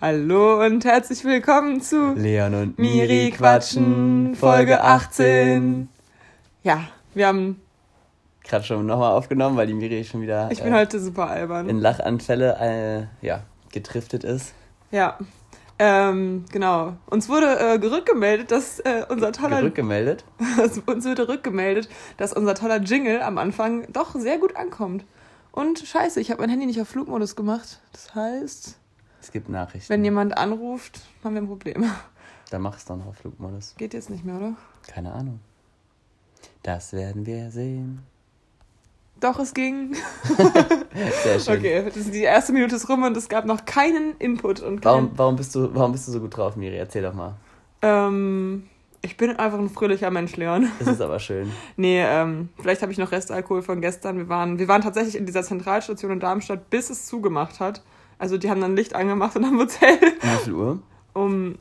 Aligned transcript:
Hallo 0.00 0.64
und 0.64 0.84
herzlich 0.84 1.24
willkommen 1.24 1.80
zu 1.80 2.12
Leon 2.14 2.54
und 2.54 2.78
Miri 2.78 3.32
quatschen, 3.36 4.36
Folge 4.36 4.80
18. 4.80 5.88
Ja, 6.62 6.84
wir 7.14 7.26
haben. 7.26 7.60
Gerade 8.44 8.64
schon 8.64 8.86
nochmal 8.86 9.10
aufgenommen, 9.10 9.56
weil 9.56 9.66
die 9.66 9.74
Miri 9.74 10.04
schon 10.04 10.20
wieder. 10.20 10.52
Ich 10.52 10.62
bin 10.62 10.72
äh, 10.72 10.76
heute 10.76 11.00
super 11.00 11.28
albern. 11.28 11.68
In 11.68 11.80
Lachanfälle 11.80 13.08
äh, 13.20 13.26
ja, 13.26 13.42
getriftet 13.72 14.22
ist. 14.22 14.54
Ja. 14.92 15.18
Ähm, 15.80 16.44
genau. 16.52 16.92
Uns 17.06 17.28
wurde 17.28 17.46
äh, 17.46 17.84
rückgemeldet, 17.84 18.52
dass 18.52 18.78
äh, 18.78 19.04
unser 19.08 19.32
toller. 19.32 19.64
Rückgemeldet? 19.64 20.24
uns 20.86 21.06
wurde 21.06 21.26
rückgemeldet, 21.26 21.88
dass 22.18 22.32
unser 22.32 22.54
toller 22.54 22.78
Jingle 22.78 23.20
am 23.20 23.36
Anfang 23.36 23.92
doch 23.92 24.14
sehr 24.14 24.38
gut 24.38 24.54
ankommt. 24.54 25.04
Und 25.50 25.80
scheiße, 25.80 26.20
ich 26.20 26.30
habe 26.30 26.42
mein 26.42 26.50
Handy 26.50 26.66
nicht 26.66 26.80
auf 26.80 26.86
Flugmodus 26.86 27.34
gemacht. 27.34 27.80
Das 27.90 28.14
heißt. 28.14 28.78
Es 29.28 29.32
gibt 29.32 29.50
Nachrichten. 29.50 29.90
Wenn 29.90 30.02
jemand 30.04 30.38
anruft, 30.38 31.02
haben 31.22 31.34
wir 31.34 31.42
ein 31.42 31.48
Problem. 31.48 31.84
Dann 32.50 32.62
mach 32.62 32.78
es 32.78 32.86
doch 32.86 32.96
noch 32.96 33.08
auf 33.08 33.16
Flugmodus. 33.16 33.74
Geht 33.76 33.92
jetzt 33.92 34.08
nicht 34.08 34.24
mehr, 34.24 34.36
oder? 34.36 34.54
Keine 34.86 35.12
Ahnung. 35.12 35.40
Das 36.62 36.94
werden 36.94 37.26
wir 37.26 37.50
sehen. 37.50 37.98
Doch, 39.20 39.38
es 39.38 39.52
ging. 39.52 39.94
Sehr 41.24 41.40
schön. 41.40 41.58
Okay, 41.58 41.84
das 41.84 41.96
ist 41.96 42.14
die 42.14 42.22
erste 42.22 42.54
Minute 42.54 42.76
ist 42.76 42.88
rum 42.88 43.02
und 43.02 43.14
es 43.18 43.28
gab 43.28 43.44
noch 43.44 43.66
keinen 43.66 44.16
Input. 44.16 44.60
Und 44.60 44.80
kein, 44.80 44.92
Warum, 44.92 45.10
warum, 45.16 45.36
bist 45.36 45.54
du, 45.54 45.74
warum 45.74 45.92
bist 45.92 46.08
du 46.08 46.12
so 46.12 46.20
gut 46.20 46.34
drauf, 46.34 46.56
Miri? 46.56 46.78
Erzähl 46.78 47.02
doch 47.02 47.12
mal. 47.12 47.34
Ähm, 47.82 48.66
ich 49.02 49.18
bin 49.18 49.36
einfach 49.36 49.58
ein 49.58 49.68
fröhlicher 49.68 50.10
Mensch, 50.10 50.36
Leon. 50.36 50.70
Das 50.78 50.88
ist 50.88 51.02
aber 51.02 51.18
schön. 51.18 51.52
Nee, 51.76 52.02
ähm, 52.02 52.48
vielleicht 52.58 52.80
habe 52.80 52.92
ich 52.92 52.98
noch 52.98 53.12
Restalkohol 53.12 53.60
von 53.60 53.82
gestern. 53.82 54.16
Wir 54.16 54.30
waren, 54.30 54.58
wir 54.58 54.68
waren 54.68 54.80
tatsächlich 54.80 55.16
in 55.18 55.26
dieser 55.26 55.42
Zentralstation 55.42 56.12
in 56.12 56.20
Darmstadt, 56.20 56.70
bis 56.70 56.88
es 56.88 57.04
zugemacht 57.04 57.60
hat. 57.60 57.82
Also 58.18 58.36
die 58.38 58.50
haben 58.50 58.60
dann 58.60 58.74
Licht 58.76 58.94
angemacht 58.94 59.36
in 59.36 59.44
einem 59.44 59.58
Hotel 59.58 59.98
Um 60.22 60.28
wie 60.30 60.44
viel 60.44 60.52
Uhr? 60.54 60.78
um 61.14 61.54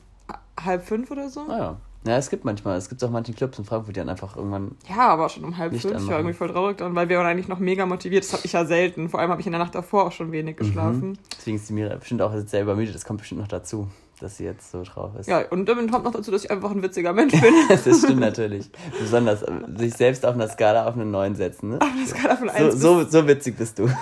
halb 0.64 0.84
fünf 0.86 1.12
oder 1.12 1.30
so. 1.30 1.42
Ah 1.48 1.58
ja. 1.58 1.78
Ja, 2.06 2.16
es 2.18 2.30
gibt 2.30 2.46
manchmal, 2.46 2.78
es 2.78 2.88
gibt 2.88 3.04
auch 3.04 3.10
manche 3.10 3.34
Clubs 3.34 3.60
in 3.60 3.66
Frankfurt, 3.66 3.96
die 3.96 4.00
dann 4.00 4.08
einfach 4.08 4.38
irgendwann. 4.38 4.72
Ja, 4.88 5.10
aber 5.10 5.28
schon 5.28 5.44
um 5.44 5.58
halb 5.58 5.74
Licht 5.74 5.82
fünf. 5.82 5.96
Ich 5.96 6.00
war 6.02 6.16
anmachen. 6.16 6.20
irgendwie 6.20 6.38
voll 6.38 6.50
traurig 6.50 6.78
dann, 6.78 6.96
weil 6.96 7.10
wir 7.10 7.18
waren 7.18 7.26
eigentlich 7.26 7.50
noch 7.50 7.60
mega 7.60 7.86
motiviert. 7.86 8.24
Das 8.24 8.34
habe 8.34 8.44
ich 8.46 8.54
ja 8.54 8.66
selten. 8.66 9.10
Vor 9.10 9.20
allem 9.20 9.30
habe 9.30 9.42
ich 9.42 9.48
in 9.48 9.52
der 9.52 9.60
Nacht 9.60 9.76
davor 9.76 10.06
auch 10.06 10.12
schon 10.12 10.32
wenig 10.32 10.56
geschlafen. 10.56 11.18
Deswegen 11.38 11.58
ist 11.58 11.68
die 11.68 11.74
Miri 11.74 11.94
bestimmt 11.98 12.22
auch 12.22 12.34
jetzt 12.34 12.52
sehr 12.52 12.62
übermüdet. 12.62 12.96
Das 12.96 13.04
kommt 13.04 13.20
bestimmt 13.20 13.42
noch 13.42 13.48
dazu, 13.50 13.90
dass 14.22 14.38
sie 14.38 14.46
jetzt 14.46 14.72
so 14.72 14.84
drauf 14.84 15.12
ist. 15.20 15.28
Ja, 15.28 15.42
und 15.50 15.68
dann 15.68 15.92
kommt 15.92 16.06
noch 16.06 16.14
dazu, 16.14 16.32
dass 16.32 16.46
ich 16.46 16.52
einfach 16.52 16.72
ein 16.72 16.82
witziger 16.82 17.12
Mensch 17.12 17.34
bin. 17.42 17.54
das 17.70 17.82
stimmt 18.00 18.22
natürlich. 18.22 18.70
Besonders 19.00 19.42
äh, 19.44 19.52
sich 19.76 19.94
selbst 19.94 20.26
auf 20.26 20.36
einer 20.36 20.48
Skala 20.48 20.88
auf 20.88 20.94
eine 20.96 21.06
9 21.06 21.36
setzen. 21.36 21.72
Ne? 21.72 21.80
Auf 21.82 21.90
einer 21.92 22.08
Skala 22.08 22.36
von 22.38 22.48
So, 22.48 22.54
1 22.54 22.74
bis 22.74 22.82
so, 22.82 23.04
so 23.04 23.28
witzig 23.28 23.58
bist 23.58 23.80
du. 23.80 23.90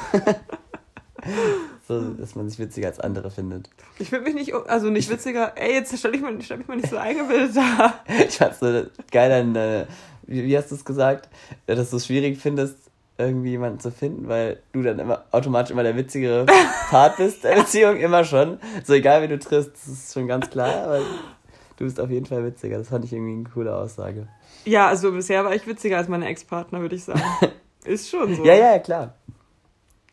so, 1.88 2.02
dass 2.02 2.36
man 2.36 2.50
sich 2.50 2.60
witziger 2.60 2.88
als 2.88 3.00
andere 3.00 3.30
findet. 3.30 3.70
Ich 4.00 4.10
finde 4.10 4.26
mich 4.26 4.34
nicht, 4.34 4.54
also 4.54 4.90
nicht 4.90 5.10
witziger. 5.10 5.54
Ey, 5.56 5.74
jetzt 5.74 5.98
stell, 5.98 6.16
ich 6.16 6.22
mal, 6.22 6.36
stell 6.42 6.58
mich 6.58 6.68
mal 6.68 6.78
nicht 6.78 6.90
so 6.90 6.98
eingebildet 6.98 7.56
da. 7.56 8.00
Ich 8.28 8.38
fand's 8.38 8.60
so 8.60 8.86
geil 9.12 9.32
an, 9.32 9.56
äh, 9.56 9.86
wie, 10.24 10.44
wie 10.46 10.58
hast 10.58 10.72
du 10.72 10.76
es 10.76 10.86
gesagt, 10.86 11.30
dass 11.68 11.92
du 11.92 11.98
es 11.98 12.08
schwierig 12.08 12.40
findest, 12.40 12.78
irgendwie 13.18 13.52
jemanden 13.52 13.80
zu 13.80 13.92
finden, 13.92 14.28
weil 14.28 14.62
du 14.74 14.82
dann 14.82 15.00
immer 15.00 15.24
automatisch 15.32 15.72
immer 15.72 15.84
der 15.84 15.96
witzigere 15.96 16.46
Part 16.90 17.18
bist 17.18 17.44
der 17.44 17.56
Beziehung, 17.62 17.98
immer 17.98 18.26
schon. 18.26 18.60
So 18.84 18.94
egal 18.94 19.22
wie 19.22 19.28
du 19.28 19.40
triffst, 19.40 19.72
das 19.74 19.88
ist 19.88 20.14
schon 20.14 20.28
ganz 20.28 20.50
klar, 20.50 20.84
aber 20.84 21.00
du 21.78 21.86
bist 21.86 22.00
auf 22.00 22.10
jeden 22.10 22.26
Fall 22.26 22.44
witziger. 22.44 22.78
Das 22.78 22.90
fand 22.90 23.06
ich 23.06 23.14
irgendwie 23.14 23.34
eine 23.34 23.44
coole 23.44 23.76
Aussage. 23.76 24.28
Ja, 24.66 24.88
also 24.88 25.12
bisher 25.12 25.46
war 25.46 25.54
ich 25.54 25.66
witziger 25.68 25.98
als 25.98 26.08
meine 26.08 26.28
Ex-Partner, 26.28 26.82
würde 26.82 26.96
ich 26.96 27.04
sagen. 27.04 27.22
Ist 27.86 28.10
schon 28.10 28.36
so. 28.36 28.44
Ja, 28.44 28.56
ja, 28.56 28.80
klar. 28.80 29.14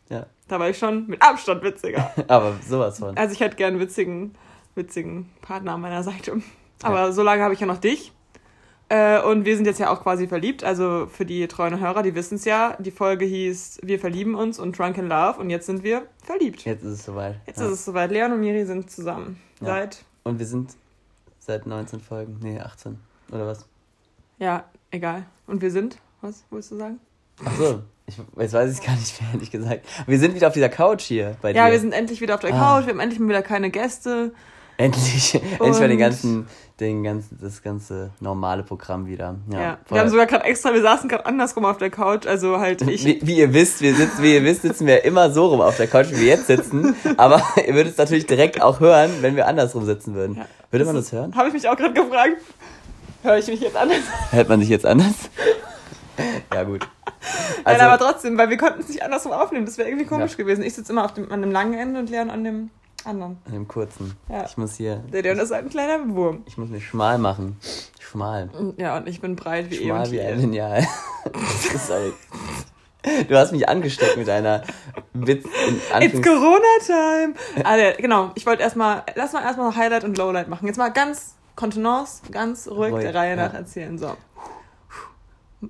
Ja, 0.09 0.27
Da 0.53 0.59
war 0.59 0.69
ich 0.69 0.77
schon 0.77 1.07
mit 1.07 1.19
Abstand 1.19 1.63
witziger. 1.63 2.11
aber 2.27 2.53
sowas 2.63 2.99
von. 2.99 3.17
Also 3.17 3.33
ich 3.33 3.39
hätte 3.39 3.55
gern 3.55 3.73
einen 3.73 3.79
witzigen, 3.79 4.35
witzigen 4.75 5.31
Partner 5.41 5.71
an 5.73 5.81
meiner 5.81 6.03
Seite. 6.03 6.43
Aber 6.83 7.11
so 7.11 7.23
lange 7.23 7.41
habe 7.41 7.55
ich 7.55 7.59
ja 7.59 7.65
noch 7.65 7.79
dich. 7.79 8.11
Äh, 8.87 9.19
Und 9.23 9.45
wir 9.45 9.55
sind 9.55 9.65
jetzt 9.65 9.79
ja 9.79 9.89
auch 9.89 10.03
quasi 10.03 10.27
verliebt. 10.27 10.63
Also 10.63 11.07
für 11.07 11.25
die 11.25 11.47
treuen 11.47 11.79
Hörer, 11.79 12.03
die 12.03 12.13
wissen 12.13 12.35
es 12.35 12.45
ja. 12.45 12.77
Die 12.77 12.91
Folge 12.91 13.25
hieß 13.25 13.79
Wir 13.81 13.99
verlieben 13.99 14.35
uns 14.35 14.59
und 14.59 14.77
Drunk 14.77 14.99
in 14.99 15.07
Love. 15.07 15.39
Und 15.39 15.49
jetzt 15.49 15.65
sind 15.65 15.83
wir 15.83 16.03
verliebt. 16.23 16.63
Jetzt 16.65 16.83
ist 16.83 16.91
es 16.91 17.05
soweit. 17.05 17.39
Jetzt 17.47 17.59
ja. 17.59 17.65
ist 17.65 17.71
es 17.71 17.85
soweit. 17.85 18.11
Leon 18.11 18.33
und 18.33 18.39
Miri 18.41 18.63
sind 18.63 18.91
zusammen. 18.91 19.41
Ja. 19.59 19.69
Seit, 19.69 20.05
Und 20.21 20.37
wir 20.37 20.45
sind 20.45 20.75
seit 21.39 21.65
19 21.65 21.99
Folgen, 21.99 22.37
nee, 22.43 22.59
18. 22.59 22.99
Oder 23.31 23.47
was? 23.47 23.65
ja, 24.37 24.65
egal. 24.91 25.25
Und 25.47 25.63
wir 25.63 25.71
sind, 25.71 25.97
was 26.21 26.43
willst 26.51 26.69
du 26.69 26.75
sagen? 26.75 26.99
Ach 27.43 27.57
so, 27.57 27.81
ich, 28.05 28.17
jetzt 28.37 28.53
weiß 28.53 28.71
ich 28.71 28.79
es 28.79 28.85
gar 28.85 28.95
nicht 28.95 29.21
mehr, 29.21 29.31
ehrlich 29.33 29.51
gesagt. 29.51 29.85
Wir 30.07 30.19
sind 30.19 30.35
wieder 30.35 30.47
auf 30.47 30.53
dieser 30.53 30.69
Couch 30.69 31.01
hier 31.03 31.35
bei 31.41 31.51
Ja, 31.53 31.65
dir. 31.67 31.73
wir 31.73 31.79
sind 31.79 31.93
endlich 31.93 32.21
wieder 32.21 32.35
auf 32.35 32.41
der 32.41 32.53
Ah. 32.53 32.57
Couch. 32.77 32.85
Wir 32.85 32.93
haben 32.93 32.99
endlich 32.99 33.19
mal 33.19 33.29
wieder 33.29 33.41
keine 33.41 33.69
Gäste. 33.69 34.31
Endlich, 34.77 35.35
endlich 35.35 35.59
mal 35.59 35.79
den 35.81 35.91
Und- 35.91 35.97
ganzen, 35.99 36.47
den 36.79 37.03
ganzen, 37.03 37.37
das 37.39 37.61
ganze 37.61 38.09
normale 38.19 38.63
Programm 38.63 39.05
wieder. 39.05 39.35
Ja, 39.51 39.61
Ja. 39.61 39.77
Wir 39.87 39.99
haben 40.01 40.09
sogar 40.09 40.25
gerade 40.25 40.45
extra, 40.45 40.73
wir 40.73 40.81
saßen 40.81 41.07
gerade 41.07 41.27
andersrum 41.27 41.63
auf 41.65 41.77
der 41.77 41.91
Couch. 41.91 42.25
Also 42.25 42.59
halt 42.59 42.81
ich. 42.81 43.05
wie, 43.05 43.19
wie 43.21 43.37
ihr 43.37 43.53
wisst, 43.53 43.81
wir 43.81 43.93
sitzen, 43.95 44.23
wie 44.23 44.33
ihr 44.33 44.43
wisst, 44.43 44.63
sitzen 44.63 44.87
wir 44.87 45.05
immer 45.05 45.29
so 45.31 45.45
rum 45.45 45.61
auf 45.61 45.77
der 45.77 45.85
Couch, 45.87 46.07
wie 46.09 46.21
wir 46.21 46.25
jetzt 46.27 46.47
sitzen. 46.47 46.95
Aber 47.17 47.41
ihr 47.67 47.75
würdet 47.75 47.91
es 47.93 47.97
natürlich 47.99 48.25
direkt 48.25 48.61
auch 48.63 48.79
hören, 48.79 49.11
wenn 49.21 49.35
wir 49.35 49.47
andersrum 49.47 49.85
sitzen 49.85 50.15
würden. 50.15 50.37
Ja. 50.37 50.45
Würde 50.71 50.85
man 50.85 50.95
das 50.95 51.11
hören? 51.11 51.35
Habe 51.35 51.49
ich 51.49 51.53
mich 51.53 51.69
auch 51.69 51.77
gerade 51.77 51.93
gefragt. 51.93 52.37
Höre 53.21 53.37
ich 53.37 53.47
mich 53.47 53.61
jetzt 53.61 53.77
anders? 53.77 53.99
Hört 54.31 54.49
man 54.49 54.59
sich 54.59 54.69
jetzt 54.69 54.85
anders? 54.87 55.13
ja, 56.53 56.63
gut. 56.63 56.87
Nein, 57.65 57.65
Also, 57.65 57.85
aber 57.85 57.97
trotzdem, 57.97 58.37
weil 58.37 58.49
wir 58.49 58.57
konnten 58.57 58.81
es 58.81 58.89
nicht 58.89 59.03
andersrum 59.03 59.31
aufnehmen. 59.31 59.65
Das 59.65 59.77
wäre 59.77 59.87
irgendwie 59.89 60.05
komisch 60.05 60.31
Ja. 60.31 60.37
gewesen. 60.37 60.63
Ich 60.63 60.73
sitze 60.73 60.91
immer 60.91 61.05
auf 61.05 61.13
dem, 61.13 61.31
an 61.31 61.41
dem 61.41 61.51
langen 61.51 61.73
Ende 61.73 61.99
und 61.99 62.09
Leon 62.09 62.29
an 62.29 62.43
dem 62.43 62.69
anderen. 63.05 63.37
an 63.45 63.51
dem 63.53 63.67
kurzen. 63.67 64.15
Ja. 64.29 64.45
Ich 64.45 64.57
muss 64.57 64.75
hier, 64.75 64.97
Der 65.11 65.21
Leon 65.23 65.39
ist 65.39 65.51
halt 65.51 65.65
ein 65.65 65.69
kleiner 65.69 65.99
Wurm. 66.15 66.43
ich 66.45 66.57
muss 66.57 66.69
mich 66.69 66.85
schmal 66.87 67.17
machen. 67.17 67.57
Schmal. 67.99 68.49
Ja, 68.77 68.97
und 68.97 69.07
ich 69.07 69.19
bin 69.21 69.35
breit 69.35 69.69
wie 69.71 69.75
eh 69.77 69.85
Schmal 69.87 70.05
und 70.05 70.11
wie 70.11 70.21
ein. 70.21 70.39
Lineal. 70.39 70.85
Sorry. 71.87 72.13
Du 73.27 73.35
hast 73.35 73.51
mich 73.51 73.67
angesteckt 73.67 74.15
mit 74.15 74.27
deiner 74.29 74.63
Witz 75.13 75.45
It's 75.99 76.21
Corona-Time! 76.21 77.33
Also, 77.65 77.97
genau, 78.01 78.31
ich 78.35 78.45
wollte 78.45 78.63
erstmal, 78.63 79.03
lass 79.15 79.33
mal 79.33 79.41
erstmal 79.43 79.75
Highlight 79.75 80.05
und 80.05 80.17
Lowlight 80.17 80.47
machen. 80.47 80.67
Jetzt 80.67 80.77
mal 80.77 80.89
ganz 80.89 81.35
Kontenance, 81.57 82.21
ganz 82.31 82.67
ruhig, 82.67 82.93
Ruhig, 82.93 83.03
der 83.03 83.13
Reihe 83.15 83.35
ja. 83.35 83.47
nach 83.47 83.53
erzählen. 83.53 83.97
So. 83.97 84.15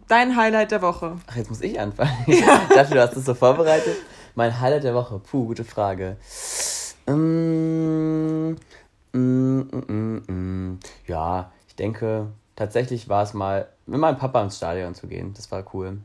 Dein 0.08 0.36
Highlight 0.36 0.72
der 0.72 0.82
Woche. 0.82 1.18
Ach, 1.28 1.36
jetzt 1.36 1.50
muss 1.50 1.62
ich 1.62 1.80
anfangen. 1.80 2.12
Ich 2.28 2.44
dachte, 2.76 2.94
du 2.94 3.02
hast 3.02 3.16
das 3.16 3.26
so 3.26 3.34
vorbereitet. 3.34 3.96
Mein 4.36 4.60
Highlight 4.60 4.84
der 4.84 4.96
Woche. 4.96 5.20
Puh, 5.20 5.46
gute 5.46 5.64
Frage. 5.64 6.18
Mm, 7.08 8.56
mm, 9.14 9.18
mm, 9.20 9.84
mm, 9.88 10.22
mm. 10.28 10.80
Ja, 11.08 11.52
ich 11.68 11.76
denke, 11.76 12.28
tatsächlich 12.56 13.10
war 13.10 13.24
es 13.24 13.34
mal, 13.34 13.68
mit 13.86 14.00
meinem 14.00 14.18
Papa 14.18 14.42
ins 14.42 14.58
Stadion 14.58 14.96
zu 14.96 15.08
gehen. 15.08 15.34
Das 15.36 15.52
war 15.52 15.64
cool. 15.74 15.98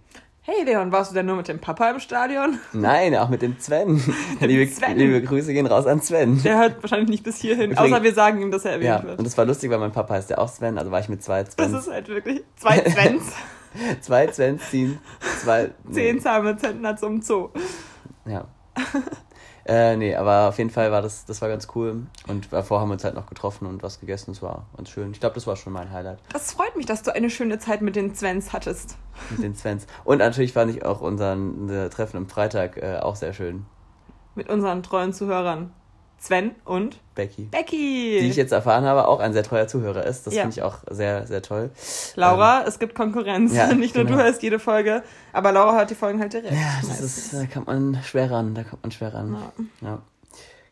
Hey 0.43 0.65
Leon, 0.65 0.91
warst 0.93 1.11
du 1.11 1.15
denn 1.15 1.27
nur 1.27 1.37
mit 1.37 1.47
dem 1.49 1.59
Papa 1.59 1.91
im 1.91 2.01
Stadion? 2.01 2.59
Nein, 2.73 3.15
auch 3.17 3.29
mit 3.29 3.43
dem 3.43 3.59
Sven. 3.59 4.03
liebe, 4.41 4.67
Sven. 4.73 4.97
liebe 4.97 5.21
Grüße 5.23 5.53
gehen 5.53 5.67
raus 5.67 5.87
an 5.87 6.01
Sven. 6.01 6.43
Der 6.43 6.59
hört 6.59 6.83
wahrscheinlich 6.83 7.11
nicht 7.11 7.25
bis 7.25 7.37
hierhin, 7.39 7.71
Deswegen- 7.71 7.93
außer 7.95 8.03
wir 8.03 8.15
sagen 8.15 8.41
ihm, 8.41 8.51
dass 8.51 8.65
er 8.65 8.73
erwähnt 8.73 8.87
Ja, 8.89 9.03
wird. 9.05 9.19
und 9.19 9.25
das 9.27 9.37
war 9.37 9.45
lustig, 9.45 9.71
weil 9.71 9.79
mein 9.79 9.93
Papa 9.93 10.15
heißt 10.15 10.31
ja 10.31 10.39
auch 10.39 10.49
Sven, 10.49 10.79
also 10.79 10.91
war 10.91 11.01
ich 11.01 11.09
mit 11.11 11.23
zwei 11.23 11.45
Das 11.45 11.53
Svens. 11.55 11.75
ist 11.87 11.91
halt 11.93 12.09
wirklich 12.09 12.43
zwei 12.57 12.79
Svens, 12.91 13.25
Zwei 14.01 14.31
Svens 14.33 14.71
ziehen, 14.71 14.99
zwei... 15.43 15.71
zehn 15.91 16.21
zahme 16.21 16.57
Zentner 16.57 16.97
zum 16.97 17.23
Zoo. 17.23 17.51
Ja. 18.27 18.47
äh, 19.65 19.97
nee, 19.97 20.15
aber 20.15 20.49
auf 20.49 20.59
jeden 20.59 20.71
Fall 20.71 20.93
war 20.93 21.03
das, 21.03 21.25
das 21.25 21.41
war 21.43 21.49
ganz 21.49 21.69
cool. 21.75 22.07
Und 22.27 22.53
davor 22.53 22.81
haben 22.81 22.89
wir 22.89 22.95
uns 22.95 23.05
halt 23.05 23.15
noch 23.15 23.27
getroffen 23.27 23.67
und 23.67 23.83
was 23.83 24.01
gegessen. 24.01 24.33
Das 24.33 24.43
war 24.43 24.67
ganz 24.77 24.91
schön. 24.91 25.13
Ich 25.13 25.21
glaube, 25.21 25.35
das 25.35 25.47
war 25.47 25.57
schon 25.57 25.73
mein 25.73 25.91
Highlight 25.93 26.19
Das 26.33 26.53
freut 26.53 26.77
mich, 26.77 26.87
dass 26.87 27.03
du 27.03 27.15
eine 27.15 27.31
schöne 27.31 27.59
Zeit 27.59 27.83
mit 27.83 27.97
den 27.97 28.15
Svens 28.15 28.53
hattest. 28.53 28.97
mit 29.31 29.43
den 29.43 29.55
Svens. 29.55 29.87
Und 30.05 30.19
natürlich 30.19 30.53
fand 30.53 30.71
ich 30.71 30.85
auch 30.85 31.01
unser 31.01 31.37
Treffen 31.91 32.17
am 32.17 32.29
Freitag 32.29 32.77
äh, 32.77 32.99
auch 33.01 33.17
sehr 33.17 33.33
schön. 33.33 33.67
Mit 34.35 34.49
unseren 34.49 34.83
treuen 34.83 35.13
Zuhörern. 35.13 35.73
Sven 36.21 36.53
und 36.65 36.99
Becky. 37.15 37.43
Becky. 37.45 38.19
Die 38.21 38.29
ich 38.29 38.37
jetzt 38.37 38.53
erfahren 38.53 38.85
habe, 38.85 39.07
auch 39.09 39.21
ein 39.21 39.33
sehr 39.33 39.43
treuer 39.45 39.67
Zuhörer 39.69 40.05
ist. 40.05 40.27
Das 40.27 40.35
Ja. 40.35 40.43
finde 40.43 40.55
ich 40.57 40.63
auch 40.63 40.79
sehr, 40.91 41.27
sehr 41.27 41.43
toll. 41.43 41.71
Laura, 42.17 42.65
es 42.67 42.79
gibt 42.79 42.95
Konkurrenz. 42.95 43.55
ja, 43.55 43.67
Nicht 43.75 43.95
nur 43.95 44.05
du 44.05 44.11
genau. 44.11 44.23
hörst 44.25 44.43
jede 44.43 44.59
Folge, 44.59 45.03
aber 45.33 45.53
Laura 45.53 45.77
hört 45.79 45.91
die 45.91 45.95
Folgen 45.95 46.21
halt 46.21 46.33
direkt. 46.33 46.53
Ja, 46.53 46.81
das 46.87 47.01
ist, 47.01 47.35
da 47.35 47.47
kommt 47.47 47.67
man 47.69 47.99
schwer 48.05 48.31
ran. 48.31 48.55
Da 48.55 48.63
kommt 48.65 48.83
man 48.83 48.91
schwer 48.91 49.15
ran. 49.15 49.37
Ja. 49.81 49.89
Ja. 49.89 49.99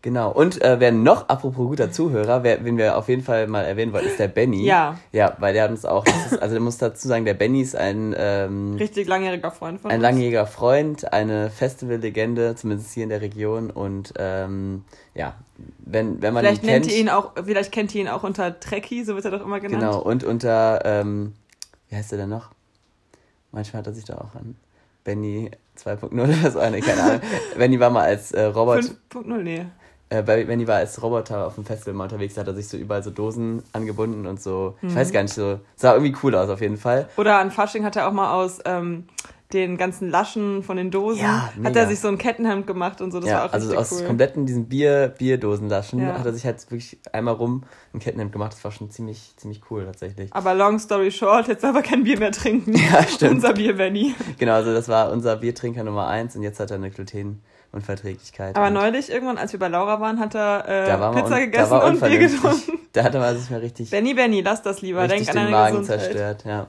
Genau. 0.06 0.31
Und 0.31 0.62
äh, 0.62 0.79
wer 0.79 0.93
noch, 0.93 1.29
apropos 1.29 1.67
guter 1.67 1.91
Zuhörer, 1.91 2.44
wer, 2.44 2.64
wen 2.64 2.79
wir 2.79 2.97
auf 2.97 3.08
jeden 3.08 3.25
Fall 3.25 3.49
mal 3.49 3.62
erwähnen 3.62 3.93
wollen, 3.93 4.06
ist 4.06 4.20
der 4.20 4.29
Benny. 4.29 4.64
Ja. 4.64 4.97
Ja, 5.11 5.35
weil 5.41 5.53
der 5.53 5.64
hat 5.64 5.73
uns 5.73 5.85
auch, 5.85 6.05
das 6.05 6.31
ist, 6.31 6.41
also 6.41 6.55
ich 6.55 6.62
muss 6.62 6.79
dazu 6.79 7.08
sagen, 7.08 7.25
der 7.25 7.35
Benny 7.35 7.61
ist 7.61 7.75
ein, 7.75 8.14
ähm, 8.17 8.76
Richtig 8.76 9.08
langjähriger 9.08 9.50
Freund 9.50 9.81
von 9.81 9.91
ein 9.91 9.97
uns. 9.97 10.03
langjähriger 10.03 10.47
Freund, 10.47 11.12
eine 11.12 11.50
Festivallegende, 11.50 12.55
zumindest 12.55 12.93
hier 12.93 13.03
in 13.03 13.08
der 13.08 13.20
Region. 13.20 13.69
Und 13.69 14.14
ähm, 14.17 14.85
ja, 15.17 15.35
wenn, 15.79 16.23
wenn 16.23 16.32
man 16.35 16.44
Vielleicht 16.44 16.62
ihn 16.62 16.67
nennt 16.67 16.85
kennt. 16.85 16.94
ihr 16.94 17.00
ihn 17.00 17.08
auch, 17.08 17.32
vielleicht 17.44 17.73
kennt 17.73 17.93
ihr 17.93 18.03
ihn 18.03 18.08
auch 18.08 18.23
unter 18.23 18.61
Trekkie, 18.61 19.03
so 19.03 19.17
wird 19.17 19.25
er 19.25 19.32
doch 19.32 19.44
immer 19.44 19.58
genannt. 19.58 19.82
Genau, 19.82 20.00
und 20.00 20.23
unter, 20.23 20.82
ähm, 20.85 21.32
wie 21.88 21.97
heißt 21.97 22.12
er 22.12 22.19
denn 22.19 22.29
noch? 22.29 22.50
Manchmal 23.50 23.81
hat 23.81 23.88
er 23.88 23.94
sich 23.94 24.05
da 24.05 24.19
auch 24.19 24.37
an 24.37 24.55
Benny 25.03 25.50
2.0 25.76 26.12
oder 26.12 26.50
so, 26.53 26.70
nee, 26.70 26.81
keine 26.81 27.03
Ahnung. 27.03 27.20
Benny 27.58 27.81
war 27.81 27.91
mal 27.91 28.05
als 28.05 28.31
äh, 28.31 28.44
Robert. 28.44 28.85
5.0, 29.12 29.43
nee. 29.43 29.67
Äh, 30.11 30.23
bei 30.23 30.44
Benny 30.44 30.67
war 30.69 30.76
als 30.76 31.03
Roboter 31.03 31.47
auf 31.47 31.55
dem 31.56 31.64
Festival 31.64 31.94
mal 31.94 32.05
unterwegs, 32.05 32.35
da 32.35 32.43
hat 32.43 32.49
er 32.49 32.55
sich 32.55 32.69
so 32.69 32.76
überall 32.76 33.03
so 33.03 33.11
Dosen 33.11 33.62
angebunden 33.73 34.26
und 34.26 34.41
so. 34.41 34.76
Ich 34.82 34.94
weiß 34.94 35.08
Mhm. 35.08 35.12
gar 35.12 35.23
nicht, 35.23 35.35
so. 35.35 35.61
Sah 35.76 35.94
irgendwie 35.94 36.14
cool 36.23 36.35
aus 36.35 36.49
auf 36.49 36.61
jeden 36.61 36.76
Fall. 36.76 37.08
Oder 37.17 37.38
an 37.38 37.50
Fasching 37.50 37.85
hat 37.85 37.97
er 37.97 38.08
auch 38.08 38.12
mal 38.12 38.32
aus 38.35 38.58
ähm, 38.64 39.05
den 39.53 39.76
ganzen 39.76 40.11
Laschen 40.11 40.64
von 40.64 40.76
den 40.76 40.91
Dosen, 40.91 41.23
Ja, 41.23 41.53
hat 41.62 41.76
er 41.76 41.87
sich 41.87 42.00
so 42.00 42.08
ein 42.08 42.19
Kettenhemd 42.19 42.67
gemacht 42.67 43.00
und 43.00 43.12
so. 43.12 43.20
Das 43.20 43.29
ja, 43.31 43.37
war 43.38 43.44
auch 43.47 43.53
also 43.53 43.76
aus 43.76 43.93
cool. 43.93 44.05
kompletten 44.06 44.44
diesen 44.44 44.67
Bier, 44.69 45.14
Bierdosenlaschen 45.17 46.00
Ja. 46.00 46.19
hat 46.19 46.26
er 46.26 46.32
sich 46.32 46.44
halt 46.44 46.69
wirklich 46.69 46.99
einmal 47.12 47.35
rum 47.35 47.62
ein 47.94 48.00
Kettenhemd 48.00 48.32
gemacht. 48.32 48.53
Das 48.55 48.64
war 48.64 48.73
schon 48.73 48.91
ziemlich, 48.91 49.35
ziemlich 49.37 49.61
cool 49.70 49.85
tatsächlich. 49.85 50.32
Aber 50.35 50.53
long 50.55 50.81
story 50.81 51.12
short, 51.12 51.47
jetzt 51.47 51.62
darf 51.62 51.76
er 51.76 51.82
kein 51.82 52.03
Bier 52.03 52.19
mehr 52.19 52.32
trinken. 52.32 52.75
Ja, 52.93 53.03
stimmt. 53.06 53.35
Unser 53.35 53.53
Bier, 53.53 53.76
Benny. 53.76 54.14
Genau, 54.38 54.55
also 54.55 54.73
das 54.75 54.88
war 54.88 55.12
unser 55.12 55.37
Biertrinker 55.37 55.85
Nummer 55.85 56.08
eins 56.08 56.35
und 56.35 56.43
jetzt 56.43 56.58
hat 56.58 56.70
er 56.73 56.76
eine 56.79 56.91
Glutenunverträglichkeit. 57.76 58.56
Aber 58.56 58.70
neulich 58.70 59.11
irgendwann, 59.11 59.38
als 59.38 59.52
wir 59.52 59.61
bei 59.61 59.69
Laura 59.69 60.00
waren, 60.00 60.19
hat 60.19 60.34
er 60.34 60.69
äh, 60.69 61.00
war 61.00 61.12
Pizza 61.14 61.40
gegessen 61.40 61.78
und 61.78 62.00
Bier 62.00 62.19
getrunken. 62.19 62.73
Da 62.96 63.05
hat 63.05 63.14
er 63.14 63.20
mal 63.20 63.37
sich 63.37 63.50
mal 63.50 63.61
richtig, 63.61 63.90
Benny, 63.90 64.14
Benny, 64.14 64.40
lass 64.40 64.62
das 64.62 64.81
lieber. 64.81 65.06
Denk 65.06 65.28
an 65.28 65.34
den 65.34 65.34
deine 65.34 65.50
Magen 65.50 65.78
Gesundheit. 65.81 66.00
zerstört. 66.00 66.44
Ja. 66.46 66.67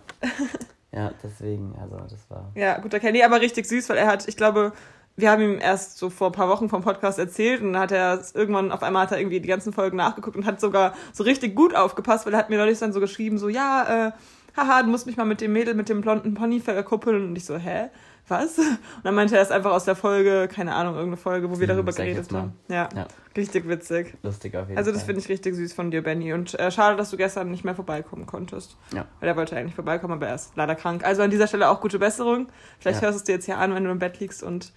ja, 0.91 1.11
deswegen, 1.23 1.73
also 1.81 1.95
das 1.99 2.29
war. 2.29 2.51
Ja, 2.53 2.79
guter 2.79 2.99
Kelly, 2.99 3.23
aber 3.23 3.39
richtig 3.39 3.65
süß, 3.65 3.87
weil 3.87 3.95
er 3.95 4.07
hat, 4.07 4.27
ich 4.27 4.35
glaube, 4.35 4.73
wir 5.15 5.31
haben 5.31 5.41
ihm 5.41 5.57
erst 5.61 5.97
so 5.97 6.09
vor 6.09 6.27
ein 6.27 6.33
paar 6.33 6.49
Wochen 6.49 6.67
vom 6.67 6.81
Podcast 6.81 7.17
erzählt 7.17 7.61
und 7.61 7.71
dann 7.71 7.81
hat 7.81 7.93
er 7.93 8.19
es 8.19 8.35
irgendwann, 8.35 8.73
auf 8.73 8.83
einmal 8.83 9.03
hat 9.03 9.13
er 9.13 9.19
irgendwie 9.19 9.39
die 9.39 9.47
ganzen 9.47 9.71
Folgen 9.71 9.95
nachgeguckt 9.95 10.35
und 10.35 10.45
hat 10.45 10.59
sogar 10.59 10.95
so 11.13 11.23
richtig 11.23 11.55
gut 11.55 11.73
aufgepasst, 11.73 12.25
weil 12.25 12.33
er 12.33 12.39
hat 12.39 12.49
mir 12.49 12.57
neulich 12.57 12.79
dann 12.79 12.91
so 12.91 12.99
geschrieben, 12.99 13.37
so, 13.37 13.47
ja, 13.47 14.07
äh, 14.07 14.11
haha, 14.57 14.83
du 14.83 14.89
musst 14.89 15.05
mich 15.05 15.15
mal 15.15 15.23
mit 15.23 15.39
dem 15.39 15.53
Mädel 15.53 15.75
mit 15.75 15.87
dem 15.87 16.01
blonden 16.01 16.33
Pony 16.33 16.59
verkuppeln 16.59 17.29
und 17.29 17.37
ich 17.37 17.45
so, 17.45 17.55
hä? 17.55 17.89
Was? 18.29 18.57
Und 18.57 18.77
dann 19.03 19.15
meinte 19.15 19.35
er 19.37 19.41
es 19.41 19.51
einfach 19.51 19.71
aus 19.71 19.85
der 19.85 19.95
Folge, 19.95 20.49
keine 20.53 20.75
Ahnung, 20.75 20.95
irgendeine 20.95 21.15
Folge, 21.17 21.49
wo 21.49 21.59
wir 21.59 21.67
darüber 21.67 21.91
sag 21.93 22.03
geredet 22.05 22.31
haben. 22.33 22.53
Ja, 22.67 22.89
Ja. 22.93 23.07
richtig 23.37 23.67
witzig. 23.69 24.15
Lustig 24.21 24.55
auf 24.57 24.67
jeden 24.67 24.77
Also 24.77 24.91
das 24.91 25.03
finde 25.03 25.21
ich 25.21 25.29
richtig 25.29 25.55
süß 25.55 25.71
von 25.73 25.91
dir, 25.91 26.03
Benny. 26.03 26.33
Und 26.33 26.59
äh, 26.59 26.69
schade, 26.69 26.97
dass 26.97 27.09
du 27.09 27.15
gestern 27.17 27.49
nicht 27.51 27.63
mehr 27.63 27.73
vorbeikommen 27.75 28.25
konntest. 28.25 28.75
Ja. 28.93 29.05
Weil 29.21 29.29
er 29.29 29.37
wollte 29.37 29.55
eigentlich 29.55 29.75
vorbeikommen, 29.75 30.13
aber 30.15 30.27
er 30.27 30.35
ist 30.35 30.51
leider 30.55 30.75
krank. 30.75 31.05
Also 31.05 31.21
an 31.21 31.29
dieser 31.29 31.47
Stelle 31.47 31.69
auch 31.69 31.79
gute 31.79 31.99
Besserung. 31.99 32.47
Vielleicht 32.79 33.01
Ja. 33.01 33.07
hörst 33.07 33.15
du 33.15 33.19
es 33.19 33.23
dir 33.23 33.31
jetzt 33.35 33.45
hier 33.45 33.57
an, 33.59 33.73
wenn 33.73 33.85
du 33.85 33.91
im 33.91 33.99
Bett 33.99 34.19
liegst 34.19 34.43
und 34.43 34.73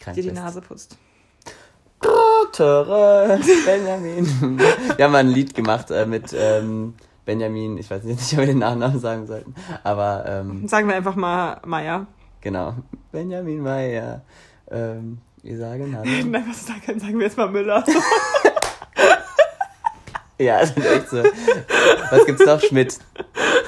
Krank 0.00 0.16
dir 0.16 0.22
die 0.24 0.30
bist. 0.30 0.42
Nase 0.42 0.60
putzt. 0.60 0.98
Töre, 2.52 3.38
Benjamin. 3.66 4.58
Wir 4.96 5.04
haben 5.04 5.12
mal 5.12 5.18
ein 5.18 5.28
Lied 5.28 5.54
gemacht 5.54 5.90
äh, 5.90 6.06
mit 6.06 6.34
ähm, 6.36 6.94
Benjamin, 7.24 7.76
ich 7.78 7.90
weiß 7.90 8.04
nicht, 8.04 8.32
ob 8.32 8.38
wir 8.38 8.46
den 8.46 8.58
Nachnamen 8.58 8.98
sagen 9.00 9.26
sollten, 9.26 9.54
aber 9.84 10.24
ähm, 10.26 10.66
Sagen 10.66 10.88
wir 10.88 10.96
einfach 10.96 11.16
mal 11.16 11.60
Maya. 11.66 12.06
Genau, 12.40 12.74
Benjamin 13.12 13.60
Meyer. 13.60 14.22
Ähm, 14.70 15.18
wir 15.42 15.58
sagen 15.58 15.96
Hallo. 15.96 16.10
Nein, 16.26 16.44
was 16.48 16.66
sagen, 16.66 16.98
sagen 16.98 17.18
wir 17.18 17.26
jetzt 17.26 17.36
mal 17.36 17.48
Müller. 17.48 17.84
Ja, 20.40 20.60
das 20.60 20.70
ist 20.70 20.86
echt 20.86 21.08
so. 21.10 21.16
Was 22.10 22.24
gibt's 22.24 22.46
noch? 22.46 22.60
Schmidt. 22.60 22.98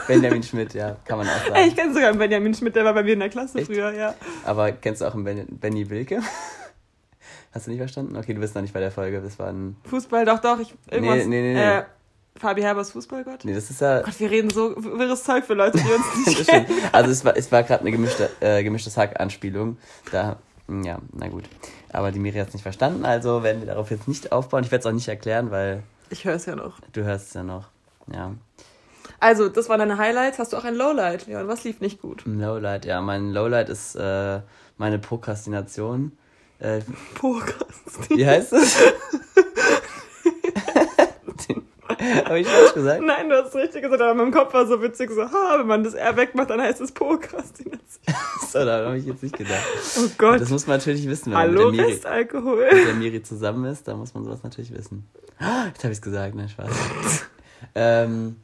Benjamin 0.07 0.43
Schmidt, 0.43 0.73
ja, 0.75 0.97
kann 1.05 1.19
man 1.19 1.27
auch 1.27 1.43
sagen. 1.43 1.55
Ey, 1.55 1.69
ich 1.69 1.77
kenne 1.77 1.93
sogar 1.93 2.11
einen 2.11 2.19
Benjamin 2.19 2.55
Schmidt, 2.55 2.77
der 2.77 2.85
war 2.85 2.95
bei 2.95 3.03
mir 3.03 3.15
in 3.15 3.19
der 3.21 3.29
Klasse 3.29 3.59
Echt? 3.59 3.67
früher, 3.67 3.93
ja. 3.93 4.15
Aber 4.45 4.71
kennst 4.73 5.01
du 5.01 5.07
auch 5.07 5.15
einen 5.15 5.25
ben 5.25 5.47
Benny 5.59 5.91
Wilke? 5.91 6.21
Hast 7.53 7.67
du 7.67 7.71
nicht 7.73 7.81
verstanden? 7.81 8.17
Okay, 8.17 8.35
du 8.35 8.41
bist 8.41 8.55
noch 8.55 8.63
nicht 8.63 8.73
bei 8.73 8.79
der 8.79 8.93
Folge. 8.93 9.21
Das 9.21 9.39
war 9.41 9.49
ein. 9.49 9.77
Fußball, 9.85 10.25
doch, 10.25 10.39
doch. 10.39 10.61
Ich, 10.61 10.73
irgendwas, 10.89 11.27
Nee, 11.27 11.43
nee, 11.43 11.43
nee, 11.43 11.55
nee. 11.55 11.79
Äh, 11.79 11.83
Fabi 12.37 12.63
Herbers 12.63 12.93
Fußballgott? 12.93 13.45
Nee, 13.45 13.55
das 13.55 13.71
ist 13.71 13.81
ja. 13.81 14.01
Gott, 14.03 14.19
wir 14.19 14.31
reden 14.31 14.51
so 14.51 14.75
wirres 14.77 15.25
Zeug 15.25 15.45
für 15.45 15.55
Leute, 15.55 15.79
die 15.79 15.93
uns 15.93 16.27
nicht 16.39 16.49
kennen. 16.49 16.67
Also 16.93 17.11
es 17.11 17.25
war, 17.25 17.37
es 17.37 17.51
war 17.53 17.63
gerade 17.63 17.81
eine 17.83 17.91
gemischte, 17.91 18.31
äh, 18.41 18.63
gemischtes 18.63 18.97
Hack-Anspielung. 18.97 19.77
Da, 20.13 20.39
hm, 20.67 20.85
ja, 20.85 20.99
na 21.13 21.29
gut. 21.29 21.45
Aber 21.93 22.13
die 22.13 22.19
Miri 22.21 22.39
hat 22.39 22.49
es 22.49 22.55
nicht 22.55 22.63
verstanden, 22.63 23.05
also 23.05 23.43
werden 23.43 23.61
wir 23.63 23.67
darauf 23.67 23.91
jetzt 23.91 24.07
nicht 24.09 24.33
aufbauen. 24.33 24.63
Ich 24.65 24.71
werde 24.71 24.81
es 24.81 24.87
auch 24.87 24.93
nicht 24.93 25.09
erklären, 25.09 25.51
weil 25.51 25.83
Ich 26.09 26.25
höre 26.25 26.35
es 26.35 26.47
ja 26.47 26.55
noch. 26.57 26.79
du 26.93 27.03
hörst 27.05 27.29
es 27.29 27.35
ja 27.35 27.43
noch. 27.43 27.69
Ja. 28.13 28.33
Also, 29.19 29.49
das 29.51 29.69
waren 29.69 29.81
deine 29.81 29.99
Highlights. 29.99 30.39
Hast 30.39 30.53
du 30.53 30.57
auch 30.57 30.65
ein 30.65 30.75
Lowlight? 30.77 31.27
Ja, 31.27 31.41
und 31.43 31.49
was 31.49 31.65
lief 31.65 31.81
nicht 31.81 32.01
gut? 32.01 32.23
Lowlight, 32.25 32.87
ja, 32.87 33.03
mein 33.03 33.33
Lowlight 33.33 33.69
ist 33.69 33.97
äh, 33.97 34.41
meine 34.79 34.99
Prokrastination. 34.99 36.13
Äh, 36.59 36.81
Podcast. 37.17 38.09
wie 38.09 38.27
heißt 38.27 38.53
es? 38.55 38.77
Habe 42.25 42.41
ich 42.41 42.47
falsch 42.47 42.75
gesagt? 42.75 43.03
Nein, 43.03 43.29
du 43.29 43.37
hast 43.37 43.49
es 43.49 43.55
richtig 43.55 43.83
gesagt, 43.83 44.01
aber 44.01 44.15
mein 44.15 44.31
Kopf 44.33 44.53
war 44.55 44.67
so 44.67 44.81
witzig, 44.83 45.11
so, 45.11 45.23
ha, 45.23 45.57
wenn 45.59 45.67
man 45.67 45.85
das 45.85 45.95
R 45.95 46.17
wegmacht, 46.17 46.51
dann 46.51 46.61
heißt 46.61 46.81
es 46.81 46.93
Prokrastination. 46.93 47.81
So, 48.51 48.65
da 48.65 48.87
habe 48.87 48.99
ich 48.99 49.07
jetzt 49.07 49.23
nicht 49.23 49.37
gedacht. 49.37 49.63
Oh 49.97 50.09
Gott. 50.19 50.41
Das 50.41 50.51
muss 50.51 50.67
man 50.67 50.79
natürlich 50.79 51.07
wissen, 51.07 51.31
wenn 51.31 51.39
Hallo, 51.39 51.67
man 51.67 51.71
mit 51.71 51.79
der, 51.79 51.87
Miri, 51.87 51.93
Restalkohol. 51.95 52.69
mit 52.73 52.87
der 52.87 52.95
Miri 52.95 53.23
zusammen 53.23 53.65
ist. 53.67 53.87
Da 53.87 53.95
muss 53.95 54.13
man 54.15 54.25
sowas 54.25 54.43
natürlich 54.43 54.73
wissen. 54.75 55.07
Ah, 55.39 55.67
Jetzt 55.67 55.85
habe 55.85 55.93
ich 55.93 55.99
es 55.99 56.03
gesagt, 56.03 56.35
ne, 56.35 56.49
Spaß. 56.49 56.71
ähm, 57.77 58.37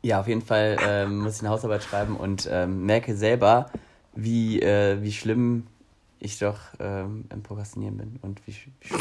ja, 0.00 0.20
auf 0.20 0.28
jeden 0.28 0.40
Fall 0.42 0.76
ähm, 0.86 1.18
muss 1.18 1.36
ich 1.36 1.40
eine 1.40 1.50
Hausarbeit 1.50 1.82
schreiben 1.82 2.16
und 2.16 2.48
ähm, 2.50 2.86
merke 2.86 3.14
selber, 3.16 3.70
wie, 4.14 4.62
äh, 4.62 5.02
wie 5.02 5.12
schlimm 5.12 5.66
ich 6.20 6.38
doch 6.38 6.58
ähm, 6.78 7.24
im 7.30 7.42
Prokrastinieren 7.42 7.96
bin 7.98 8.18
und 8.22 8.40
wie, 8.46 8.54
wie 8.80 8.88
schlimm 8.88 9.00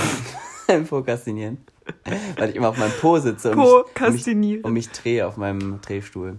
im 0.68 0.88
Prokrastinieren. 0.88 1.58
Weil 2.38 2.50
ich 2.50 2.56
immer 2.56 2.69
auf 2.69 2.77
meinem 2.77 2.94
Po 3.01 3.18
sitze 3.19 3.51
und 3.51 3.57
mich, 3.57 4.27
und 4.27 4.39
mich, 4.39 4.65
und 4.65 4.74
mich 4.74 4.89
drehe 4.89 5.27
auf 5.27 5.38
meinem 5.38 5.80
Drehstuhl. 5.81 6.38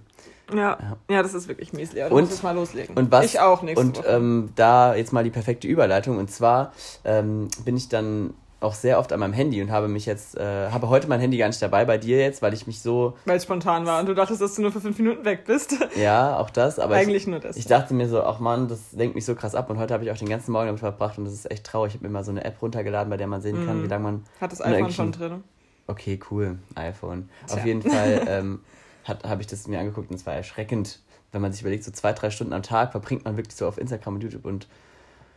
Ja. 0.54 0.96
Ja. 1.08 1.22
das 1.22 1.34
ist 1.34 1.48
wirklich 1.48 1.72
mies, 1.72 1.92
Lea. 1.92 2.06
Du 2.08 2.14
Und- 2.16 2.22
musst 2.22 2.32
jetzt 2.32 2.42
mal 2.42 2.54
loslegen. 2.54 2.96
Und 2.96 3.10
was? 3.10 3.24
Ich 3.24 3.40
auch 3.40 3.62
nächste 3.62 3.84
Und 3.84 4.02
ähm, 4.06 4.50
da 4.56 4.94
jetzt 4.94 5.12
mal 5.12 5.24
die 5.24 5.30
perfekte 5.30 5.66
Überleitung. 5.66 6.18
Und 6.18 6.30
zwar 6.30 6.72
ähm, 7.04 7.48
bin 7.64 7.76
ich 7.76 7.88
dann 7.88 8.34
auch 8.64 8.74
sehr 8.74 8.98
oft 8.98 9.12
an 9.12 9.20
meinem 9.20 9.32
Handy 9.32 9.62
und 9.62 9.70
habe 9.70 9.88
mich 9.88 10.06
jetzt, 10.06 10.36
äh, 10.36 10.70
habe 10.70 10.88
heute 10.88 11.06
mein 11.08 11.20
Handy 11.20 11.36
gar 11.36 11.46
nicht 11.48 11.60
dabei 11.62 11.84
bei 11.84 11.98
dir 11.98 12.18
jetzt, 12.18 12.42
weil 12.42 12.52
ich 12.54 12.66
mich 12.66 12.80
so, 12.80 13.16
Weil 13.26 13.36
es 13.36 13.44
spontan 13.44 13.86
war 13.86 14.00
und 14.00 14.06
du 14.06 14.14
dachtest, 14.14 14.40
dass 14.40 14.54
du 14.54 14.62
nur 14.62 14.72
für 14.72 14.80
fünf 14.80 14.98
Minuten 14.98 15.24
weg 15.24 15.44
bist. 15.46 15.76
ja, 15.96 16.36
auch 16.38 16.50
das, 16.50 16.78
aber 16.78 16.94
ich, 17.00 17.06
Eigentlich 17.06 17.26
nur 17.26 17.38
das. 17.40 17.56
ich 17.56 17.66
dachte 17.66 17.94
mir 17.94 18.08
so, 18.08 18.22
ach 18.22 18.40
man, 18.40 18.66
das 18.68 18.92
lenkt 18.92 19.14
mich 19.14 19.24
so 19.24 19.34
krass 19.34 19.54
ab 19.54 19.70
und 19.70 19.78
heute 19.78 19.94
habe 19.94 20.04
ich 20.04 20.10
auch 20.10 20.16
den 20.16 20.28
ganzen 20.28 20.52
Morgen 20.52 20.66
damit 20.66 20.80
verbracht 20.80 21.18
und 21.18 21.24
das 21.24 21.34
ist 21.34 21.50
echt 21.50 21.64
traurig. 21.64 21.92
Ich 21.92 21.98
habe 22.00 22.06
mir 22.08 22.12
mal 22.12 22.24
so 22.24 22.30
eine 22.30 22.44
App 22.44 22.60
runtergeladen, 22.60 23.10
bei 23.10 23.16
der 23.16 23.26
man 23.26 23.40
sehen 23.40 23.64
kann, 23.66 23.78
Mhm. 23.78 23.84
wie 23.84 23.88
lange 23.88 24.02
man, 24.04 24.24
Hat 24.40 24.50
das 24.52 24.60
iPhone 24.62 24.90
schon 24.92 25.12
drin. 25.12 25.44
okay, 25.86 26.18
cool, 26.30 26.58
iPhone. 26.74 27.28
Auf 27.46 27.54
Tja. 27.56 27.64
jeden 27.66 27.82
Fall 27.82 28.22
ähm, 28.28 28.60
habe 29.06 29.42
ich 29.42 29.46
das 29.46 29.68
mir 29.68 29.78
angeguckt 29.78 30.10
und 30.10 30.16
es 30.16 30.26
war 30.26 30.34
erschreckend, 30.34 31.00
wenn 31.32 31.42
man 31.42 31.52
sich 31.52 31.60
überlegt, 31.60 31.84
so 31.84 31.90
zwei, 31.90 32.12
drei 32.12 32.30
Stunden 32.30 32.52
am 32.52 32.62
Tag 32.62 32.92
verbringt 32.92 33.24
man 33.24 33.36
wirklich 33.36 33.56
so 33.56 33.66
auf 33.68 33.76
Instagram 33.78 34.14
und 34.14 34.22
YouTube 34.22 34.44
und 34.46 34.66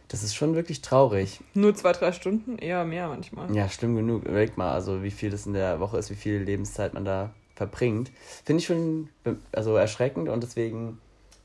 das 0.07 0.24
ist 0.24 0.36
schon 0.36 0.56
wirklich 0.56 0.81
traurig. 0.81 1.42
Nur 1.54 1.75
zwei, 1.75 1.92
drei 1.92 2.12
Stunden? 2.12 2.57
Eher 2.57 2.86
mehr 2.86 3.07
manchmal. 3.07 3.54
Ja, 3.56 3.69
schlimm 3.69 3.95
genug. 3.95 4.25
Überleg 4.25 4.57
mal, 4.57 4.71
also 4.71 5.04
wie 5.04 5.12
viel 5.12 5.30
das 5.30 5.45
in 5.45 5.54
der 5.54 5.80
Woche 5.80 5.98
ist, 5.98 6.09
wie 6.09 6.15
viel 6.15 6.38
Lebenszeit 6.38 6.94
man 6.94 7.06
da 7.06 7.31
verbringt. 7.56 8.11
Finde 8.45 8.61
ich 8.61 8.68
schon 8.68 9.09
also 9.52 9.76
erschreckend 9.76 10.30
und 10.30 10.44
deswegen 10.44 10.99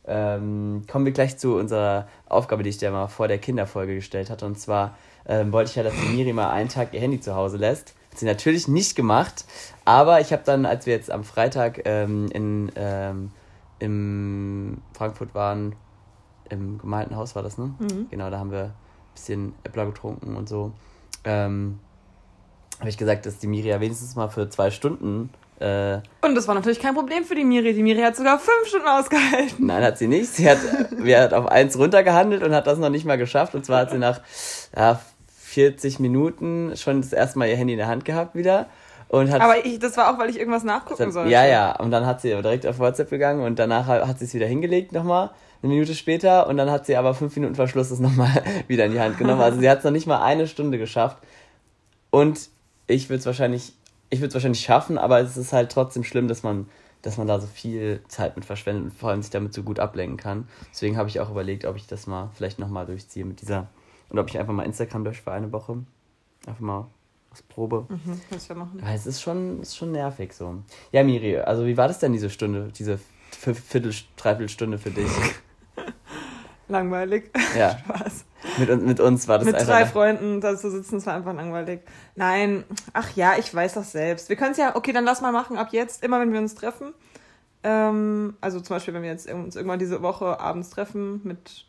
ähm, 0.04 0.82
kommen 0.90 1.04
wir 1.04 1.12
gleich 1.12 1.38
zu 1.38 1.56
unserer 1.56 2.08
Aufgabe, 2.28 2.62
die 2.62 2.70
ich 2.70 2.78
dir 2.78 2.90
mal 2.90 3.08
vor 3.08 3.28
der 3.28 3.38
Kinderfolge 3.38 3.94
gestellt 3.94 4.30
hatte. 4.30 4.46
Und 4.46 4.58
zwar 4.58 4.96
ähm, 5.26 5.52
wollte 5.52 5.70
ich 5.70 5.76
ja, 5.76 5.82
dass 5.82 5.94
die 5.94 6.14
Miri 6.14 6.32
mal 6.32 6.50
einen 6.50 6.68
Tag 6.68 6.92
ihr 6.92 7.00
Handy 7.00 7.20
zu 7.20 7.34
Hause 7.34 7.56
lässt. 7.56 7.94
Hat 8.10 8.18
sie 8.18 8.26
natürlich 8.26 8.68
nicht 8.68 8.94
gemacht, 8.94 9.44
aber 9.84 10.20
ich 10.20 10.32
habe 10.32 10.42
dann, 10.44 10.66
als 10.66 10.86
wir 10.86 10.94
jetzt 10.94 11.10
am 11.10 11.24
Freitag 11.24 11.82
ähm, 11.86 12.28
in 12.32 12.70
ähm, 12.76 13.30
im 13.82 14.80
Frankfurt 14.92 15.34
waren, 15.34 15.74
im 16.50 16.78
gemalten 16.78 17.16
Haus 17.16 17.34
war 17.34 17.42
das, 17.42 17.58
ne? 17.58 17.74
Mhm. 17.78 18.06
Genau, 18.10 18.30
da 18.30 18.38
haben 18.38 18.50
wir 18.50 18.64
ein 18.64 18.72
bisschen 19.14 19.54
Äppler 19.64 19.86
getrunken 19.86 20.36
und 20.36 20.48
so. 20.48 20.72
Ähm, 21.24 21.78
habe 22.78 22.88
ich 22.88 22.98
gesagt, 22.98 23.26
dass 23.26 23.38
die 23.38 23.46
Miri 23.46 23.68
ja 23.68 23.80
wenigstens 23.80 24.16
mal 24.16 24.28
für 24.28 24.48
zwei 24.48 24.70
Stunden. 24.70 25.30
Äh, 25.60 26.00
Und 26.22 26.34
das 26.34 26.48
war 26.48 26.54
natürlich 26.56 26.80
kein 26.80 26.94
Problem 26.94 27.24
für 27.24 27.36
die 27.36 27.44
Miri. 27.44 27.74
Die 27.74 27.82
Miri 27.82 28.00
hat 28.02 28.16
sogar 28.16 28.38
fünf 28.38 28.66
Stunden 28.66 28.88
ausgehalten. 28.88 29.66
nein, 29.66 29.84
hat 29.84 29.98
sie 29.98 30.08
nicht. 30.08 30.28
Sie 30.34 30.50
hat, 30.50 30.58
wir 30.90 31.20
hat 31.20 31.32
auf 31.32 31.46
eins 31.46 31.78
runtergehandelt 31.78 32.42
und 32.42 32.52
hat 32.54 32.66
das 32.66 32.78
noch 32.78 32.90
nicht 32.90 33.04
mal 33.04 33.18
geschafft. 33.18 33.54
Und 33.54 33.64
zwar 33.64 33.80
hat 33.82 33.90
sie 33.92 33.98
nach 33.98 34.20
ja, 34.76 35.00
40 35.44 36.00
Minuten 36.00 36.72
schon 36.76 37.02
das 37.02 37.12
erste 37.12 37.38
Mal 37.38 37.48
ihr 37.48 37.56
Handy 37.56 37.74
in 37.74 37.78
der 37.78 37.86
Hand 37.88 38.04
gehabt 38.04 38.34
wieder. 38.34 38.66
Und 39.08 39.30
hat, 39.30 39.42
Aber 39.42 39.64
ich, 39.64 39.78
das 39.78 39.96
war 39.98 40.12
auch, 40.12 40.18
weil 40.18 40.30
ich 40.30 40.38
irgendwas 40.38 40.64
nachgucken 40.64 41.04
hat, 41.06 41.12
sollte. 41.12 41.30
ja, 41.30 41.44
ja. 41.44 41.78
Und 41.78 41.90
dann 41.90 42.06
hat 42.06 42.22
sie 42.22 42.32
aber 42.32 42.42
direkt 42.42 42.66
auf 42.66 42.78
WhatsApp 42.78 43.10
gegangen 43.10 43.44
und 43.44 43.58
danach 43.58 43.86
hat 43.86 44.18
sie 44.18 44.24
es 44.24 44.32
wieder 44.34 44.46
hingelegt 44.46 44.92
nochmal. 44.92 45.30
Eine 45.62 45.74
Minute 45.74 45.94
später 45.94 46.48
und 46.48 46.56
dann 46.56 46.70
hat 46.70 46.86
sie 46.86 46.96
aber 46.96 47.14
fünf 47.14 47.36
Minuten 47.36 47.54
Verschluss 47.54 47.90
es 47.90 48.00
nochmal 48.00 48.42
wieder 48.66 48.86
in 48.86 48.92
die 48.92 49.00
Hand 49.00 49.16
genommen. 49.16 49.40
Also 49.40 49.60
sie 49.60 49.70
hat 49.70 49.78
es 49.78 49.84
noch 49.84 49.92
nicht 49.92 50.06
mal 50.06 50.22
eine 50.22 50.48
Stunde 50.48 50.76
geschafft. 50.78 51.18
Und 52.10 52.50
ich 52.88 53.08
würde 53.08 53.20
es 53.20 53.26
wahrscheinlich, 53.26 53.72
ich 54.10 54.20
würde 54.20 54.28
es 54.28 54.34
wahrscheinlich 54.34 54.60
schaffen, 54.60 54.98
aber 54.98 55.20
es 55.20 55.36
ist 55.36 55.52
halt 55.52 55.70
trotzdem 55.70 56.02
schlimm, 56.02 56.26
dass 56.26 56.42
man, 56.42 56.68
dass 57.02 57.16
man 57.16 57.28
da 57.28 57.40
so 57.40 57.46
viel 57.46 58.02
Zeit 58.08 58.34
mit 58.36 58.44
verschwendet 58.44 58.84
und 58.84 58.92
vor 58.92 59.10
allem 59.10 59.22
sich 59.22 59.30
damit 59.30 59.54
so 59.54 59.62
gut 59.62 59.78
ablenken 59.78 60.16
kann. 60.16 60.48
Deswegen 60.72 60.96
habe 60.96 61.08
ich 61.08 61.20
auch 61.20 61.30
überlegt, 61.30 61.64
ob 61.64 61.76
ich 61.76 61.86
das 61.86 62.06
mal 62.06 62.30
vielleicht 62.34 62.58
nochmal 62.58 62.84
durchziehe 62.86 63.24
mit 63.24 63.40
dieser, 63.40 63.68
und 64.10 64.18
ob 64.18 64.28
ich 64.28 64.38
einfach 64.38 64.52
mal 64.52 64.64
Instagram 64.64 65.04
lösche 65.04 65.22
für 65.22 65.32
eine 65.32 65.52
Woche. 65.52 65.78
Einfach 66.46 66.60
mal 66.60 66.86
aus 67.30 67.42
Probe. 67.42 67.86
Mhm, 67.88 68.20
kannst 68.28 68.50
du 68.50 68.54
ja 68.54 68.58
machen. 68.58 68.80
Weil 68.82 68.96
es 68.96 69.06
ist 69.06 69.22
schon, 69.22 69.62
ist 69.62 69.76
schon 69.76 69.92
nervig 69.92 70.32
so. 70.34 70.56
Ja, 70.90 71.02
Miri, 71.02 71.38
also 71.38 71.64
wie 71.66 71.76
war 71.76 71.88
das 71.88 72.00
denn 72.00 72.12
diese 72.12 72.30
Stunde, 72.30 72.70
diese 72.76 72.98
Viertel, 73.30 73.94
Dreiviertelstunde 74.16 74.78
für 74.78 74.90
dich? 74.90 75.06
Langweilig. 76.68 77.30
Ja. 77.56 77.76
Spaß. 77.78 78.24
mit, 78.58 78.70
uns- 78.70 78.82
mit 78.82 79.00
uns 79.00 79.28
war 79.28 79.38
das 79.38 79.46
mit 79.46 79.54
einfach. 79.54 79.66
drei 79.68 79.86
Freunden 79.86 80.40
da 80.40 80.56
zu 80.56 80.70
sitzen, 80.70 80.96
das 80.96 81.06
war 81.06 81.14
einfach 81.14 81.34
langweilig. 81.34 81.80
Nein, 82.16 82.64
ach 82.92 83.10
ja, 83.14 83.34
ich 83.38 83.54
weiß 83.54 83.74
das 83.74 83.92
selbst. 83.92 84.28
Wir 84.28 84.36
können 84.36 84.52
es 84.52 84.56
ja, 84.58 84.74
okay, 84.74 84.92
dann 84.92 85.04
lass 85.04 85.20
mal 85.20 85.32
machen 85.32 85.58
ab 85.58 85.68
jetzt, 85.72 86.02
immer 86.02 86.18
wenn 86.20 86.32
wir 86.32 86.40
uns 86.40 86.54
treffen. 86.54 86.94
Ähm, 87.62 88.36
also 88.40 88.60
zum 88.60 88.76
Beispiel, 88.76 88.94
wenn 88.94 89.02
wir 89.02 89.10
jetzt 89.10 89.30
uns 89.30 89.54
irgendwann 89.54 89.78
diese 89.78 90.02
Woche 90.02 90.40
abends 90.40 90.70
treffen 90.70 91.20
mit, 91.24 91.66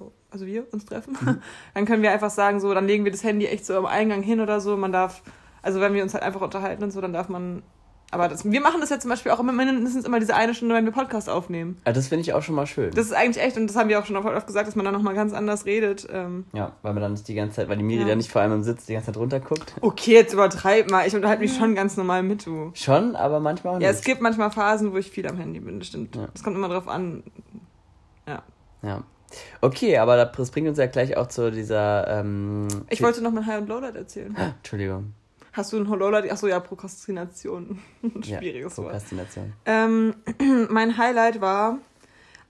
oh, 0.00 0.12
also 0.30 0.46
wir 0.46 0.66
uns 0.72 0.84
treffen, 0.84 1.16
Mhm. 1.20 1.42
dann 1.74 1.84
können 1.86 2.02
wir 2.02 2.12
einfach 2.12 2.30
sagen, 2.30 2.60
so, 2.60 2.72
dann 2.74 2.86
legen 2.86 3.04
wir 3.04 3.12
das 3.12 3.24
Handy 3.24 3.46
echt 3.46 3.66
so 3.66 3.76
am 3.76 3.86
Eingang 3.86 4.22
hin 4.22 4.40
oder 4.40 4.60
so. 4.60 4.76
Man 4.76 4.92
darf, 4.92 5.22
also 5.62 5.80
wenn 5.80 5.94
wir 5.94 6.02
uns 6.02 6.14
halt 6.14 6.22
einfach 6.22 6.42
unterhalten 6.42 6.84
und 6.84 6.90
so, 6.92 7.00
dann 7.00 7.12
darf 7.12 7.28
man, 7.28 7.62
aber 8.12 8.28
das, 8.28 8.44
wir 8.50 8.60
machen 8.60 8.80
das 8.80 8.90
ja 8.90 8.98
zum 9.00 9.10
Beispiel 9.10 9.32
auch 9.32 9.40
immer 9.40 9.52
mindestens 9.52 10.04
immer 10.04 10.20
diese 10.20 10.34
eine 10.34 10.54
Stunde, 10.54 10.74
wenn 10.74 10.84
wir 10.84 10.92
Podcast 10.92 11.28
aufnehmen. 11.28 11.76
Ah, 11.84 11.92
das 11.92 12.08
finde 12.08 12.22
ich 12.22 12.32
auch 12.32 12.42
schon 12.42 12.54
mal 12.54 12.66
schön. 12.66 12.90
Das 12.92 13.06
ist 13.06 13.12
eigentlich 13.12 13.44
echt, 13.44 13.56
und 13.56 13.66
das 13.66 13.76
haben 13.76 13.88
wir 13.88 13.98
auch 13.98 14.06
schon 14.06 14.16
oft 14.16 14.46
gesagt, 14.46 14.68
dass 14.68 14.76
man 14.76 14.84
dann 14.84 14.94
nochmal 14.94 15.14
ganz 15.14 15.32
anders 15.32 15.66
redet. 15.66 16.06
Ähm, 16.10 16.44
ja, 16.52 16.72
weil 16.82 16.92
man 16.94 17.02
dann 17.02 17.12
nicht 17.12 17.26
die 17.26 17.34
ganze 17.34 17.56
Zeit, 17.56 17.68
weil 17.68 17.76
die 17.76 17.82
Miri 17.82 18.02
Ja. 18.02 18.08
ja 18.08 18.16
nicht 18.16 18.30
vor 18.30 18.42
allem 18.42 18.52
im 18.52 18.62
Sitz 18.62 18.86
die 18.86 18.92
ganze 18.92 19.06
Zeit 19.06 19.16
runterguckt. 19.16 19.74
Okay, 19.80 20.12
jetzt 20.12 20.32
übertreib 20.32 20.90
mal. 20.90 21.06
Ich 21.06 21.14
unterhalte 21.16 21.42
mich 21.42 21.56
schon 21.56 21.74
ganz 21.74 21.96
normal 21.96 22.22
mit, 22.22 22.46
du. 22.46 22.70
Schon, 22.74 23.16
aber 23.16 23.40
manchmal 23.40 23.74
auch 23.74 23.78
nicht. 23.78 23.84
Ja, 23.86 23.90
es 23.90 24.02
gibt 24.02 24.20
manchmal 24.20 24.50
Phasen, 24.50 24.92
wo 24.92 24.96
ich 24.98 25.10
viel 25.10 25.26
am 25.26 25.36
Handy 25.36 25.60
bin, 25.60 25.80
das 25.80 25.88
stimmt. 25.88 26.14
Ja. 26.16 26.28
Es 26.34 26.42
kommt 26.44 26.56
immer 26.56 26.68
drauf 26.68 26.88
an. 26.88 27.22
Ja. 28.28 28.42
Ja. 28.82 29.02
Okay, 29.60 29.98
aber 29.98 30.24
das 30.24 30.50
bringt 30.52 30.68
uns 30.68 30.78
ja 30.78 30.86
gleich 30.86 31.16
auch 31.16 31.26
zu 31.26 31.50
dieser. 31.50 32.06
Ähm, 32.20 32.68
Ich 32.88 33.02
wollte 33.02 33.20
noch 33.22 33.32
mein 33.32 33.44
High- 33.46 33.60
und 33.60 33.68
Lowlight 33.68 33.96
erzählen. 33.96 34.34
Entschuldigung. 34.58 35.12
Hast 35.56 35.72
du 35.72 35.78
ein 35.78 35.86
Lowlight? 35.86 36.30
Achso, 36.30 36.46
ja, 36.46 36.60
Prokrastination. 36.60 37.78
Ein 38.02 38.20
Ja, 38.24 38.38
Schwieriges 38.38 38.76
Wort. 38.76 38.88
Prokrastination. 38.88 39.54
Ähm, 39.64 40.14
mein 40.68 40.98
Highlight 40.98 41.40
war 41.40 41.78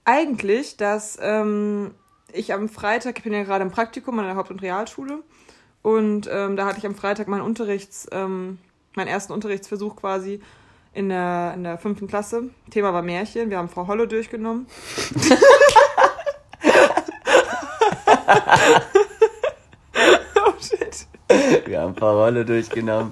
eigentlich, 0.03 0.75
dass 0.75 1.17
ähm, 1.21 1.91
ich 2.33 2.51
am 2.53 2.67
Freitag, 2.67 3.17
ich 3.17 3.23
bin 3.23 3.31
ja 3.31 3.43
gerade 3.43 3.63
im 3.63 3.71
Praktikum 3.71 4.19
an 4.19 4.25
der 4.25 4.35
Haupt- 4.35 4.51
und 4.51 4.61
Realschule 4.61 5.23
und 5.83 6.29
ähm, 6.29 6.57
da 6.57 6.65
hatte 6.65 6.79
ich 6.79 6.85
am 6.85 6.95
Freitag 6.95 7.29
meinen 7.29 7.43
Unterrichts, 7.43 8.07
ähm, 8.11 8.57
meinen 8.95 9.07
ersten 9.07 9.31
Unterrichtsversuch 9.31 9.95
quasi 9.95 10.41
in 10.93 11.07
der, 11.07 11.53
in 11.55 11.63
der 11.63 11.77
fünften 11.77 12.07
Klasse. 12.07 12.49
Thema 12.71 12.93
war 12.93 13.03
Märchen, 13.03 13.49
wir 13.49 13.57
haben 13.57 13.69
Frau 13.69 13.87
Holle 13.87 14.05
durchgenommen. 14.09 14.67
Wir 21.67 21.81
haben 21.81 21.89
ein 21.91 21.95
paar 21.95 22.13
Rolle 22.15 22.45
durchgenommen. 22.45 23.11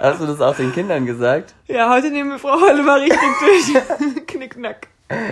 Hast 0.00 0.20
du 0.20 0.26
das 0.26 0.40
auch 0.40 0.56
den 0.56 0.72
Kindern 0.72 1.06
gesagt? 1.06 1.54
Ja, 1.68 1.88
heute 1.88 2.10
nehmen 2.10 2.30
wir 2.30 2.38
Frau 2.38 2.60
Holle 2.60 2.82
mal 2.82 2.98
richtig 2.98 3.18
durch. 3.40 4.26
Knickknack. 4.26 4.88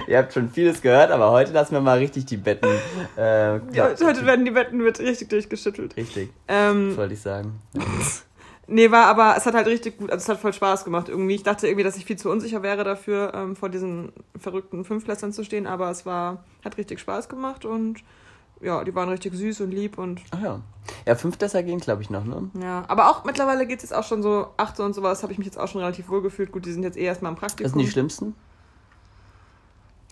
Ihr 0.06 0.18
habt 0.18 0.32
schon 0.32 0.50
vieles 0.50 0.80
gehört, 0.80 1.10
aber 1.10 1.30
heute 1.30 1.52
lassen 1.52 1.72
wir 1.74 1.80
mal 1.80 1.98
richtig 1.98 2.26
die 2.26 2.36
Betten. 2.36 2.68
Äh, 3.16 3.56
Ja, 3.72 3.90
heute 4.02 4.24
werden 4.24 4.44
die 4.44 4.50
Betten 4.52 4.78
mit 4.78 5.00
richtig 5.00 5.30
durchgeschüttelt. 5.30 5.96
Richtig, 5.96 6.30
Ähm, 6.46 6.90
das 6.90 6.98
wollte 6.98 7.14
ich 7.14 7.20
sagen. 7.20 7.60
Nee, 8.72 8.92
war 8.92 9.06
aber, 9.06 9.34
es 9.36 9.46
hat 9.46 9.54
halt 9.54 9.66
richtig 9.66 9.98
gut, 9.98 10.12
also 10.12 10.22
es 10.22 10.28
hat 10.28 10.38
voll 10.38 10.52
Spaß 10.52 10.84
gemacht 10.84 11.08
irgendwie. 11.08 11.34
Ich 11.34 11.42
dachte 11.42 11.66
irgendwie, 11.66 11.82
dass 11.82 11.96
ich 11.96 12.04
viel 12.04 12.14
zu 12.14 12.30
unsicher 12.30 12.62
wäre 12.62 12.84
dafür, 12.84 13.32
ähm, 13.34 13.56
vor 13.56 13.68
diesen 13.68 14.12
verrückten 14.38 14.84
Fünfklässlern 14.84 15.32
zu 15.32 15.42
stehen, 15.42 15.66
aber 15.66 15.90
es 15.90 16.06
war, 16.06 16.44
hat 16.64 16.78
richtig 16.78 17.00
Spaß 17.00 17.28
gemacht 17.28 17.64
und 17.64 17.96
ja, 18.61 18.85
die 18.85 18.95
waren 18.95 19.09
richtig 19.09 19.35
süß 19.35 19.62
und 19.62 19.71
lieb 19.71 19.99
und 19.99 20.21
Ach 20.31 20.40
ja. 20.43 20.61
Ja, 21.07 21.14
Fünftklässler 21.14 21.62
gehen, 21.62 21.79
glaube 21.79 22.02
ich, 22.02 22.11
noch, 22.11 22.25
ne? 22.25 22.50
ja. 22.61 22.85
Aber 22.88 23.11
auch 23.11 23.25
mittlerweile 23.25 23.67
geht 23.67 23.79
es 23.79 23.90
jetzt 23.90 23.95
auch 23.95 24.05
schon 24.05 24.23
so, 24.23 24.49
achte 24.57 24.83
und 24.83 24.95
sowas, 24.95 25.23
habe 25.23 25.33
ich 25.33 25.38
mich 25.38 25.47
jetzt 25.47 25.59
auch 25.59 25.69
schon 25.69 25.81
relativ 25.81 26.09
wohl 26.09 26.23
gefühlt. 26.23 26.52
Gut, 26.52 26.67
die 26.67 26.73
sind 26.73 26.83
jetzt 26.83 26.97
eh 26.97 27.05
erstmal 27.05 27.33
im 27.33 27.38
Praktikum. 27.38 27.64
Das 27.64 27.73
sind 27.73 27.81
die 27.83 27.90
schlimmsten? 27.90 28.35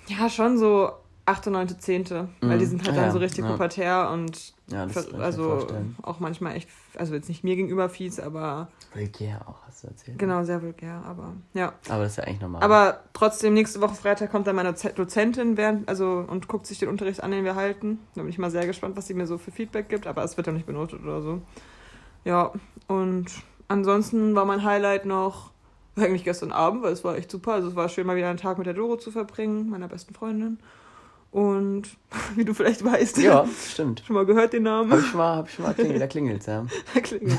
Ja, 0.07 0.29
schon 0.31 0.57
so 0.59 0.93
achte, 1.27 1.51
neunte, 1.51 1.79
zehnte, 1.79 2.29
weil 2.41 2.57
Mhm. 2.57 2.61
die 2.61 2.67
sind 2.67 2.83
halt 2.85 2.93
Ah, 2.93 3.01
dann 3.01 3.05
ja. 3.07 3.13
so 3.13 3.19
richtig 3.19 3.45
Ja. 3.45 3.53
pubertär 3.53 4.11
und 4.13 4.55
Ja, 4.69 4.87
das 4.87 5.13
also 5.13 5.67
auch 6.03 6.21
manchmal 6.21 6.57
echt, 6.57 6.69
also 6.99 7.15
jetzt 7.15 7.29
nicht 7.29 7.45
mir 7.45 7.57
gegenüber 7.57 7.89
fies, 7.89 8.21
aber 8.21 8.69
Vulgär 8.95 9.41
auch, 9.47 9.67
hast 9.67 9.85
du 9.85 9.89
erzählt. 9.89 10.19
genau, 10.19 10.43
sehr 10.45 10.63
vulgär, 10.63 11.03
aber 11.07 11.35
ja. 11.55 11.73
Aber 11.89 12.03
das 12.03 12.13
ist 12.13 12.17
ja 12.19 12.25
eigentlich 12.25 12.41
normal. 12.41 12.63
Aber 12.63 13.01
trotzdem, 13.13 13.55
nächste 13.55 13.81
Woche 13.81 13.95
Freitag 13.95 14.31
kommt 14.31 14.47
dann 14.47 14.57
meine 14.57 14.73
Dozentin 14.73 15.57
während, 15.57 15.89
also, 15.89 16.25
und 16.27 16.49
guckt 16.49 16.67
sich 16.67 16.79
den 16.79 16.89
Unterricht 16.89 17.23
an, 17.23 17.31
den 17.31 17.45
wir 17.45 17.55
halten. 17.55 17.99
Da 18.15 18.23
bin 18.23 18.31
ich 18.31 18.39
mal 18.39 18.51
sehr 18.51 18.67
gespannt, 18.67 18.97
was 18.97 19.07
sie 19.07 19.15
mir 19.15 19.27
so 19.27 19.39
für 19.39 19.51
Feedback 19.51 19.89
gibt, 19.89 20.07
aber 20.07 20.25
es 20.25 20.37
wird 20.37 20.47
ja 20.47 20.53
nicht 20.53 20.67
benotet 20.67 21.03
oder 21.03 21.23
so. 21.23 21.43
Ja, 22.25 22.53
und 22.87 23.27
ansonsten 23.69 24.35
war 24.35 24.45
mein 24.45 24.65
Highlight 24.65 25.07
noch 25.07 25.53
eigentlich 25.97 26.25
gestern 26.25 26.53
Abend, 26.53 26.83
weil 26.83 26.93
es 26.93 27.05
war 27.05 27.17
echt 27.17 27.31
super. 27.31 27.55
Also 27.55 27.69
es 27.69 27.77
war 27.77 27.89
schön, 27.89 28.07
mal 28.07 28.17
wieder 28.17 28.29
einen 28.29 28.39
Tag 28.39 28.59
mit 28.59 28.67
der 28.67 28.75
Doro 28.75 28.97
zu 28.97 29.11
verbringen, 29.11 29.69
meiner 29.69 29.89
besten 29.89 30.15
Freundin. 30.15 30.59
Und 31.31 31.83
wie 32.37 32.45
du 32.45 32.55
vielleicht 32.55 32.85
weißt, 32.85 33.19
ja, 33.19 33.47
stimmt. 33.69 34.03
schon 34.07 34.15
mal 34.15 34.25
gehört 34.25 34.55
den 34.55 34.63
Namen. 34.63 34.91
Hab 34.91 35.01
ich 35.01 35.15
mal, 35.15 35.37
hab 35.37 35.49
ich 35.49 35.59
mal 35.59 35.75
klingelt, 35.75 36.01
da 36.01 36.07
klingelt's, 36.07 36.47
ja. 36.47 36.65
Da 36.95 37.01
klingelt. 37.01 37.39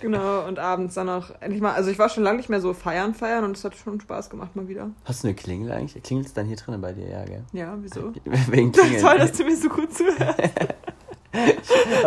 genau, 0.00 0.46
und 0.46 0.58
abends 0.58 0.94
dann 0.94 1.08
auch 1.08 1.30
endlich 1.40 1.60
mal, 1.60 1.72
also 1.72 1.90
ich 1.90 1.98
war 1.98 2.08
schon 2.08 2.22
lange 2.22 2.36
nicht 2.36 2.48
mehr 2.48 2.60
so 2.60 2.74
feiern, 2.74 3.14
feiern 3.14 3.44
und 3.44 3.56
es 3.56 3.64
hat 3.64 3.74
schon 3.76 4.00
Spaß 4.00 4.30
gemacht 4.30 4.54
mal 4.54 4.68
wieder. 4.68 4.90
Hast 5.04 5.24
du 5.24 5.28
eine 5.28 5.34
Klingel 5.34 5.72
eigentlich? 5.72 6.00
Klingelt's 6.02 6.32
dann 6.32 6.46
hier 6.46 6.56
drinnen 6.56 6.80
bei 6.80 6.92
dir, 6.92 7.08
ja, 7.08 7.24
gell? 7.24 7.44
Ja, 7.52 7.76
wieso? 7.80 8.12
Wegen 8.50 8.70
Klingeln. 8.70 9.02
Toll, 9.02 9.18
dass 9.18 9.32
du 9.32 9.44
mir 9.44 9.56
so 9.56 9.68
gut 9.68 9.92
zuhörst. 9.92 10.38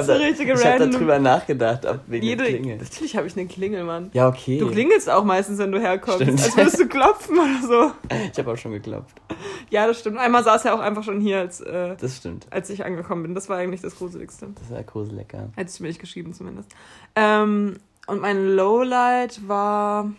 So 0.01 0.13
richtige 0.13 0.53
ich 0.53 0.65
hab 0.65 0.79
random- 0.79 0.91
darüber 0.91 1.19
nachgedacht, 1.19 1.85
ob 1.85 1.99
wegen 2.07 2.25
Jede, 2.25 2.43
der 2.43 2.53
Klingel. 2.53 2.77
natürlich 2.77 3.15
habe 3.17 3.27
ich 3.27 3.35
eine 3.37 3.47
Klingel, 3.47 3.83
Mann. 3.83 4.09
Ja, 4.13 4.27
okay. 4.27 4.59
Du 4.59 4.69
klingelst 4.69 5.09
auch 5.09 5.23
meistens, 5.23 5.57
wenn 5.59 5.71
du 5.71 5.79
herkommst. 5.79 6.21
Stimmt. 6.21 6.41
Als 6.43 6.55
würdest 6.55 6.79
du 6.79 6.87
klopfen 6.87 7.37
oder 7.37 7.67
so. 7.67 7.91
Ich 8.31 8.37
habe 8.39 8.51
auch 8.51 8.57
schon 8.57 8.71
geklopft. 8.73 9.15
Ja, 9.69 9.87
das 9.87 9.99
stimmt. 9.99 10.17
Einmal 10.17 10.43
saß 10.43 10.65
er 10.65 10.75
auch 10.75 10.79
einfach 10.79 11.03
schon 11.03 11.19
hier, 11.21 11.39
als, 11.39 11.61
äh, 11.61 11.95
Das 11.99 12.17
stimmt. 12.17 12.47
als 12.51 12.69
ich 12.69 12.85
angekommen 12.85 13.23
bin. 13.23 13.35
Das 13.35 13.49
war 13.49 13.57
eigentlich 13.57 13.81
das 13.81 13.95
Gruseligste. 13.97 14.47
Das 14.59 14.69
war 14.71 14.83
gruselig, 14.83 15.27
ja. 15.33 15.47
Hätte 15.55 15.71
ich 15.73 15.79
mir 15.79 15.87
nicht 15.87 15.99
geschrieben 15.99 16.33
zumindest. 16.33 16.69
Ähm, 17.15 17.77
und 18.07 18.21
mein 18.21 18.55
Lowlight 18.55 19.47
war... 19.47 20.11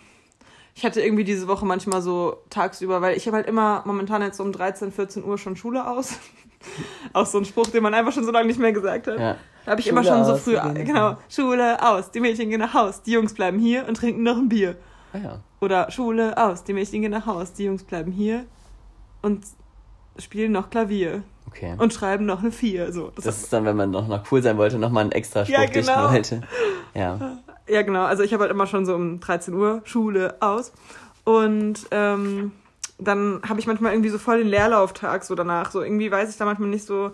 Ich 0.79 0.85
hatte 0.85 1.01
irgendwie 1.01 1.25
diese 1.25 1.49
Woche 1.49 1.65
manchmal 1.65 2.03
so 2.03 2.37
tagsüber, 2.51 3.01
weil 3.01 3.17
ich 3.17 3.27
habe 3.27 3.39
halt 3.39 3.47
immer 3.47 3.83
momentan 3.87 4.21
jetzt 4.21 4.37
so 4.37 4.43
um 4.45 4.53
13, 4.53 4.93
14 4.93 5.25
Uhr 5.25 5.39
schon 5.39 5.57
Schule 5.57 5.89
aus. 5.89 6.19
auch 7.15 7.25
so 7.25 7.39
ein 7.39 7.47
Spruch, 7.47 7.69
den 7.69 7.83
man 7.83 7.95
einfach 7.95 8.13
schon 8.13 8.25
so 8.25 8.31
lange 8.31 8.47
nicht 8.47 8.61
mehr 8.61 8.73
gesagt 8.73 9.07
hat. 9.07 9.19
ja. 9.19 9.37
Da 9.65 9.73
habe 9.73 9.81
ich 9.81 9.89
Schule 9.89 10.01
immer 10.01 10.09
schon 10.09 10.25
so 10.25 10.37
früh, 10.37 10.57
genau, 10.85 11.17
Schule 11.29 11.83
aus, 11.83 12.13
die 12.13 12.21
Mädchen 12.21 12.51
gehen 12.51 12.61
nach 12.61 12.73
Haus, 12.75 13.03
die 13.03 13.13
Jungs 13.13 13.35
bleiben 13.35 13.59
hier 13.59 13.89
und 13.89 13.97
trinken 13.97 14.23
noch 14.23 14.37
ein 14.37 14.49
Bier. 14.49 14.77
Ah 15.13 15.19
ja. 15.19 15.41
Oder 15.61 15.91
Schule 15.91 16.37
aus, 16.39 16.63
die 16.63 16.73
Mädchen 16.73 17.01
gehen 17.03 17.11
nach 17.11 17.27
Haus, 17.27 17.53
die 17.55 17.65
Jungs 17.65 17.83
bleiben 17.83 18.13
hier 18.13 18.45
und 19.23 19.45
spielen 20.19 20.53
noch 20.53 20.71
Klavier 20.71 21.23
Okay. 21.49 21.75
und 21.79 21.93
schreiben 21.95 22.27
noch 22.27 22.41
eine 22.41 22.53
Vier. 22.53 22.93
So, 22.93 23.11
das 23.17 23.25
das 23.25 23.43
ist 23.43 23.53
dann, 23.53 23.65
wenn 23.65 23.77
man 23.77 23.91
noch, 23.91 24.07
noch 24.09 24.31
cool 24.31 24.43
sein 24.43 24.57
wollte, 24.59 24.79
nochmal 24.79 25.03
einen 25.05 25.13
extra 25.13 25.45
Spruch 25.45 25.55
Ja, 25.59 25.67
dichten 25.67 25.87
genau. 25.87 26.13
wollte. 26.13 26.43
Ja. 26.95 27.39
ja, 27.69 27.83
genau. 27.83 28.05
Also 28.05 28.23
ich 28.23 28.33
habe 28.33 28.43
halt 28.43 28.51
immer 28.53 28.67
schon 28.67 28.87
so 28.87 28.95
um 28.95 29.21
13 29.21 29.55
Uhr 29.55 29.83
Schule 29.85 30.37
aus. 30.41 30.73
Und 31.25 31.87
ähm, 31.91 32.53
dann 32.99 33.41
habe 33.49 33.59
ich 33.61 33.67
manchmal 33.67 33.93
irgendwie 33.93 34.11
so 34.11 34.19
voll 34.19 34.39
den 34.39 34.47
Leerlauftag 34.49 35.25
so 35.25 35.35
danach. 35.35 35.71
So 35.71 35.83
irgendwie 35.83 36.11
weiß 36.11 36.31
ich 36.31 36.37
da 36.37 36.45
manchmal 36.45 36.69
nicht 36.69 36.87
so, 36.87 37.11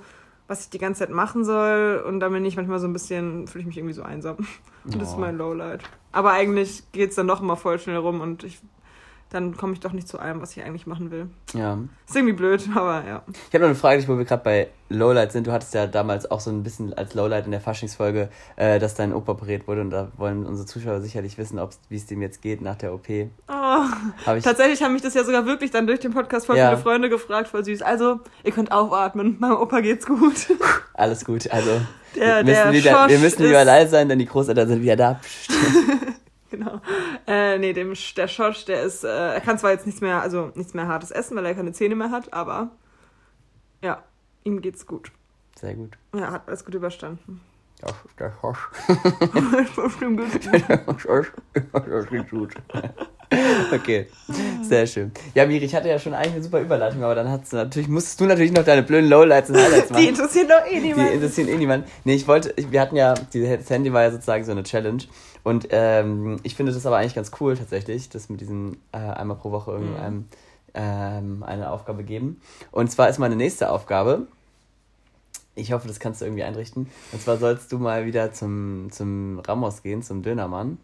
was 0.49 0.65
ich 0.65 0.71
die 0.71 0.79
ganze 0.79 1.01
Zeit 1.01 1.11
machen 1.11 1.45
soll. 1.45 2.05
Und 2.07 2.21
dann 2.21 2.33
bin 2.33 2.45
ich 2.45 2.57
manchmal 2.57 2.79
so 2.79 2.87
ein 2.87 2.93
bisschen, 2.93 3.47
fühle 3.49 3.63
ich 3.63 3.67
mich 3.67 3.79
irgendwie 3.79 3.95
so 3.95 4.03
einsam. 4.03 4.37
Und 4.85 5.01
das 5.01 5.09
ist 5.11 5.15
Oh. 5.17 5.21
mein 5.21 5.39
Lowlight. 5.39 5.83
Aber 6.13 6.33
eigentlich 6.33 6.85
geht's 6.93 7.17
dann 7.17 7.27
doch 7.29 7.41
immer 7.41 7.57
voll 7.57 7.79
schnell 7.79 7.97
rum 7.97 8.21
und 8.21 8.45
ich 8.45 8.61
dann 9.33 9.57
komme 9.57 9.73
ich 9.73 9.81
doch 9.81 9.93
nicht 9.93 10.07
zu 10.09 10.19
allem, 10.19 10.41
was 10.43 10.57
ich 10.57 10.63
eigentlich 10.65 10.87
machen 10.87 11.11
will. 11.11 11.27
ja. 11.55 11.79
Ist 12.07 12.15
irgendwie 12.17 12.35
blöd, 12.35 12.63
aber 12.75 13.05
ja. 13.07 13.23
Ich 13.49 13.55
habe 13.55 13.61
noch 13.61 13.67
eine 13.69 13.75
Frage, 13.75 14.07
wo 14.09 14.19
wir 14.19 14.25
gerade 14.25 14.43
bei 14.45 14.69
Lowlight 14.91 15.33
sind. 15.33 15.47
Du 15.47 15.53
hattest 15.53 15.73
ja 15.75 15.87
damals 15.87 16.31
auch 16.31 16.41
so 16.41 16.51
ein 16.51 16.63
bisschen 16.63 16.93
als 16.93 17.15
Lowlight 17.15 17.47
in 17.47 17.51
der 17.53 17.61
Faschingsfolge, 17.63 18.29
äh, 18.57 18.79
dass 18.79 18.95
dein 18.95 19.15
Opa 19.15 19.33
operiert 19.33 19.67
wurde. 19.67 19.81
Und 19.81 19.91
da 19.91 20.09
wollen 20.19 20.45
unsere 20.45 20.67
Zuschauer 20.67 21.01
sicherlich 21.01 21.39
wissen, 21.39 21.59
wie 21.89 21.97
es 21.97 22.07
dem 22.07 22.21
jetzt 22.21 22.43
geht 22.43 22.61
nach 22.61 22.77
der 22.77 22.93
OP. 22.93 23.07
Oh. 23.49 23.53
Hab 24.27 24.37
ich, 24.37 24.45
Tatsächlich 24.45 24.83
haben 24.83 24.93
mich 24.93 25.03
das 25.03 25.15
ja 25.15 25.25
sogar 25.25 25.47
wirklich 25.47 25.71
dann 25.71 25.87
durch 25.87 26.01
den 26.01 26.13
Podcast 26.13 26.47
voll 26.47 26.57
Ja. 26.59 26.69
viele 26.71 26.83
Freunde 26.83 27.09
gefragt, 27.09 27.49
voll 27.49 27.65
süß. 27.65 27.81
Also, 27.83 28.21
ihr 28.45 28.53
könnt 28.53 28.71
aufatmen, 28.71 29.37
meinem 29.41 29.57
Opa 29.57 29.81
geht's 29.81 30.05
gut. 30.07 30.35
alles 30.95 31.25
gut. 31.25 31.51
Also, 31.51 31.71
Der, 32.15 32.45
wir, 32.45 32.45
der 32.45 32.67
müssen 32.67 32.73
wieder, 32.85 33.09
wir 33.09 33.19
müssen 33.19 33.43
lieber 33.45 33.65
leise 33.65 33.91
sein, 33.93 34.09
denn 34.11 34.19
die 34.19 34.27
Großeltern 34.27 34.69
sind 34.69 34.83
wieder 34.83 34.97
da. 34.97 35.21
Genau. 36.53 36.83
Äh, 37.27 37.57
nee, 37.59 37.73
dem, 37.73 37.95
der 38.15 38.29
Schosch, 38.29 38.67
der 38.67 38.83
ist, 38.83 39.05
äh, 39.05 39.09
er 39.09 39.41
kann 39.41 39.59
zwar 39.59 39.71
jetzt 39.71 39.87
nichts 39.87 40.03
mehr, 40.03 40.21
also 40.21 40.53
nichts 40.55 40.75
mehr 40.75 40.87
hartes 40.87 41.11
essen, 41.11 41.35
weil 41.35 41.47
er 41.47 41.55
keine 41.55 41.73
Zähne 41.73 41.95
mehr 41.95 42.11
hat, 42.11 42.35
aber 42.35 42.73
ja, 43.83 44.03
ihm 44.45 44.61
geht's 44.61 44.87
gut. 44.87 45.11
Sehr 45.59 45.75
gut. 45.75 45.97
Er 46.13 46.31
hat 46.31 46.47
alles 46.49 46.67
gut 46.67 46.75
überstanden. 46.75 47.41
Der 48.19 48.33
Schorsch. 48.41 48.59
Stimmt, 49.97 50.21
gut. 50.21 50.53
Der 50.69 50.99
Schorsch. 50.99 51.33
Das 51.73 52.07
klingt 52.07 52.31
gut. 52.31 52.55
Okay, 53.73 54.09
sehr 54.63 54.87
schön. 54.87 55.11
Ja, 55.35 55.47
Miri, 55.47 55.65
ich 55.65 55.75
hatte 55.75 55.89
ja 55.89 55.99
schon 55.99 56.13
eigentlich 56.15 56.35
eine 56.35 56.43
super 56.43 56.61
Überleitung, 56.61 57.03
aber 57.03 57.15
dann 57.15 57.29
hast 57.29 57.51
du 57.53 57.57
natürlich, 57.57 57.89
musstest 57.89 58.21
du 58.21 58.27
natürlich 58.27 58.53
noch 58.53 58.65
deine 58.65 58.83
blöden 58.83 59.09
Lowlights 59.09 59.49
und 59.51 59.57
Highlights 59.57 59.91
machen. 59.91 60.03
Die 60.03 60.09
interessieren 60.09 60.49
doch 60.49 60.67
eh 60.71 60.75
Die 60.81 60.89
niemand. 60.89 61.11
interessieren 61.13 61.49
eh 61.49 61.57
niemanden. 61.57 61.87
Nee, 62.05 62.15
ich 62.15 62.29
wollte, 62.29 62.55
wir 62.71 62.81
hatten 62.81 62.95
ja, 62.97 63.15
die- 63.15 63.43
das 63.49 63.71
Handy 63.71 63.93
war 63.93 64.03
ja 64.03 64.11
sozusagen 64.11 64.45
so 64.45 64.53
eine 64.53 64.63
Challenge. 64.65 65.03
Und 65.45 65.69
ähm, 65.71 66.37
ich 66.43 66.55
finde 66.55 66.73
das 66.73 66.85
aber 66.87 66.99
eigentlich 66.99 67.15
ganz 67.15 67.31
cool 67.41 67.57
tatsächlich, 67.57 68.11
das 68.11 68.29
mit 68.29 68.41
diesem 68.43 68.77
äh, 68.93 68.99
einmal 68.99 69.39
pro 69.39 69.51
Woche 69.51 69.73
irgendeinem 69.73 70.15
Mhm. 70.17 70.25
ähm, 70.75 71.43
eine 71.43 71.71
Aufgabe 71.71 72.05
geben. 72.05 72.41
Und 72.71 72.91
zwar 72.93 73.09
ist 73.09 73.19
meine 73.19 73.37
nächste 73.37 73.71
Aufgabe, 73.71 74.27
Ich 75.55 75.73
hoffe, 75.73 75.87
das 75.87 76.01
kannst 76.01 76.21
du 76.21 76.25
irgendwie 76.25 76.45
einrichten. 76.45 76.89
Und 77.13 77.23
zwar 77.23 77.37
sollst 77.37 77.71
du 77.73 77.79
mal 77.79 78.07
wieder 78.07 78.33
zum, 78.33 78.89
zum 78.91 79.39
Ramos 79.41 79.83
gehen, 79.83 80.03
zum 80.03 80.23
Dönermann. 80.23 80.79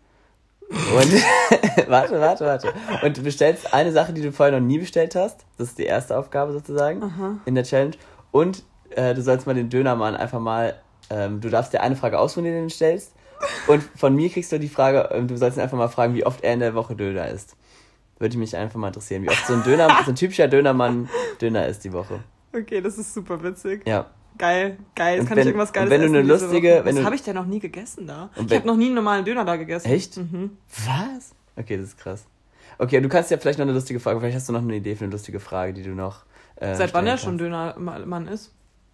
Und 0.70 1.12
warte, 1.88 2.20
warte, 2.20 2.44
warte. 2.44 2.72
Und 3.02 3.16
du 3.16 3.22
bestellst 3.22 3.72
eine 3.72 3.92
Sache, 3.92 4.12
die 4.12 4.20
du 4.20 4.32
vorher 4.32 4.58
noch 4.58 4.66
nie 4.66 4.78
bestellt 4.78 5.14
hast. 5.14 5.46
Das 5.56 5.68
ist 5.68 5.78
die 5.78 5.84
erste 5.84 6.18
Aufgabe 6.18 6.52
sozusagen 6.52 7.02
Aha. 7.02 7.38
in 7.46 7.54
der 7.54 7.64
Challenge. 7.64 7.96
Und 8.30 8.62
äh, 8.90 9.14
du 9.14 9.22
sollst 9.22 9.46
mal 9.46 9.54
den 9.54 9.70
Dönermann 9.70 10.16
einfach 10.16 10.40
mal. 10.40 10.78
Ähm, 11.10 11.40
du 11.40 11.48
darfst 11.48 11.72
dir 11.72 11.80
eine 11.80 11.96
Frage 11.96 12.18
aussuchen, 12.18 12.44
die 12.44 12.50
du 12.50 12.56
den 12.56 12.70
stellst. 12.70 13.14
Und 13.66 13.82
von 13.96 14.14
mir 14.14 14.28
kriegst 14.28 14.52
du 14.52 14.58
die 14.58 14.68
Frage, 14.68 15.08
ähm, 15.12 15.28
du 15.28 15.36
sollst 15.38 15.56
ihn 15.56 15.62
einfach 15.62 15.78
mal 15.78 15.88
fragen, 15.88 16.14
wie 16.14 16.26
oft 16.26 16.44
er 16.44 16.52
in 16.52 16.60
der 16.60 16.74
Woche 16.74 16.94
Döner 16.94 17.28
isst. 17.28 17.56
Würde 18.18 18.36
mich 18.36 18.56
einfach 18.56 18.78
mal 18.78 18.88
interessieren, 18.88 19.22
wie 19.22 19.30
oft 19.30 19.46
so 19.46 19.54
ein 19.54 19.62
Döner, 19.62 19.88
so 20.04 20.10
ein 20.10 20.16
typischer 20.16 20.48
Dönermann 20.48 21.08
Döner 21.40 21.66
isst 21.66 21.84
die 21.84 21.92
Woche. 21.92 22.20
Okay, 22.52 22.80
das 22.82 22.98
ist 22.98 23.14
super 23.14 23.42
witzig. 23.42 23.86
Ja. 23.86 24.06
Geil, 24.38 24.78
geil. 24.94 25.18
Jetzt 25.18 25.26
kann 25.28 25.36
wenn- 25.36 25.42
ich 25.42 25.46
irgendwas 25.48 25.72
Geiles 25.72 25.90
wenn 25.90 26.00
du 26.00 26.06
essen 26.06 26.14
eine 26.16 26.22
diese 26.24 26.44
lustige- 26.46 26.80
wenn 26.84 26.84
Das 26.86 26.94
du- 26.96 27.04
habe 27.04 27.14
ich 27.16 27.22
denn 27.22 27.34
noch 27.34 27.46
nie 27.46 27.58
gegessen 27.58 28.06
da. 28.06 28.30
Ich 28.36 28.54
habe 28.54 28.66
noch 28.66 28.76
nie 28.76 28.86
einen 28.86 28.94
normalen 28.94 29.24
Döner 29.24 29.44
da 29.44 29.56
gegessen. 29.56 29.88
Echt? 29.90 30.16
Mhm. 30.16 30.56
Was? 30.86 31.34
Okay, 31.56 31.76
das 31.76 31.88
ist 31.88 31.98
krass. 31.98 32.24
Okay, 32.78 33.00
du 33.00 33.08
kannst 33.08 33.30
ja 33.32 33.38
vielleicht 33.38 33.58
noch 33.58 33.64
eine 33.66 33.72
lustige 33.72 33.98
Frage, 33.98 34.20
vielleicht 34.20 34.36
hast 34.36 34.48
du 34.48 34.52
noch 34.52 34.62
eine 34.62 34.76
Idee 34.76 34.94
für 34.94 35.04
eine 35.04 35.12
lustige 35.12 35.40
Frage, 35.40 35.72
die 35.72 35.82
du 35.82 35.90
noch. 35.90 36.20
Äh, 36.56 36.76
Seit 36.76 36.94
wann 36.94 37.06
er 37.06 37.18
schon. 37.18 37.36
Dönermann 37.38 38.28
ist? 38.28 38.52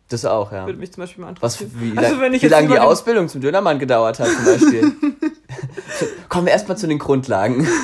Das 0.09 0.25
auch, 0.25 0.53
ja. 0.53 0.67
Würde 0.67 0.79
mich 0.79 0.93
zum 0.93 1.03
Beispiel 1.03 1.25
mal 1.25 1.35
Was, 1.41 1.61
interessieren. 1.61 1.93
wie, 1.93 1.99
Also, 1.99 2.13
lang, 2.13 2.21
wenn 2.23 2.35
ich 2.35 2.43
wie 2.43 2.49
lange 2.49 2.69
die 2.69 2.79
Ausbildung 2.79 3.29
zum 3.29 3.41
Dönermann 3.41 3.79
gedauert 3.79 4.21
hat, 4.21 4.29
zum 4.29 4.45
Beispiel. 4.45 4.93
Kommen 6.29 6.47
wir 6.47 6.53
erstmal 6.53 6.77
zu 6.77 6.87
den 6.87 6.99
Grundlagen. 6.99 7.67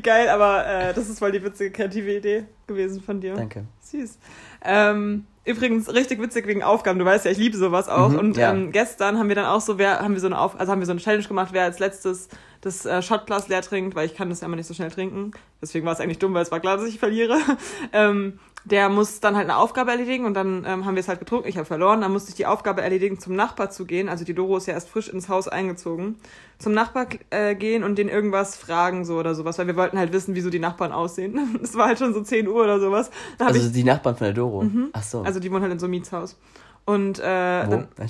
Wie 0.00 0.02
geil, 0.02 0.30
aber 0.30 0.66
äh, 0.66 0.94
das 0.94 1.10
ist 1.10 1.18
voll 1.18 1.30
die 1.30 1.44
witzige 1.44 1.70
kreative 1.70 2.16
Idee 2.16 2.44
gewesen 2.66 3.02
von 3.02 3.20
dir. 3.20 3.34
Danke. 3.34 3.66
Süß. 3.82 4.18
Ähm, 4.64 5.26
übrigens 5.44 5.92
richtig 5.92 6.22
witzig 6.22 6.46
wegen 6.46 6.62
Aufgaben. 6.62 6.98
Du 6.98 7.04
weißt 7.04 7.26
ja, 7.26 7.30
ich 7.30 7.36
liebe 7.36 7.54
sowas 7.58 7.86
auch. 7.90 8.08
Mhm, 8.08 8.18
und 8.18 8.36
ja. 8.38 8.50
ähm, 8.50 8.72
gestern 8.72 9.18
haben 9.18 9.28
wir 9.28 9.34
dann 9.34 9.44
auch 9.44 9.60
so, 9.60 9.76
wer 9.76 10.00
haben 10.00 10.14
wir 10.14 10.20
so 10.20 10.26
eine 10.28 10.38
Auf 10.38 10.58
also 10.58 10.72
haben 10.72 10.80
wir 10.80 10.86
so 10.86 10.92
eine 10.92 11.02
Challenge 11.02 11.24
gemacht, 11.24 11.50
wer 11.52 11.64
als 11.64 11.80
letztes 11.80 12.30
das 12.62 12.86
äh, 12.86 13.02
Shotglas 13.02 13.48
leer 13.48 13.60
trinkt, 13.60 13.94
weil 13.94 14.06
ich 14.06 14.14
kann 14.14 14.30
das 14.30 14.40
ja 14.40 14.46
immer 14.46 14.56
nicht 14.56 14.68
so 14.68 14.72
schnell 14.72 14.90
trinken. 14.90 15.32
Deswegen 15.60 15.84
war 15.84 15.92
es 15.92 16.00
eigentlich 16.00 16.18
dumm, 16.18 16.32
weil 16.32 16.44
es 16.44 16.50
war 16.50 16.60
klar, 16.60 16.78
dass 16.78 16.88
ich 16.88 16.98
verliere. 16.98 17.36
ähm, 17.92 18.38
der 18.64 18.88
muss 18.88 19.20
dann 19.20 19.36
halt 19.36 19.48
eine 19.48 19.56
Aufgabe 19.56 19.90
erledigen 19.90 20.26
und 20.26 20.34
dann 20.34 20.64
ähm, 20.66 20.84
haben 20.84 20.94
wir 20.94 21.00
es 21.00 21.08
halt 21.08 21.18
getrunken. 21.18 21.48
Ich 21.48 21.56
habe 21.56 21.64
verloren. 21.64 22.02
Dann 22.02 22.12
musste 22.12 22.30
ich 22.30 22.36
die 22.36 22.46
Aufgabe 22.46 22.82
erledigen, 22.82 23.18
zum 23.18 23.34
Nachbar 23.34 23.70
zu 23.70 23.86
gehen. 23.86 24.08
Also 24.08 24.24
die 24.24 24.34
Doro 24.34 24.56
ist 24.58 24.66
ja 24.66 24.74
erst 24.74 24.90
frisch 24.90 25.08
ins 25.08 25.28
Haus 25.28 25.48
eingezogen. 25.48 26.16
Zum 26.58 26.72
Nachbar 26.72 27.06
äh, 27.30 27.54
gehen 27.54 27.82
und 27.82 27.96
den 27.96 28.08
irgendwas 28.08 28.56
fragen 28.56 29.04
so 29.04 29.18
oder 29.18 29.34
sowas, 29.34 29.58
weil 29.58 29.66
wir 29.66 29.76
wollten 29.76 29.98
halt 29.98 30.12
wissen, 30.12 30.34
wieso 30.34 30.50
die 30.50 30.58
Nachbarn 30.58 30.92
aussehen. 30.92 31.58
Es 31.62 31.74
war 31.74 31.86
halt 31.86 31.98
schon 31.98 32.12
so 32.12 32.22
10 32.22 32.48
Uhr 32.48 32.62
oder 32.62 32.80
sowas. 32.80 33.10
Also 33.38 33.60
ich, 33.60 33.72
die 33.72 33.84
Nachbarn 33.84 34.16
von 34.16 34.26
der 34.26 34.34
Doro. 34.34 34.66
Ach 34.92 35.02
so. 35.02 35.22
also 35.22 35.40
die 35.40 35.50
wohnen 35.50 35.62
halt 35.62 35.72
in 35.72 35.78
so 35.78 35.86
einem 35.86 35.92
Mietshaus. 35.92 36.36
Und 36.84 37.18
äh, 37.20 37.22
Wo? 37.66 37.70
dann 37.70 37.88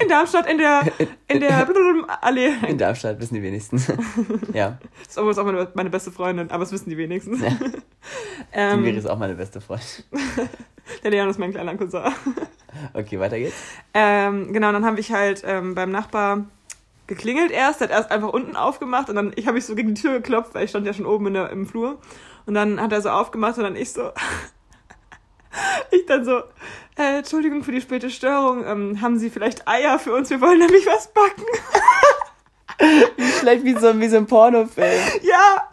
in 0.00 0.08
Darmstadt 0.08 0.48
in 0.50 0.58
der 0.58 0.82
in 1.28 1.40
der 1.40 1.68
Allee. 2.22 2.52
In 2.66 2.78
Darmstadt 2.78 3.20
wissen 3.20 3.34
die 3.34 3.42
wenigsten. 3.42 3.76
ja, 4.54 4.78
Das 5.00 5.08
ist 5.08 5.16
übrigens 5.18 5.38
auch 5.38 5.44
meine, 5.44 5.68
meine 5.74 5.90
beste 5.90 6.10
Freundin, 6.10 6.50
aber 6.50 6.62
es 6.62 6.72
wissen 6.72 6.88
die 6.88 6.96
wenigstens. 6.96 7.42
Ja. 7.42 7.48
ähm, 8.52 8.78
die 8.78 8.84
Miri 8.84 8.98
ist 8.98 9.06
auch 9.06 9.18
meine 9.18 9.34
beste 9.34 9.60
Freundin. 9.60 9.86
der 11.02 11.10
Leon 11.10 11.28
ist 11.28 11.38
mein 11.38 11.50
kleiner 11.52 11.76
Cousin. 11.76 12.02
Okay, 12.94 13.20
weiter 13.20 13.38
geht's. 13.38 13.56
Ähm, 13.92 14.52
genau, 14.52 14.72
dann 14.72 14.86
habe 14.86 15.00
ich 15.00 15.12
halt 15.12 15.42
ähm, 15.44 15.74
beim 15.74 15.90
Nachbar 15.90 16.46
geklingelt 17.08 17.50
erst, 17.50 17.80
der 17.80 17.88
hat 17.88 17.94
erst 17.94 18.10
einfach 18.10 18.28
unten 18.28 18.54
aufgemacht 18.54 19.08
und 19.08 19.16
dann 19.16 19.32
ich 19.34 19.46
habe 19.46 19.54
mich 19.54 19.64
so 19.66 19.74
gegen 19.74 19.94
die 19.94 20.00
Tür 20.00 20.12
geklopft, 20.14 20.54
weil 20.54 20.64
ich 20.64 20.70
stand 20.70 20.86
ja 20.86 20.92
schon 20.92 21.06
oben 21.06 21.26
in 21.26 21.34
der, 21.34 21.50
im 21.50 21.66
Flur 21.66 21.98
und 22.46 22.54
dann 22.54 22.80
hat 22.80 22.92
er 22.92 23.00
so 23.00 23.08
aufgemacht 23.08 23.56
und 23.58 23.64
dann 23.64 23.76
ich 23.76 23.92
so 23.92 24.10
ich 25.90 26.06
dann 26.06 26.24
so 26.24 26.38
äh, 26.96 27.18
Entschuldigung 27.18 27.62
für 27.62 27.72
die 27.72 27.80
späte 27.80 28.10
Störung, 28.10 28.64
ähm, 28.66 29.00
haben 29.00 29.18
Sie 29.18 29.30
vielleicht 29.30 29.66
Eier 29.68 29.98
für 29.98 30.12
uns? 30.14 30.30
Wir 30.30 30.40
wollen 30.40 30.58
nämlich 30.58 30.86
was 30.86 31.08
backen. 31.12 31.44
Vielleicht 33.40 33.64
wie 33.64 33.74
so, 33.74 33.98
wie 33.98 34.08
so 34.08 34.18
ein 34.18 34.26
Pornofilm. 34.26 34.86
ja, 35.22 35.68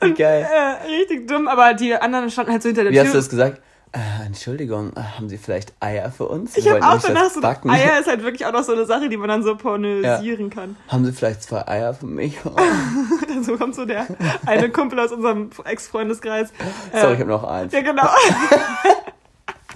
Wie 0.00 0.14
geil. 0.14 0.48
äh, 0.48 0.86
richtig 0.86 1.26
dumm, 1.26 1.48
aber 1.48 1.74
die 1.74 1.94
anderen 1.96 2.30
standen 2.30 2.52
halt 2.52 2.62
so 2.62 2.68
hinter 2.68 2.84
der 2.84 2.92
Wie 2.92 2.96
Tür. 2.96 3.04
hast 3.06 3.12
du 3.14 3.18
das 3.18 3.28
gesagt? 3.28 3.60
Äh, 3.90 4.26
Entschuldigung, 4.26 4.92
äh, 4.96 5.00
haben 5.00 5.28
Sie 5.28 5.36
vielleicht 5.38 5.72
Eier 5.80 6.12
für 6.12 6.28
uns? 6.28 6.56
ich 6.56 6.68
habe 6.68 6.80
auch 6.86 7.00
danach 7.00 7.30
so 7.30 7.40
backen. 7.40 7.70
Eier 7.70 7.98
ist 8.00 8.06
halt 8.06 8.22
wirklich 8.22 8.46
auch 8.46 8.52
noch 8.52 8.62
so 8.62 8.72
eine 8.72 8.86
Sache, 8.86 9.08
die 9.08 9.16
man 9.16 9.28
dann 9.28 9.42
so 9.42 9.56
pornösieren 9.56 10.48
kann. 10.50 10.76
Haben 10.88 11.04
Sie 11.04 11.12
vielleicht 11.12 11.42
zwei 11.42 11.66
Eier 11.66 11.92
für 11.94 12.06
mich? 12.06 12.38
Dann 13.28 13.42
so 13.42 13.56
kommt 13.56 13.74
so 13.74 13.84
der 13.84 14.06
eine 14.46 14.68
Kumpel 14.70 15.00
aus 15.00 15.10
unserem 15.10 15.50
Ex-Freundeskreis. 15.64 16.52
Sorry, 16.92 17.04
Äh, 17.06 17.14
ich 17.14 17.20
habe 17.20 17.30
noch 17.30 17.44
eins. 17.44 17.72
Ja, 17.72 17.80
genau. 17.80 18.08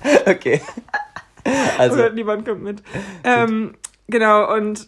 Okay. 0.26 0.60
Also, 1.78 1.94
Oder 1.94 2.10
niemand 2.10 2.46
kommt 2.46 2.62
mit. 2.62 2.82
Ähm, 3.24 3.74
genau, 4.06 4.54
und, 4.54 4.86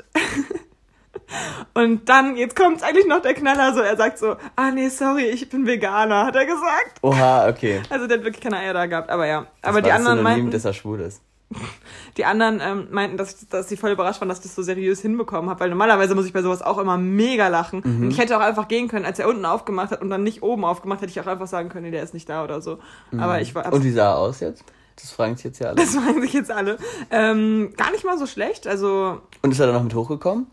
und 1.75 2.09
dann, 2.09 2.37
jetzt 2.37 2.55
kommt 2.55 2.83
eigentlich 2.83 3.07
noch 3.07 3.23
der 3.23 3.35
Knaller, 3.35 3.73
so, 3.73 3.81
er 3.81 3.97
sagt 3.97 4.19
so, 4.19 4.37
ah 4.57 4.71
nee, 4.71 4.89
sorry, 4.89 5.25
ich 5.25 5.49
bin 5.49 5.67
Veganer, 5.67 6.27
hat 6.27 6.37
er 6.37 6.45
gesagt. 6.45 6.99
oha, 7.03 7.49
okay. 7.49 7.81
Also 7.89 8.07
der 8.07 8.19
hat 8.19 8.25
wirklich 8.25 8.43
keine 8.43 8.59
Eier 8.59 8.75
da 8.75 8.87
gehabt, 8.87 9.09
aber 9.09 9.27
ja. 9.27 9.47
Das 9.63 9.71
Aber 9.71 9.81
die 9.81 9.93
anderen 9.93 10.19
Synonym, 10.19 10.25
meinten, 10.25 10.51
dass 10.51 10.65
er 10.65 10.75
schwul 10.75 11.01
ist. 11.01 11.23
die 12.17 12.25
anderen 12.25 12.61
ähm, 12.63 12.89
meinten, 12.91 13.17
dass, 13.17 13.49
dass 13.49 13.69
sie 13.69 13.77
voll 13.77 13.91
überrascht 13.91 14.21
waren, 14.21 14.29
dass 14.29 14.39
ich 14.39 14.45
das 14.45 14.55
so 14.55 14.63
seriös 14.63 15.01
hinbekommen 15.01 15.51
habe, 15.51 15.61
weil 15.61 15.71
normalerweise 15.71 16.15
muss 16.15 16.27
ich 16.27 16.33
bei 16.33 16.43
sowas 16.43 16.63
auch 16.63 16.79
immer 16.79 16.97
mega 16.97 17.49
lachen. 17.49 17.83
Mhm. 17.85 18.03
Und 18.05 18.11
ich 18.11 18.19
hätte 18.19 18.37
auch 18.37 18.43
einfach 18.43 18.69
gehen 18.69 18.89
können, 18.89 19.05
als 19.05 19.19
er 19.19 19.29
unten 19.29 19.45
aufgemacht 19.45 19.91
hat 19.91 20.01
und 20.01 20.11
dann 20.11 20.23
nicht 20.23 20.43
oben 20.43 20.65
aufgemacht, 20.65 21.01
hätte 21.01 21.11
ich 21.11 21.21
auch 21.21 21.27
einfach 21.27 21.49
sagen 21.49 21.69
können, 21.69 21.87
nee, 21.87 21.91
der 21.91 22.03
ist 22.03 22.15
nicht 22.15 22.29
da 22.29 22.45
oder 22.45 22.61
so. 22.61 22.79
Aber 23.17 23.41
ich 23.41 23.55
war 23.55 23.67
Mhm. 23.67 23.73
Und 23.73 23.85
wie 23.85 23.91
sah 23.91 24.11
er 24.11 24.19
aus 24.19 24.41
jetzt? 24.41 24.65
Das 25.01 25.11
fragen 25.13 25.37
sich 25.37 25.45
jetzt 25.45 25.59
ja 25.61 25.69
alle. 25.69 25.77
Das 25.77 25.95
fragen 25.95 26.21
sich 26.23 26.33
jetzt 26.33 26.51
alle. 26.51 26.77
Ähm, 27.11 27.73
gar 27.77 27.91
nicht 27.93 28.05
mal 28.05 28.19
so 28.19 28.27
schlecht. 28.27 28.67
Also, 28.67 29.21
Und 29.43 29.51
ist 29.53 29.59
er 29.61 29.67
dann 29.67 29.75
noch 29.77 29.83
mit 29.85 29.95
hochgekommen? 29.95 30.47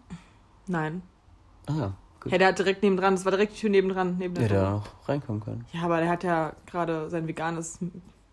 nein. 0.67 1.01
Ah, 1.67 1.91
gut. 2.21 2.31
Ja, 2.31 2.38
der 2.38 2.47
hat 2.49 2.60
direkt 2.60 2.81
nebendran, 2.81 3.15
das 3.15 3.25
war 3.25 3.31
direkt 3.31 3.53
die 3.55 3.60
Tür 3.60 3.69
nebendran. 3.69 4.15
Neben 4.17 4.33
der 4.36 4.43
Hätte 4.45 4.53
Tür. 4.55 4.63
er 4.63 4.71
noch 4.71 4.88
reinkommen 5.10 5.43
können. 5.43 5.65
Ja, 5.73 5.81
aber 5.83 5.99
der 5.99 6.10
hat 6.10 6.23
ja 6.23 6.53
gerade 6.65 7.10
sein 7.10 7.27
veganes 7.27 7.79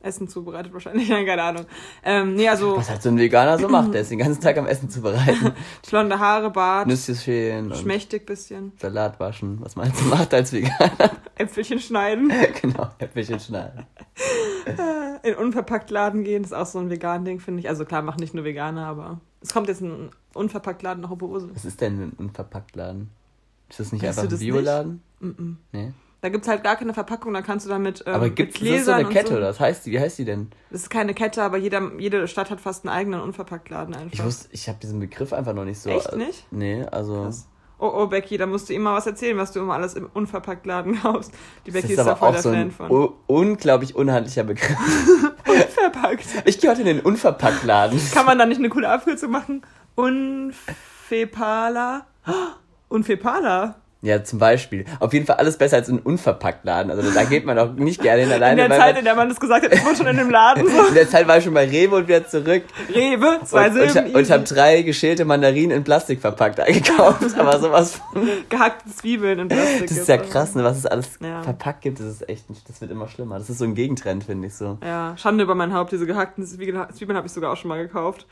Essen 0.05 0.29
zubereitet 0.29 0.73
wahrscheinlich. 0.73 1.09
Nein, 1.11 1.27
keine 1.27 1.43
Ahnung. 1.43 1.67
Ähm, 2.03 2.35
nee, 2.35 2.49
also 2.49 2.77
Was 2.77 2.91
halt 2.91 3.03
so 3.03 3.09
ein 3.09 3.19
Veganer 3.19 3.59
so 3.59 3.69
macht, 3.69 3.95
der 3.95 4.03
ist 4.03 4.11
den 4.11 4.19
ganzen 4.19 4.41
Tag 4.41 4.57
am 4.59 4.67
Essen 4.67 4.91
zubereiten. 4.91 5.53
blonde 5.89 6.19
Haare, 6.19 6.51
Bart, 6.51 6.87
Nüsse 6.87 7.15
schälen 7.15 7.73
und 7.73 7.79
schmächtig 7.79 8.27
bisschen, 8.27 8.73
Salat 8.79 9.19
waschen, 9.21 9.59
was 9.61 9.77
man 9.77 9.87
halt 9.87 9.97
so 9.97 10.05
macht 10.07 10.35
als 10.35 10.53
Veganer. 10.53 11.11
Äpfelchen 11.37 11.81
schneiden, 11.81 12.33
genau, 12.61 12.91
Äpfelchen 12.99 13.41
schneiden. 13.41 13.87
in 15.23 15.35
unverpackt 15.35 15.91
Laden 15.91 16.25
gehen, 16.25 16.43
das 16.43 16.53
ist 16.53 16.57
auch 16.57 16.67
so 16.67 16.79
ein 16.79 16.91
vegan 16.91 17.25
Ding, 17.25 17.41
finde 17.41 17.61
ich. 17.61 17.69
Also 17.69 17.85
klar, 17.85 18.03
machen 18.03 18.21
nicht 18.21 18.35
nur 18.35 18.45
Veganer, 18.45 18.87
aber 18.87 19.21
es 19.41 19.53
kommt 19.53 19.69
jetzt 19.69 19.81
ein 19.81 20.11
unverpackt 20.35 20.83
Laden 20.83 21.01
nach 21.03 21.11
Oberhausen. 21.11 21.51
Was 21.55 21.65
ist 21.65 21.81
denn 21.81 22.01
ein 22.01 22.13
Unverpacktladen? 22.17 23.11
Ist 23.69 23.81
das 23.81 23.93
nicht 23.93 24.05
Weißt 24.05 24.19
einfach 24.19 24.31
ein 24.31 24.39
Bioladen? 24.39 25.03
Mm-mm. 25.21 25.57
Nee. 25.73 25.93
Da 26.25 26.31
gibt's 26.31 26.49
halt 26.49 26.65
gar 26.65 26.77
keine 26.77 26.95
Verpackung, 26.95 27.35
da 27.35 27.43
kannst 27.43 27.67
du 27.67 27.71
damit 27.71 28.03
ähm, 28.07 28.15
Aber 28.15 28.31
gibt 28.31 28.59
es 28.59 28.67
das 28.67 28.87
so 28.87 28.93
eine 28.93 29.11
Kette 29.11 29.33
so. 29.33 29.37
oder 29.37 29.51
was 29.51 29.61
heißt? 29.61 29.85
Wie 29.85 30.01
heißt 30.01 30.19
die 30.19 30.25
denn? 30.25 30.49
Das 30.71 30.81
ist 30.81 30.89
keine 30.89 31.13
Kette, 31.13 31.43
aber 31.43 31.59
jeder, 31.59 31.91
jede 31.99 32.27
Stadt 32.29 32.49
hat 32.49 32.63
fast 32.63 32.87
einen 32.87 32.97
eigenen 32.97 33.21
Unverpacktladen 33.21 33.95
einfach. 33.95 34.11
Ich 34.11 34.25
wusste, 34.25 34.49
ich 34.53 34.67
habe 34.71 34.79
diesen 34.81 35.01
Begriff 35.01 35.35
einfach 35.35 35.53
noch 35.53 35.67
nicht 35.67 35.79
so. 35.79 35.91
Echt 35.91 36.17
nicht? 36.17 36.47
Nee, 36.51 36.83
also. 36.91 37.25
Krass. 37.25 37.47
Oh, 37.79 37.93
oh, 37.95 38.07
Becky, 38.07 38.39
da 38.39 38.47
musst 38.47 38.71
du 38.71 38.73
immer 38.73 38.95
was 38.95 39.07
erzählen, 39.07 39.37
was 39.37 39.53
du 39.53 39.61
immer 39.61 39.75
alles 39.75 39.93
im 39.93 40.09
Unverpacktladen 40.15 41.03
kaufst. 41.03 41.31
Die 41.67 41.73
Das 41.73 41.83
Becky 41.83 41.93
ist 41.93 41.99
ist, 41.99 42.07
da 42.07 42.17
voll 42.17 42.29
auch 42.29 42.33
der 42.33 42.43
so 42.43 42.53
Fan 42.53 42.71
von. 42.71 43.13
unglaublich 43.27 43.95
unhandlicher 43.95 44.45
Begriff. 44.45 44.79
Unverpackt. 45.47 46.25
Ich 46.47 46.59
gehe 46.59 46.71
heute 46.71 46.81
in 46.81 46.87
den 46.87 47.01
Unverpacktladen. 47.01 48.01
Kann 48.15 48.25
man 48.25 48.39
da 48.39 48.47
nicht 48.47 48.61
eine 48.61 48.71
coole 48.71 48.89
Abkürzung 48.89 49.31
machen? 49.31 49.61
Unfepala? 49.95 52.07
Unfepala? 52.89 53.75
Ja, 54.05 54.23
zum 54.23 54.39
Beispiel. 54.39 54.85
Auf 55.01 55.15
jeden 55.15 55.25
Fall 55.25 55.37
alles 55.37 55.57
besser 55.57 55.77
als 55.79 55.89
ein 55.89 55.99
Unverpacktladen. 55.99 56.91
Also 56.91 57.11
da 57.11 57.25
geht 57.25 57.47
man 57.47 57.59
auch 57.59 57.73
nicht 57.73 58.03
gerne 58.03 58.21
hin 58.21 58.29
In 58.29 58.35
alleine. 58.35 58.57
der 58.61 58.71
weil 58.71 58.79
Zeit, 58.79 58.89
man, 58.93 58.99
in 58.99 59.05
der 59.07 59.15
man 59.15 59.29
das 59.31 59.41
gesagt 59.41 59.65
hat, 59.65 59.73
ist 59.73 59.83
man 59.83 59.97
schon 59.97 60.07
in 60.07 60.19
dem 60.19 60.29
Laden. 60.29 60.69
So. 60.69 60.85
in 60.89 60.95
der 60.95 61.09
Zeit 61.09 61.27
war 61.27 61.39
ich 61.39 61.45
schon 61.45 61.55
bei 61.55 61.65
Rewe 61.67 61.97
und 61.97 62.07
wieder 62.07 62.27
zurück. 62.27 62.65
Rewe, 62.95 63.41
zwei 63.45 63.69
und, 63.69 63.73
Silben, 63.73 64.11
und, 64.11 64.17
und 64.17 64.31
habe 64.31 64.45
drei 64.45 64.83
geschälte 64.83 65.25
Mandarinen 65.25 65.71
in 65.79 65.85
Plastik 65.85 66.21
verpackt 66.21 66.61
eingekauft. 66.61 67.23
Aber 67.39 67.59
sowas 67.59 67.95
von. 68.13 68.29
gehackte 68.51 68.91
Zwiebeln 68.91 69.39
in 69.39 69.49
Plastik. 69.49 69.89
Das 69.89 69.97
ist 69.97 70.09
ja 70.09 70.19
krass, 70.19 70.55
ne, 70.55 70.65
was 70.65 70.77
es 70.77 70.85
alles 70.85 71.19
Ja. 71.23 71.43
verpackt 71.43 71.81
gibt. 71.81 71.99
Das 71.99 72.07
ist 72.07 72.29
echt 72.29 72.51
nicht, 72.51 72.69
das 72.69 72.83
wird 72.83 72.91
immer 72.91 73.09
schlimmer. 73.09 73.39
Das 73.39 73.49
ist 73.49 73.57
so 73.57 73.65
ein 73.65 73.75
Gegentrend, 73.75 74.25
finde 74.25 74.49
ich 74.49 74.55
so. 74.55 74.77
Ja, 74.85 75.17
Schande 75.17 75.45
über 75.45 75.55
mein 75.55 75.73
Haupt, 75.73 75.93
diese 75.93 76.05
gehackten 76.05 76.45
Zwiebeln, 76.45 76.85
Zwiebeln 76.93 77.17
habe 77.17 77.27
ich 77.27 77.33
sogar 77.33 77.51
auch 77.53 77.57
schon 77.57 77.69
mal 77.71 77.79
gekauft. 77.83 78.27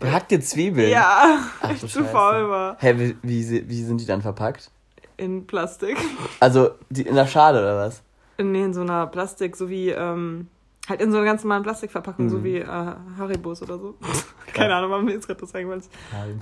Gehackte 0.00 0.40
Zwiebeln. 0.40 0.90
Ja, 0.90 1.38
Ach, 1.60 1.70
ich 1.70 1.80
zu 1.86 2.02
faul 2.04 2.48
war. 2.48 2.76
Hä, 2.80 2.94
wie, 2.96 3.16
wie, 3.22 3.68
wie 3.68 3.84
sind 3.84 4.00
die 4.00 4.06
dann 4.06 4.22
verpackt? 4.22 4.70
In 5.22 5.46
Plastik. 5.46 5.96
Also 6.40 6.70
die, 6.90 7.02
in 7.02 7.14
der 7.14 7.26
Schale 7.26 7.60
oder 7.60 7.76
was? 7.76 8.02
Nee, 8.38 8.64
in 8.64 8.74
so 8.74 8.80
einer 8.80 9.06
Plastik, 9.06 9.54
so 9.56 9.68
wie, 9.68 9.90
ähm, 9.90 10.48
halt 10.88 11.00
in 11.00 11.12
so 11.12 11.18
einer 11.18 11.26
ganz 11.26 11.44
normalen 11.44 11.62
Plastikverpackung, 11.62 12.28
so 12.28 12.38
Mhm. 12.38 12.44
wie 12.44 12.56
äh, 12.56 12.66
Haribos 13.18 13.62
oder 13.62 13.78
so. 13.78 13.94
Keine 14.52 14.74
Ahnung, 14.74 14.90
warum 14.90 15.04
mir 15.04 15.12
jetzt 15.12 15.26
gerade 15.28 15.40
das 15.40 15.54
eingefallen 15.54 15.80
ist. 15.80 15.90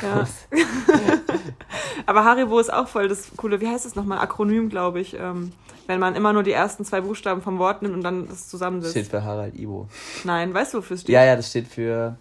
Ja. 0.03 0.27
Aber 2.07 2.25
Haribo 2.25 2.59
ist 2.59 2.73
auch 2.73 2.89
voll 2.89 3.09
das 3.09 3.31
coole, 3.37 3.61
wie 3.61 3.69
heißt 3.69 3.85
das 3.85 3.95
nochmal? 3.97 4.19
Akronym, 4.19 4.69
glaube 4.69 5.01
ich. 5.01 5.15
Ähm, 5.19 5.53
Wenn 5.87 6.01
man 6.01 6.15
immer 6.15 6.33
nur 6.33 6.43
die 6.43 6.53
ersten 6.53 6.85
zwei 6.85 7.01
Buchstaben 7.03 7.43
vom 7.43 7.59
Wort 7.59 7.83
nimmt 7.83 7.95
und 7.95 8.03
dann 8.03 8.29
das 8.29 8.49
zusammensetzt. 8.49 8.93
Steht 8.93 9.09
für 9.09 9.23
Harald 9.25 9.55
Ibo. 9.59 9.89
Nein, 10.25 10.55
weißt 10.55 10.73
du, 10.75 10.79
wofür 10.79 10.95
es 10.95 11.03
steht? 11.03 11.13
Ja, 11.13 11.25
ja, 11.25 11.37
das 11.37 11.49
steht 11.51 11.67
für. 11.69 12.17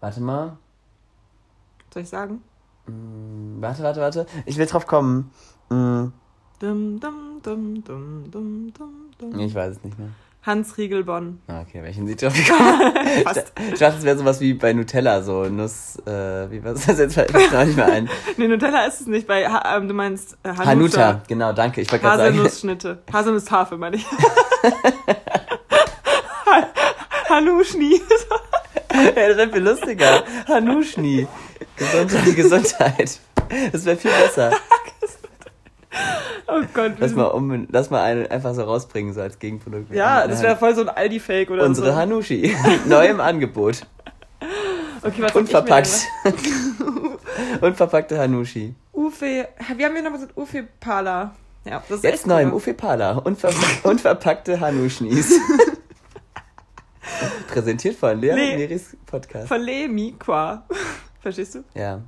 Warte 0.00 0.20
mal. 0.20 0.58
Soll 1.94 2.02
ich 2.02 2.08
sagen? 2.08 2.42
Hm, 2.86 3.56
warte, 3.60 3.82
warte, 3.82 4.00
warte. 4.00 4.26
Ich 4.44 4.58
will 4.58 4.66
drauf 4.66 4.86
kommen. 4.86 5.30
Hm, 5.70 6.12
Dum, 6.58 6.98
dum, 7.00 7.40
dum, 7.42 7.84
dum, 7.84 8.30
dum, 8.30 8.72
dum, 8.72 8.90
dum. 9.18 9.40
ich 9.40 9.54
weiß 9.54 9.72
es 9.76 9.84
nicht 9.84 9.98
mehr. 9.98 10.08
Hans 10.42 10.78
Riegelbonn. 10.78 11.40
Ah, 11.48 11.62
Okay, 11.62 11.82
welchen 11.82 12.06
Lied 12.06 12.22
drauf 12.22 12.32
gekommen? 12.32 12.94
Ich 13.72 13.78
dachte, 13.80 13.98
es 13.98 14.04
wäre 14.04 14.16
sowas 14.16 14.40
wie 14.40 14.54
bei 14.54 14.72
Nutella, 14.72 15.20
so 15.22 15.44
Nuss, 15.48 15.96
äh, 16.06 16.48
wie 16.50 16.62
war 16.64 16.72
das 16.72 16.86
jetzt? 16.86 17.14
Fällt 17.14 17.32
mir 17.34 17.50
noch 17.50 17.64
nicht 17.64 17.76
mehr 17.76 17.86
ein. 17.92 18.08
Nee, 18.36 18.46
Nutella 18.48 18.86
ist 18.86 19.00
es 19.00 19.06
nicht. 19.08 19.26
Bei, 19.26 19.48
ha 19.50 19.76
ähm, 19.76 19.88
du 19.88 19.92
meinst 19.94 20.38
äh, 20.44 20.50
Hanuta. 20.50 20.66
Hanuta, 20.66 21.22
genau, 21.26 21.52
danke. 21.52 21.80
Ich 21.80 21.90
wollte 21.90 22.04
gerade 22.04 22.18
sagen. 22.22 22.34
Haselnussschnitte. 22.38 23.02
Haselnusstafel, 23.12 23.76
meine 23.76 23.96
ich. 23.96 24.06
Ha- 26.46 26.68
Hanuschni. 27.28 28.00
ja, 28.94 29.28
das 29.28 29.36
wäre 29.36 29.50
viel 29.52 29.62
lustiger. 29.62 30.22
Hanuschni. 30.48 31.26
Gesundheit, 31.76 32.36
Gesundheit. 32.36 33.18
Das 33.72 33.84
wäre 33.84 33.96
viel 33.96 34.10
besser. 34.12 34.52
Oh 36.48 36.62
Gott. 36.72 36.92
wir 36.92 36.96
Lass 37.00 37.14
mal, 37.14 37.24
um, 37.24 37.66
lass 37.70 37.90
mal 37.90 38.02
einen 38.04 38.26
einfach 38.28 38.54
so 38.54 38.62
rausbringen, 38.62 39.12
so 39.12 39.20
als 39.20 39.38
Gegenprodukt. 39.40 39.92
Ja, 39.92 40.28
das 40.28 40.42
wäre 40.42 40.56
voll 40.56 40.74
so 40.76 40.82
ein 40.82 40.88
Aldi-Fake 40.88 41.50
oder 41.50 41.64
Unsere 41.64 41.88
so. 41.88 41.96
Hanushi. 41.96 42.54
Neu 42.86 43.06
im 43.06 43.20
Angebot. 43.20 43.84
Okay, 45.02 45.22
was 45.22 45.34
Unverpackt. 45.34 46.06
Unverpackte 47.60 48.18
Hanushi. 48.18 48.74
Ufe, 48.92 49.48
wie 49.76 49.84
haben 49.84 49.94
wir 49.94 50.02
noch 50.02 50.12
gesagt? 50.12 50.36
Ufe 50.36 50.68
Pala. 50.78 51.34
Ja, 51.64 51.82
das 51.88 51.98
ist 51.98 52.04
Jetzt 52.04 52.26
neu 52.28 52.42
im. 52.42 52.52
Ufe 52.52 52.74
Pala. 52.74 53.18
Unver 53.18 53.50
unverpackte 53.82 54.60
Hanuschnis. 54.60 55.40
Präsentiert 57.48 57.96
von 57.96 58.20
Lea 58.20 58.30
und 58.32 58.56
Miris 58.56 58.96
Podcast. 59.04 59.48
Von 59.48 59.60
Le 59.62 59.88
Miqua. 59.88 60.64
Verstehst 61.20 61.56
du? 61.56 61.64
Ja. 61.74 62.02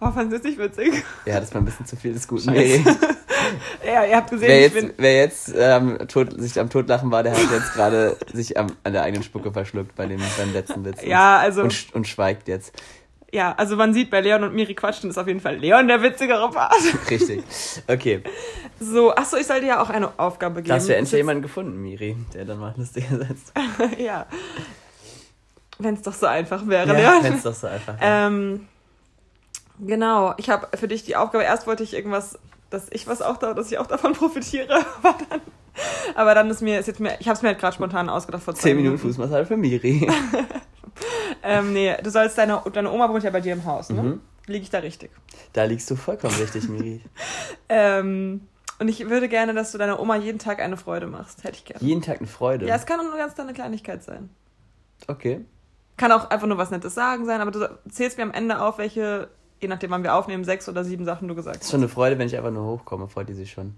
Oh, 0.00 0.10
fand 0.12 0.32
das 0.32 0.42
nicht 0.42 0.58
witzig? 0.58 1.02
Ja, 1.26 1.40
das 1.40 1.52
war 1.54 1.60
ein 1.60 1.64
bisschen 1.64 1.86
zu 1.86 1.96
viel 1.96 2.12
des 2.12 2.26
guten. 2.28 2.52
Miri. 2.52 2.84
Ja, 3.84 4.04
ihr 4.04 4.16
habt 4.16 4.30
gesehen, 4.30 4.48
Wer 4.48 4.66
ich 4.66 4.72
bin. 4.72 4.86
jetzt, 4.86 4.94
wer 4.98 5.16
jetzt 5.16 5.54
ähm, 5.58 5.98
tot, 6.06 6.40
sich 6.40 6.58
am 6.60 6.70
Totlachen 6.70 7.10
war, 7.10 7.24
der 7.24 7.32
hat 7.32 7.50
jetzt 7.50 7.74
gerade 7.74 8.16
sich 8.32 8.56
am, 8.56 8.68
an 8.84 8.92
der 8.92 9.02
eigenen 9.02 9.24
Spucke 9.24 9.52
verschluckt 9.52 9.96
bei 9.96 10.06
dem, 10.06 10.20
beim 10.38 10.52
letzten 10.52 10.84
Witz. 10.84 11.02
Ja, 11.04 11.38
also, 11.38 11.62
Und, 11.62 11.86
und 11.92 12.06
schweigt 12.06 12.46
jetzt. 12.46 12.72
ja, 13.32 13.52
also 13.56 13.74
man 13.76 13.92
sieht 13.94 14.10
bei 14.10 14.20
Leon 14.20 14.44
und 14.44 14.54
Miri 14.54 14.74
quatschen, 14.74 15.10
ist 15.10 15.18
auf 15.18 15.26
jeden 15.26 15.40
Fall 15.40 15.56
Leon 15.56 15.88
der 15.88 16.00
witzigere 16.02 16.50
Part. 16.50 16.72
Richtig. 17.10 17.42
Okay. 17.88 18.22
So, 18.78 19.12
achso, 19.12 19.36
ich 19.36 19.46
soll 19.46 19.60
dir 19.60 19.66
ja 19.66 19.82
auch 19.82 19.90
eine 19.90 20.18
Aufgabe 20.20 20.62
geben. 20.62 20.74
Hast 20.74 20.88
du 20.88 20.92
endlich 20.92 21.10
Das 21.10 21.12
ist 21.14 21.16
jemanden 21.18 21.42
gefunden, 21.42 21.82
Miri, 21.82 22.16
der 22.32 22.44
dann 22.44 22.60
mal 22.60 22.72
lustig 22.76 23.04
setzt? 23.10 23.52
jetzt- 23.88 23.98
ja. 23.98 24.26
Wenn 25.78 25.94
es 25.94 26.02
doch 26.02 26.14
so 26.14 26.26
einfach 26.26 26.64
wäre, 26.68 26.86
Ja, 26.86 27.12
Leon. 27.14 27.24
wenn's 27.24 27.42
doch 27.42 27.54
so 27.54 27.66
einfach 27.66 27.94
ist. 27.94 28.00
Ähm, 28.02 28.68
genau, 29.78 30.34
ich 30.36 30.50
habe 30.50 30.76
für 30.76 30.88
dich 30.88 31.04
die 31.04 31.16
Aufgabe, 31.16 31.44
erst 31.44 31.66
wollte 31.66 31.82
ich 31.82 31.94
irgendwas, 31.94 32.38
dass 32.70 32.86
ich 32.90 33.06
was 33.06 33.22
auch 33.22 33.36
da, 33.36 33.54
dass 33.54 33.70
ich 33.70 33.78
auch 33.78 33.86
davon 33.86 34.12
profitiere, 34.14 34.84
aber 35.02 35.16
dann, 35.28 35.40
aber 36.14 36.34
dann 36.34 36.50
ist 36.50 36.62
mir, 36.62 36.78
ist 36.78 36.86
jetzt 36.86 37.00
mir, 37.00 37.16
ich 37.20 37.28
habe 37.28 37.36
es 37.36 37.42
mir 37.42 37.48
halt 37.48 37.58
gerade 37.58 37.74
spontan 37.74 38.08
ausgedacht 38.08 38.42
vor 38.42 38.54
zwei 38.54 38.70
Zehn 38.70 38.76
Minuten 38.76 38.98
Fußmassage 38.98 39.46
für 39.46 39.56
Miri. 39.56 40.08
Ähm, 41.42 41.72
nee, 41.72 41.94
du 42.02 42.10
sollst 42.10 42.38
deine, 42.38 42.62
deine 42.72 42.90
Oma 42.92 43.08
wohnt 43.08 43.24
ja 43.24 43.30
bei 43.30 43.40
dir 43.40 43.52
im 43.52 43.64
Haus, 43.64 43.90
ne? 43.90 44.02
Mhm. 44.02 44.20
Liege 44.46 44.62
ich 44.62 44.70
da 44.70 44.78
richtig? 44.78 45.10
Da 45.52 45.64
liegst 45.64 45.90
du 45.90 45.96
vollkommen 45.96 46.34
richtig, 46.36 46.68
Miri. 46.68 47.00
Ähm, 47.68 48.48
und 48.78 48.88
ich 48.88 49.08
würde 49.08 49.28
gerne, 49.28 49.54
dass 49.54 49.72
du 49.72 49.78
deiner 49.78 49.98
Oma 49.98 50.16
jeden 50.16 50.38
Tag 50.38 50.60
eine 50.60 50.76
Freude 50.76 51.06
machst. 51.06 51.42
Hätte 51.42 51.56
ich 51.56 51.64
gerne. 51.64 51.82
Jeden 51.82 52.02
Tag 52.02 52.18
eine 52.18 52.26
Freude. 52.26 52.66
Ja, 52.66 52.74
es 52.74 52.84
kann 52.84 53.00
auch 53.00 53.04
nur 53.04 53.16
ganz 53.16 53.34
kleine 53.34 53.54
Kleinigkeit 53.54 54.02
sein. 54.02 54.28
Okay. 55.06 55.42
Kann 55.96 56.12
auch 56.12 56.28
einfach 56.28 56.46
nur 56.46 56.58
was 56.58 56.70
Nettes 56.70 56.94
sagen 56.94 57.24
sein, 57.24 57.40
aber 57.40 57.50
du 57.50 57.66
zählst 57.90 58.18
mir 58.18 58.24
am 58.24 58.32
Ende 58.32 58.60
auf, 58.60 58.76
welche, 58.76 59.28
je 59.62 59.68
nachdem, 59.68 59.90
wann 59.90 60.02
wir 60.02 60.14
aufnehmen, 60.14 60.44
sechs 60.44 60.68
oder 60.68 60.84
sieben 60.84 61.04
Sachen 61.06 61.28
du 61.28 61.34
gesagt 61.34 61.56
Ist 61.56 61.62
hast. 61.64 61.70
schon 61.70 61.80
eine 61.80 61.88
Freude, 61.88 62.18
wenn 62.18 62.26
ich 62.26 62.36
einfach 62.36 62.50
nur 62.50 62.64
hochkomme, 62.66 63.08
freut 63.08 63.28
die 63.28 63.34
sich 63.34 63.50
schon. 63.50 63.76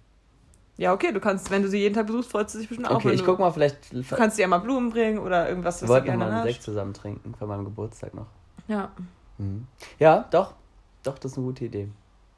Ja, 0.76 0.92
okay, 0.92 1.12
du 1.12 1.20
kannst, 1.20 1.50
wenn 1.52 1.62
du 1.62 1.68
sie 1.68 1.78
jeden 1.78 1.94
Tag 1.94 2.06
besuchst, 2.08 2.30
freut 2.32 2.50
sie 2.50 2.58
sich 2.58 2.68
bestimmt 2.68 2.90
auch. 2.90 2.96
Okay, 2.96 3.12
ich 3.12 3.20
du, 3.20 3.26
guck 3.26 3.38
mal, 3.38 3.52
vielleicht. 3.52 3.92
Du 3.92 4.02
kannst 4.16 4.36
dir 4.38 4.42
ja 4.42 4.48
mal 4.48 4.58
Blumen 4.58 4.90
bringen 4.90 5.18
oder 5.18 5.48
irgendwas, 5.48 5.80
was 5.82 5.88
du 5.88 6.02
gerne 6.02 6.18
mal 6.18 6.26
einen 6.26 6.36
hast. 6.38 6.44
Sekt 6.46 6.62
zusammen 6.64 6.92
trinken, 6.94 7.32
von 7.38 7.46
meinem 7.46 7.64
Geburtstag 7.64 8.12
noch. 8.14 8.26
Ja, 8.66 8.90
Mhm. 9.38 9.66
Ja, 9.98 10.26
doch. 10.30 10.54
Doch, 11.02 11.18
das 11.18 11.32
ist 11.32 11.38
eine 11.38 11.46
gute 11.46 11.64
Idee. 11.66 11.88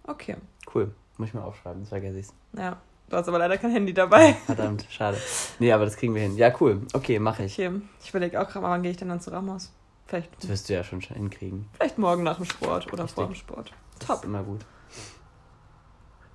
okay. 0.07 0.37
Cool. 0.75 0.91
Muss 1.19 1.29
ich 1.29 1.35
mal 1.35 1.43
aufschreiben, 1.43 1.81
das 1.83 1.89
vergesse 1.91 2.19
ich's. 2.19 2.35
Ja, 2.55 2.77
du 3.09 3.17
hast 3.17 3.29
aber 3.29 3.39
leider 3.39 3.57
kein 3.59 3.71
Handy 3.71 3.95
dabei. 3.95 4.33
Verdammt, 4.47 4.87
schade. 4.91 5.17
Nee, 5.59 5.73
aber 5.73 5.85
das 5.87 5.97
kriegen 5.97 6.15
wir 6.15 6.23
hin. 6.23 6.37
Ja, 6.37 6.53
cool. 6.61 6.83
Okay, 6.93 7.19
mache 7.19 7.45
ich. 7.45 7.53
Okay, 7.55 7.71
ich 8.03 8.11
überlege 8.11 8.41
auch 8.41 8.49
gerade 8.49 8.61
mal, 8.63 8.71
wann 8.71 8.83
gehe 8.83 8.91
ich 8.91 8.97
denn 8.99 9.09
dann 9.09 9.21
zu 9.21 9.31
Ramos? 9.31 9.73
Vielleicht, 10.07 10.31
Das 10.43 10.49
wirst 10.49 10.69
du 10.69 10.75
ja 10.75 10.85
schon 10.85 11.01
hinkriegen. 11.01 11.67
vielleicht 11.75 11.99
morgen 11.99 12.23
nach 12.23 12.37
dem 12.37 12.45
Sport 12.45 12.93
oder 12.93 13.05
Richtig. 13.05 13.15
vor 13.15 13.27
dem 13.27 13.35
Sport. 13.35 13.73
Das 13.99 14.07
Top. 14.09 14.17
ist 14.19 14.25
immer 14.25 14.43
gut. 14.43 14.61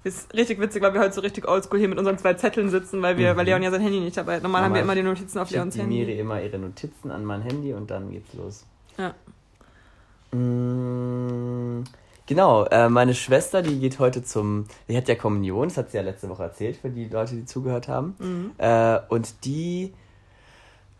Ist 0.03 0.33
richtig 0.33 0.59
witzig, 0.59 0.81
weil 0.81 0.93
wir 0.95 0.99
heute 1.01 1.13
so 1.13 1.21
richtig 1.21 1.47
oldschool 1.47 1.77
hier 1.77 1.87
mit 1.87 1.99
unseren 1.99 2.17
zwei 2.17 2.33
Zetteln 2.33 2.69
sitzen, 2.71 3.01
weil 3.03 3.17
wir, 3.17 3.33
Mhm. 3.33 3.37
weil 3.37 3.45
Leon 3.45 3.61
ja 3.61 3.69
sein 3.69 3.81
Handy 3.81 3.99
nicht 3.99 4.17
dabei 4.17 4.37
hat. 4.37 4.43
Normal 4.43 4.63
haben 4.63 4.73
wir 4.73 4.81
immer 4.81 4.95
die 4.95 5.03
Notizen 5.03 5.37
auf 5.37 5.51
Leons 5.51 5.77
Handy. 5.77 5.95
Miri 5.99 6.19
immer 6.19 6.41
ihre 6.41 6.57
Notizen 6.57 7.11
an 7.11 7.23
mein 7.23 7.43
Handy 7.43 7.73
und 7.73 7.91
dann 7.91 8.09
geht's 8.11 8.33
los. 8.33 8.65
Ja. 8.97 9.13
Mm, 10.37 11.83
Genau, 12.27 12.63
äh, 12.65 12.87
meine 12.87 13.13
Schwester, 13.13 13.61
die 13.61 13.77
geht 13.79 13.99
heute 13.99 14.23
zum, 14.23 14.65
die 14.87 14.95
hat 14.95 15.09
ja 15.09 15.15
Kommunion, 15.15 15.67
das 15.67 15.75
hat 15.77 15.91
sie 15.91 15.97
ja 15.97 16.03
letzte 16.03 16.29
Woche 16.29 16.43
erzählt, 16.43 16.77
für 16.77 16.89
die 16.89 17.09
Leute, 17.09 17.35
die 17.35 17.43
zugehört 17.45 17.89
haben. 17.89 18.15
Mhm. 18.19 18.51
Äh, 18.57 18.99
und 19.09 19.43
die 19.43 19.93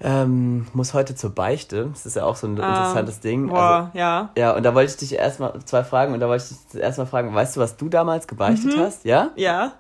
ähm, 0.04 0.68
muss 0.74 0.94
heute 0.94 1.16
zur 1.16 1.30
Beichte. 1.30 1.88
Das 1.92 2.06
ist 2.06 2.16
ja 2.16 2.24
auch 2.26 2.36
so 2.36 2.48
ein 2.48 2.60
Ah, 2.60 2.68
interessantes 2.70 3.20
Ding. 3.20 3.44
Also, 3.44 3.54
Boah, 3.56 3.92
ja. 3.94 4.30
ja, 4.38 4.56
und 4.56 4.64
da 4.64 4.74
wollte 4.74 4.92
ich 4.92 4.98
dich 4.98 5.14
erstmal 5.14 5.60
zwei 5.66 5.84
Fragen 5.84 6.14
und 6.14 6.20
da 6.20 6.28
wollte 6.28 6.44
ich 6.50 6.68
dich 6.72 6.82
erstmal 6.82 7.08
fragen, 7.08 7.34
weißt 7.34 7.56
du, 7.56 7.60
was 7.60 7.78
du 7.78 7.88
damals 7.90 8.28
gebeichtet 8.28 8.76
Mhm. 8.76 8.80
hast? 8.80 9.06
Ja? 9.06 9.32
Ja. 9.36 9.74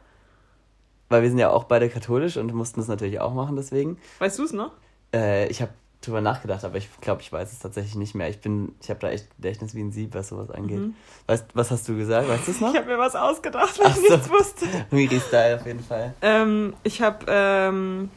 Weil 1.09 1.23
wir 1.23 1.29
sind 1.29 1.39
ja 1.39 1.49
auch 1.49 1.65
beide 1.65 1.89
katholisch 1.89 2.37
und 2.37 2.53
mussten 2.53 2.79
das 2.79 2.87
natürlich 2.87 3.19
auch 3.19 3.33
machen, 3.33 3.55
deswegen. 3.55 3.97
Weißt 4.19 4.39
du 4.39 4.43
es 4.43 4.53
noch? 4.53 4.71
Äh, 5.13 5.47
ich 5.47 5.61
habe 5.61 5.71
drüber 6.01 6.21
nachgedacht, 6.21 6.63
aber 6.65 6.77
ich 6.77 6.89
glaube, 7.01 7.21
ich 7.21 7.31
weiß 7.31 7.51
es 7.51 7.59
tatsächlich 7.59 7.95
nicht 7.95 8.15
mehr. 8.15 8.27
Ich 8.29 8.39
bin, 8.41 8.73
ich 8.81 8.89
habe 8.89 8.99
da 8.99 9.09
echt 9.09 9.35
Gedächtnis 9.35 9.75
wie 9.75 9.81
ein 9.81 9.91
Sieb, 9.91 10.15
was 10.15 10.29
sowas 10.29 10.49
angeht. 10.49 10.79
Mhm. 10.79 10.95
Weißt, 11.27 11.45
was 11.53 11.69
hast 11.69 11.87
du 11.89 11.95
gesagt? 11.97 12.27
Weißt 12.27 12.47
du 12.47 12.51
es 12.51 12.61
noch? 12.61 12.71
Ich 12.73 12.77
habe 12.79 12.87
mir 12.87 12.97
was 12.97 13.15
ausgedacht, 13.15 13.77
weil 13.77 13.87
Ach 13.89 13.95
ich 13.97 14.07
so. 14.07 14.13
nichts 14.15 14.29
wusste. 14.29 14.65
Miri-Style 14.91 15.55
auf 15.57 15.65
jeden 15.67 15.83
Fall. 15.83 16.13
Ähm, 16.21 16.73
ich 16.83 17.01
habe 17.01 17.25
ähm, 17.27 18.09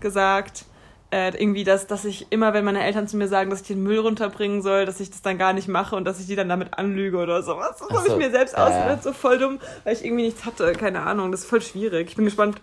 gesagt, 0.00 0.64
äh, 1.10 1.30
irgendwie, 1.40 1.64
dass, 1.64 1.86
dass 1.86 2.04
ich 2.04 2.26
immer, 2.30 2.52
wenn 2.52 2.64
meine 2.64 2.82
Eltern 2.82 3.08
zu 3.08 3.16
mir 3.16 3.28
sagen, 3.28 3.50
dass 3.50 3.62
ich 3.62 3.66
den 3.66 3.82
Müll 3.82 3.98
runterbringen 3.98 4.62
soll, 4.62 4.84
dass 4.84 5.00
ich 5.00 5.10
das 5.10 5.22
dann 5.22 5.38
gar 5.38 5.52
nicht 5.54 5.68
mache 5.68 5.96
und 5.96 6.04
dass 6.04 6.20
ich 6.20 6.26
die 6.26 6.36
dann 6.36 6.48
damit 6.48 6.74
anlüge 6.78 7.16
oder 7.18 7.42
sowas. 7.42 7.76
Das 7.78 7.88
Ach 7.90 7.96
habe 7.96 8.06
ich 8.06 8.12
so. 8.12 8.18
mir 8.18 8.30
selbst 8.30 8.56
Ja, 8.56 8.66
ausgedacht, 8.66 9.02
so 9.02 9.12
voll 9.12 9.38
dumm, 9.38 9.58
weil 9.84 9.94
ich 9.94 10.04
irgendwie 10.04 10.24
nichts 10.24 10.44
hatte. 10.44 10.72
Keine 10.72 11.00
Ahnung, 11.02 11.30
das 11.32 11.40
ist 11.40 11.48
voll 11.48 11.62
schwierig. 11.62 12.10
Ich 12.10 12.16
bin 12.16 12.24
gespannt. 12.26 12.60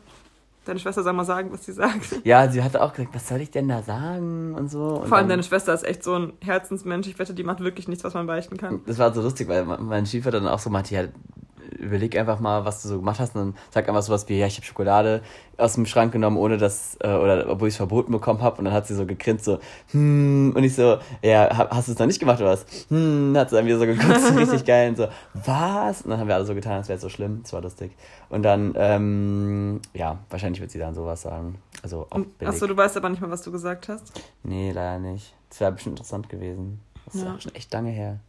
Deine 0.65 0.79
Schwester 0.79 1.03
soll 1.03 1.13
mal 1.13 1.25
sagen, 1.25 1.51
was 1.53 1.63
sie 1.65 1.73
sagt. 1.73 2.21
Ja, 2.23 2.49
sie 2.49 2.63
hatte 2.63 2.81
auch 2.81 2.91
gesagt, 2.93 3.13
was 3.13 3.27
soll 3.27 3.39
ich 3.39 3.51
denn 3.51 3.67
da 3.67 3.83
sagen 3.83 4.55
und 4.55 4.69
so. 4.69 4.95
Und 5.01 5.07
Vor 5.09 5.17
allem 5.17 5.29
deine 5.29 5.43
Schwester 5.43 5.73
ist 5.75 5.83
echt 5.83 6.03
so 6.03 6.15
ein 6.15 6.33
Herzensmensch. 6.43 7.07
Ich 7.07 7.19
wette, 7.19 7.35
die 7.35 7.43
macht 7.43 7.59
wirklich 7.59 7.87
nichts, 7.87 8.03
was 8.03 8.15
man 8.15 8.25
beichten 8.25 8.57
kann. 8.57 8.81
Das 8.87 8.97
war 8.97 9.13
so 9.13 9.21
lustig, 9.21 9.47
weil 9.47 9.63
mein 9.63 10.07
Schiefer 10.07 10.31
dann 10.31 10.47
auch 10.47 10.57
so 10.57 10.71
meinte, 10.71 10.95
ja, 10.95 11.03
überleg 11.77 12.17
einfach 12.17 12.39
mal, 12.39 12.65
was 12.65 12.81
du 12.81 12.87
so 12.89 12.97
gemacht 12.99 13.19
hast 13.19 13.35
und 13.35 13.41
dann 13.53 13.55
sag 13.71 13.87
einfach 13.87 14.01
sowas 14.01 14.27
wie, 14.29 14.39
ja, 14.39 14.47
ich 14.47 14.55
habe 14.57 14.65
Schokolade 14.65 15.21
aus 15.57 15.73
dem 15.75 15.85
Schrank 15.85 16.11
genommen, 16.11 16.37
ohne 16.37 16.57
dass, 16.57 16.97
äh, 17.01 17.07
oder 17.13 17.49
obwohl 17.49 17.67
ich 17.69 17.73
es 17.73 17.77
verboten 17.77 18.11
bekommen 18.11 18.41
habe 18.41 18.57
und 18.57 18.65
dann 18.65 18.73
hat 18.73 18.87
sie 18.87 18.95
so 18.95 19.05
gegrinst, 19.05 19.45
so, 19.45 19.59
hm, 19.91 20.53
und 20.55 20.63
ich 20.63 20.75
so, 20.75 20.97
ja, 21.21 21.55
hab- 21.57 21.71
hast 21.73 21.87
du 21.87 21.93
es 21.93 21.99
noch 21.99 22.05
nicht 22.07 22.19
gemacht 22.19 22.39
oder 22.41 22.51
was? 22.51 22.65
Hm, 22.89 23.33
hat 23.37 23.49
sie 23.49 23.55
dann 23.55 23.65
wieder 23.65 23.79
so 23.79 23.85
geguckt, 23.85 24.19
so 24.19 24.33
richtig 24.33 24.65
geil 24.65 24.89
und 24.89 24.97
so, 24.97 25.07
was? 25.33 26.01
Und 26.01 26.11
dann 26.11 26.19
haben 26.19 26.27
wir 26.27 26.35
alle 26.35 26.45
so 26.45 26.55
getan, 26.55 26.73
als 26.73 26.87
wäre 26.89 26.95
es 26.97 27.01
so 27.01 27.09
schlimm, 27.09 27.41
das 27.43 27.53
war 27.53 27.61
lustig. 27.61 27.91
Und 28.29 28.43
dann, 28.43 28.73
ähm, 28.77 29.81
ja, 29.93 30.17
wahrscheinlich 30.29 30.59
wird 30.61 30.71
sie 30.71 30.79
dann 30.79 30.93
sowas 30.93 31.21
sagen, 31.21 31.59
also. 31.83 32.07
Achso, 32.43 32.67
du 32.67 32.75
weißt 32.75 32.97
aber 32.97 33.09
nicht 33.09 33.21
mehr, 33.21 33.29
was 33.31 33.41
du 33.43 33.51
gesagt 33.51 33.87
hast. 33.89 34.11
Nee, 34.43 34.71
leider 34.71 34.99
nicht. 34.99 35.33
Das 35.49 35.59
wäre 35.59 35.71
bestimmt 35.71 35.93
interessant 35.99 36.27
gewesen. 36.29 36.79
Das 37.05 37.15
ist 37.15 37.23
Ja. 37.23 37.35
auch 37.35 37.39
schon 37.41 37.53
echt 37.55 37.71
lange 37.71 37.91
her. 37.91 38.19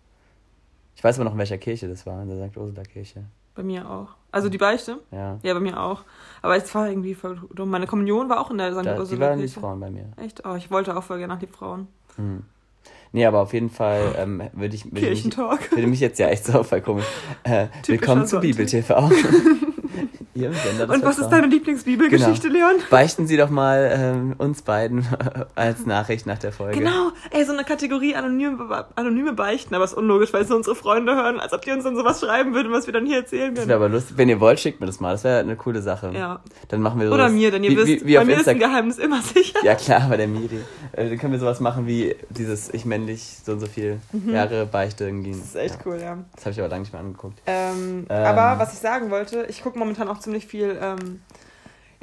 Ich 0.96 1.04
weiß 1.04 1.16
aber 1.16 1.24
noch, 1.24 1.32
in 1.32 1.38
welcher 1.38 1.58
Kirche 1.58 1.88
das 1.88 2.06
war, 2.06 2.22
in 2.22 2.28
der 2.28 2.48
St. 2.48 2.56
Ursula 2.56 2.82
Kirche. 2.82 3.24
Bei 3.54 3.62
mir 3.62 3.88
auch. 3.88 4.08
Also 4.32 4.48
die 4.48 4.58
Beichte? 4.58 4.98
Ja. 5.10 5.38
Ja, 5.42 5.54
bei 5.54 5.60
mir 5.60 5.78
auch. 5.78 6.02
Aber 6.42 6.56
es 6.56 6.74
war 6.74 6.88
irgendwie 6.88 7.14
voll 7.14 7.38
dumm. 7.54 7.70
Meine 7.70 7.86
Kommunion 7.86 8.28
war 8.28 8.40
auch 8.40 8.50
in 8.50 8.58
der 8.58 8.72
St. 8.72 8.84
Da, 8.84 8.94
die 8.94 9.00
Ursula 9.00 9.28
waren 9.28 9.38
die 9.38 9.44
Kirche. 9.44 9.60
Frauen 9.60 9.80
bei 9.80 9.90
mir. 9.90 10.06
Echt? 10.16 10.42
Oh, 10.46 10.54
ich 10.54 10.70
wollte 10.70 10.96
auch 10.96 11.02
voll 11.02 11.18
gerne 11.18 11.34
nach 11.34 11.40
die 11.40 11.46
Frauen. 11.46 11.88
Hm. 12.16 12.44
Nee, 13.12 13.26
aber 13.26 13.40
auf 13.40 13.52
jeden 13.52 13.70
Fall 13.70 14.14
ähm, 14.18 14.42
würde 14.52 14.74
ich, 14.74 14.84
würde 14.86 15.08
ich, 15.08 15.24
mich, 15.24 15.36
würde 15.36 15.86
mich 15.86 16.00
jetzt 16.00 16.18
ja 16.18 16.28
echt 16.28 16.44
so 16.44 16.62
voll 16.62 16.80
komisch. 16.80 17.06
Äh, 17.44 17.68
willkommen 17.86 18.26
zu. 18.26 18.40
Bibel 18.40 18.66
TV. 18.66 19.10
Im 20.44 20.52
Sender 20.54 20.92
Und 20.92 21.04
was 21.04 21.18
ist 21.18 21.28
deine 21.30 21.46
Lieblingsbibelgeschichte, 21.46 22.48
Genau. 22.48 22.68
Leon? 22.70 22.80
Beichten 22.90 23.26
Sie 23.26 23.36
doch 23.36 23.50
mal 23.50 23.90
ähm, 23.92 24.34
uns 24.38 24.62
beiden 24.62 25.06
als 25.54 25.86
Nachricht 25.86 26.26
nach 26.26 26.38
der 26.38 26.52
Folge. 26.52 26.78
Genau, 26.78 27.10
ey, 27.30 27.44
so 27.44 27.52
eine 27.52 27.64
Kategorie 27.64 28.14
anonyme, 28.14 28.86
anonyme 28.94 29.32
Beichten, 29.32 29.74
aber 29.74 29.84
ist 29.84 29.94
unlogisch, 29.94 30.32
weil 30.32 30.42
es 30.42 30.48
nur 30.48 30.58
unsere 30.58 30.76
Freunde 30.76 31.14
hören, 31.14 31.40
als 31.40 31.52
ob 31.52 31.62
die 31.62 31.70
uns 31.72 31.84
dann 31.84 31.96
sowas 31.96 32.20
schreiben 32.20 32.54
würden, 32.54 32.72
was 32.72 32.86
wir 32.86 32.92
dann 32.92 33.06
hier 33.06 33.18
erzählen 33.18 33.54
Das 33.54 33.62
können. 33.62 33.68
wäre 33.68 33.78
aber 33.84 33.88
lustig. 33.88 34.16
Wenn 34.18 34.28
ihr 34.28 34.40
wollt, 34.40 34.60
schickt 34.60 34.80
mir 34.80 34.86
das 34.86 35.00
mal. 35.00 35.12
Das 35.12 35.24
wäre 35.24 35.40
eine 35.40 35.56
coole 35.56 35.82
Sache. 35.82 36.12
Ja. 36.14 36.40
Dann 36.68 36.82
machen 36.82 37.00
wir 37.00 37.08
so. 37.08 37.14
Oder 37.14 37.28
mir, 37.28 37.50
denn 37.50 37.64
ihr 37.64 37.70
wie, 37.70 37.76
wisst, 37.76 37.86
wie, 37.88 38.06
wie 38.06 38.16
bei 38.16 38.24
mir 38.24 38.40
ist 38.40 38.48
ein. 38.48 38.58
Geheimnis 38.58 38.98
immer 38.98 39.20
sicher. 39.34 39.58
Ja 39.64 39.74
klar, 39.74 40.06
bei 40.08 40.16
der 40.16 40.28
Miri. 40.28 40.60
Äh, 40.92 41.08
dann 41.08 41.18
können 41.18 41.32
wir 41.32 41.40
sowas 41.40 41.60
machen 41.60 41.86
wie 41.86 42.14
dieses 42.30 42.72
ich 42.72 42.84
männlich 42.84 43.38
so 43.44 43.52
und 43.52 43.60
so 43.60 43.66
viel 43.66 44.00
Jahre 44.26 44.66
Beichte 44.66 45.04
irgendwie. 45.04 45.30
Mhm. 45.30 45.38
Das 45.40 45.48
ist 45.48 45.56
echt 45.56 45.74
ja. 45.76 45.80
cool, 45.86 45.98
ja. 46.00 46.18
Das 46.34 46.44
habe 46.44 46.52
ich 46.52 46.58
aber 46.60 46.68
lange 46.68 46.80
nicht 46.82 46.92
mehr 46.92 47.00
angeguckt. 47.00 47.38
Ähm, 47.46 48.06
Ähm. 48.08 48.24
Aber 48.26 48.58
was 48.58 48.72
ich 48.72 48.78
sagen 48.78 49.10
wollte, 49.10 49.46
ich 49.48 49.62
gucke 49.62 49.78
momentan 49.78 50.08
auch 50.08 50.18
ziemlich 50.26 50.46
viel 50.46 50.76
ähm, 50.82 51.20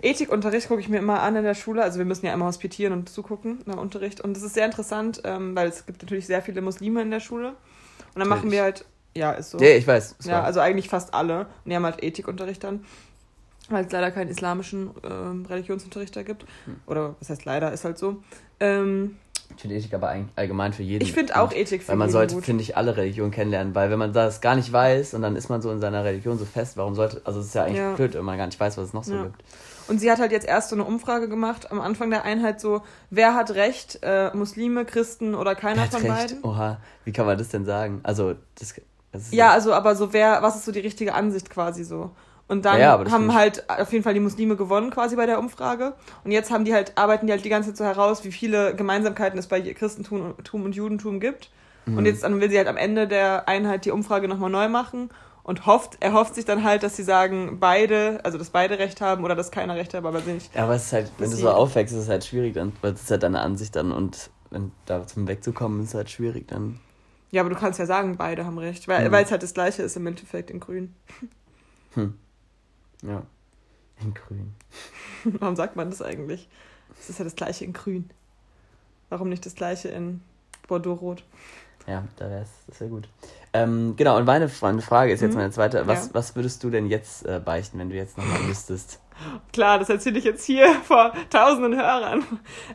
Ethikunterricht, 0.02 0.68
gucke 0.68 0.82
ich 0.82 0.90
mir 0.90 0.98
immer 0.98 1.22
an 1.22 1.36
in 1.36 1.44
der 1.44 1.54
Schule. 1.54 1.84
Also 1.84 1.98
wir 2.00 2.06
müssen 2.06 2.26
ja 2.26 2.34
immer 2.34 2.46
hospitieren 2.46 2.94
und 2.94 3.10
zugucken 3.10 3.62
im 3.66 3.78
Unterricht. 3.78 4.22
Und 4.22 4.36
das 4.36 4.44
ist 4.44 4.54
sehr 4.54 4.66
interessant, 4.66 5.22
ähm, 5.24 5.56
weil 5.56 5.68
es 5.68 5.86
gibt 5.86 6.02
natürlich 6.02 6.26
sehr 6.26 6.42
viele 6.42 6.62
Muslime 6.62 7.02
in 7.02 7.12
der 7.12 7.20
Schule. 7.20 7.50
Und 7.50 8.20
dann 8.20 8.28
machen 8.28 8.52
wir 8.52 8.64
halt, 8.64 8.86
ja, 9.16 9.32
ist 9.34 9.52
so. 9.52 9.60
Ja, 9.60 9.70
ich 9.76 9.86
weiß. 9.86 10.16
Ja, 10.24 10.34
war- 10.34 10.44
also 10.46 10.60
eigentlich 10.60 10.90
fast 10.90 11.14
alle. 11.14 11.42
Und 11.64 11.70
die 11.70 11.76
haben 11.76 11.86
halt 11.86 12.02
Ethikunterricht 12.04 12.64
dann. 12.64 12.84
Weil 13.70 13.86
es 13.86 13.92
leider 13.92 14.12
keinen 14.12 14.30
islamischen 14.30 14.92
ähm, 15.10 15.46
Religionsunterricht 15.46 16.16
da 16.16 16.24
gibt. 16.24 16.46
Hm. 16.66 16.82
Oder 16.86 17.16
was 17.20 17.30
heißt 17.30 17.46
leider, 17.46 17.72
ist 17.72 17.86
halt 17.86 17.98
so. 17.98 18.22
Ähm, 18.60 19.18
ich 19.56 19.62
finde 19.62 19.76
Ethik 19.78 19.94
aber 19.94 20.16
allgemein 20.36 20.74
für 20.74 20.84
jeden. 20.84 21.04
ich 21.04 21.14
finde 21.14 21.36
auch. 21.40 21.52
Ethik 21.52 21.84
für 21.84 21.90
Weil 21.90 21.98
man 21.98 22.10
sollte, 22.10 22.42
finde 22.42 22.64
ich, 22.64 22.76
alle 22.78 22.96
Religionen 22.98 23.32
kennenlernen, 23.32 23.76
weil 23.76 23.90
wenn 23.90 24.00
man 24.00 24.14
das 24.14 24.42
gar 24.42 24.56
nicht 24.56 24.72
weiß 24.72 25.14
und 25.14 25.22
dann 25.22 25.36
ist 25.36 25.50
man 25.50 25.62
so 25.62 25.72
in 25.72 25.80
seiner 25.80 26.04
Religion 26.04 26.38
so 26.38 26.46
fest, 26.46 26.78
warum 26.78 26.96
sollte, 26.96 27.22
also 27.26 27.40
es 27.40 27.48
ist 27.48 27.56
ja 27.56 27.64
eigentlich 27.64 27.78
Ja. 27.78 27.94
blöd, 27.96 28.14
wenn 28.16 28.26
man 28.26 28.38
gar 28.38 28.46
nicht 28.46 28.60
weiß, 28.60 28.78
was 28.78 28.88
es 28.88 28.94
noch 28.94 29.04
so 29.04 29.16
Ja. 29.16 29.24
gibt. 29.24 29.44
Und 29.88 30.00
sie 30.00 30.10
hat 30.10 30.20
halt 30.20 30.32
jetzt 30.32 30.48
erst 30.48 30.70
so 30.70 30.76
eine 30.76 30.86
Umfrage 30.86 31.28
gemacht 31.28 31.72
am 31.72 31.82
Anfang 31.82 32.10
der 32.10 32.24
Einheit 32.24 32.62
so, 32.62 32.82
wer 33.10 33.36
hat 33.36 33.52
recht, 33.52 34.00
äh, 34.02 34.32
Muslime, 34.36 34.86
Christen 34.86 35.36
oder 35.36 35.56
keiner 35.56 35.86
von 35.88 36.02
recht? 36.02 36.30
beiden? 36.30 36.44
Oha, 36.44 36.78
wie 37.04 37.12
kann 37.12 37.26
man 37.26 37.38
das 37.38 37.50
denn 37.50 37.66
sagen? 37.66 38.00
Also, 38.04 38.36
das, 38.60 38.76
das 39.12 39.24
ist 39.24 39.34
Ja, 39.34 39.52
also 39.52 39.74
aber 39.74 39.96
so 39.96 40.14
wer, 40.14 40.42
was 40.42 40.56
ist 40.56 40.66
so 40.66 40.72
die 40.72 40.80
richtige 40.80 41.14
Ansicht 41.14 41.50
quasi 41.50 41.84
so? 41.84 42.12
Und 42.48 42.66
dann 42.66 42.80
Ja, 42.80 43.04
haben 43.10 43.34
halt 43.34 43.70
auf 43.70 43.92
jeden 43.92 44.04
Fall 44.04 44.14
die 44.14 44.20
Muslime 44.20 44.56
gewonnen 44.56 44.92
quasi 44.92 45.16
bei 45.16 45.26
der 45.26 45.40
Umfrage. 45.40 45.94
Und 46.24 46.32
jetzt 46.32 46.52
haben 46.52 46.66
die 46.66 46.74
halt, 46.74 46.98
arbeiten 46.98 47.26
die 47.28 47.34
halt 47.34 47.46
die 47.46 47.50
ganze 47.50 47.70
Zeit 47.70 47.78
so 47.78 47.86
heraus, 47.86 48.24
wie 48.26 48.32
viele 48.32 48.76
Gemeinsamkeiten 48.76 49.40
es 49.40 49.48
bei 49.48 49.62
Christentum 49.62 50.36
Tum 50.44 50.64
und 50.66 50.76
Judentum 50.76 51.20
gibt. 51.20 51.50
Mhm. 51.86 51.98
Und 51.98 52.06
jetzt 52.06 52.24
dann 52.24 52.40
will 52.42 52.50
sie 52.50 52.58
halt 52.58 52.68
am 52.68 52.78
Ende 52.78 53.08
der 53.08 53.48
Einheit 53.48 53.86
die 53.86 53.92
Umfrage 53.92 54.28
nochmal 54.28 54.50
neu 54.50 54.68
machen 54.68 55.10
und 55.44 55.66
hofft, 55.66 55.98
er 56.00 56.14
hofft 56.14 56.36
sich 56.36 56.46
dann 56.46 56.64
halt, 56.64 56.84
dass 56.84 56.96
sie 56.96 57.04
sagen, 57.04 57.58
beide, 57.60 58.20
also 58.24 58.38
dass 58.38 58.50
beide 58.50 58.80
Recht 58.80 59.02
haben 59.02 59.24
oder 59.24 59.36
dass 59.36 59.52
keiner 59.52 59.76
Recht 59.76 59.94
hat, 59.94 60.06
aber 60.06 60.22
sie 60.22 60.34
nicht. 60.34 60.54
Ja, 60.56 60.64
aber 60.64 60.76
es 60.76 60.86
ist 60.86 60.94
halt, 60.94 61.12
wenn 61.18 61.32
du 61.32 61.38
so 61.38 61.50
aufwächst, 61.50 61.94
ist 61.94 62.04
es 62.04 62.10
halt 62.10 62.26
schwierig, 62.26 62.54
dann, 62.54 62.74
weil 62.82 62.94
es 62.94 63.04
ist 63.04 63.12
halt 63.12 63.24
deine 63.24 63.42
Ansicht 63.42 63.76
dann 63.76 63.92
und 63.92 64.30
wenn 64.52 64.72
da 64.86 65.06
zum 65.08 65.28
wegzukommen, 65.28 65.84
ist 65.84 65.96
halt 65.96 66.10
schwierig 66.10 66.48
dann. 66.48 66.80
Ja, 67.32 67.42
aber 67.42 67.50
du 67.50 67.56
kannst 67.56 67.80
ja 67.80 67.86
sagen, 67.86 68.16
beide 68.18 68.46
haben 68.46 68.58
recht, 68.58 68.88
weil 68.88 69.08
Mhm. 69.08 69.12
weil 69.12 69.24
es 69.26 69.32
halt 69.32 69.44
das 69.44 69.54
gleiche 69.54 69.82
ist 69.82 69.98
im 69.98 70.06
Endeffekt 70.08 70.52
in 70.52 70.60
Grün. 70.60 70.94
Ja. 73.08 73.24
In 74.02 74.14
grün. 74.14 74.54
Warum 75.40 75.56
sagt 75.56 75.76
man 75.76 75.90
das 75.90 76.02
eigentlich? 76.02 76.48
Es 77.00 77.10
ist 77.10 77.20
ja 77.20 77.26
das 77.26 77.36
gleiche 77.36 77.66
in 77.66 77.74
Grün. 77.74 78.10
Warum 79.10 79.30
nicht 79.30 79.46
das 79.46 79.56
gleiche 79.56 79.90
in 79.90 80.22
Bordeaux-Rot? 80.68 81.24
Ja, 81.88 82.04
da 82.16 82.30
wär's, 82.30 82.50
das 82.68 82.80
wäre 82.80 82.90
gut. 82.90 83.10
Ähm, 83.52 83.96
genau, 83.98 84.18
und 84.18 84.26
meine, 84.26 84.50
meine 84.62 84.82
Frage 84.82 85.12
ist 85.12 85.22
jetzt 85.22 85.32
Mhm. 85.34 85.40
meine 85.40 85.52
zweite. 85.52 85.86
Was, 85.86 86.08
Ja. 86.08 86.14
was 86.14 86.36
würdest 86.36 86.64
du 86.64 86.70
denn 86.70 86.88
jetzt 86.88 87.26
äh, 87.26 87.42
beichten, 87.44 87.78
wenn 87.80 87.90
du 87.90 87.96
jetzt 87.96 88.18
nochmal 88.18 88.40
müsstest? 88.48 89.00
Klar, 89.52 89.80
das 89.80 89.90
erzähle 89.90 90.18
ich 90.18 90.24
jetzt 90.26 90.46
hier 90.46 90.74
vor 90.86 91.14
tausenden 91.30 91.76
Hörern. 91.76 92.24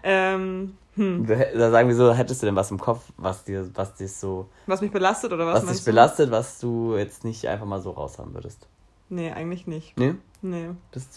Ähm, 0.03 0.77
hm. 0.95 1.27
Da 1.27 1.71
sagen 1.71 1.89
wir 1.89 1.97
so, 1.97 2.13
hättest 2.13 2.43
du 2.43 2.47
denn 2.47 2.57
was 2.57 2.71
im 2.71 2.79
Kopf, 2.79 3.05
was 3.17 3.45
dir, 3.45 3.71
was 3.75 3.95
dir 3.95 4.09
so, 4.09 4.49
Was 4.67 4.81
mich 4.81 4.91
belastet 4.93 5.33
oder 5.33 5.47
was, 5.47 5.63
was, 5.65 5.71
dich 5.73 5.79
du? 5.81 5.85
belastet, 5.87 6.31
was 6.31 6.59
du 6.59 6.97
jetzt 6.97 7.25
nicht 7.25 7.47
einfach 7.49 7.67
mal 7.67 7.81
so 7.81 7.91
raushaben 7.93 8.35
würdest? 8.35 8.67
Nee, 9.09 9.31
eigentlich 9.33 9.67
nicht. 9.67 9.97
Nee? 9.99 10.15
Nee. 10.43 10.69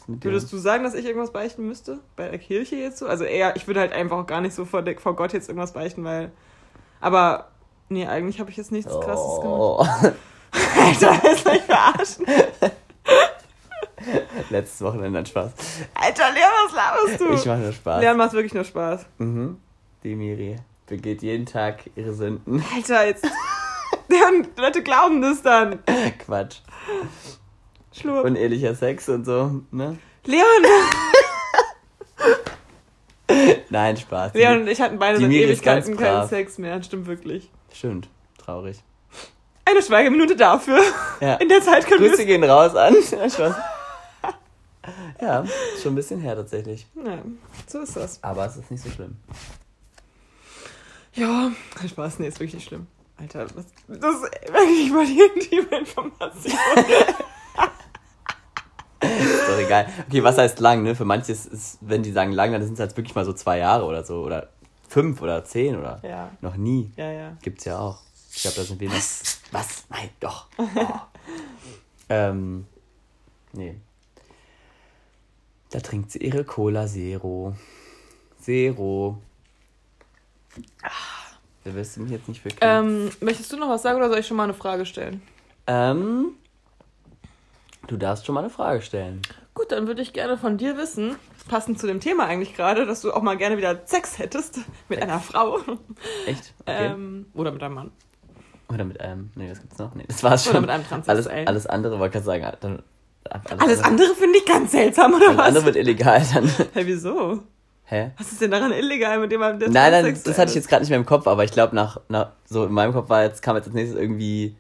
Würdest 0.08 0.52
du 0.52 0.58
sagen, 0.58 0.84
dass 0.84 0.94
ich 0.96 1.06
irgendwas 1.06 1.32
beichten 1.32 1.68
müsste? 1.68 2.00
Bei 2.16 2.28
der 2.30 2.40
Kirche 2.40 2.76
jetzt 2.78 2.98
so? 2.98 3.06
Also 3.08 3.24
eher, 3.24 3.56
ich 3.56 3.68
würde 3.68 3.80
halt 3.82 3.92
einfach 3.94 4.18
auch 4.18 4.26
gar 4.28 4.42
nicht 4.42 4.56
so 4.56 4.66
vor, 4.66 4.82
der- 4.82 4.98
vor 5.00 5.16
Gott 5.16 5.34
jetzt 5.34 5.50
irgendwas 5.50 5.74
beichten, 5.74 6.04
weil. 6.04 6.32
Aber, 7.02 7.50
nee, 7.90 8.08
eigentlich 8.08 8.40
habe 8.40 8.50
ich 8.50 8.58
jetzt 8.58 8.72
nichts 8.72 8.92
krasses 8.92 9.42
gemacht. 9.42 9.46
oh. 9.60 9.86
Alter, 10.80 11.32
ist 11.32 11.46
mich 11.46 11.62
verarschen. 11.62 12.26
Letztes 14.50 14.82
Wochenende 14.82 15.20
hat 15.20 15.28
Spaß. 15.30 15.52
Alter, 15.94 16.32
Leon, 16.32 16.50
was 16.66 16.74
laberst 16.76 17.22
du? 17.22 17.34
Ich 17.34 17.46
mache 17.46 17.60
nur 17.60 17.72
Spaß. 17.72 18.02
Leon 18.02 18.18
macht 18.18 18.34
wirklich 18.34 18.54
nur 18.54 18.64
Spaß. 18.64 19.06
Mhm. 19.20 19.58
Die 20.04 20.16
Miri 20.16 20.56
begeht 20.88 21.22
jeden 21.22 21.46
Tag 21.46 21.82
ihre 21.96 22.14
Sünden. 22.14 22.64
Alter, 22.76 23.06
jetzt. 23.06 23.26
Leon, 24.10 24.48
Leute 24.58 24.82
glauben 24.82 25.22
das 25.22 25.42
dann. 25.44 25.80
Quatsch. 26.26 26.58
Schlurp. 27.94 28.26
Unehelicher 28.26 28.74
Sex 28.76 29.10
und 29.10 29.26
so, 29.26 29.62
ne? 29.72 29.98
Leon, 30.26 30.46
Nein, 33.70 33.98
Spaß. 33.98 34.34
Leon 34.34 34.62
und 34.62 34.68
ich 34.68 34.82
hatten 34.82 35.00
beide 35.00 35.18
Die 35.18 35.24
seit 35.26 35.34
Ewigkeiten 35.34 35.98
keinen. 35.98 36.28
Sex 36.28 36.58
mehr. 36.58 36.84
Stimmt 36.84 37.08
wirklich. 37.08 37.50
Stimmt. 37.74 38.10
Traurig. 38.38 38.84
Eine 39.66 39.82
Schweigeminute 39.82 40.36
dafür. 40.36 40.82
Ja. 41.22 41.36
In 41.36 41.48
der 41.48 41.62
Zeit 41.62 41.88
können 41.88 42.02
wir 42.02 42.10
Grüße 42.10 42.26
gehen 42.26 42.44
raus 42.44 42.76
an. 42.76 42.96
Ja, 43.12 43.30
Spaß. 43.30 43.56
Ja, 45.22 45.46
schon 45.82 45.94
ein 45.94 45.96
bisschen 45.96 46.20
her 46.20 46.36
tatsächlich. 46.36 46.88
Ja, 46.96 47.20
so 47.68 47.80
ist 47.80 47.96
das. 47.96 48.22
Aber 48.24 48.46
es 48.48 48.58
ist 48.58 48.72
nicht 48.72 48.84
so 48.84 48.90
schlimm. 48.90 49.16
Ja, 51.14 51.52
Spaß, 51.88 52.20
nee, 52.20 52.28
ist 52.28 52.40
wirklich 52.40 52.56
nicht 52.56 52.68
schlimm. 52.68 52.88
Alter, 53.18 53.46
was, 53.56 53.66
das 53.88 54.16
ist 54.16 54.24
wirklich 54.52 54.92
mal 54.92 55.06
die 55.06 55.56
Information. 55.58 56.54
Doch 59.52 59.60
egal. 59.60 59.88
Okay, 60.08 60.24
was 60.24 60.38
heißt 60.38 60.60
lang, 60.60 60.84
ne? 60.84 60.96
Für 60.96 61.06
manche 61.06 61.32
ist, 61.32 61.46
ist 61.48 61.78
wenn 61.82 62.04
die 62.04 62.12
sagen 62.12 62.32
lang, 62.32 62.52
dann 62.52 62.64
sind 62.64 62.74
es 62.74 62.80
halt 62.80 62.96
wirklich 62.98 63.16
mal 63.16 63.26
so 63.26 63.34
zwei 63.34 63.58
Jahre 63.60 63.86
oder 63.86 64.04
so. 64.04 64.22
Oder 64.24 64.50
fünf 64.88 65.22
oder 65.22 65.44
zehn 65.46 65.78
oder 65.78 66.00
Ja, 66.04 66.32
noch 66.42 66.56
nie. 66.56 66.92
ja, 66.98 67.12
ja. 67.12 67.38
Gibt's 67.42 67.66
ja 67.66 67.80
auch. 67.80 68.00
Ich 68.34 68.42
glaube, 68.44 68.58
da 68.58 68.64
sind 68.64 68.80
wir 68.80 68.88
noch. 68.90 68.96
Was? 68.96 69.86
Nein, 69.90 70.10
doch. 70.20 70.48
Oh. 72.14 72.14
ähm, 72.14 72.66
nee. 73.54 73.76
Da 75.70 75.80
trinkt 75.80 76.12
sie 76.12 76.20
ihre 76.20 76.44
Cola 76.44 76.86
Zero. 76.88 77.56
Zero. 78.42 79.18
Da 81.64 81.74
wirst 81.74 81.96
du 81.96 82.02
mich 82.02 82.12
jetzt 82.12 82.28
nicht 82.28 82.44
wirklich. 82.44 82.60
Ähm, 82.62 83.10
möchtest 83.22 83.52
du 83.54 83.58
noch 83.58 83.70
was 83.70 83.82
sagen 83.82 83.98
oder 83.98 84.10
soll 84.10 84.20
ich 84.20 84.28
schon 84.28 84.36
mal 84.36 84.44
eine 84.44 84.54
Frage 84.54 84.86
stellen? 84.86 85.22
Ähm, 85.68 86.32
du 87.88 87.96
darfst 87.98 88.26
schon 88.26 88.36
mal 88.36 88.42
eine 88.42 88.50
Frage 88.50 88.82
stellen. 88.82 89.22
Gut, 89.54 89.72
dann 89.72 89.88
würde 89.88 90.02
ich 90.02 90.14
gerne 90.14 90.38
von 90.38 90.58
dir 90.58 90.78
wissen, 90.78 91.16
passend 91.50 91.80
zu 91.80 91.86
dem 91.88 92.00
Thema 92.00 92.26
eigentlich 92.26 92.56
gerade, 92.56 92.86
dass 92.86 93.02
du 93.02 93.12
auch 93.12 93.22
mal 93.22 93.36
gerne 93.38 93.58
wieder 93.58 93.82
Sex 93.86 94.18
hättest 94.18 94.60
mit 94.88 95.02
einer 95.02 95.20
Frau. 95.20 95.60
Echt? 96.26 96.54
Okay. 96.66 96.86
Ähm, 96.92 97.26
oder 97.34 97.52
mit 97.52 97.62
einem 97.64 97.74
Mann. 97.76 97.92
Oder 98.72 98.86
mit 98.86 99.02
einem. 99.02 99.32
Nee, 99.36 99.50
was 99.52 99.60
gibt's 99.60 99.78
noch? 99.78 99.94
Nee, 99.96 100.06
das 100.08 100.24
war's 100.24 100.44
schon. 100.46 100.52
Oder 100.52 100.62
mit 100.62 100.70
einem 100.70 100.84
alles, 100.90 101.06
Transsexuellen. 101.06 101.48
alles 101.48 101.68
andere 101.68 102.00
wollte 102.00 102.18
ich 102.20 102.24
gerade 102.24 102.42
sagen. 102.42 102.58
Dann, 102.62 103.60
Alles 103.60 103.84
andere 103.84 104.16
finde 104.16 104.38
ich 104.38 104.46
ganz 104.46 104.72
seltsam, 104.72 105.14
oder 105.14 105.28
Alles 105.28 105.38
was? 105.38 105.48
andere 105.48 105.66
wird 105.66 105.76
illegal 105.76 106.26
dann. 106.34 106.48
Hä, 106.74 106.82
wieso? 106.86 107.44
Hä? 107.86 108.12
Was 108.18 108.32
ist 108.32 108.40
denn 108.40 108.52
daran 108.52 108.72
illegal 108.72 109.20
mit 109.20 109.32
dem, 109.34 109.42
der 109.42 109.70
Nein, 109.70 109.92
nein, 109.92 110.20
das 110.24 110.38
hatte 110.38 110.52
ich 110.52 110.56
jetzt 110.56 110.70
gerade 110.70 110.82
nicht 110.84 110.90
mehr 110.90 111.00
im 111.00 111.06
Kopf, 111.06 111.28
aber 111.28 111.44
ich 111.44 111.52
glaube 111.52 111.76
nach, 111.76 112.00
nach, 112.08 112.30
so 112.46 112.64
in 112.66 112.72
meinem 112.72 112.94
Kopf 112.94 113.10
war 113.10 113.24
jetzt, 113.24 113.42
kam 113.42 113.58
jetzt 113.58 113.66
als 113.66 113.74
nächstes 113.76 114.00
irgendwie 114.00 114.56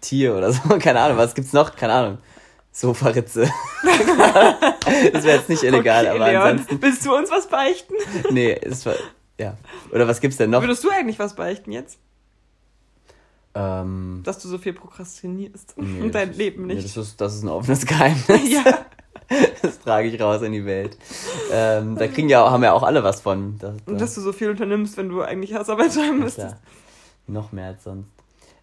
Tier 0.00 0.34
oder 0.34 0.50
so, 0.50 0.60
keine 0.80 1.00
Ahnung, 1.00 1.16
was 1.16 1.34
gibt's 1.34 1.52
noch? 1.52 1.76
Keine 1.76 1.92
Ahnung. 1.92 2.18
Sofaritze. 2.80 3.42
das 5.12 5.24
wäre 5.24 5.38
jetzt 5.38 5.48
nicht 5.48 5.64
illegal, 5.64 6.06
okay, 6.06 6.14
aber 6.16 6.30
Leon, 6.30 6.42
ansonsten, 6.42 6.80
Willst 6.82 7.04
du 7.04 7.14
uns 7.16 7.30
was 7.30 7.48
beichten? 7.48 7.94
nee, 8.30 8.52
es 8.52 8.86
war, 8.86 8.94
ja. 9.38 9.56
Oder 9.92 10.06
was 10.06 10.20
gibt's 10.20 10.36
denn 10.36 10.50
noch? 10.50 10.62
Würdest 10.62 10.84
du 10.84 10.90
eigentlich 10.90 11.18
was 11.18 11.34
beichten 11.34 11.72
jetzt? 11.72 11.98
Ähm, 13.54 14.20
Dass 14.24 14.38
du 14.38 14.48
so 14.48 14.58
viel 14.58 14.74
prokrastinierst 14.74 15.74
nee, 15.76 16.00
und 16.02 16.14
dein 16.14 16.28
das 16.28 16.36
ist- 16.36 16.38
Leben 16.38 16.66
Nee, 16.66 16.74
nicht. 16.74 16.96
das 16.96 16.96
ist, 17.08 17.20
das 17.20 17.34
ist 17.34 17.42
ein 17.42 17.48
offenes 17.48 17.84
Geheimnis. 17.84 18.48
ja. 18.48 18.62
Das 19.60 19.80
trage 19.80 20.08
ich 20.08 20.18
raus 20.22 20.40
in 20.42 20.52
die 20.52 20.64
Welt. 20.64 20.96
Ähm, 21.52 21.96
da 21.96 22.06
kriegen 22.08 22.30
ja, 22.30 22.50
haben 22.50 22.62
ja 22.62 22.72
auch 22.72 22.82
alle 22.82 23.02
was 23.04 23.20
von. 23.20 23.58
Da, 23.58 23.74
da, 23.84 23.92
Und 23.92 24.00
dass 24.00 24.14
du 24.14 24.22
so 24.22 24.32
viel 24.32 24.48
unternimmst, 24.48 24.96
wenn 24.96 25.10
du 25.10 25.20
eigentlich 25.20 25.54
Hausarbeit 25.54 25.92
schreiben 25.92 26.20
müsstest. 26.20 26.56
Noch 27.26 27.52
mehr 27.52 27.66
als 27.66 27.84
sonst. 27.84 28.08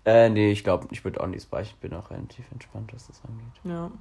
Äh, 0.05 0.29
nee, 0.29 0.51
ich 0.51 0.63
glaube, 0.63 0.87
ich 0.91 1.03
würde 1.03 1.19
auch 1.21 1.27
nichts 1.27 1.45
beichten. 1.47 1.73
Ich 1.75 1.81
bin 1.89 1.97
auch 1.97 2.11
relativ 2.11 2.45
entspannt, 2.51 2.93
was 2.93 3.07
das 3.07 3.21
angeht. 3.25 3.61
Ja. 3.63 3.91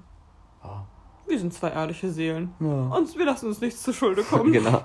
Oh. 0.63 0.81
Wir 1.27 1.39
sind 1.39 1.55
zwei 1.55 1.71
ehrliche 1.71 2.11
Seelen. 2.11 2.53
Ja. 2.61 2.67
Und 2.67 3.17
wir 3.17 3.25
lassen 3.25 3.47
uns 3.47 3.61
nichts 3.61 3.83
zur 3.83 3.95
Schulde 3.95 4.23
kommen. 4.23 4.53
genau. 4.53 4.85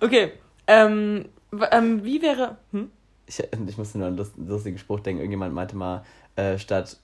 Okay. 0.00 0.32
Ähm, 0.68 1.26
ähm, 1.72 2.04
wie 2.04 2.22
wäre. 2.22 2.58
Hm? 2.70 2.90
Ich, 3.26 3.40
ich 3.40 3.78
musste 3.78 3.98
nur 3.98 4.06
an 4.06 4.12
einen 4.12 4.18
lust- 4.18 4.36
lustigen 4.36 4.78
Spruch 4.78 5.00
denken. 5.00 5.20
Irgendjemand 5.20 5.54
meinte 5.54 5.76
mal, 5.76 6.04
äh, 6.36 6.56
statt, 6.58 7.00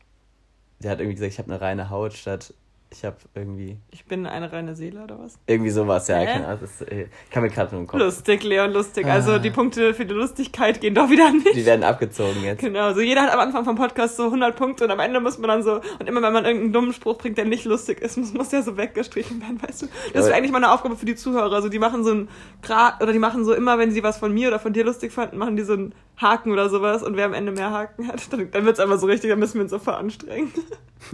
der 0.78 0.92
hat 0.92 1.00
irgendwie 1.00 1.16
gesagt, 1.16 1.32
ich 1.32 1.38
habe 1.38 1.50
eine 1.52 1.60
reine 1.60 1.90
Haut, 1.90 2.12
statt 2.12 2.54
Ich 2.96 3.04
habe 3.04 3.16
irgendwie. 3.34 3.76
Ich 3.90 4.04
bin 4.04 4.24
eine 4.24 4.52
reine 4.52 4.76
Seele 4.76 5.02
oder 5.02 5.18
was? 5.18 5.36
Irgendwie 5.46 5.70
sowas, 5.70 6.06
ja. 6.06 6.16
Hä? 6.18 6.26
Keine 6.26 6.46
Ahnung, 6.46 6.60
das, 6.60 6.80
äh, 6.82 7.06
kann 7.30 7.42
mir 7.42 7.48
gerade 7.50 7.72
nur 7.72 7.80
im 7.80 7.86
Kopf. 7.88 7.98
Lustig, 8.00 8.44
Leon, 8.44 8.72
lustig. 8.72 9.04
Also 9.06 9.32
Ah. 9.32 9.38
die 9.40 9.50
Punkte 9.50 9.94
für 9.94 10.06
die 10.06 10.14
Lustigkeit 10.14 10.80
gehen 10.80 10.94
doch 10.94 11.10
wieder 11.10 11.32
nicht. 11.32 11.54
Die 11.56 11.66
werden 11.66 11.82
abgezogen 11.82 12.42
jetzt. 12.44 12.60
Genau, 12.60 12.92
so 12.94 13.00
jeder 13.00 13.22
hat 13.22 13.32
am 13.32 13.40
Anfang 13.40 13.64
vom 13.64 13.74
Podcast 13.74 14.16
so 14.16 14.26
100 14.30 14.54
Punkte 14.54 14.84
und 14.84 14.92
am 14.92 15.00
Ende 15.00 15.18
muss 15.18 15.38
man 15.38 15.48
dann 15.48 15.62
so, 15.64 15.80
und 15.98 16.06
immer 16.08 16.22
wenn 16.22 16.32
man 16.32 16.44
irgendeinen 16.44 16.72
dummen 16.72 16.92
Spruch 16.92 17.18
bringt, 17.18 17.36
der 17.36 17.46
nicht 17.46 17.64
lustig 17.64 18.00
ist, 18.00 18.16
muss, 18.16 18.32
muss 18.32 18.50
der 18.50 18.62
so 18.62 18.76
weggestrichen 18.76 19.40
werden, 19.42 19.60
weißt 19.60 19.82
du? 19.82 19.86
Das 20.12 20.26
wäre 20.26 20.36
eigentlich 20.36 20.52
mal 20.52 20.58
eine 20.58 20.70
Aufgabe 20.72 20.94
für 20.96 21.06
die 21.06 21.16
Zuhörer. 21.16 21.52
Also 21.52 21.68
die 21.68 21.80
machen 21.80 22.04
so 22.04 22.12
ein 22.12 22.28
Grad, 22.62 23.02
oder 23.02 23.12
die 23.12 23.18
machen 23.18 23.44
so 23.44 23.54
immer, 23.54 23.76
wenn 23.78 23.90
sie 23.90 24.04
was 24.04 24.18
von 24.18 24.32
mir 24.32 24.48
oder 24.48 24.60
von 24.60 24.72
dir 24.72 24.84
lustig 24.84 25.10
fanden, 25.12 25.36
machen 25.38 25.56
die 25.56 25.64
so 25.64 25.72
einen 25.72 25.94
Haken 26.16 26.52
oder 26.52 26.68
sowas 26.70 27.02
und 27.02 27.16
wer 27.16 27.24
am 27.24 27.34
Ende 27.34 27.50
mehr 27.50 27.72
Haken 27.72 28.06
hat, 28.06 28.32
dann, 28.32 28.48
dann 28.52 28.64
wird's 28.64 28.78
einfach 28.78 28.98
so 29.00 29.06
richtig, 29.08 29.30
dann 29.30 29.40
müssen 29.40 29.54
wir 29.54 29.62
uns 29.62 29.72
so 29.72 29.80
veranstrengen. 29.80 30.52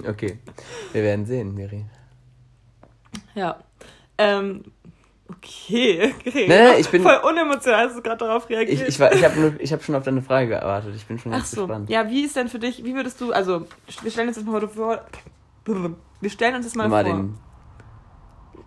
Okay. 0.06 0.38
Wir 0.92 1.02
werden 1.02 1.26
sehen, 1.26 1.56
Miri. 1.70 1.84
Ja. 3.34 3.58
Ähm, 4.18 4.64
okay, 5.28 6.12
okay. 6.18 6.46
Nee, 6.48 6.80
ich 6.80 6.88
bin- 6.88 7.02
voll 7.02 7.16
unemotional, 7.28 7.86
hast 7.88 7.96
du 7.96 8.02
gerade 8.02 8.18
darauf 8.18 8.48
reagiert. 8.48 8.80
Ich, 8.80 8.88
ich, 8.88 9.00
war- 9.00 9.12
ich 9.12 9.24
habe 9.24 9.54
ich 9.58 9.72
hab 9.72 9.82
schon 9.82 9.94
auf 9.94 10.04
deine 10.04 10.22
Frage 10.22 10.48
gewartet. 10.48 10.94
Ich 10.94 11.06
bin 11.06 11.18
schon 11.18 11.32
Ach 11.32 11.38
ganz 11.38 11.50
so. 11.50 11.62
gespannt. 11.66 11.88
Ja, 11.90 12.08
wie 12.08 12.22
ist 12.24 12.36
denn 12.36 12.48
für 12.48 12.58
dich, 12.58 12.84
wie 12.84 12.94
würdest 12.94 13.20
du, 13.20 13.32
also, 13.32 13.66
wir 14.02 14.10
stellen 14.10 14.28
uns 14.28 14.36
das 14.36 14.44
mal 14.46 14.66
vor, 14.68 15.00
wir 16.20 16.30
stellen 16.30 16.54
uns 16.56 16.66
das 16.66 16.74
mal, 16.74 16.84
Nimm 16.84 16.90
mal 16.90 17.04
vor. 17.04 17.14
den. 17.14 17.38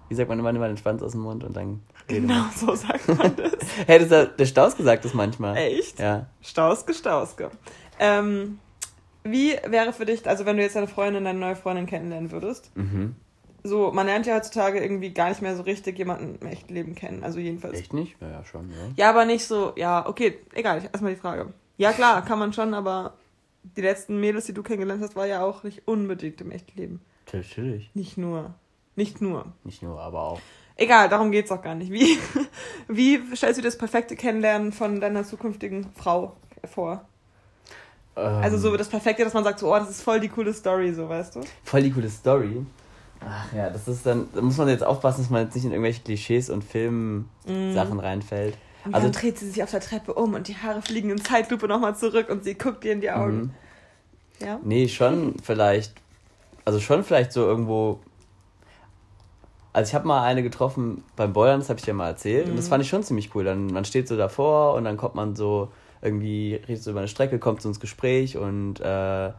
Wie 0.09 0.15
sagt 0.15 0.29
man 0.29 0.37
immer, 0.39 0.51
nimm 0.51 0.61
mal 0.61 0.67
den 0.67 0.77
Schwanz 0.77 1.01
aus 1.01 1.13
dem 1.13 1.21
Mund 1.21 1.43
und 1.43 1.55
dann 1.55 1.81
rede 2.09 2.21
Genau, 2.21 2.33
mal. 2.35 2.49
so 2.55 2.75
sagt 2.75 3.07
man 3.07 3.35
das. 3.37 3.51
Hey, 3.87 4.05
das 4.07 4.35
der 4.35 4.45
Staus 4.45 4.75
gesagt 4.75 5.05
das 5.05 5.13
manchmal. 5.13 5.55
Echt? 5.57 5.99
Ja. 5.99 6.27
Stauske, 6.41 6.93
Stauske. 6.93 7.49
Ähm, 7.99 8.59
wie 9.23 9.55
wäre 9.67 9.93
für 9.93 10.05
dich, 10.05 10.27
also 10.27 10.45
wenn 10.45 10.57
du 10.57 10.63
jetzt 10.63 10.75
deine 10.75 10.87
Freundin, 10.87 11.23
deine 11.23 11.39
neue 11.39 11.55
Freundin 11.55 11.85
kennenlernen 11.85 12.31
würdest, 12.31 12.71
Mhm. 12.75 13.15
so, 13.63 13.91
man 13.91 14.05
lernt 14.05 14.25
ja 14.25 14.35
heutzutage 14.35 14.79
irgendwie 14.81 15.13
gar 15.13 15.29
nicht 15.29 15.41
mehr 15.41 15.55
so 15.55 15.63
richtig 15.63 15.97
jemanden 15.97 16.37
im 16.41 16.47
echten 16.47 16.73
Leben 16.73 16.95
kennen, 16.95 17.23
also 17.23 17.39
jedenfalls. 17.39 17.79
Echt 17.79 17.93
nicht? 17.93 18.15
Ja, 18.21 18.29
ja, 18.29 18.43
schon, 18.45 18.69
ja. 18.69 18.75
Ja, 18.95 19.09
aber 19.09 19.25
nicht 19.25 19.45
so, 19.45 19.73
ja, 19.75 20.07
okay, 20.07 20.39
egal, 20.53 20.81
erstmal 20.83 21.13
die 21.13 21.19
Frage. 21.19 21.53
Ja, 21.77 21.91
klar, 21.93 22.23
kann 22.25 22.39
man 22.39 22.53
schon, 22.53 22.73
aber 22.73 23.13
die 23.77 23.81
letzten 23.81 24.19
Mädels, 24.19 24.45
die 24.45 24.53
du 24.53 24.61
kennengelernt 24.63 25.01
hast, 25.01 25.15
war 25.15 25.25
ja 25.25 25.43
auch 25.43 25.63
nicht 25.63 25.87
unbedingt 25.87 26.41
im 26.41 26.51
echten 26.51 26.77
Leben. 26.77 27.01
Natürlich. 27.31 27.89
Nicht 27.95 28.17
nur. 28.17 28.53
Nicht 28.95 29.21
nur. 29.21 29.53
Nicht 29.63 29.81
nur, 29.81 29.99
aber 29.99 30.21
auch. 30.21 30.41
Egal, 30.75 31.07
darum 31.07 31.31
geht's 31.31 31.51
auch 31.51 31.61
gar 31.61 31.73
nicht. 31.75 31.91
Wie, 31.91 32.17
wie 32.87 33.19
stellst 33.35 33.57
du 33.57 33.61
dir 33.61 33.67
das 33.69 33.77
perfekte 33.77 34.15
Kennenlernen 34.15 34.71
von 34.73 34.99
deiner 34.99 35.23
zukünftigen 35.23 35.87
Frau 35.95 36.35
vor? 36.65 37.07
Also 38.15 38.57
so 38.57 38.75
das 38.77 38.89
Perfekte, 38.89 39.23
dass 39.23 39.33
man 39.33 39.43
sagt, 39.43 39.59
so, 39.59 39.73
oh, 39.73 39.77
das 39.79 39.89
ist 39.89 40.01
voll 40.03 40.19
die 40.19 40.29
coole 40.29 40.53
Story, 40.53 40.93
so, 40.93 41.09
weißt 41.09 41.35
du? 41.35 41.41
Voll 41.63 41.81
die 41.81 41.91
coole 41.91 42.09
Story. 42.09 42.63
Ach 43.27 43.53
ja, 43.53 43.69
das 43.69 43.87
ist 43.87 44.05
dann, 44.05 44.27
da 44.35 44.41
muss 44.41 44.57
man 44.57 44.67
jetzt 44.67 44.83
aufpassen, 44.83 45.21
dass 45.21 45.29
man 45.29 45.43
jetzt 45.45 45.55
nicht 45.55 45.65
in 45.65 45.71
irgendwelche 45.71 46.01
Klischees 46.03 46.49
und 46.49 46.63
Filmsachen 46.63 47.99
reinfällt. 47.99 48.55
Und 48.85 48.93
Also 48.93 49.09
dreht 49.09 49.39
sie 49.39 49.49
sich 49.49 49.63
auf 49.63 49.71
der 49.71 49.79
Treppe 49.79 50.13
um 50.13 50.33
und 50.33 50.47
die 50.47 50.57
Haare 50.57 50.81
fliegen 50.81 51.09
in 51.09 51.21
Zeitlupe 51.21 51.67
nochmal 51.67 51.95
zurück 51.95 52.29
und 52.29 52.43
sie 52.43 52.53
guckt 52.55 52.83
dir 52.83 52.91
in 52.91 53.01
die 53.01 53.09
Augen. 53.11 53.35
Mhm. 54.39 54.45
Ja? 54.45 54.59
Nee, 54.61 54.87
schon 54.89 55.35
vielleicht, 55.41 55.93
also 56.65 56.79
schon 56.79 57.03
vielleicht 57.03 57.31
so 57.31 57.41
irgendwo. 57.45 57.99
Also 59.71 59.89
ich 59.89 59.95
habe 59.95 60.05
mal 60.07 60.21
eine 60.23 60.43
getroffen 60.43 61.03
beim 61.15 61.33
Bouldern, 61.33 61.61
das 61.61 61.69
habe 61.69 61.79
ich 61.79 61.85
dir 61.85 61.93
mal 61.93 62.09
erzählt. 62.09 62.47
Und 62.49 62.57
das 62.57 62.65
Mhm. 62.65 62.69
fand 62.69 62.83
ich 62.83 62.89
schon 62.89 63.03
ziemlich 63.03 63.33
cool. 63.33 63.43
Dann, 63.45 63.67
man 63.67 63.85
steht 63.85 64.07
so 64.07 64.17
davor 64.17 64.75
und 64.75 64.83
dann 64.83 64.97
kommt 64.97 65.15
man 65.15 65.35
so 65.35 65.69
irgendwie, 66.03 66.55
redet 66.55 66.83
so 66.83 66.91
über 66.91 66.99
eine 66.99 67.07
Strecke, 67.07 67.39
kommt 67.39 67.61
so 67.61 67.69
ins 67.69 67.79
Gespräch 67.79 68.37
und 68.37 68.79
äh, 68.81 69.31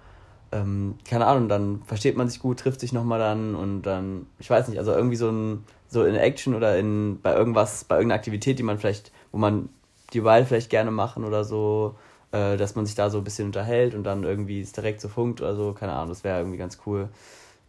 ähm, 0.53 0.95
keine 1.09 1.27
Ahnung, 1.27 1.49
dann 1.49 1.83
versteht 1.85 2.17
man 2.17 2.29
sich 2.29 2.41
gut, 2.41 2.61
trifft 2.61 2.81
sich 2.81 2.93
nochmal 2.93 3.19
dann 3.19 3.55
und 3.55 3.83
dann, 3.83 4.27
ich 4.39 4.49
weiß 4.49 4.69
nicht, 4.69 4.79
also 4.79 4.93
irgendwie 4.93 5.17
so 5.17 5.31
ein, 5.31 5.65
so 5.89 6.05
in 6.05 6.15
Action 6.15 6.55
oder 6.55 6.79
in 6.79 7.21
bei 7.23 7.35
irgendwas, 7.35 7.85
bei 7.85 7.97
irgendeiner 7.97 8.19
Aktivität, 8.19 8.59
die 8.59 8.63
man 8.63 8.79
vielleicht, 8.79 9.13
wo 9.33 9.39
man 9.39 9.69
die 10.13 10.21
beide 10.21 10.47
vielleicht 10.47 10.71
gerne 10.71 10.91
machen 10.91 11.25
oder 11.25 11.45
so, 11.45 11.97
äh, 12.33 12.57
dass 12.57 12.77
man 12.77 12.87
sich 12.87 12.95
da 12.95 13.11
so 13.11 13.19
ein 13.19 13.25
bisschen 13.25 13.47
unterhält 13.47 13.95
und 13.95 14.05
dann 14.05 14.25
irgendwie 14.25 14.61
es 14.61 14.73
direkt 14.73 15.01
so 15.01 15.09
funkt 15.09 15.41
oder 15.41 15.57
so, 15.57 15.73
keine 15.73 15.93
Ahnung, 15.93 16.09
das 16.09 16.25
wäre 16.25 16.39
irgendwie 16.39 16.59
ganz 16.59 16.79
cool. 16.87 17.09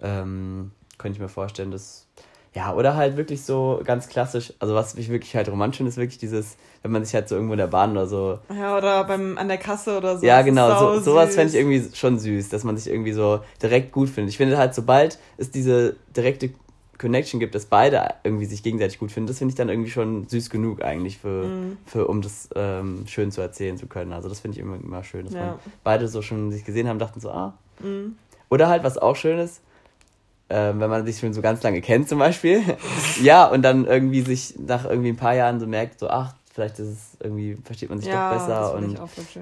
Ähm, 0.01 0.71
könnte 0.97 1.15
ich 1.17 1.21
mir 1.21 1.29
vorstellen, 1.29 1.71
dass. 1.71 2.07
Ja, 2.53 2.73
oder 2.73 2.95
halt 2.95 3.17
wirklich 3.17 3.43
so 3.43 3.81
ganz 3.83 4.07
klassisch, 4.07 4.53
also 4.59 4.75
was 4.75 4.95
mich 4.95 5.09
wirklich 5.09 5.35
halt 5.35 5.49
romantisch 5.49 5.77
finde, 5.77 5.89
ist 5.89 5.97
wirklich 5.97 6.19
dieses, 6.19 6.55
wenn 6.85 6.91
man 6.91 7.03
sich 7.03 7.15
halt 7.15 7.27
so 7.27 7.33
irgendwo 7.33 7.53
in 7.55 7.57
der 7.57 7.65
Bahn 7.65 7.93
oder 7.93 8.05
so 8.05 8.37
Ja, 8.55 8.77
oder 8.77 9.03
beim, 9.05 9.39
an 9.39 9.47
der 9.47 9.57
Kasse 9.57 9.97
oder 9.97 10.19
so. 10.19 10.25
ja, 10.25 10.43
genau, 10.43 10.77
so, 10.77 10.99
sowas 11.01 11.33
fände 11.33 11.49
ich 11.49 11.55
irgendwie 11.59 11.83
schon 11.95 12.19
süß, 12.19 12.49
dass 12.49 12.63
man 12.63 12.77
sich 12.77 12.91
irgendwie 12.93 13.11
so 13.11 13.39
direkt 13.59 13.91
gut 13.91 14.07
findet. 14.07 14.29
Ich 14.29 14.37
finde 14.37 14.59
halt, 14.59 14.75
sobald 14.75 15.17
es 15.37 15.49
diese 15.49 15.95
direkte 16.15 16.51
Connection 16.99 17.39
gibt, 17.39 17.55
dass 17.55 17.65
beide 17.65 18.07
irgendwie 18.23 18.45
sich 18.45 18.61
gegenseitig 18.61 18.99
gut 18.99 19.11
finden, 19.11 19.25
das 19.27 19.39
finde 19.39 19.49
ich 19.51 19.55
dann 19.55 19.67
irgendwie 19.69 19.89
schon 19.89 20.27
süß 20.29 20.51
genug 20.51 20.83
eigentlich, 20.83 21.17
für, 21.17 21.47
Mhm. 21.47 21.77
für 21.87 22.07
um 22.07 22.21
das 22.21 22.49
ähm, 22.55 23.05
schön 23.07 23.31
zu 23.31 23.41
erzählen 23.41 23.77
zu 23.77 23.87
können. 23.87 24.13
Also 24.13 24.29
das 24.29 24.41
finde 24.41 24.55
ich 24.57 24.61
immer, 24.61 24.75
immer 24.75 25.03
schön, 25.03 25.25
dass 25.25 25.33
Ja. 25.33 25.39
man 25.39 25.55
beide 25.83 26.07
so 26.07 26.21
schon 26.21 26.51
sich 26.51 26.63
gesehen 26.65 26.87
haben, 26.87 26.99
dachten 26.99 27.19
so, 27.19 27.31
ah. 27.31 27.57
Mhm. 27.79 28.15
Oder 28.51 28.69
halt, 28.69 28.83
was 28.83 28.99
auch 28.99 29.15
schön 29.15 29.39
ist, 29.39 29.61
ähm, 30.49 30.79
wenn 30.79 30.89
man 30.91 31.03
sich 31.05 31.17
schon 31.17 31.33
so 31.33 31.41
ganz 31.41 31.63
lange 31.63 31.81
kennt 31.81 32.07
zum 32.07 32.19
Beispiel. 32.19 32.61
ja, 33.23 33.45
und 33.47 33.63
dann 33.63 33.85
irgendwie 33.85 34.21
sich 34.21 34.53
nach 34.59 34.85
irgendwie 34.85 35.09
ein 35.09 35.17
paar 35.17 35.33
Jahren 35.33 35.59
so 35.59 35.65
merkt, 35.65 35.99
so, 35.99 36.07
ach, 36.09 36.35
vielleicht 36.55 36.79
ist 36.79 36.87
es 36.87 37.17
irgendwie, 37.19 37.57
versteht 37.63 37.89
man 37.89 37.99
sich 37.99 38.11
Ja, 38.11 38.21
doch 38.23 38.29
besser 38.29 38.73
und 38.75 38.97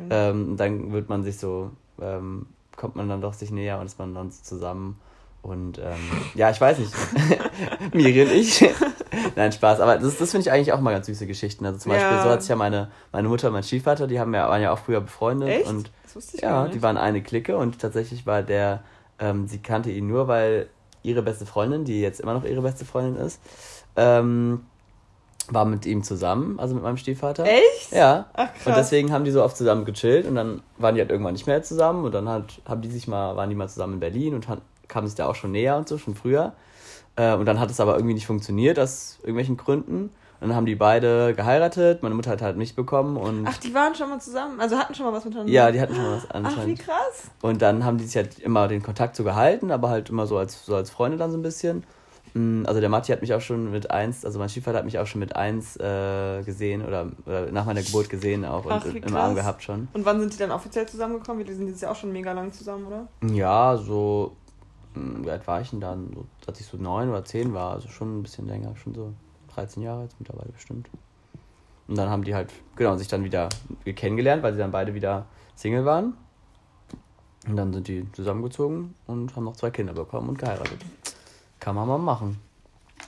ähm, 0.09 0.57
dann 0.57 0.91
wird 0.91 1.09
man 1.09 1.23
sich 1.23 1.37
so, 1.37 1.69
ähm, 2.01 2.47
kommt 2.75 2.95
man 2.95 3.07
dann 3.07 3.21
doch 3.21 3.33
sich 3.33 3.51
näher 3.51 3.79
und 3.79 3.85
ist 3.85 3.99
man 3.99 4.15
dann 4.15 4.31
so 4.31 4.41
zusammen. 4.41 4.99
Und 5.43 5.77
ähm, 5.77 5.99
ja, 6.35 6.49
ich 6.49 6.59
weiß 6.59 6.79
nicht. 6.79 6.91
Miri 7.93 8.23
und 8.23 8.31
ich. 8.31 8.65
Nein, 9.35 9.51
Spaß. 9.51 9.81
Aber 9.81 9.97
das, 9.97 10.17
das 10.17 10.31
finde 10.31 10.47
ich 10.47 10.51
eigentlich 10.51 10.71
auch 10.71 10.79
mal 10.79 10.91
ganz 10.91 11.05
süße 11.05 11.27
Geschichten. 11.27 11.65
Also 11.65 11.77
zum 11.79 11.91
Ja. 11.91 11.97
Beispiel, 11.97 12.17
so 12.17 12.29
hat 12.29 12.41
sich 12.41 12.49
ja 12.49 12.55
meine, 12.55 12.89
meine 13.11 13.27
Mutter 13.27 13.47
und 13.47 13.53
mein 13.53 13.63
Stiefvater, 13.63 14.07
die 14.07 14.19
haben 14.19 14.33
ja, 14.33 14.47
waren 14.49 14.61
ja 14.61 14.71
auch 14.71 14.79
früher 14.79 15.01
befreundet. 15.01 15.49
Echt? 15.49 15.67
Und 15.67 15.91
das 16.03 16.15
wusste 16.15 16.37
ich 16.37 16.43
ja, 16.43 16.67
die 16.67 16.81
waren 16.81 16.97
eine 16.97 17.21
Clique 17.21 17.55
und 17.57 17.77
tatsächlich 17.79 18.25
war 18.25 18.41
der, 18.41 18.83
ähm, 19.19 19.47
sie 19.47 19.59
kannte 19.59 19.91
ihn 19.91 20.07
nur, 20.07 20.27
weil 20.29 20.69
ihre 21.03 21.21
beste 21.21 21.45
Freundin, 21.45 21.83
die 21.83 22.01
jetzt 22.01 22.21
immer 22.21 22.33
noch 22.33 22.45
ihre 22.45 22.61
beste 22.61 22.85
Freundin 22.85 23.17
ist, 23.17 23.39
ähm, 23.97 24.61
war 25.49 25.65
mit 25.65 25.85
ihm 25.85 26.03
zusammen, 26.03 26.59
also 26.59 26.73
mit 26.75 26.83
meinem 26.83 26.97
Stiefvater. 26.97 27.45
Echt? 27.45 27.91
Ja. 27.91 28.25
Ach, 28.33 28.49
Und 28.53 28.63
krass. 28.63 28.75
deswegen 28.75 29.11
haben 29.11 29.23
die 29.25 29.31
so 29.31 29.43
oft 29.43 29.57
zusammen 29.57 29.85
gechillt 29.85 30.27
und 30.27 30.35
dann 30.35 30.61
waren 30.77 30.95
die 30.95 31.01
halt 31.01 31.11
irgendwann 31.11 31.33
nicht 31.33 31.47
mehr 31.47 31.61
zusammen 31.63 32.05
und 32.05 32.13
dann 32.13 32.29
halt 32.29 32.61
haben 32.67 32.81
die 32.81 32.89
sich 32.89 33.07
mal, 33.07 33.35
waren 33.35 33.49
die 33.49 33.55
mal 33.55 33.67
zusammen 33.69 33.93
in 33.95 33.99
Berlin 33.99 34.33
und 34.35 34.47
kamen 34.87 35.07
sich 35.07 35.15
da 35.15 35.27
auch 35.27 35.35
schon 35.35 35.51
näher 35.51 35.77
und 35.77 35.87
so, 35.87 35.97
schon 35.97 36.15
früher. 36.15 36.53
Äh, 37.15 37.33
und 37.35 37.45
dann 37.45 37.59
hat 37.59 37.69
es 37.71 37.79
aber 37.79 37.95
irgendwie 37.95 38.13
nicht 38.15 38.25
funktioniert 38.27 38.79
aus 38.79 39.17
irgendwelchen 39.21 39.57
Gründen. 39.57 40.11
Und 40.41 40.49
dann 40.49 40.55
haben 40.57 40.65
die 40.65 40.75
beide 40.75 41.33
geheiratet, 41.35 42.03
meine 42.03 42.15
Mutter 42.15 42.31
hat 42.31 42.41
halt 42.41 42.57
mich 42.57 42.75
bekommen 42.75 43.15
und 43.15 43.47
Ach, 43.47 43.55
die 43.57 43.73
waren 43.73 43.95
schon 43.95 44.09
mal 44.09 44.19
zusammen, 44.19 44.59
also 44.59 44.77
hatten 44.77 44.93
schon 44.93 45.05
mal 45.05 45.13
was 45.13 45.23
miteinander. 45.23 45.49
ja, 45.53 45.71
die 45.71 45.79
hatten 45.79 45.95
schon 45.95 46.03
mal 46.03 46.17
was 46.17 46.25
Ach, 46.31 46.33
wie 46.41 46.45
anscheinend. 46.47 46.79
krass. 46.79 47.31
Und 47.41 47.61
dann 47.61 47.85
haben 47.85 47.97
die 47.97 48.03
sich 48.03 48.17
halt 48.17 48.39
immer 48.39 48.67
den 48.67 48.83
Kontakt 48.83 49.15
so 49.15 49.23
gehalten, 49.23 49.71
aber 49.71 49.89
halt 49.89 50.09
immer 50.09 50.27
so 50.27 50.37
als, 50.37 50.65
so 50.65 50.75
als 50.75 50.89
Freunde 50.89 51.17
dann 51.17 51.31
so 51.31 51.37
ein 51.37 51.43
bisschen. 51.43 51.85
Mm, 52.33 52.65
Also 52.65 52.79
der 52.79 52.89
Matti 52.89 53.11
hat 53.11 53.21
mich 53.21 53.33
auch 53.33 53.41
schon 53.41 53.71
mit 53.71 53.91
eins, 53.91 54.25
also 54.25 54.39
mein 54.39 54.49
Stiefvater 54.49 54.79
hat 54.79 54.85
mich 54.85 54.97
auch 54.99 55.05
schon 55.07 55.19
mit 55.19 55.35
eins 55.35 55.77
äh, 55.77 56.41
gesehen 56.43 56.85
oder, 56.85 57.11
oder 57.25 57.51
nach 57.51 57.65
meiner 57.65 57.83
Geburt 57.83 58.09
gesehen 58.09 58.43
auch 58.45 58.65
Ach, 58.69 58.83
und 58.85 58.95
im 58.95 59.15
Arm 59.15 59.35
gehabt 59.35 59.63
schon. 59.63 59.87
Und 59.93 60.05
wann 60.05 60.19
sind 60.19 60.33
die 60.33 60.37
dann 60.37 60.51
offiziell 60.51 60.87
zusammengekommen? 60.87 61.45
Die 61.45 61.53
sind 61.53 61.67
jetzt 61.67 61.81
ja 61.81 61.91
auch 61.91 61.95
schon 61.95 62.11
mega 62.11 62.31
lang 62.31 62.51
zusammen, 62.51 62.85
oder? 62.87 63.07
Ja, 63.29 63.77
so, 63.77 64.35
mm, 64.95 65.25
wie 65.25 65.29
alt 65.31 65.45
war 65.47 65.61
ich 65.61 65.69
denn 65.69 65.81
dann? 65.81 66.11
So, 66.13 66.25
als 66.47 66.59
ich 66.59 66.65
so 66.65 66.77
neun 66.77 67.09
oder 67.09 67.23
zehn 67.23 67.53
war, 67.53 67.73
also 67.73 67.87
schon 67.89 68.19
ein 68.19 68.23
bisschen 68.23 68.47
länger, 68.47 68.75
schon 68.77 68.95
so 68.95 69.13
13 69.55 69.83
Jahre 69.83 70.03
jetzt 70.03 70.15
mittlerweile 70.19 70.51
bestimmt. 70.51 70.89
Und 71.87 71.97
dann 71.97 72.09
haben 72.09 72.23
die 72.23 72.33
halt, 72.33 72.51
genau, 72.75 72.95
sich 72.95 73.07
dann 73.09 73.23
wieder 73.23 73.49
kennengelernt, 73.85 74.41
weil 74.41 74.53
sie 74.53 74.59
dann 74.59 74.71
beide 74.71 74.93
wieder 74.93 75.25
Single 75.55 75.85
waren. 75.85 76.13
Und 77.47 77.57
dann 77.57 77.73
sind 77.73 77.87
die 77.89 78.09
zusammengezogen 78.13 78.95
und 79.05 79.35
haben 79.35 79.43
noch 79.43 79.57
zwei 79.57 79.69
Kinder 79.69 79.93
bekommen 79.93 80.29
und 80.29 80.39
geheiratet. 80.39 80.79
Kann 81.63 81.75
man 81.75 81.87
mal 81.87 81.97
machen. 81.97 82.37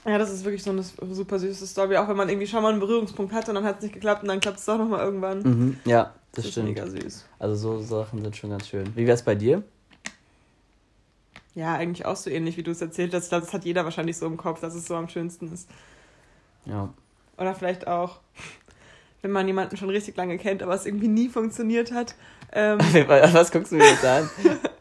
Ja, 0.06 0.16
das 0.16 0.32
ist 0.32 0.42
wirklich 0.46 0.62
so 0.62 0.70
eine 0.70 0.82
super 0.82 1.38
süße 1.38 1.66
Story, 1.66 1.98
auch 1.98 2.08
wenn 2.08 2.16
man 2.16 2.30
irgendwie 2.30 2.46
schon 2.46 2.62
mal 2.62 2.70
einen 2.70 2.80
Berührungspunkt 2.80 3.34
hatte 3.34 3.50
und 3.50 3.56
dann 3.56 3.64
hat 3.64 3.76
es 3.76 3.82
nicht 3.82 3.92
geklappt 3.92 4.22
und 4.22 4.28
dann 4.28 4.40
klappt 4.40 4.58
es 4.58 4.64
doch 4.64 4.78
nochmal 4.78 5.00
irgendwann. 5.00 5.42
Mhm, 5.42 5.80
ja, 5.84 6.14
das, 6.32 6.46
ist 6.46 6.52
stimmt. 6.52 6.68
mega 6.68 6.86
süß. 6.86 7.26
Also 7.38 7.54
so 7.54 7.82
Sachen 7.82 8.22
sind 8.22 8.34
schon 8.34 8.48
ganz 8.48 8.66
schön. 8.66 8.96
Wie 8.96 9.06
wär's 9.06 9.22
bei 9.22 9.34
dir? 9.34 9.62
Ja, 11.54 11.74
eigentlich 11.74 12.06
auch 12.06 12.16
so 12.16 12.30
ähnlich, 12.30 12.56
wie 12.56 12.62
du 12.62 12.70
es 12.70 12.80
erzählt 12.80 13.12
hast. 13.12 13.30
Das 13.30 13.52
hat 13.52 13.66
jeder 13.66 13.84
wahrscheinlich 13.84 14.16
so 14.16 14.24
im 14.24 14.38
Kopf, 14.38 14.60
dass 14.60 14.74
es 14.74 14.86
so 14.86 14.94
am 14.94 15.10
schönsten 15.10 15.52
ist. 15.52 15.68
Ja. 16.64 16.88
Oder 17.36 17.54
vielleicht 17.54 17.86
auch, 17.86 18.20
wenn 19.20 19.32
man 19.32 19.46
jemanden 19.46 19.76
schon 19.76 19.90
richtig 19.90 20.16
lange 20.16 20.38
kennt, 20.38 20.62
aber 20.62 20.72
es 20.72 20.86
irgendwie 20.86 21.08
nie 21.08 21.28
funktioniert 21.28 21.92
hat. 21.92 22.14
Ähm, 22.52 22.78
Was 23.08 23.52
guckst 23.52 23.72
du 23.72 23.76
mir 23.76 23.84
jetzt 23.84 24.04
an? 24.04 24.30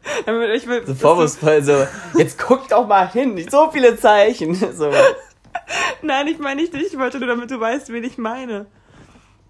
ich 0.56 0.68
will, 0.68 0.86
So 0.86 0.93
vorwurfsvoll, 0.93 1.64
so, 1.64 1.88
jetzt 2.18 2.38
guck 2.38 2.68
doch 2.70 2.88
mal 2.88 3.12
hin, 3.12 3.45
so 3.49 3.70
viele 3.72 3.97
Zeichen. 3.97 4.56
So. 4.76 4.91
Nein, 6.01 6.28
ich 6.28 6.38
meine 6.38 6.62
nicht 6.62 6.74
dich, 6.74 6.93
ich 6.93 6.99
wollte 6.99 7.18
nur, 7.18 7.28
damit 7.28 7.49
du 7.49 7.60
weißt, 7.60 7.91
wen 7.91 8.03
ich 8.03 8.18
meine. 8.18 8.66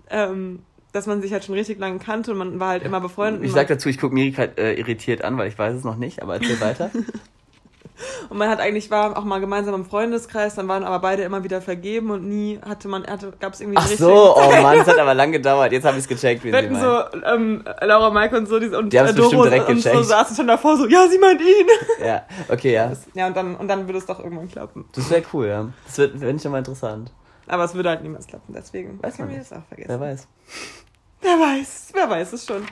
Ähm, 0.10 0.60
dass 0.92 1.08
man 1.08 1.22
sich 1.22 1.34
halt 1.34 1.44
schon 1.44 1.56
richtig 1.56 1.78
lange 1.80 2.00
kannte 2.00 2.32
und 2.32 2.38
man 2.38 2.60
war 2.60 2.70
halt 2.70 2.84
immer 2.84 3.02
befreundet. 3.02 3.42
und 3.42 3.48
Ich 3.48 3.54
sag 3.54 3.68
dazu, 3.68 3.90
ich 3.90 4.00
gucke 4.00 4.14
Miri 4.14 4.32
grad, 4.32 4.58
äh, 4.58 4.74
irritiert 4.74 5.24
an, 5.24 5.38
weil 5.38 5.50
ich 5.50 5.58
weiß 5.58 5.76
es 5.76 5.84
noch 5.84 5.98
nicht, 5.98 6.22
aber 6.22 6.36
erzähl 6.36 6.60
weiter. 6.62 6.90
Und 8.30 8.38
man 8.38 8.50
hat 8.50 8.60
eigentlich, 8.60 8.92
war 8.92 9.18
auch 9.18 9.24
mal 9.24 9.40
gemeinsam 9.40 9.74
im 9.76 9.86
Freundeskreis, 9.86 10.56
dann 10.56 10.68
waren 10.68 10.84
aber 10.84 11.00
beide 11.00 11.24
immer 11.24 11.44
wieder 11.44 11.62
vergeben 11.62 12.12
und 12.12 12.28
nie 12.28 12.60
hatte 12.66 12.88
man, 12.88 13.06
hatte, 13.08 13.32
gab 13.40 13.54
es 13.54 13.62
irgendwie 13.62 13.78
Ach 13.80 13.88
so, 13.88 14.36
oh 14.36 14.52
Mann, 14.62 14.80
es 14.80 14.88
hat 14.88 14.98
aber 15.00 15.14
lang 15.14 15.32
gedauert. 15.32 15.72
Jetzt 15.72 15.86
habe 15.86 15.98
ich 15.98 16.04
es 16.04 16.08
gecheckt, 16.08 16.44
wie 16.44 16.52
Wir 16.52 16.58
hatten 16.58 16.80
so, 16.80 17.20
ähm, 17.26 17.64
Laura, 17.82 18.10
Maike 18.10 18.38
und 18.38 18.48
so, 18.48 18.60
die, 18.60 18.68
und 18.68 18.92
Die 18.92 18.98
äh, 18.98 19.14
Doro 19.14 19.30
bestimmt 19.30 19.46
direkt 19.46 19.70
und 19.70 19.82
so 19.82 19.90
gecheckt. 19.90 20.06
saßen 20.08 20.36
schon 20.36 20.48
davor 20.48 20.78
so, 20.78 20.88
ja, 20.88 21.08
sie 21.08 21.18
meint 21.18 21.40
ihn. 21.42 21.68
Ja, 22.06 22.24
okay, 22.50 22.74
ja. 22.74 22.92
Ja, 23.14 23.28
und 23.28 23.38
dann, 23.38 23.56
und 23.56 23.68
dann 23.68 23.88
würde 23.88 24.00
es 24.00 24.06
doch 24.06 24.20
irgendwann 24.20 24.50
klappen. 24.50 24.86
Das 24.94 25.10
wäre 25.10 25.24
cool, 25.34 25.48
ja. 25.48 25.70
Das 25.86 25.98
wird, 25.98 26.16
ich 26.22 26.42
schon 26.42 26.52
mal 26.52 26.60
interessant. 26.60 27.12
Aber 27.48 27.64
es 27.64 27.76
würde 27.76 27.90
halt 27.90 28.02
niemals 28.02 28.28
klappen, 28.28 28.54
deswegen 28.54 29.02
Weiß 29.02 29.20
man 29.20 29.36
das 29.36 29.54
auch 29.54 29.64
vergessen. 29.68 29.90
Wer 29.90 30.00
weiß. 30.00 30.28
Wer 31.22 31.40
weiß, 31.40 31.90
wer 31.94 32.10
weiß 32.10 32.34
es 32.34 32.46
schon. 32.46 32.64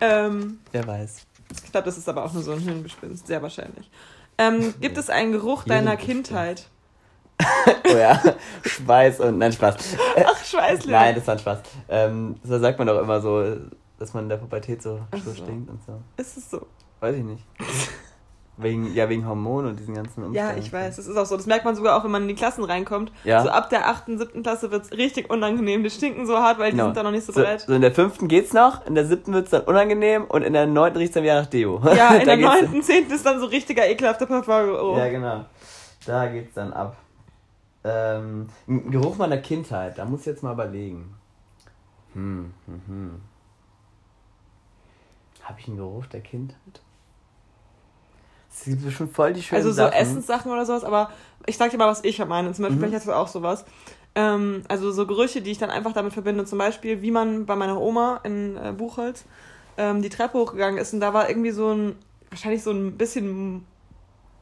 ähm, 0.00 0.58
Wer 0.72 0.86
weiß. 0.86 1.26
ich 1.64 1.72
glaube, 1.72 1.84
das 1.86 1.98
ist 1.98 2.08
aber 2.08 2.24
auch 2.24 2.32
nur 2.32 2.42
so 2.42 2.52
ein 2.52 2.58
Hirngespinst, 2.60 3.26
sehr 3.26 3.42
wahrscheinlich. 3.42 3.90
Ähm, 4.38 4.74
gibt 4.80 4.98
es 4.98 5.10
einen 5.10 5.32
Geruch 5.32 5.64
deiner. 5.64 5.96
Kindheit? 5.96 6.68
Oh 7.92 7.96
ja, 7.96 8.22
Schweiß 8.64 9.18
und. 9.20 9.38
Nein, 9.38 9.52
Spaß. 9.52 9.94
Äh, 10.16 10.24
Ach, 10.24 10.44
Schweißle. 10.44 10.92
Nein, 10.92 11.14
das 11.16 11.26
war 11.26 11.34
ein 11.34 11.40
Spaß. 11.40 11.58
Ähm, 11.88 12.36
das 12.44 12.60
sagt 12.60 12.78
man 12.78 12.86
doch 12.86 13.00
immer 13.00 13.20
so, 13.20 13.56
dass 13.98 14.14
man 14.14 14.24
in 14.24 14.28
der 14.28 14.36
Pubertät 14.36 14.80
so, 14.80 15.00
so 15.24 15.32
so. 15.32 15.42
stinkt 15.42 15.68
und 15.68 15.82
so. 15.84 16.00
Ist 16.16 16.36
es 16.36 16.50
so? 16.50 16.66
Weiß 17.00 17.16
ich 17.16 17.24
nicht. 17.24 17.44
Wegen, 18.62 18.94
ja, 18.94 19.08
wegen 19.08 19.26
Hormonen 19.26 19.70
und 19.70 19.78
diesen 19.80 19.94
ganzen 19.94 20.24
Umständen. 20.24 20.34
Ja, 20.34 20.56
ich 20.56 20.72
weiß, 20.72 20.98
es 20.98 21.06
ist 21.06 21.16
auch 21.16 21.26
so. 21.26 21.36
Das 21.36 21.46
merkt 21.46 21.64
man 21.64 21.74
sogar 21.76 21.96
auch, 21.98 22.04
wenn 22.04 22.10
man 22.10 22.22
in 22.22 22.28
die 22.28 22.34
Klassen 22.34 22.64
reinkommt. 22.64 23.12
Ja. 23.24 23.42
So 23.42 23.48
ab 23.50 23.70
der 23.70 23.88
8., 23.88 24.04
7. 24.06 24.42
Klasse 24.42 24.70
wird 24.70 24.84
es 24.84 24.92
richtig 24.92 25.30
unangenehm. 25.30 25.82
Die 25.82 25.90
stinken 25.90 26.26
so 26.26 26.38
hart, 26.38 26.58
weil 26.58 26.70
die 26.70 26.76
Genau. 26.76 26.86
sind 26.86 26.96
da 26.96 27.02
noch 27.02 27.10
nicht 27.10 27.24
so 27.26 27.32
So, 27.32 27.40
bereit. 27.40 27.60
so 27.62 27.72
in 27.74 27.80
der 27.82 27.92
fünften 27.92 28.28
geht's 28.28 28.52
noch, 28.52 28.86
in 28.86 28.94
der 28.94 29.06
siebten 29.06 29.32
wird's 29.32 29.50
dann 29.50 29.62
unangenehm 29.62 30.24
und 30.24 30.42
in 30.42 30.52
der 30.52 30.66
neunten 30.66 30.98
riecht's 30.98 31.14
dann 31.14 31.22
wieder 31.24 31.40
nach 31.40 31.46
Deo. 31.48 31.80
Ja, 31.94 32.14
in 32.14 32.24
der 32.26 32.36
geht's- 32.36 32.70
9., 32.70 32.82
10. 32.82 33.10
ist 33.10 33.26
dann 33.26 33.40
so 33.40 33.46
richtiger 33.46 33.86
ekelhafter 33.88 34.26
Parfum. 34.26 34.96
Ja, 34.98 35.08
genau. 35.08 35.44
Da 36.06 36.26
geht's 36.26 36.54
dann 36.54 36.72
ab. 36.72 36.96
Ähm, 37.84 38.48
ein 38.68 38.90
Geruch 38.90 39.16
meiner 39.16 39.38
Kindheit, 39.38 39.98
da 39.98 40.04
muss 40.04 40.20
ich 40.20 40.26
jetzt 40.26 40.42
mal 40.42 40.52
überlegen. 40.52 41.14
Hm, 42.14 42.52
hm, 42.66 42.82
hm. 42.86 43.20
Habe 45.42 45.58
ich 45.58 45.66
einen 45.66 45.76
Geruch 45.76 46.06
der 46.06 46.20
Kindheit? 46.20 46.80
Es 48.52 48.64
gibt 48.64 48.84
bestimmt 48.84 49.14
voll 49.14 49.32
die 49.32 49.42
schönen 49.42 49.58
Also 49.60 49.70
so 49.70 49.76
Sachen. 49.76 49.92
Essenssachen 49.94 50.52
oder 50.52 50.66
sowas, 50.66 50.84
aber 50.84 51.10
ich 51.46 51.56
sag 51.56 51.70
dir 51.70 51.78
mal, 51.78 51.88
was 51.88 52.04
ich 52.04 52.24
meine. 52.24 52.52
Zum 52.52 52.64
Beispiel, 52.64 52.76
Mhm. 52.76 52.80
vielleicht 52.80 52.94
hast 52.96 53.06
du 53.08 53.12
auch 53.12 53.28
sowas. 53.28 53.64
Ähm, 54.14 54.62
also 54.68 54.92
so 54.92 55.06
Gerüche, 55.06 55.40
die 55.40 55.50
ich 55.50 55.58
dann 55.58 55.70
einfach 55.70 55.92
damit 55.92 56.12
verbinde. 56.12 56.44
Zum 56.44 56.58
Beispiel, 56.58 57.00
wie 57.02 57.10
man 57.10 57.46
bei 57.46 57.56
meiner 57.56 57.80
Oma 57.80 58.20
in 58.24 58.56
äh, 58.56 58.72
Buchholz 58.72 59.24
ähm, 59.78 60.02
die 60.02 60.10
Treppe 60.10 60.38
hochgegangen 60.38 60.78
ist 60.78 60.92
und 60.92 61.00
da 61.00 61.14
war 61.14 61.30
irgendwie 61.30 61.50
so 61.50 61.70
ein, 61.72 61.96
wahrscheinlich 62.30 62.62
so 62.62 62.70
ein 62.72 62.98
bisschen 62.98 63.64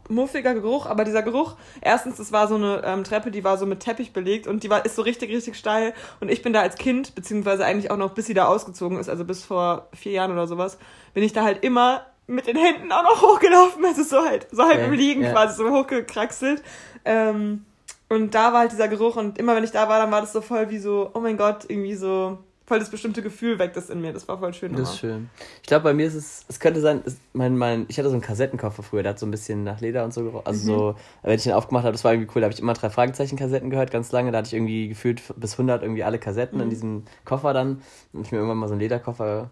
muffiger 0.09 0.55
Geruch, 0.55 0.87
aber 0.87 1.05
dieser 1.05 1.23
Geruch, 1.23 1.55
erstens, 1.81 2.17
das 2.17 2.33
war 2.33 2.49
so 2.49 2.57
eine 2.57 2.83
ähm, 2.85 3.05
Treppe, 3.05 3.31
die 3.31 3.45
war 3.45 3.57
so 3.59 3.65
mit 3.65 3.79
Teppich 3.79 4.13
belegt 4.13 4.49
und 4.49 4.65
die 4.65 4.71
war, 4.71 4.85
ist 4.85 4.97
so 4.97 5.03
richtig, 5.03 5.31
richtig 5.31 5.57
steil 5.57 5.95
und 6.21 6.29
ich 6.33 6.43
bin 6.43 6.53
da 6.53 6.63
als 6.63 6.75
Kind, 6.75 7.15
beziehungsweise 7.15 7.65
eigentlich 7.65 7.93
auch 7.93 7.97
noch 7.97 8.11
bis 8.11 8.27
sie 8.27 8.35
da 8.35 8.47
ausgezogen 8.47 8.99
ist, 8.99 9.09
also 9.09 9.25
bis 9.25 9.45
vor 9.45 9.87
vier 9.95 10.11
Jahren 10.11 10.33
oder 10.33 10.49
sowas, 10.49 10.79
bin 11.15 11.23
ich 11.23 11.33
da 11.33 11.45
halt 11.45 11.63
immer 11.63 12.07
mit 12.31 12.47
den 12.47 12.57
Händen 12.57 12.91
auch 12.93 13.03
noch 13.03 13.23
hochgelaufen, 13.23 13.85
also 13.85 14.03
so 14.03 14.25
halt, 14.25 14.47
so 14.51 14.63
halb 14.63 14.77
Okay, 14.77 14.85
im 14.87 14.93
Liegen 14.93 15.23
ja. 15.23 15.33
quasi, 15.33 15.57
so 15.57 15.71
hochgekraxelt. 15.71 16.63
Ähm, 17.05 17.65
und 18.09 18.35
da 18.35 18.53
war 18.53 18.61
halt 18.61 18.73
dieser 18.73 18.89
Geruch 18.89 19.17
und 19.17 19.39
immer 19.39 19.55
wenn 19.55 19.65
ich 19.65 19.71
da 19.71 19.89
war, 19.89 19.99
dann 19.99 20.11
war 20.11 20.21
das 20.21 20.33
so 20.33 20.41
voll 20.41 20.71
wie 20.71 20.79
so, 20.79 21.11
oh 21.15 21.21
mein 21.21 21.37
Gott, 21.37 21.65
irgendwie 21.69 21.95
so, 21.95 22.39
voll 22.71 22.79
das 22.79 22.91
bestimmte 22.91 23.21
Gefühl 23.21 23.59
weckt 23.59 23.77
das 23.77 23.91
in 23.91 24.01
mir, 24.01 24.13
das 24.13 24.29
war 24.29 24.39
voll 24.39 24.55
schön. 24.55 24.73
Das 24.75 24.91
ist 24.91 24.99
schön. 25.01 25.29
Ich 25.61 25.67
glaube, 25.67 25.83
bei 25.83 25.93
mir 25.93 26.07
ist 26.07 26.15
es, 26.15 26.45
es 26.47 26.61
könnte 26.61 26.81
sein, 26.81 27.03
es, 27.05 27.17
mein, 27.33 27.59
mein, 27.59 27.87
ich 27.89 27.99
hatte 27.99 28.09
so 28.09 28.15
einen 28.15 28.23
Kassettenkoffer 28.23 28.85
früher, 28.85 29.03
der 29.03 29.11
hat 29.11 29.19
so 29.19 29.27
ein 29.27 29.33
bisschen 29.33 29.65
nach 29.65 29.81
Leder 29.81 30.05
und 30.05 30.15
so 30.15 30.23
gerochen. 30.23 30.47
Also 30.47 30.65
so, 30.65 30.95
wenn 31.23 31.35
ich 31.35 31.43
den 31.43 31.53
aufgemacht 31.53 31.83
habe, 31.83 31.93
das 31.93 32.05
war 32.05 32.13
irgendwie 32.13 32.31
cool, 32.33 32.43
da 32.43 32.45
habe 32.45 32.55
ich 32.55 32.61
immer 32.61 32.75
drei 32.75 32.89
Fragezeichen-Kassetten 32.89 33.71
gehört, 33.71 33.91
ganz 33.91 34.13
lange. 34.13 34.31
Da 34.31 34.39
hatte 34.39 34.47
ich 34.47 34.55
irgendwie 34.55 34.87
gefühlt 34.87 35.21
bis 35.35 35.55
100 35.55 35.83
irgendwie 35.83 36.05
alle 36.05 36.21
Kassetten 36.21 36.61
in 36.61 36.71
diesem 36.71 37.07
Koffer 37.25 37.53
dann. 37.53 37.83
Und 38.13 38.27
ich 38.27 38.31
mir 38.31 38.39
irgendwann 38.39 38.59
mal 38.59 38.69
so 38.69 38.75
einen 38.75 38.81
Lederkoffer 38.81 39.51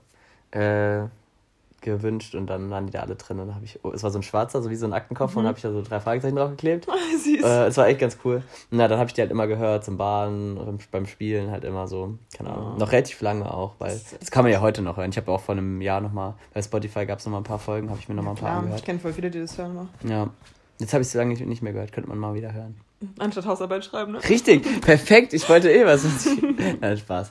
äh, 0.52 1.08
gewünscht 1.96 2.34
und 2.34 2.46
dann 2.46 2.70
waren 2.70 2.86
die 2.86 2.92
da 2.92 3.00
alle 3.00 3.16
drin. 3.16 3.40
Und 3.40 3.54
habe 3.54 3.64
ich, 3.64 3.80
oh, 3.82 3.90
es 3.92 4.02
war 4.02 4.10
so 4.10 4.18
ein 4.18 4.22
schwarzer, 4.22 4.62
so 4.62 4.70
wie 4.70 4.76
so 4.76 4.86
ein 4.86 4.92
Aktenkoffer 4.92 5.38
und 5.40 5.46
habe 5.46 5.56
ich 5.58 5.62
da 5.62 5.70
so 5.72 5.82
drei 5.82 6.00
Fragezeichen 6.00 6.36
draufgeklebt. 6.36 6.86
Süß. 7.24 7.42
Äh, 7.44 7.66
es 7.66 7.76
war 7.76 7.88
echt 7.88 8.00
ganz 8.00 8.18
cool. 8.24 8.42
Na, 8.70 8.88
dann 8.88 8.98
habe 8.98 9.08
ich 9.08 9.14
die 9.14 9.20
halt 9.20 9.30
immer 9.30 9.46
gehört 9.46 9.84
zum 9.84 9.96
Baden, 9.96 10.54
beim- 10.56 10.78
beim 10.90 11.06
Spielen 11.06 11.50
halt 11.50 11.64
immer 11.64 11.86
so, 11.88 12.18
keine 12.36 12.50
Ahnung. 12.50 12.72
Oh. 12.76 12.78
Noch 12.78 12.92
relativ 12.92 13.20
lange 13.20 13.52
auch, 13.52 13.74
weil 13.78 14.00
das 14.20 14.30
kann 14.30 14.44
man 14.44 14.52
ja 14.52 14.60
heute 14.60 14.82
noch 14.82 14.96
hören. 14.96 15.10
Ich 15.10 15.16
habe 15.16 15.30
auch 15.32 15.40
vor 15.40 15.54
einem 15.54 15.80
Jahr 15.80 16.00
nochmal, 16.00 16.34
bei 16.54 16.62
Spotify 16.62 17.06
gab 17.06 17.18
es 17.18 17.26
nochmal 17.26 17.40
ein 17.40 17.44
paar 17.44 17.58
Folgen, 17.58 17.90
habe 17.90 17.98
ich 18.00 18.08
mir 18.08 18.14
nochmal 18.14 18.34
ein 18.34 18.36
paar 18.36 18.48
Klar, 18.48 18.58
ich 18.58 18.62
angehört. 18.64 18.84
kenne 18.84 18.98
voll 18.98 19.12
viele, 19.12 19.30
die 19.30 19.40
das 19.40 19.56
hören 19.58 19.74
mal. 19.74 19.86
Ja. 20.04 20.28
Jetzt 20.78 20.92
habe 20.94 21.02
ich 21.02 21.08
es 21.08 21.14
lange 21.14 21.30
nicht, 21.30 21.44
nicht 21.44 21.62
mehr 21.62 21.72
gehört, 21.72 21.90
könnte 21.92 22.08
man 22.08 22.18
mal 22.18 22.34
wieder 22.34 22.52
hören. 22.52 22.76
Anstatt 23.18 23.46
Hausarbeit 23.46 23.84
schreiben, 23.84 24.12
ne? 24.12 24.20
Richtig, 24.28 24.80
perfekt, 24.80 25.32
ich 25.32 25.48
wollte 25.48 25.70
eh 25.70 25.84
was. 25.86 26.04
Nein, 26.80 26.96
Spaß. 26.98 27.30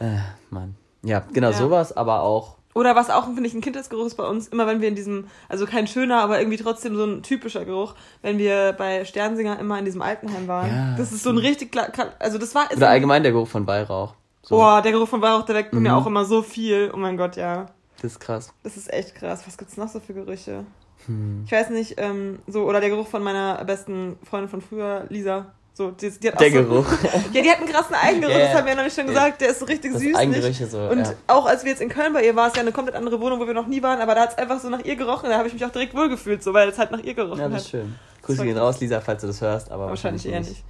Äh, 0.00 0.16
Mann. 0.50 0.76
Ja, 1.02 1.22
genau, 1.32 1.50
Ja. 1.50 1.56
sowas, 1.56 1.96
aber 1.96 2.22
auch. 2.22 2.56
Oder 2.76 2.94
was 2.94 3.08
auch, 3.08 3.24
finde 3.24 3.46
ich, 3.46 3.54
ein 3.54 3.62
Kindheitsgeruch 3.62 4.04
ist 4.04 4.16
bei 4.16 4.24
uns, 4.24 4.48
immer 4.48 4.66
wenn 4.66 4.82
wir 4.82 4.88
in 4.88 4.94
diesem, 4.94 5.28
also 5.48 5.64
kein 5.64 5.86
schöner, 5.86 6.20
aber 6.20 6.38
irgendwie 6.40 6.58
trotzdem 6.58 6.94
so 6.94 7.04
ein 7.06 7.22
typischer 7.22 7.64
Geruch, 7.64 7.94
wenn 8.20 8.36
wir 8.36 8.74
bei 8.76 9.06
Sternsinger 9.06 9.58
immer 9.58 9.78
in 9.78 9.86
diesem 9.86 10.02
Altenheim 10.02 10.46
waren. 10.46 10.68
Ja, 10.68 10.94
das 10.98 11.10
ist 11.10 11.22
so 11.22 11.30
ein 11.30 11.38
richtig, 11.38 11.74
also 12.18 12.36
das 12.36 12.54
war, 12.54 12.68
Oder 12.76 12.90
allgemein 12.90 13.22
der 13.22 13.32
Geruch 13.32 13.48
von 13.48 13.66
Weihrauch. 13.66 14.12
So, 14.42 14.56
Boah, 14.56 14.82
der 14.82 14.92
Geruch 14.92 15.08
von 15.08 15.22
Weihrauch, 15.22 15.44
der 15.46 15.54
weckt 15.54 15.70
bei 15.70 15.78
mir 15.78 15.88
Mhm. 15.92 15.94
auch 15.96 16.06
immer 16.06 16.26
so 16.26 16.42
viel. 16.42 16.90
Oh 16.92 16.98
mein 16.98 17.16
Gott, 17.16 17.36
ja. 17.36 17.64
Das 18.02 18.12
ist 18.12 18.20
krass. 18.20 18.52
Das 18.62 18.76
ist 18.76 18.92
echt 18.92 19.14
krass. 19.14 19.44
Was 19.46 19.56
gibt's 19.56 19.78
noch 19.78 19.88
so 19.88 19.98
für 19.98 20.12
Gerüche? 20.12 20.66
Hm. 21.06 21.44
Ich 21.46 21.52
weiß 21.52 21.70
nicht, 21.70 21.94
ähm, 21.96 22.40
so, 22.46 22.64
oder 22.64 22.80
der 22.80 22.90
Geruch 22.90 23.08
von 23.08 23.22
meiner 23.22 23.64
besten 23.64 24.18
Freundin 24.22 24.50
von 24.50 24.60
früher, 24.60 25.06
Lisa. 25.08 25.46
So, 25.76 25.90
die, 25.90 26.08
die 26.10 26.28
hat 26.28 26.40
Der 26.40 26.50
so, 26.50 26.56
Geruch. 26.64 26.86
Ja, 27.34 27.42
die 27.42 27.50
hat 27.50 27.58
einen 27.58 27.68
krassen 27.68 27.94
Eigengeruch, 27.94 28.32
ja. 28.32 28.38
das 28.46 28.54
haben 28.54 28.64
wir 28.64 28.70
ja 28.70 28.76
noch 28.76 28.84
nicht 28.84 28.96
schon 28.96 29.06
gesagt. 29.06 29.42
Der 29.42 29.50
ist 29.50 29.58
so 29.58 29.66
richtig 29.66 29.92
Das 29.92 30.00
süß. 30.00 30.16
Eigengerüche 30.16 30.66
so, 30.66 30.78
Und 30.88 31.00
ja. 31.00 31.12
auch 31.26 31.44
als 31.44 31.64
wir 31.64 31.70
jetzt 31.70 31.82
in 31.82 31.90
Köln 31.90 32.14
bei 32.14 32.24
ihr 32.24 32.34
war, 32.34 32.48
es 32.48 32.54
ja 32.54 32.62
eine 32.62 32.72
komplett 32.72 32.96
andere 32.96 33.20
Wohnung, 33.20 33.38
wo 33.40 33.46
wir 33.46 33.52
noch 33.52 33.66
nie 33.66 33.82
waren, 33.82 34.00
aber 34.00 34.14
da 34.14 34.22
hat 34.22 34.30
es 34.32 34.38
einfach 34.38 34.58
so 34.58 34.70
nach 34.70 34.80
ihr 34.84 34.96
gerochen. 34.96 35.28
Da 35.28 35.36
habe 35.36 35.48
ich 35.48 35.52
mich 35.52 35.62
auch 35.66 35.70
direkt 35.70 35.94
wohlgefühlt, 35.94 36.42
so, 36.42 36.54
weil 36.54 36.70
es 36.70 36.78
halt 36.78 36.92
nach 36.92 37.00
ihr 37.00 37.12
gerochen 37.12 37.40
Ja, 37.40 37.48
das 37.48 37.56
hat. 37.56 37.60
ist 37.64 37.70
schön. 37.70 37.94
Grüße 38.22 38.44
gehen 38.44 38.56
raus, 38.56 38.80
Lisa, 38.80 39.02
falls 39.02 39.20
du 39.20 39.26
das 39.26 39.38
hörst, 39.42 39.70
aber 39.70 39.88
Wahrscheinlich 39.88 40.24
eher 40.26 40.40
nicht. 40.40 40.64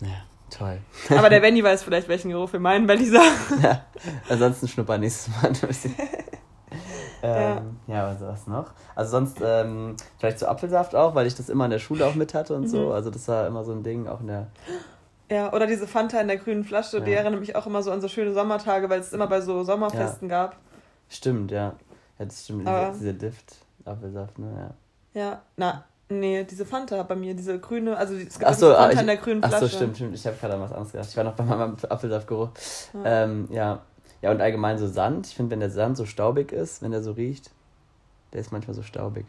Ja, 0.00 0.08
toll. 0.56 0.78
Aber 1.10 1.28
der 1.28 1.40
Benny 1.40 1.64
weiß 1.64 1.82
vielleicht, 1.82 2.06
welchen 2.06 2.30
Geruch 2.30 2.52
wir 2.52 2.60
meinen 2.60 2.86
bei 2.86 2.94
Lisa. 2.94 3.20
Ja, 3.60 3.84
ansonsten 4.28 4.68
schnupper 4.68 4.96
nächstes 4.96 5.28
Mal 5.34 5.48
ein 5.48 5.68
bisschen. 5.68 5.94
ähm, 7.26 7.76
ja, 7.86 8.08
was 8.08 8.20
was 8.20 8.46
noch? 8.46 8.66
Also 8.94 9.10
sonst 9.12 9.38
ähm, 9.42 9.96
vielleicht 10.18 10.38
so 10.38 10.46
Apfelsaft 10.46 10.94
auch, 10.94 11.14
weil 11.14 11.26
ich 11.26 11.34
das 11.34 11.48
immer 11.48 11.64
in 11.66 11.70
der 11.70 11.78
Schule 11.78 12.06
auch 12.06 12.14
mit 12.14 12.34
hatte 12.34 12.54
und 12.54 12.62
Mhm. 12.62 12.66
so. 12.68 12.92
Also 12.92 13.10
das 13.10 13.26
war 13.28 13.46
immer 13.46 13.64
so 13.64 13.72
ein 13.72 13.82
Ding, 13.82 14.06
auch 14.08 14.20
in 14.20 14.26
der. 14.28 14.46
Ja, 15.30 15.52
oder 15.52 15.66
diese 15.66 15.86
Fanta 15.86 16.20
in 16.20 16.28
der 16.28 16.36
grünen 16.36 16.64
Flasche, 16.64 17.00
die 17.00 17.10
Ja. 17.10 17.18
erinnert 17.20 17.40
mich 17.40 17.56
auch 17.56 17.66
immer 17.66 17.82
so 17.82 17.90
an 17.90 18.00
so 18.00 18.08
schöne 18.08 18.32
Sommertage, 18.34 18.90
weil 18.90 19.00
es 19.00 19.12
immer 19.12 19.26
bei 19.26 19.40
so 19.40 19.62
Sommerfesten 19.64 20.28
gab. 20.28 20.56
Stimmt, 21.08 21.50
ja. 21.50 21.74
Ja, 22.18 22.24
das 22.26 22.44
stimmt, 22.44 22.66
Aber- 22.68 22.88
diese, 22.90 22.98
diese 22.98 23.14
Dift, 23.14 23.56
Apfelsaft, 23.84 24.38
ne? 24.38 24.70
Ja. 25.14 25.20
Ja, 25.20 25.42
na, 25.56 25.84
nee, 26.08 26.44
diese 26.44 26.66
Fanta 26.66 27.02
bei 27.04 27.16
mir, 27.16 27.34
diese 27.34 27.58
grüne, 27.58 27.96
also 27.96 28.14
es 28.14 28.38
Ach 28.44 28.52
so, 28.54 28.72
ah, 28.72 28.76
Fanta 28.82 28.92
ich, 28.92 29.00
in 29.00 29.06
der 29.06 29.16
grünen 29.16 29.42
ach 29.44 29.48
Flasche. 29.48 29.66
so, 29.68 29.76
stimmt, 29.76 29.96
stimmt. 29.96 30.14
Ich 30.14 30.26
habe 30.26 30.36
gerade 30.36 30.54
an 30.54 30.60
was 30.60 30.72
anderes 30.72 30.92
gedacht. 30.92 31.08
Ich 31.10 31.16
war 31.16 31.24
noch 31.24 31.34
bei 31.34 31.44
meinem 31.44 31.76
Apfelsaftgeruch. 31.88 32.50
Ja. 32.92 33.00
Ähm, 33.24 33.48
ja. 33.50 33.78
Ja, 34.24 34.30
und 34.30 34.40
allgemein 34.40 34.78
so 34.78 34.86
Sand. 34.88 35.26
Ich 35.26 35.34
finde, 35.34 35.50
wenn 35.50 35.60
der 35.60 35.68
Sand 35.68 35.98
so 35.98 36.06
staubig 36.06 36.50
ist, 36.50 36.80
wenn 36.80 36.92
der 36.92 37.02
so 37.02 37.12
riecht, 37.12 37.50
der 38.32 38.40
ist 38.40 38.52
manchmal 38.52 38.74
so 38.74 38.82
staubig. 38.82 39.26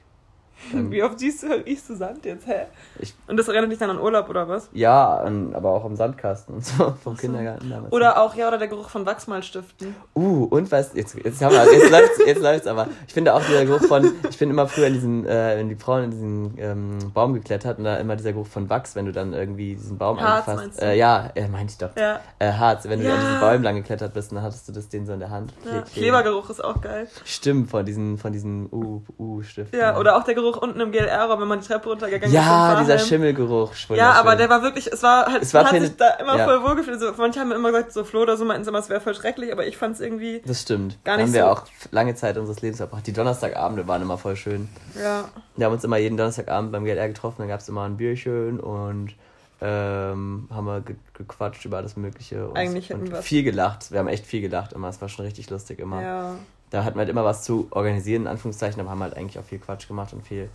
Dann- 0.71 0.91
Wie 0.91 1.03
oft 1.03 1.19
siehst 1.19 1.43
du, 1.43 1.47
riechst 1.47 1.89
du 1.89 1.95
Sand 1.95 2.25
jetzt, 2.25 2.47
hä? 2.47 2.65
Ich- 2.99 3.13
Und 3.27 3.37
das 3.37 3.47
erinnert 3.47 3.71
dich 3.71 3.77
dann 3.79 3.89
an 3.89 3.99
Urlaub 3.99 4.29
oder 4.29 4.47
was? 4.47 4.69
Ja, 4.73 5.21
und, 5.21 5.53
aber 5.53 5.69
auch 5.71 5.85
im 5.85 5.95
Sandkasten 5.95 6.55
und 6.55 6.65
so 6.65 6.93
vom 7.03 7.15
so. 7.15 7.21
Kindergarten 7.21 7.69
damals. 7.69 7.91
Oder 7.93 8.21
auch, 8.21 8.33
ja, 8.35 8.47
oder 8.47 8.57
der 8.57 8.67
Geruch 8.67 8.89
von 8.89 9.05
Wachsmalstiften. 9.05 9.95
Uh, 10.15 10.45
und 10.45 10.71
was, 10.71 10.93
jetzt, 10.93 11.15
jetzt, 11.23 11.41
haben 11.43 11.53
wir, 11.53 11.71
jetzt 11.73 11.91
läuft's, 11.91 12.19
jetzt 12.25 12.41
läuft's 12.41 12.67
aber. 12.67 12.87
Ich 13.07 13.13
finde 13.13 13.33
auch 13.33 13.41
dieser 13.43 13.65
Geruch 13.65 13.81
von, 13.85 14.11
ich 14.29 14.37
bin 14.37 14.49
immer 14.49 14.67
früher 14.67 14.87
in 14.87 14.93
diesen, 14.93 15.25
äh, 15.25 15.57
wenn 15.57 15.69
die 15.69 15.75
Frauen 15.75 16.05
in 16.05 16.11
diesen 16.11 16.53
ähm, 16.57 17.11
Baum 17.13 17.33
geklettert 17.33 17.77
und 17.77 17.83
da 17.83 17.97
immer 17.97 18.15
dieser 18.15 18.33
Geruch 18.33 18.47
von 18.47 18.69
Wachs, 18.69 18.95
wenn 18.95 19.05
du 19.05 19.11
dann 19.11 19.33
irgendwie 19.33 19.75
diesen 19.75 19.97
Baum 19.97 20.19
Harz, 20.19 20.47
angefasst. 20.47 20.81
Äh, 20.81 20.95
ja, 20.95 21.31
äh, 21.35 21.47
meinte 21.47 21.71
ich 21.73 21.77
doch. 21.77 21.95
Ja. 21.99 22.19
Äh, 22.39 22.51
Harz, 22.53 22.87
wenn 22.87 22.99
du 23.01 23.05
Ja. 23.07 23.15
an 23.15 23.19
diesen 23.21 23.39
Bäumen 23.39 23.63
lang 23.63 23.75
geklettert 23.75 24.13
bist, 24.13 24.31
dann 24.31 24.41
hattest 24.41 24.67
du 24.67 24.71
das 24.71 24.89
den 24.89 25.05
so 25.05 25.13
in 25.13 25.19
der 25.19 25.29
Hand. 25.29 25.53
ja. 25.65 25.81
Klebergeruch 25.81 26.49
ist 26.49 26.63
auch 26.63 26.81
geil. 26.81 27.07
Stimmt, 27.25 27.69
von 27.69 27.85
diesen, 27.85 28.17
von 28.17 28.31
diesen 28.31 28.69
U-Stiften. 28.71 29.79
Ja, 29.79 29.97
oder 29.97 30.15
auch 30.17 30.23
der 30.23 30.35
Geruch 30.35 30.44
unten 30.53 30.79
im 30.79 30.91
GLR-Raum, 30.91 31.41
wenn 31.41 31.47
man 31.47 31.59
die 31.59 31.67
Treppe 31.67 31.89
runtergegangen 31.89 32.27
ist. 32.27 32.33
Ja, 32.33 32.79
dieser. 32.81 32.97
Schimmelgeruch. 32.99 33.71
Ja, 33.89 34.11
aber 34.13 34.35
der 34.35 34.49
war 34.49 34.61
wirklich, 34.61 34.87
es 34.91 35.01
war 35.03 35.25
halt, 35.25 35.41
Es 35.43 35.53
war 35.53 35.63
man 35.63 35.73
hat 35.73 35.81
sich 35.81 35.97
da 35.97 36.09
immer 36.11 36.37
ja. 36.37 36.45
voll 36.45 36.63
wohlgefühlt. 36.63 36.99
So, 36.99 37.11
manche 37.17 37.39
haben 37.39 37.51
immer 37.51 37.71
gesagt, 37.71 37.93
so 37.93 38.03
Flo 38.03 38.21
oder 38.21 38.37
so 38.37 38.45
meinten 38.45 38.67
immer, 38.67 38.79
es 38.79 38.89
wäre 38.89 39.01
voll 39.01 39.15
schrecklich, 39.15 39.51
aber 39.51 39.65
ich 39.67 39.77
fand 39.77 39.95
es 39.95 40.01
irgendwie, 40.01 40.41
Das 40.45 40.61
stimmt. 40.61 40.97
Gar 41.03 41.17
nicht 41.17 41.25
haben 41.27 41.33
wir 41.33 41.41
so- 41.41 41.47
auch 41.47 41.63
lange 41.91 42.15
Zeit 42.15 42.37
unseres 42.37 42.61
Lebens 42.61 42.77
verbracht. 42.77 43.05
Die 43.07 43.13
Donnerstagabende 43.13 43.87
waren 43.87 44.01
immer 44.01 44.17
voll 44.17 44.35
schön. 44.35 44.69
ja. 45.01 45.25
Wir 45.57 45.65
haben 45.65 45.73
uns 45.73 45.83
immer 45.83 45.97
jeden 45.97 46.17
Donnerstagabend 46.17 46.71
beim 46.71 46.83
GLR 46.85 47.07
getroffen, 47.07 47.35
dann 47.39 47.47
gab 47.47 47.59
es 47.61 47.69
immer 47.69 47.83
ein 47.83 47.97
Bierchen 47.97 48.59
und 48.59 49.13
ähm, 49.61 50.49
haben 50.53 50.65
wir 50.65 50.81
ge 50.81 50.95
gequatscht 51.13 51.63
über 51.63 51.77
alles 51.77 51.95
Mögliche. 51.95 52.47
Und, 52.49 52.57
Eigentlich 52.57 52.93
und 52.93 53.09
wir- 53.09 53.21
viel 53.21 53.41
gelacht. 53.43 53.89
Wir 53.91 53.99
haben 53.99 54.09
echt 54.09 54.25
viel 54.25 54.41
gelacht 54.41 54.73
immer. 54.73 54.89
Es 54.89 55.01
war 55.01 55.07
schon 55.07 55.25
richtig 55.25 55.49
lustig 55.49 55.79
immer. 55.79 56.01
Ja. 56.01 56.35
Da 56.69 56.83
hatten 56.83 56.95
wir 56.95 56.99
halt 57.01 57.09
immer 57.09 57.23
was 57.23 57.43
zu 57.43 57.67
organisieren, 57.71 58.23
in 58.23 58.27
Anführungszeichen, 58.27 58.79
aber 58.81 58.89
haben 58.89 59.03
halt 59.03 59.15
eigentlich 59.15 59.39
auch 59.39 59.45
viel 59.45 59.59
Quatsch 59.59 59.87
gemacht 59.87 60.13
und 60.13 60.25
viel 60.25 60.49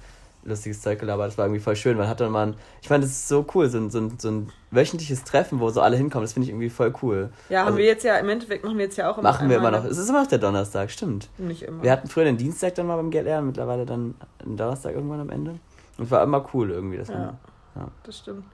lustiges 0.44 0.80
Zeug 0.80 0.98
gelabert. 0.98 1.28
Das 1.28 1.38
war 1.38 1.46
irgendwie 1.46 1.60
voll 1.60 1.76
schön. 1.76 1.96
Man 1.96 2.08
hat 2.08 2.20
dann 2.20 2.32
mal, 2.32 2.48
ein, 2.48 2.54
ich 2.80 2.88
fand, 2.88 3.04
das 3.04 3.10
ist 3.10 3.28
so 3.28 3.44
cool, 3.54 3.68
so 3.68 3.78
ein, 3.78 3.90
so, 3.90 3.98
ein, 3.98 4.18
so 4.18 4.30
ein 4.30 4.52
wöchentliches 4.70 5.24
Treffen, 5.24 5.60
wo 5.60 5.70
so 5.70 5.80
alle 5.80 5.96
hinkommen. 5.96 6.24
Das 6.24 6.32
finde 6.32 6.44
ich 6.44 6.50
irgendwie 6.50 6.70
voll 6.70 6.94
cool. 7.02 7.30
Ja, 7.48 7.60
haben 7.60 7.66
Also, 7.68 7.78
wir 7.78 7.84
jetzt 7.84 8.04
ja, 8.04 8.16
im 8.16 8.28
Endeffekt 8.28 8.64
machen 8.64 8.78
wir 8.78 8.84
jetzt 8.86 8.96
ja 8.96 9.10
auch 9.10 9.18
immer 9.18 9.30
Machen 9.30 9.48
wir 9.48 9.56
immer 9.58 9.70
noch. 9.70 9.84
Es 9.84 9.98
ist 9.98 10.08
immer 10.08 10.22
noch 10.22 10.28
der 10.28 10.38
Donnerstag, 10.38 10.90
stimmt. 10.90 11.28
Nicht 11.38 11.62
immer. 11.62 11.82
Wir 11.82 11.92
hatten 11.92 12.08
früher 12.08 12.24
den 12.24 12.36
Dienstag 12.36 12.74
dann 12.74 12.86
mal 12.86 12.96
beim 12.96 13.10
GLR, 13.10 13.42
mittlerweile 13.42 13.84
dann 13.84 14.14
den 14.44 14.56
Donnerstag 14.56 14.94
irgendwann 14.94 15.20
am 15.20 15.30
Ende. 15.30 15.56
Und 15.98 16.10
war 16.10 16.22
immer 16.22 16.46
cool 16.54 16.70
irgendwie. 16.70 16.96
Das 16.96 17.08
Ja. 17.08 17.34
ja. 17.76 17.88
Das 18.04 18.18
stimmt. 18.18 18.44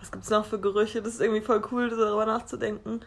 Was 0.00 0.10
gibt's 0.10 0.30
noch 0.30 0.44
für 0.44 0.58
Gerüche? 0.58 1.02
Das 1.02 1.14
ist 1.14 1.20
irgendwie 1.20 1.42
voll 1.42 1.62
cool, 1.70 1.90
darüber 1.90 2.26
nachzudenken. 2.26 3.00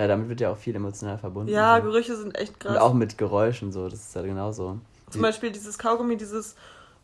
Ja, 0.00 0.06
damit 0.08 0.28
wird 0.28 0.40
ja 0.40 0.50
auch 0.50 0.56
viel 0.56 0.74
emotional 0.74 1.18
verbunden. 1.18 1.52
Ja, 1.52 1.76
so. 1.76 1.82
Gerüche 1.84 2.16
sind 2.16 2.36
echt 2.38 2.58
krass. 2.58 2.72
Und 2.72 2.78
auch 2.78 2.94
mit 2.94 3.18
Geräuschen 3.18 3.70
so, 3.72 3.88
das 3.88 4.00
ist 4.00 4.14
ja 4.14 4.22
genauso. 4.22 4.78
Zum 5.10 5.22
Beispiel 5.22 5.50
dieses 5.50 5.78
Kaugummi, 5.78 6.16
dieses 6.16 6.54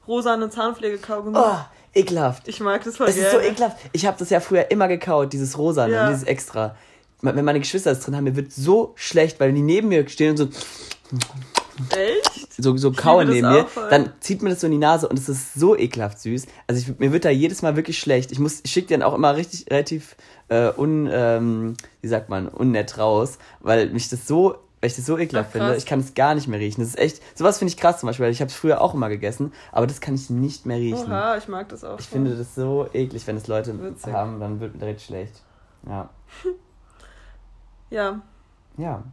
rosane 0.09 0.49
Zahnpflege-Kaugummi. 0.49 1.37
Oh, 1.39 1.57
ekelhaft. 1.95 2.47
Ich 2.49 2.61
mag 2.61 2.83
das 2.85 2.97
voll 2.97 3.09
Es 3.09 3.17
gerne. 3.17 3.29
ist 3.29 3.35
so 3.35 3.41
ekelhaft. 3.41 3.77
Ich 3.93 4.07
habe 4.07 4.17
das 4.19 4.31
ja 4.31 4.41
früher 4.41 4.71
immer 4.71 4.89
gekaut, 4.89 5.33
dieses 5.33 5.59
Rosa, 5.59 5.87
Ja. 5.89 6.09
dieses 6.09 6.23
extra. 6.25 6.77
Wenn 7.23 7.45
meine 7.45 7.59
Geschwister 7.61 7.91
das 7.91 8.01
drin 8.01 8.15
haben, 8.17 8.25
mir 8.25 8.37
wird 8.37 8.53
so 8.53 8.93
schlecht, 8.95 9.41
weil 9.41 9.53
die 9.53 9.63
neben 9.63 9.89
mir 9.89 10.09
stehen 10.09 10.31
und 10.33 10.37
so, 10.37 10.49
Echt? 11.97 12.63
so, 12.63 12.77
so 12.77 12.93
kauen 12.93 13.27
das 13.27 13.35
neben 13.35 13.49
mir, 13.51 13.67
voll. 13.67 13.89
dann 13.91 14.13
zieht 14.21 14.43
mir 14.43 14.51
das 14.51 14.61
so 14.61 14.67
in 14.67 14.73
die 14.73 14.79
Nase 14.79 15.09
und 15.09 15.19
es 15.19 15.29
ist 15.29 15.55
so 15.55 15.77
ekelhaft 15.77 16.21
süß. 16.21 16.47
Also 16.67 16.81
ich, 16.81 16.99
mir 16.99 17.13
wird 17.13 17.25
da 17.25 17.31
jedes 17.31 17.63
Mal 17.63 17.77
wirklich 17.77 17.99
schlecht. 17.99 18.33
Ich 18.33 18.39
muss, 18.39 18.61
ich 18.63 18.71
schicke 18.71 18.89
den 18.89 19.03
auch 19.03 19.15
immer 19.15 19.37
richtig, 19.37 19.67
relativ 19.71 20.17
äh, 20.49 20.71
un, 20.77 21.09
ähm, 21.11 21.75
wie 22.03 22.09
sagt 22.09 22.29
man, 22.29 22.49
unnett 22.49 22.99
raus, 22.99 23.39
weil 23.61 23.91
mich 23.91 24.09
das 24.09 24.27
so, 24.27 24.57
weil 24.81 24.91
ich 24.91 24.97
das 24.97 25.07
so 25.07 25.19
ekelhaft 25.19 25.49
Ach, 25.51 25.53
finde. 25.53 25.77
Ich 25.77 25.87
kann 25.87 26.01
es 26.01 26.15
gar 26.15 26.35
nicht 26.35 26.47
mehr 26.49 26.61
riechen. 26.61 26.81
Das 26.83 26.91
ist 26.91 26.99
echt, 26.99 27.23
sowas 27.37 27.59
finde 27.59 27.71
ich 27.73 27.77
krass 27.79 27.99
zum 28.01 28.07
Beispiel, 28.09 28.25
weil 28.27 28.33
ich 28.33 28.41
habe 28.41 28.51
es 28.51 28.55
früher 28.57 28.81
auch 28.81 28.95
immer 28.95 29.09
gegessen, 29.09 29.53
aber 29.73 29.87
das 29.87 30.01
kann 30.01 30.15
ich 30.15 30.31
nicht 30.31 30.67
mehr 30.67 30.79
riechen. 30.79 31.11
Oha, 31.13 31.37
ich 31.37 31.49
mag 31.49 31.69
das 31.69 31.83
auch. 31.85 31.99
Ich 31.99 32.07
voll. 32.09 32.21
finde 32.21 32.37
das 32.37 32.55
so 32.55 32.87
eklig, 32.93 33.27
wenn 33.27 33.37
es 33.37 33.47
Leute 33.49 33.77
Witzig. 33.83 34.13
haben, 34.13 34.39
dann 34.41 34.61
wird 34.61 34.75
mir 34.75 34.81
direkt 34.81 35.01
schlecht. 35.01 35.43
Ja. 35.89 36.11
Ja. 37.91 38.21
Ja. 38.77 39.05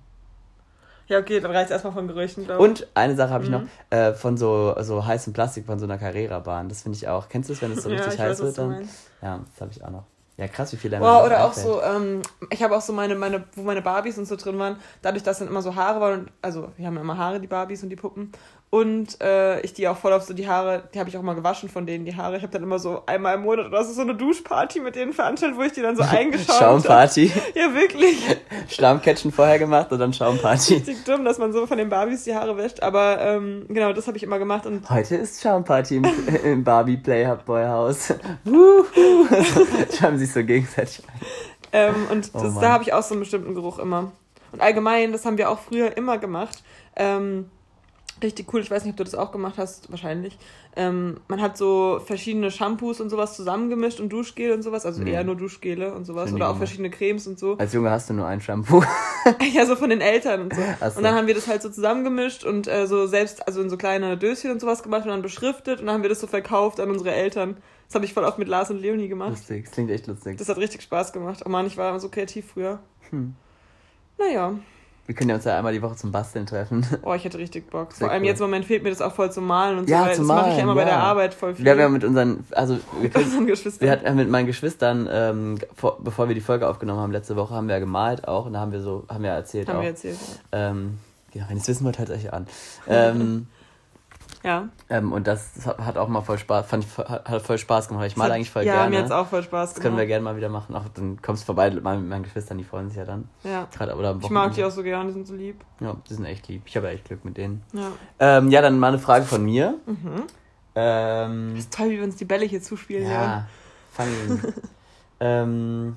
Ja, 1.07 1.19
okay, 1.19 1.39
dann 1.39 1.51
reicht 1.51 1.65
es 1.65 1.71
erstmal 1.71 1.93
von 1.93 2.07
Gerüchen, 2.07 2.45
glaube 2.45 2.63
ich. 2.63 2.69
Und 2.69 2.87
eine 2.95 3.15
Sache 3.15 3.29
habe 3.31 3.43
ich 3.43 3.49
Mhm. 3.51 3.69
noch, 3.91 3.95
äh, 3.97 4.13
von 4.13 4.37
so, 4.37 4.73
so 4.81 5.05
heißem 5.05 5.33
Plastik 5.33 5.65
von 5.65 5.77
so 5.77 5.85
einer 5.85 5.97
Carrera-Bahn. 5.97 6.69
Das 6.69 6.81
finde 6.81 6.95
ich 6.97 7.07
auch. 7.07 7.29
Kennst 7.29 7.49
du 7.49 7.53
das, 7.53 7.61
wenn 7.61 7.71
es 7.71 7.83
so 7.83 7.89
Ja, 7.91 7.95
richtig 7.97 8.15
ich 8.15 8.19
heiß 8.19 8.31
weiß, 8.39 8.41
wird 8.41 8.57
dann? 8.57 8.89
Ja, 9.21 9.39
das 9.51 9.61
habe 9.61 9.71
ich 9.71 9.83
auch 9.83 9.89
noch. 9.91 10.05
Ja, 10.37 10.47
krass, 10.47 10.73
wie 10.73 10.77
viel 10.77 10.89
da 10.89 10.99
Wow, 10.99 11.21
mir 11.21 11.25
oder 11.27 11.45
auch 11.45 11.53
so, 11.53 11.81
ähm, 11.83 12.21
ich 12.49 12.63
habe 12.63 12.75
auch 12.75 12.81
so 12.81 12.91
meine, 12.91 13.13
meine, 13.15 13.43
wo 13.55 13.61
meine 13.61 13.83
Barbies 13.83 14.17
und 14.17 14.25
so 14.25 14.35
drin 14.35 14.57
waren, 14.57 14.77
dadurch, 15.03 15.23
dass 15.23 15.39
dann 15.39 15.47
immer 15.47 15.61
so 15.61 15.75
Haare 15.75 16.01
waren, 16.01 16.19
und, 16.21 16.31
also 16.41 16.69
wir 16.75 16.87
haben 16.87 16.95
ja 16.95 17.01
immer 17.01 17.17
Haare, 17.17 17.39
die 17.39 17.47
Barbies 17.47 17.83
und 17.83 17.89
die 17.89 17.95
Puppen. 17.95 18.31
Und 18.73 19.21
äh, 19.21 19.59
ich 19.61 19.73
die 19.75 19.87
auch 19.87 19.97
voll 19.97 20.13
auf 20.13 20.23
so 20.23 20.33
die 20.33 20.47
Haare, 20.47 20.81
die 20.95 20.99
habe 20.99 21.07
ich 21.07 21.15
auch 21.15 21.21
mal 21.21 21.35
gewaschen 21.35 21.69
von 21.69 21.85
denen, 21.85 22.05
die 22.05 22.15
Haare. 22.15 22.37
Ich 22.37 22.41
habe 22.41 22.51
dann 22.51 22.63
immer 22.63 22.79
so 22.79 23.03
einmal 23.05 23.35
im 23.35 23.43
Monat 23.43 23.67
oder 23.67 23.83
so, 23.83 23.93
so 23.93 24.01
eine 24.01 24.15
Duschparty 24.15 24.79
mit 24.79 24.95
denen 24.95 25.13
veranstaltet, 25.13 25.59
wo 25.59 25.61
ich 25.61 25.73
die 25.73 25.83
dann 25.83 25.95
so 25.95 26.01
eingeschaut 26.09 26.59
habe. 26.59 26.81
Schaumparty. 26.81 27.31
Ja, 27.53 27.71
wirklich. 27.75 28.17
Schlammcatchen 28.69 29.31
vorher 29.31 29.59
gemacht 29.59 29.91
und 29.91 29.99
dann 29.99 30.11
Schaumparty. 30.11 30.73
Richtig 30.73 31.03
dumm, 31.05 31.23
dass 31.23 31.37
man 31.37 31.53
so 31.53 31.67
von 31.67 31.77
den 31.77 31.87
Barbies 31.87 32.23
die 32.23 32.33
Haare 32.33 32.57
wäscht. 32.57 32.81
Aber 32.81 33.21
ähm, 33.21 33.67
genau, 33.69 33.93
das 33.93 34.07
habe 34.07 34.17
ich 34.17 34.23
immer 34.23 34.39
gemacht. 34.39 34.65
Und 34.65 34.89
Heute 34.89 35.17
ist 35.17 35.43
Schaumparty 35.43 35.97
im, 35.97 36.05
im 36.43 36.63
Barbie 36.63 36.97
Playboy 36.97 37.67
Haus. 37.67 38.11
Schauen 39.99 40.17
sich 40.17 40.33
so 40.33 40.43
gegenseitig. 40.43 41.03
Ähm, 41.73 42.07
und 42.11 42.31
Oh 42.33 42.41
das, 42.41 42.59
da 42.59 42.71
habe 42.71 42.83
ich 42.83 42.91
auch 42.91 43.03
so 43.03 43.13
einen 43.13 43.19
bestimmten 43.19 43.53
Geruch 43.53 43.77
immer. 43.77 44.11
Und 44.51 44.61
allgemein, 44.61 45.11
das 45.11 45.27
haben 45.27 45.37
wir 45.37 45.51
auch 45.51 45.59
früher 45.59 45.95
immer 45.95 46.17
gemacht. 46.17 46.63
Ähm, 46.95 47.51
richtig 48.23 48.51
cool, 48.53 48.61
ich 48.61 48.71
weiß 48.71 48.83
nicht, 48.83 48.93
ob 48.93 48.97
du 48.97 49.03
das 49.03 49.15
auch 49.15 49.31
gemacht 49.31 49.55
hast, 49.57 49.91
wahrscheinlich. 49.91 50.37
Ähm, 50.75 51.17
man 51.27 51.41
hat 51.41 51.57
so 51.57 52.01
verschiedene 52.03 52.49
Shampoos 52.49 52.99
und 53.01 53.09
sowas 53.09 53.35
zusammengemischt 53.35 53.99
und 53.99 54.09
Duschgel 54.09 54.53
und 54.53 54.63
sowas, 54.63 54.85
also 54.85 55.03
Nee. 55.03 55.11
eher 55.11 55.23
nur 55.23 55.35
Duschgele 55.35 55.93
und 55.93 56.05
sowas 56.05 56.33
oder 56.33 56.49
auch 56.49 56.57
verschiedene 56.57 56.89
Cremes 56.89 57.27
und 57.27 57.37
so. 57.37 57.57
Als 57.57 57.73
Junge 57.73 57.91
hast 57.91 58.09
du 58.09 58.13
nur 58.13 58.25
ein 58.25 58.41
Shampoo. 58.41 58.81
ja, 59.53 59.65
so 59.65 59.75
von 59.75 59.89
den 59.89 60.01
Eltern 60.01 60.41
und 60.43 60.55
so. 60.55 60.61
So. 60.61 60.97
Und 60.97 61.03
dann 61.03 61.13
haben 61.15 61.27
wir 61.27 61.35
das 61.35 61.47
halt 61.47 61.61
so 61.61 61.69
zusammengemischt 61.69 62.43
und 62.43 62.67
äh, 62.67 62.87
so 62.87 63.05
selbst, 63.05 63.45
also 63.47 63.61
in 63.61 63.69
so 63.69 63.77
kleine 63.77 64.17
Döschen 64.17 64.49
und 64.51 64.59
sowas 64.59 64.81
gemacht 64.81 65.03
und 65.03 65.09
dann 65.09 65.21
beschriftet 65.21 65.79
und 65.79 65.85
dann 65.85 65.95
haben 65.95 66.01
wir 66.01 66.09
das 66.09 66.21
so 66.21 66.27
verkauft 66.27 66.79
an 66.79 66.89
unsere 66.89 67.11
Eltern. 67.11 67.57
Das 67.87 67.95
habe 67.95 68.05
ich 68.05 68.13
voll 68.13 68.23
oft 68.23 68.39
mit 68.39 68.47
Lars 68.47 68.71
und 68.71 68.79
Leonie 68.81 69.07
gemacht. 69.07 69.31
Lustig, 69.31 69.65
das 69.65 69.73
klingt 69.73 69.91
echt 69.91 70.07
lustig. 70.07 70.37
Das 70.37 70.49
hat 70.49 70.57
richtig 70.57 70.81
Spaß 70.81 71.13
gemacht. 71.13 71.43
Oh 71.45 71.49
Mann, 71.49 71.67
ich 71.67 71.77
war 71.77 71.99
so 71.99 72.09
kreativ 72.09 72.47
früher. 72.53 72.79
Hm. 73.11 73.35
Naja. 74.17 74.53
Wir 75.05 75.15
können 75.15 75.29
ja 75.31 75.35
uns 75.35 75.43
ja 75.43 75.57
einmal 75.57 75.73
die 75.73 75.81
Woche 75.81 75.97
zum 75.97 76.13
Basteln 76.13 76.45
treffen. 76.45 76.85
Oh, 77.03 77.13
ich 77.13 77.25
hätte 77.25 77.37
richtig 77.37 77.69
Bock. 77.69 77.91
Sehr 77.91 78.05
Vor 78.05 78.11
allem 78.11 78.23
cool. 78.23 78.29
jetzt 78.29 78.39
im 78.39 78.45
Moment 78.45 78.65
fehlt 78.65 78.83
mir 78.83 78.89
das 78.89 79.01
auch 79.01 79.13
voll 79.13 79.29
zum 79.31 79.45
Malen 79.45 79.79
und 79.79 79.89
Ja, 79.89 79.99
so, 79.99 80.05
weil 80.05 80.15
zum 80.15 80.27
das 80.29 80.37
mache 80.37 80.49
ich 80.51 80.57
ja 80.57 80.63
immer 80.63 80.75
bei 80.75 80.85
der 80.85 80.93
ja. 80.93 80.99
Arbeit 80.99 81.33
voll 81.33 81.55
viel. 81.55 81.65
Wir 81.65 81.73
haben 81.73 81.79
ja 81.79 81.89
mit 81.89 82.03
unseren, 82.05 82.45
also 82.51 82.75
wir 82.93 83.01
mit 83.01 83.15
unseren 83.15 83.47
Geschwistern. 83.47 83.85
Wir 83.85 83.91
hatten 83.91 84.15
mit 84.15 84.29
meinen 84.29 84.47
Geschwistern, 84.47 85.09
ähm, 85.11 85.59
vor, 85.75 85.97
bevor 86.01 86.29
wir 86.29 86.35
die 86.35 86.41
Folge 86.41 86.69
aufgenommen 86.69 87.01
haben, 87.01 87.11
letzte 87.11 87.35
Woche, 87.35 87.53
haben 87.53 87.67
wir 87.67 87.75
ja 87.75 87.79
gemalt 87.79 88.27
auch 88.29 88.45
und 88.45 88.53
da 88.53 88.59
haben 88.59 88.71
wir 88.71 88.81
so, 88.81 89.03
haben 89.09 89.23
wir 89.23 89.31
erzählt 89.31 89.67
haben 89.67 89.77
auch. 89.77 89.81
wir 89.81 89.89
erzählt. 89.89 90.17
Ähm, 90.53 90.99
ja, 91.33 91.43
wenn 91.49 91.57
ihr 91.57 91.61
es 91.61 91.67
wissen 91.67 91.83
wollt, 91.83 91.99
hört 91.99 92.09
euch 92.09 92.31
an. 92.31 92.47
Ähm, 92.87 93.47
Ja. 94.43 94.67
ähm, 94.89 95.13
und 95.13 95.25
das 95.25 95.51
hat 95.65 95.97
auch 95.97 96.09
mal 96.09 96.21
voll 96.21 96.37
Spaß, 96.37 96.65
fand 96.65 96.83
ich, 96.83 96.97
hat 96.97 97.41
voll 97.41 97.57
Spaß 97.57 97.87
gemacht. 97.87 98.05
Ich 98.07 98.17
mal 98.17 98.29
eigentlich 98.29 98.51
voll 98.51 98.63
ja, 98.63 98.75
gerne. 98.75 98.89
mir 98.89 98.99
hat's 99.01 99.11
auch 99.11 99.27
voll 99.27 99.41
Spaß 99.41 99.73
das 99.73 99.81
können 99.81 99.95
wir 99.95 100.05
gemacht. 100.05 100.07
gerne 100.09 100.23
mal 100.23 100.35
wieder 100.35 100.49
machen. 100.49 100.75
Auch 100.75 100.83
dann 100.93 101.21
kommst 101.21 101.43
du 101.43 101.45
vorbei 101.45 101.71
mit 101.71 101.83
meinen 101.83 102.23
Geschwistern, 102.23 102.57
die 102.57 102.65
freuen 102.65 102.89
sich 102.89 102.97
ja 102.97 103.05
dann. 103.05 103.29
Ja. 103.43 103.67
Gerade 103.73 103.95
oder 103.95 104.17
Ich 104.21 104.29
mag 104.29 104.53
die 104.53 104.63
auch 104.65 104.71
so 104.71 104.83
gern, 104.83 105.07
die 105.07 105.13
sind 105.13 105.27
so 105.27 105.35
lieb. 105.35 105.63
Ja, 105.79 105.95
die 106.09 106.13
sind 106.13 106.25
echt 106.25 106.47
lieb. 106.49 106.63
Ich 106.65 106.75
habe 106.75 106.87
ja 106.87 106.93
echt 106.93 107.05
Glück 107.05 107.23
mit 107.23 107.37
denen. 107.37 107.63
Ja. 107.71 107.91
Ähm, 108.19 108.51
ja, 108.51 108.61
dann 108.61 108.79
mal 108.79 108.89
eine 108.89 108.99
Frage 108.99 109.25
von 109.25 109.43
mir. 109.43 109.75
Mhm. 109.85 110.23
Ähm, 110.75 111.55
Ist 111.55 111.73
toll, 111.73 111.91
wie 111.91 111.97
wir 111.97 112.03
uns 112.03 112.15
die 112.17 112.25
Bälle 112.25 112.45
hier 112.45 112.61
zuspielen. 112.61 113.09
Ja, 113.09 113.47
funny. 113.91 114.39
ähm, 115.19 115.95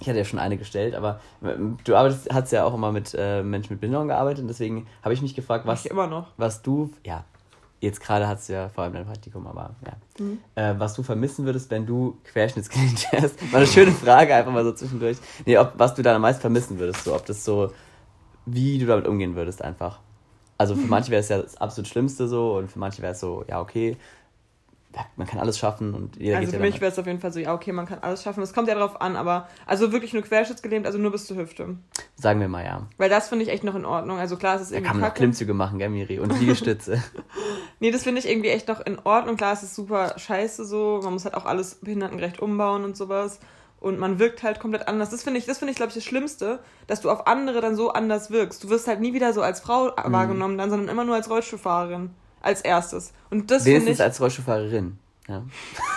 ich 0.00 0.08
hatte 0.08 0.18
ja 0.18 0.24
schon 0.24 0.38
eine 0.38 0.56
gestellt, 0.56 0.94
aber 0.94 1.20
ähm, 1.42 1.78
du 1.84 1.96
arbeitest, 1.96 2.32
hast 2.32 2.52
ja 2.52 2.64
auch 2.64 2.74
immer 2.74 2.92
mit 2.92 3.14
äh, 3.18 3.42
Menschen 3.42 3.72
mit 3.74 3.80
Behinderung 3.80 4.08
gearbeitet 4.08 4.42
und 4.42 4.48
deswegen 4.48 4.86
habe 5.02 5.14
ich 5.14 5.22
mich 5.22 5.34
gefragt, 5.34 5.66
was, 5.66 5.84
ich 5.84 5.90
immer 5.90 6.06
noch. 6.06 6.28
was 6.36 6.62
du, 6.62 6.90
ja, 7.04 7.24
jetzt 7.80 8.00
gerade 8.00 8.26
hast 8.28 8.48
du 8.48 8.54
ja 8.54 8.68
vor 8.68 8.84
allem 8.84 8.92
dein 8.94 9.06
Praktikum, 9.06 9.46
aber 9.46 9.74
ja, 9.86 9.92
Mhm. 10.18 10.38
äh, 10.54 10.74
was 10.78 10.94
du 10.94 11.02
vermissen 11.02 11.44
würdest, 11.44 11.70
wenn 11.70 11.84
du 11.86 12.16
querschnittsgelähmt 12.24 13.12
wärst. 13.12 13.52
War 13.52 13.58
eine 13.58 13.66
schöne 13.66 13.92
Frage, 13.92 14.34
einfach 14.34 14.52
mal 14.52 14.64
so 14.64 14.72
zwischendurch. 14.72 15.18
Nee, 15.44 15.58
ob, 15.58 15.72
was 15.76 15.94
du 15.94 16.02
da 16.02 16.14
am 16.16 16.22
meisten 16.22 16.40
vermissen 16.40 16.78
würdest, 16.78 17.04
so, 17.04 17.14
ob 17.14 17.26
das 17.26 17.44
so, 17.44 17.72
wie 18.46 18.78
du 18.78 18.86
damit 18.86 19.06
umgehen 19.06 19.34
würdest 19.34 19.62
einfach. 19.62 20.00
Also 20.58 20.74
für 20.74 20.86
manche 20.86 21.10
wäre 21.10 21.20
es 21.20 21.28
ja 21.28 21.42
das 21.42 21.58
absolut 21.58 21.86
Schlimmste 21.88 22.28
so 22.28 22.56
und 22.56 22.72
für 22.72 22.78
manche 22.78 23.02
wäre 23.02 23.12
es 23.12 23.20
so, 23.20 23.44
ja, 23.46 23.60
okay, 23.60 23.98
man 25.16 25.26
kann 25.26 25.40
alles 25.40 25.58
schaffen 25.58 25.94
und 25.94 26.16
jeder 26.16 26.38
Also 26.38 26.52
für 26.52 26.58
mich 26.58 26.80
wäre 26.80 26.90
es 26.90 26.98
auf 26.98 27.06
jeden 27.06 27.20
Fall 27.20 27.32
so, 27.32 27.38
ja, 27.38 27.52
okay, 27.54 27.72
man 27.72 27.86
kann 27.86 27.98
alles 28.00 28.22
schaffen. 28.22 28.42
Es 28.42 28.52
kommt 28.54 28.68
ja 28.68 28.74
drauf 28.74 29.00
an, 29.00 29.16
aber 29.16 29.48
also 29.66 29.92
wirklich 29.92 30.12
nur 30.12 30.22
querschnittsgelähmt, 30.22 30.86
also 30.86 30.98
nur 30.98 31.12
bis 31.12 31.26
zur 31.26 31.36
Hüfte. 31.36 31.76
Sagen 32.16 32.40
wir 32.40 32.48
mal 32.48 32.64
ja. 32.64 32.82
Weil 32.96 33.10
das 33.10 33.28
finde 33.28 33.44
ich 33.44 33.50
echt 33.50 33.64
noch 33.64 33.74
in 33.74 33.84
Ordnung. 33.84 34.18
Also 34.18 34.36
klar, 34.36 34.56
es 34.56 34.62
ist 34.62 34.70
Da 34.70 34.76
irgendwie 34.76 34.88
kann 34.92 35.00
man 35.00 35.08
kacke. 35.10 35.18
Klimmzüge 35.18 35.54
machen, 35.54 35.78
gell, 35.78 35.90
Miri? 35.90 36.18
Und 36.18 36.38
Liegestütze. 36.38 37.02
Nee, 37.78 37.90
das 37.90 38.04
finde 38.04 38.20
ich 38.20 38.28
irgendwie 38.28 38.48
echt 38.48 38.68
noch 38.68 38.80
in 38.80 38.98
Ordnung. 39.04 39.36
Klar, 39.36 39.52
es 39.52 39.62
ist 39.62 39.74
super 39.74 40.14
scheiße 40.18 40.64
so. 40.64 41.00
Man 41.04 41.12
muss 41.12 41.26
halt 41.26 41.34
auch 41.34 41.44
alles 41.44 41.74
behindertengerecht 41.74 42.40
umbauen 42.40 42.84
und 42.84 42.96
sowas. 42.96 43.38
Und 43.80 43.98
man 43.98 44.18
wirkt 44.18 44.42
halt 44.42 44.60
komplett 44.60 44.88
anders. 44.88 45.10
Das 45.10 45.22
finde 45.22 45.38
ich, 45.38 45.44
das 45.44 45.58
finde 45.58 45.72
ich, 45.72 45.76
glaube 45.76 45.90
ich, 45.90 45.94
das 45.94 46.04
Schlimmste, 46.04 46.60
dass 46.86 47.02
du 47.02 47.10
auf 47.10 47.26
andere 47.26 47.60
dann 47.60 47.76
so 47.76 47.90
anders 47.92 48.30
wirkst. 48.30 48.64
Du 48.64 48.70
wirst 48.70 48.88
halt 48.88 49.00
nie 49.00 49.12
wieder 49.12 49.34
so 49.34 49.42
als 49.42 49.60
Frau 49.60 49.88
Mhm. 50.06 50.12
wahrgenommen, 50.12 50.56
dann, 50.56 50.70
sondern 50.70 50.88
immer 50.88 51.04
nur 51.04 51.16
als 51.16 51.28
Rollstuhlfahrerin. 51.28 52.10
Als 52.46 52.60
erstes. 52.60 53.12
Und 53.30 53.50
das 53.50 53.64
finde 53.64 53.90
ich. 53.90 54.00
als 54.00 54.20
Rollstuhlfahrerin. 54.20 54.98
Ja. 55.28 55.42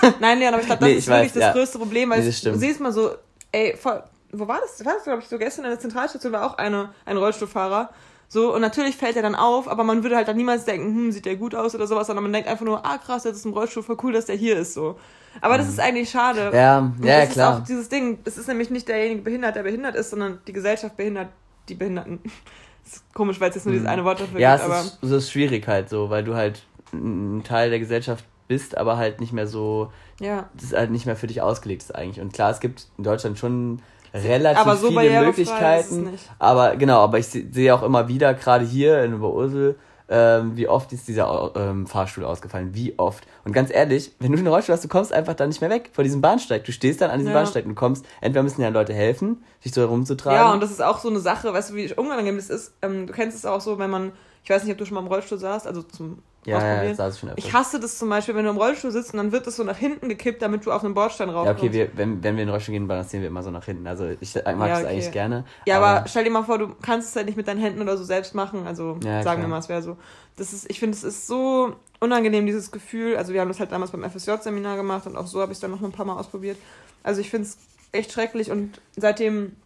Nein, 0.19 0.41
ja, 0.41 0.49
aber 0.49 0.59
ich 0.59 0.65
glaube, 0.65 0.79
das 0.79 0.89
Nee, 0.89 0.95
ist 0.95 1.03
ich 1.03 1.07
wirklich 1.07 1.25
weiß, 1.27 1.33
das 1.33 1.43
ja. 1.43 1.51
größte 1.53 1.77
Problem, 1.77 2.09
weil 2.09 2.19
Nee, 2.23 2.33
du 2.43 2.55
siehst 2.57 2.79
mal 2.79 2.91
so, 2.91 3.11
ey, 3.51 3.77
voll, 3.77 4.01
wo 4.31 4.47
war 4.47 4.59
das? 4.59 4.83
War 4.83 4.93
das, 4.95 5.03
glaube 5.03 5.21
ich, 5.21 5.27
so 5.27 5.37
gestern 5.37 5.65
in 5.65 5.71
der 5.71 5.79
Zentralstation 5.79 6.31
war 6.33 6.45
auch 6.45 6.57
eine, 6.57 6.89
ein 7.05 7.17
Rollstuhlfahrer. 7.17 7.91
So, 8.27 8.53
und 8.53 8.61
natürlich 8.61 8.97
fällt 8.97 9.15
er 9.15 9.21
dann 9.21 9.35
auf, 9.35 9.67
aber 9.67 9.83
man 9.83 10.01
würde 10.03 10.15
halt 10.15 10.27
dann 10.27 10.37
niemals 10.37 10.65
denken, 10.65 10.87
hm, 10.95 11.11
sieht 11.11 11.25
der 11.25 11.35
gut 11.35 11.53
aus 11.55 11.73
oder 11.75 11.85
sowas, 11.87 12.07
sondern 12.07 12.23
man 12.23 12.33
denkt 12.33 12.47
einfach 12.49 12.65
nur, 12.65 12.83
ah 12.85 12.97
krass, 12.97 13.23
jetzt 13.23 13.37
ist 13.37 13.45
ein 13.45 13.53
Rollstuhl, 13.53 13.83
voll 13.83 13.97
cool, 14.03 14.13
dass 14.13 14.25
der 14.25 14.35
hier 14.35 14.57
ist, 14.57 14.73
so. 14.73 14.99
Aber 15.41 15.57
das 15.59 15.67
ist 15.69 15.79
eigentlich 15.79 16.09
schade. 16.09 16.49
Mhm. 16.49 16.55
Ja, 16.55 16.77
Und 16.79 17.05
ja, 17.05 17.19
das 17.25 17.29
klar. 17.33 17.53
ist 17.53 17.61
auch 17.61 17.65
dieses 17.65 17.89
Ding, 17.89 18.19
es 18.25 18.37
ist 18.37 18.47
nämlich 18.47 18.71
nicht 18.71 18.87
derjenige 18.87 19.21
behindert, 19.21 19.55
der 19.55 19.63
behindert 19.63 19.95
ist, 19.95 20.09
sondern 20.09 20.39
die 20.47 20.53
Gesellschaft 20.53 20.97
behindert 20.97 21.29
die 21.69 21.75
Behinderten. 21.75 22.19
Komisch, 23.13 23.39
weil 23.39 23.49
es 23.49 23.55
jetzt 23.55 23.65
nur 23.65 23.73
dieses 23.73 23.87
eine 23.87 24.03
Wort 24.05 24.19
dafür 24.21 24.39
ja, 24.39 24.55
es 24.55 24.61
gibt, 24.61 24.71
aber. 24.73 24.81
ist, 24.81 25.03
es 25.03 25.11
ist 25.11 25.31
schwierig 25.31 25.67
halt 25.67 25.89
so, 25.89 26.09
weil 26.09 26.23
du 26.23 26.35
halt 26.35 26.63
ein 26.93 27.43
Teil 27.43 27.69
der 27.69 27.79
Gesellschaft 27.79 28.23
bist, 28.47 28.77
aber 28.77 28.97
halt 28.97 29.19
nicht 29.19 29.31
mehr 29.33 29.45
so, 29.47 29.91
Ja. 30.19 30.49
das 30.55 30.65
ist 30.65 30.73
halt 30.75 30.91
nicht 30.91 31.05
mehr 31.05 31.15
für 31.15 31.27
dich 31.27 31.41
ausgelegt 31.41 31.83
ist 31.83 31.93
eigentlich. 31.95 32.19
Und 32.21 32.33
klar, 32.33 32.49
es 32.51 32.59
gibt 32.59 32.87
in 32.97 33.03
Deutschland 33.03 33.37
schon 33.37 33.81
relativ 34.13 34.63
so 34.73 34.87
viele 34.87 34.95
barrierefrei 34.95 35.19
ist 35.29 35.37
es 35.37 35.91
Möglichkeiten. 35.91 36.11
nicht. 36.11 36.29
Aber 36.39 36.75
genau, 36.77 37.01
aber 37.01 37.19
ich 37.19 37.27
se- 37.27 37.45
sehe 37.51 37.73
auch 37.75 37.83
immer 37.83 38.07
wieder, 38.07 38.33
gerade 38.33 38.65
hier 38.65 39.03
in 39.03 39.13
Oberursel, 39.13 39.77
ähm, 40.09 40.57
wie 40.57 40.67
oft 40.67 40.91
ist 40.91 41.07
dieser 41.07 41.51
ähm, 41.55 41.85
Fahrstuhl 41.85 42.25
ausgefallen? 42.25 42.73
Wie 42.73 42.97
oft? 42.97 43.25
Und 43.45 43.53
ganz 43.53 43.71
ehrlich, 43.71 44.11
wenn 44.19 44.31
du 44.31 44.39
einen 44.39 44.47
Rollstuhl 44.47 44.73
hast, 44.73 44.83
du 44.83 44.87
kommst 44.87 45.13
einfach 45.13 45.35
dann 45.35 45.49
nicht 45.49 45.61
mehr 45.61 45.69
weg 45.69 45.91
von 45.93 46.03
diesem 46.03 46.21
Bahnsteig. 46.21 46.63
Du 46.65 46.71
stehst 46.71 47.01
dann 47.01 47.11
an 47.11 47.19
diesem 47.19 47.33
Ja. 47.33 47.39
Bahnsteig 47.39 47.65
und 47.65 47.75
kommst, 47.75 48.05
entweder 48.19 48.43
müssen 48.43 48.61
ja 48.61 48.69
Leute 48.69 48.93
helfen, 48.93 49.43
dich 49.63 49.73
so 49.73 49.81
herumzutragen. 49.81 50.35
Ja, 50.37 50.51
und 50.51 50.61
das 50.61 50.71
ist 50.71 50.81
auch 50.81 50.99
so 50.99 51.09
eine 51.09 51.19
Sache, 51.19 51.53
weißt 51.53 51.69
du, 51.71 51.75
wie 51.75 51.93
unangenehm 51.93 52.37
das 52.37 52.49
ist. 52.49 52.73
Ähm, 52.81 53.05
du 53.07 53.13
kennst 53.13 53.37
es 53.37 53.45
auch 53.45 53.61
so, 53.61 53.77
wenn 53.77 53.89
man, 53.89 54.11
ich 54.43 54.49
weiß 54.49 54.63
nicht, 54.63 54.71
ob 54.71 54.77
du 54.79 54.85
schon 54.85 54.95
mal 54.95 55.01
im 55.01 55.07
Rollstuhl 55.07 55.37
saßt, 55.37 55.67
also 55.67 55.83
zum 55.83 56.23
Ja, 56.45 56.53
ja, 56.53 56.57
ausprobieren. 56.73 56.97
das 56.97 57.19
schon 57.19 57.29
öfter. 57.29 57.39
ich 57.39 57.53
hasse 57.53 57.79
das 57.79 57.97
zum 57.97 58.09
Beispiel, 58.09 58.33
wenn 58.35 58.45
du 58.45 58.51
im 58.51 58.57
Rollstuhl 58.57 58.91
sitzt 58.91 59.13
und 59.13 59.17
dann 59.17 59.31
wird 59.31 59.45
es 59.47 59.57
so 59.57 59.63
nach 59.63 59.77
hinten 59.77 60.07
gekippt, 60.07 60.41
damit 60.41 60.65
du 60.65 60.71
auf 60.71 60.83
einen 60.83 60.93
Bordstein 60.93 61.27
Ja, 61.29 61.35
raufkommst. 61.35 61.63
okay, 61.63 61.73
wir, 61.73 61.89
wenn, 61.95 62.23
wenn 62.23 62.35
wir 62.35 62.43
in 62.43 62.47
den 62.47 62.49
Rollstuhl 62.49 62.73
gehen, 62.73 62.87
balancieren 62.87 63.21
wir 63.23 63.27
immer 63.29 63.43
so 63.43 63.51
nach 63.51 63.65
hinten. 63.65 63.85
Also 63.87 64.07
ich 64.19 64.33
mag 64.35 64.45
Ja, 64.45 64.67
das 64.67 64.79
okay. 64.79 64.87
eigentlich 64.87 65.11
gerne. 65.11 65.43
Ja, 65.67 65.77
aber, 65.81 66.07
stell 66.07 66.23
dir 66.23 66.29
mal 66.31 66.43
vor, 66.43 66.57
du 66.57 66.69
kannst 66.81 67.09
es 67.09 67.15
halt 67.15 67.25
nicht 67.25 67.35
mit 67.35 67.47
deinen 67.47 67.59
Händen 67.59 67.81
oder 67.81 67.97
so 67.97 68.03
selbst 68.03 68.35
machen. 68.35 68.65
Also 68.65 68.97
Ja, 69.03 69.21
sagen 69.21 69.41
wir 69.41 69.47
klar. 69.47 69.47
mal, 69.49 69.59
es 69.59 69.69
wäre 69.69 69.81
so. 69.81 69.97
Das 70.37 70.53
ist, 70.53 70.69
ich 70.69 70.79
finde, 70.79 70.95
es 70.95 71.03
ist 71.03 71.27
so 71.27 71.73
unangenehm, 71.99 72.45
dieses 72.45 72.71
Gefühl. 72.71 73.17
Also 73.17 73.33
wir 73.33 73.41
haben 73.41 73.49
das 73.49 73.59
halt 73.59 73.71
damals 73.73 73.91
beim 73.91 74.09
FSJ-Seminar 74.09 74.77
gemacht 74.77 75.05
und 75.07 75.17
auch 75.17 75.27
so 75.27 75.41
habe 75.41 75.51
ich 75.51 75.57
es 75.57 75.59
dann 75.59 75.71
noch 75.71 75.81
ein 75.81 75.91
paar 75.91 76.05
Mal 76.05 76.17
ausprobiert. 76.17 76.57
Also 77.03 77.19
ich 77.19 77.29
finde 77.29 77.47
es 77.47 77.57
echt 77.91 78.11
schrecklich 78.13 78.49
und 78.51 78.79
seitdem 78.95 79.57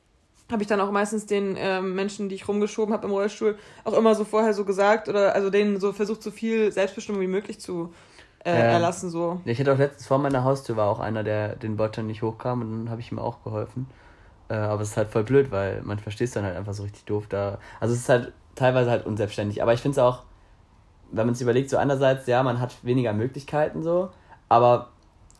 habe 0.52 0.62
ich 0.62 0.68
dann 0.68 0.80
auch 0.82 0.92
meistens 0.92 1.26
den 1.26 1.56
ähm, 1.58 1.96
Menschen, 1.96 2.30
die 2.30 2.36
ich 2.36 2.48
rumgeschoben 2.48 2.94
habe 2.94 3.08
im 3.08 3.14
Rollstuhl, 3.14 3.58
auch 3.84 3.94
immer 3.94 4.14
so 4.16 4.26
vorher 4.26 4.54
so 4.54 4.66
gesagt 4.66 5.10
oder 5.10 5.34
also 5.36 5.50
denen 5.50 5.80
so 5.80 5.94
versucht, 5.94 6.22
so 6.22 6.32
viel 6.32 6.72
Selbstbestimmung 6.72 7.22
wie 7.22 7.28
möglich 7.28 7.60
zu 7.60 7.94
äh, 8.46 8.52
Ja. 8.52 8.58
erlassen. 8.74 9.10
So. 9.10 9.42
Ich 9.46 9.60
hatte 9.60 9.74
auch 9.74 9.78
letztens 9.78 10.08
vor 10.08 10.20
meiner 10.20 10.44
Haustür 10.44 10.76
war 10.78 10.90
auch 10.90 11.00
einer, 11.00 11.24
der 11.24 11.56
den 11.56 11.78
Bordstein 11.78 12.08
nicht 12.08 12.22
hochkam 12.22 12.62
und 12.62 12.72
dann 12.72 12.90
habe 12.92 13.02
ich 13.02 13.12
ihm 13.12 13.20
auch 13.20 13.44
geholfen. 13.44 13.88
Äh, 14.50 14.56
aber 14.56 14.82
es 14.82 14.90
ist 14.90 14.98
halt 14.98 15.10
voll 15.10 15.24
blöd, 15.24 15.52
weil 15.52 15.82
man 15.84 15.98
versteht 16.00 16.36
dann 16.36 16.44
halt 16.44 16.58
einfach 16.58 16.74
so 16.74 16.84
richtig 16.84 17.06
doof 17.06 17.26
da. 17.30 17.58
Also 17.80 17.94
es 17.94 18.02
ist 18.02 18.10
halt 18.10 18.34
teilweise 18.56 18.92
halt 18.92 19.06
unselbstständig. 19.06 19.62
Aber 19.64 19.74
ich 19.74 19.80
finde 19.82 19.94
es 19.94 20.00
auch, 20.00 20.24
wenn 21.12 21.26
man 21.26 21.34
es 21.34 21.42
überlegt, 21.42 21.70
so 21.70 21.78
einerseits, 21.78 22.28
ja, 22.28 22.44
man 22.44 22.60
hat 22.60 22.76
weniger 22.84 23.14
Möglichkeiten 23.14 23.84
so, 23.84 24.10
aber 24.50 24.90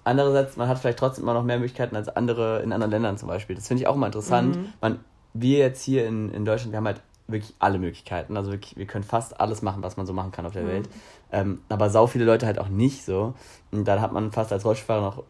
andererseits, 0.04 0.58
man 0.58 0.68
hat 0.68 0.80
vielleicht 0.80 1.00
trotzdem 1.00 1.24
immer 1.24 1.34
noch 1.34 1.44
mehr 1.44 1.58
Möglichkeiten 1.58 1.96
als 1.96 2.10
andere 2.10 2.62
in 2.62 2.72
anderen 2.74 2.92
Ländern 2.92 3.18
zum 3.18 3.28
Beispiel. 3.28 3.56
Das 3.56 3.68
finde 3.68 3.82
ich 3.84 3.88
auch 3.88 3.96
immer 3.96 4.08
interessant. 4.08 4.56
Mhm. 4.56 4.74
Man, 4.82 5.00
wir 5.34 5.58
jetzt 5.60 5.84
hier 5.84 6.08
in, 6.08 6.30
in 6.32 6.46
Deutschland, 6.46 6.72
wir 6.74 6.78
haben 6.78 6.88
halt 6.88 7.02
wirklich 7.28 7.54
alle 7.60 7.80
Möglichkeiten. 7.80 8.36
Also 8.38 8.52
wirklich, 8.52 8.76
wir 8.78 8.86
können 8.86 9.04
fast 9.04 9.40
alles 9.40 9.62
machen, 9.62 9.82
was 9.82 9.96
man 9.98 10.06
so 10.06 10.14
machen 10.14 10.32
kann 10.32 10.46
auf 10.46 10.52
der 10.54 10.64
Mhm. 10.64 10.68
Welt. 10.68 10.90
Ähm, 11.32 11.62
aber 11.70 11.90
sau 11.90 12.06
viele 12.08 12.26
Leute 12.26 12.46
halt 12.46 12.60
auch 12.60 12.68
nicht 12.68 13.06
so. 13.06 13.34
Und 13.72 13.86
dann 13.88 14.02
hat 14.02 14.12
man 14.12 14.32
fast 14.32 14.52
als 14.52 14.66
Rollstuhlfahrer 14.66 15.02
noch 15.02 15.24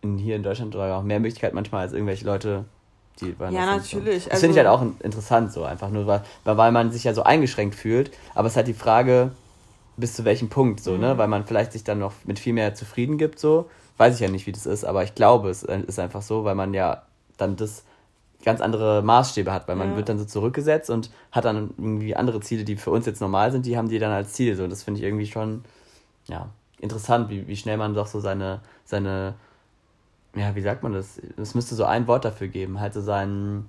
in, 0.00 0.18
hier 0.18 0.36
in 0.36 0.42
Deutschland 0.42 0.72
sogar 0.72 0.96
auch 0.98 1.02
mehr 1.02 1.20
Möglichkeiten 1.20 1.54
manchmal 1.54 1.82
als 1.82 1.92
irgendwelche 1.92 2.24
Leute, 2.24 2.64
die 3.20 3.38
woanders 3.38 3.54
Ja, 3.66 3.72
sind, 3.74 3.84
so. 3.84 3.96
natürlich. 3.98 4.24
Das 4.28 4.40
finde 4.40 4.52
ich 4.52 4.58
halt 4.58 4.66
Also- 4.68 4.78
auch 4.78 4.82
in- 4.86 4.96
interessant 5.04 5.52
so, 5.52 5.64
einfach 5.64 5.90
nur, 5.90 6.06
weil, 6.06 6.22
weil 6.44 6.72
man 6.72 6.90
sich 6.90 7.04
ja 7.04 7.14
so 7.14 7.22
eingeschränkt 7.22 7.74
fühlt. 7.74 8.10
Aber 8.34 8.46
es 8.46 8.54
ist 8.54 8.56
halt 8.56 8.66
die 8.68 8.74
Frage, 8.74 9.30
bis 9.98 10.14
zu 10.14 10.24
welchem 10.24 10.48
Punkt 10.48 10.80
so, 10.80 10.96
ne? 10.96 11.14
Mhm. 11.14 11.18
Weil 11.18 11.28
man 11.28 11.44
vielleicht 11.46 11.72
sich 11.72 11.84
dann 11.84 11.98
noch 11.98 12.12
mit 12.24 12.38
viel 12.38 12.52
mehr 12.54 12.74
zufrieden 12.74 13.18
gibt, 13.18 13.38
so. 13.38 13.70
Weiß 13.96 14.14
ich 14.14 14.20
ja 14.20 14.28
nicht, 14.28 14.46
wie 14.46 14.52
das 14.52 14.66
ist, 14.66 14.84
aber 14.84 15.04
ich 15.04 15.14
glaube, 15.14 15.48
es 15.48 15.62
ist 15.62 15.98
einfach 15.98 16.22
so, 16.22 16.44
weil 16.44 16.54
man 16.54 16.74
ja 16.74 17.02
dann 17.38 17.56
das 17.56 17.84
ganz 18.44 18.60
andere 18.60 19.02
Maßstäbe 19.02 19.52
hat, 19.52 19.66
weil 19.68 19.76
man 19.76 19.90
Ja. 19.90 19.96
wird 19.96 20.08
dann 20.08 20.18
so 20.18 20.24
zurückgesetzt 20.24 20.90
und 20.90 21.10
hat 21.32 21.44
dann 21.44 21.70
irgendwie 21.78 22.14
andere 22.14 22.40
Ziele, 22.40 22.64
die 22.64 22.76
für 22.76 22.90
uns 22.90 23.06
jetzt 23.06 23.20
normal 23.20 23.50
sind, 23.52 23.66
die 23.66 23.76
haben 23.76 23.88
die 23.88 23.98
dann 23.98 24.12
als 24.12 24.34
Ziel. 24.34 24.54
So, 24.54 24.64
und 24.64 24.70
das 24.70 24.82
finde 24.82 25.00
ich 25.00 25.04
irgendwie 25.04 25.26
schon, 25.26 25.64
ja, 26.26 26.50
interessant, 26.78 27.30
wie, 27.30 27.48
wie 27.48 27.56
schnell 27.56 27.76
man 27.76 27.94
doch 27.94 28.06
so 28.06 28.20
seine, 28.20 28.60
seine, 28.84 29.34
ja, 30.34 30.54
wie 30.54 30.60
sagt 30.60 30.82
man 30.82 30.92
das? 30.92 31.18
Es 31.36 31.54
müsste 31.54 31.74
so 31.74 31.84
ein 31.84 32.06
Wort 32.06 32.24
dafür 32.24 32.48
geben, 32.48 32.78
halt 32.78 32.94
so 32.94 33.00
seinen 33.00 33.68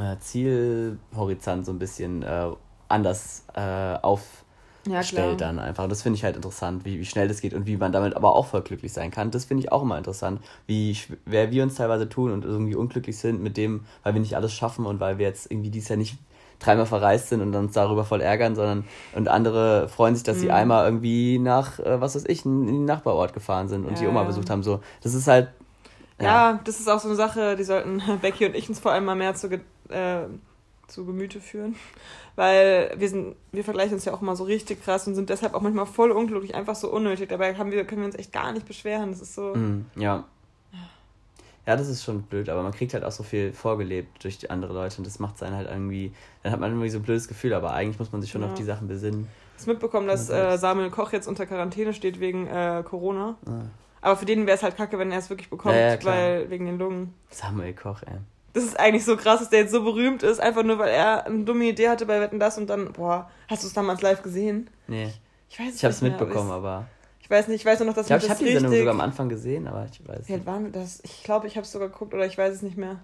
äh, 0.00 0.18
Zielhorizont 0.18 1.66
so 1.66 1.72
ein 1.72 1.78
bisschen 1.78 2.22
äh, 2.22 2.50
anders 2.88 3.44
äh, 3.54 3.96
aufstellt 4.02 4.43
Ja, 4.86 5.02
klar. 5.02 5.36
dann 5.36 5.58
einfach. 5.58 5.84
Und 5.84 5.90
das 5.90 6.02
finde 6.02 6.16
ich 6.18 6.24
halt 6.24 6.36
interessant, 6.36 6.84
wie, 6.84 6.98
wie 6.98 7.04
schnell 7.04 7.28
das 7.28 7.40
geht 7.40 7.54
und 7.54 7.66
wie 7.66 7.76
man 7.76 7.92
damit 7.92 8.16
aber 8.16 8.34
auch 8.36 8.46
voll 8.46 8.62
glücklich 8.62 8.92
sein 8.92 9.10
kann. 9.10 9.30
Das 9.30 9.44
finde 9.46 9.62
ich 9.64 9.72
auch 9.72 9.82
immer 9.82 9.98
interessant, 9.98 10.40
wie 10.66 10.92
schw- 10.92 11.16
wer 11.24 11.50
wir 11.50 11.62
uns 11.62 11.76
teilweise 11.76 12.08
tun 12.08 12.30
und 12.32 12.44
irgendwie 12.44 12.74
unglücklich 12.74 13.18
sind 13.18 13.42
mit 13.42 13.56
dem, 13.56 13.84
weil 14.02 14.14
wir 14.14 14.20
nicht 14.20 14.36
alles 14.36 14.52
schaffen 14.52 14.86
und 14.86 15.00
weil 15.00 15.18
wir 15.18 15.26
jetzt 15.26 15.50
irgendwie 15.50 15.70
dieses 15.70 15.88
Jahr 15.88 15.96
nicht 15.98 16.18
dreimal 16.60 16.86
verreist 16.86 17.28
sind 17.28 17.40
und 17.42 17.54
uns 17.54 17.72
darüber 17.72 18.04
voll 18.04 18.20
ärgern, 18.20 18.54
sondern 18.54 18.84
und 19.12 19.28
andere 19.28 19.88
freuen 19.88 20.14
sich, 20.14 20.24
dass 20.24 20.40
sie 20.40 20.46
Mhm. 20.46 20.54
einmal 20.54 20.84
irgendwie 20.86 21.38
nach, 21.38 21.78
äh, 21.80 22.00
was 22.00 22.14
weiß 22.14 22.24
ich, 22.26 22.44
in 22.44 22.66
den 22.66 22.84
Nachbarort 22.84 23.32
gefahren 23.34 23.68
sind 23.68 23.84
und 23.86 23.94
Ja, 23.94 24.00
die 24.00 24.06
Oma 24.06 24.20
ja. 24.20 24.26
besucht 24.26 24.50
haben. 24.50 24.62
So, 24.62 24.80
das 25.02 25.14
ist 25.14 25.26
halt 25.26 25.48
Ja. 26.20 26.60
das 26.64 26.80
ist 26.80 26.88
auch 26.88 27.00
so 27.00 27.08
eine 27.08 27.16
Sache, 27.16 27.56
die 27.56 27.64
sollten 27.64 28.00
Becky 28.22 28.46
und 28.46 28.54
ich 28.54 28.68
uns 28.68 28.80
vor 28.80 28.92
allem 28.92 29.04
mal 29.04 29.16
mehr 29.16 29.34
zu, 29.34 29.48
äh, 29.88 30.26
zu 30.88 31.04
Gemüte 31.04 31.40
führen. 31.40 31.76
Weil 32.36 32.92
wir 32.96 33.08
sind, 33.08 33.36
wir 33.52 33.64
vergleichen 33.64 33.94
uns 33.94 34.04
ja 34.04 34.12
auch 34.12 34.22
immer 34.22 34.36
so 34.36 34.44
richtig 34.44 34.82
krass 34.84 35.06
und 35.06 35.14
sind 35.14 35.30
deshalb 35.30 35.54
auch 35.54 35.60
manchmal 35.60 35.86
voll 35.86 36.10
unglücklich, 36.10 36.54
einfach 36.54 36.74
so 36.74 36.90
unnötig. 36.90 37.28
Dabei 37.28 37.54
haben 37.54 37.70
wir, 37.70 37.84
können 37.84 38.00
wir 38.02 38.06
uns 38.06 38.16
echt 38.16 38.32
gar 38.32 38.52
nicht 38.52 38.66
beschweren. 38.66 39.10
Das 39.10 39.20
ist 39.20 39.34
so. 39.34 39.54
Mm, 39.54 39.86
ja. 39.96 40.24
Ja, 41.66 41.76
das 41.76 41.88
ist 41.88 42.04
schon 42.04 42.22
blöd, 42.22 42.50
aber 42.50 42.62
man 42.62 42.72
kriegt 42.72 42.92
halt 42.92 43.04
auch 43.04 43.12
so 43.12 43.22
viel 43.22 43.54
vorgelebt 43.54 44.22
durch 44.22 44.36
die 44.36 44.50
andere 44.50 44.74
Leute 44.74 44.98
und 44.98 45.06
das 45.06 45.18
macht 45.18 45.42
einen 45.42 45.56
halt 45.56 45.66
irgendwie, 45.70 46.12
dann 46.42 46.52
hat 46.52 46.60
man 46.60 46.70
irgendwie 46.70 46.90
so 46.90 46.98
ein 46.98 47.02
blödes 47.04 47.26
Gefühl, 47.26 47.54
aber 47.54 47.72
eigentlich 47.72 47.98
muss 47.98 48.12
man 48.12 48.20
sich 48.20 48.30
schon 48.30 48.42
Ja. 48.42 48.48
auf 48.48 48.54
die 48.54 48.64
Sachen 48.64 48.86
besinnen. 48.86 49.28
Hast 49.56 49.66
mitbekommen, 49.66 50.06
dass 50.06 50.28
äh, 50.28 50.58
Samuel 50.58 50.90
Koch 50.90 51.12
jetzt 51.12 51.26
unter 51.26 51.46
Quarantäne 51.46 51.94
steht 51.94 52.20
wegen 52.20 52.46
äh, 52.48 52.82
Corona. 52.84 53.36
Ah. 53.46 53.62
Aber 54.02 54.16
für 54.16 54.26
den 54.26 54.46
wäre 54.46 54.58
es 54.58 54.62
halt 54.62 54.76
kacke, 54.76 54.98
wenn 54.98 55.10
er 55.10 55.18
es 55.20 55.30
wirklich 55.30 55.48
bekommt, 55.48 55.74
Ja, 55.74 55.94
ja, 55.94 56.04
weil 56.04 56.50
wegen 56.50 56.66
den 56.66 56.76
Lungen. 56.78 57.14
Samuel 57.30 57.72
Koch, 57.72 58.02
ey. 58.02 58.18
Das 58.54 58.64
ist 58.64 58.78
eigentlich 58.78 59.04
so 59.04 59.16
krass, 59.16 59.40
dass 59.40 59.50
der 59.50 59.60
jetzt 59.60 59.72
so 59.72 59.82
berühmt 59.84 60.22
ist, 60.22 60.40
einfach 60.40 60.62
nur 60.62 60.78
weil 60.78 60.88
er 60.88 61.26
eine 61.26 61.44
dumme 61.44 61.64
Idee 61.66 61.88
hatte 61.88 62.06
bei 62.06 62.20
Wetten 62.20 62.38
das 62.38 62.56
und 62.56 62.68
dann, 62.68 62.92
boah, 62.92 63.28
hast 63.48 63.62
du 63.64 63.66
es 63.66 63.74
damals 63.74 64.00
live 64.00 64.22
gesehen? 64.22 64.70
Nee, 64.86 65.12
Ich 65.50 65.58
weiß 65.58 65.70
es 65.70 65.76
ich 65.76 65.84
hab's 65.84 66.00
nicht 66.00 66.12
mehr, 66.12 66.20
mitbekommen, 66.20 66.50
aber 66.50 66.68
aber. 66.68 66.86
Ich, 67.18 67.24
ich 67.24 67.30
weiß 67.30 67.48
nicht, 67.48 67.60
ich 67.60 67.66
weiß 67.66 67.80
nur 67.80 67.88
noch, 67.88 67.94
dass 67.94 68.06
Ich 68.06 68.08
glaube, 68.08 68.24
ich 68.24 68.30
habe 68.30 68.44
die 68.44 68.52
Sendung 68.52 68.72
sogar 68.72 68.94
am 68.94 69.00
Anfang 69.00 69.28
gesehen, 69.28 69.66
aber 69.66 69.86
ich 69.90 70.00
weiß 70.06 70.16
alt 70.16 70.28
nicht. 70.28 70.46
waren 70.46 70.64
wir 70.64 70.72
das? 70.72 71.00
Ich 71.04 71.22
glaube, 71.24 71.46
ich 71.48 71.56
habe 71.56 71.64
es 71.64 71.72
sogar 71.72 71.88
geguckt 71.88 72.14
oder 72.14 72.26
ich 72.26 72.38
weiß 72.38 72.54
es 72.54 72.62
nicht 72.62 72.76
mehr. 72.76 73.00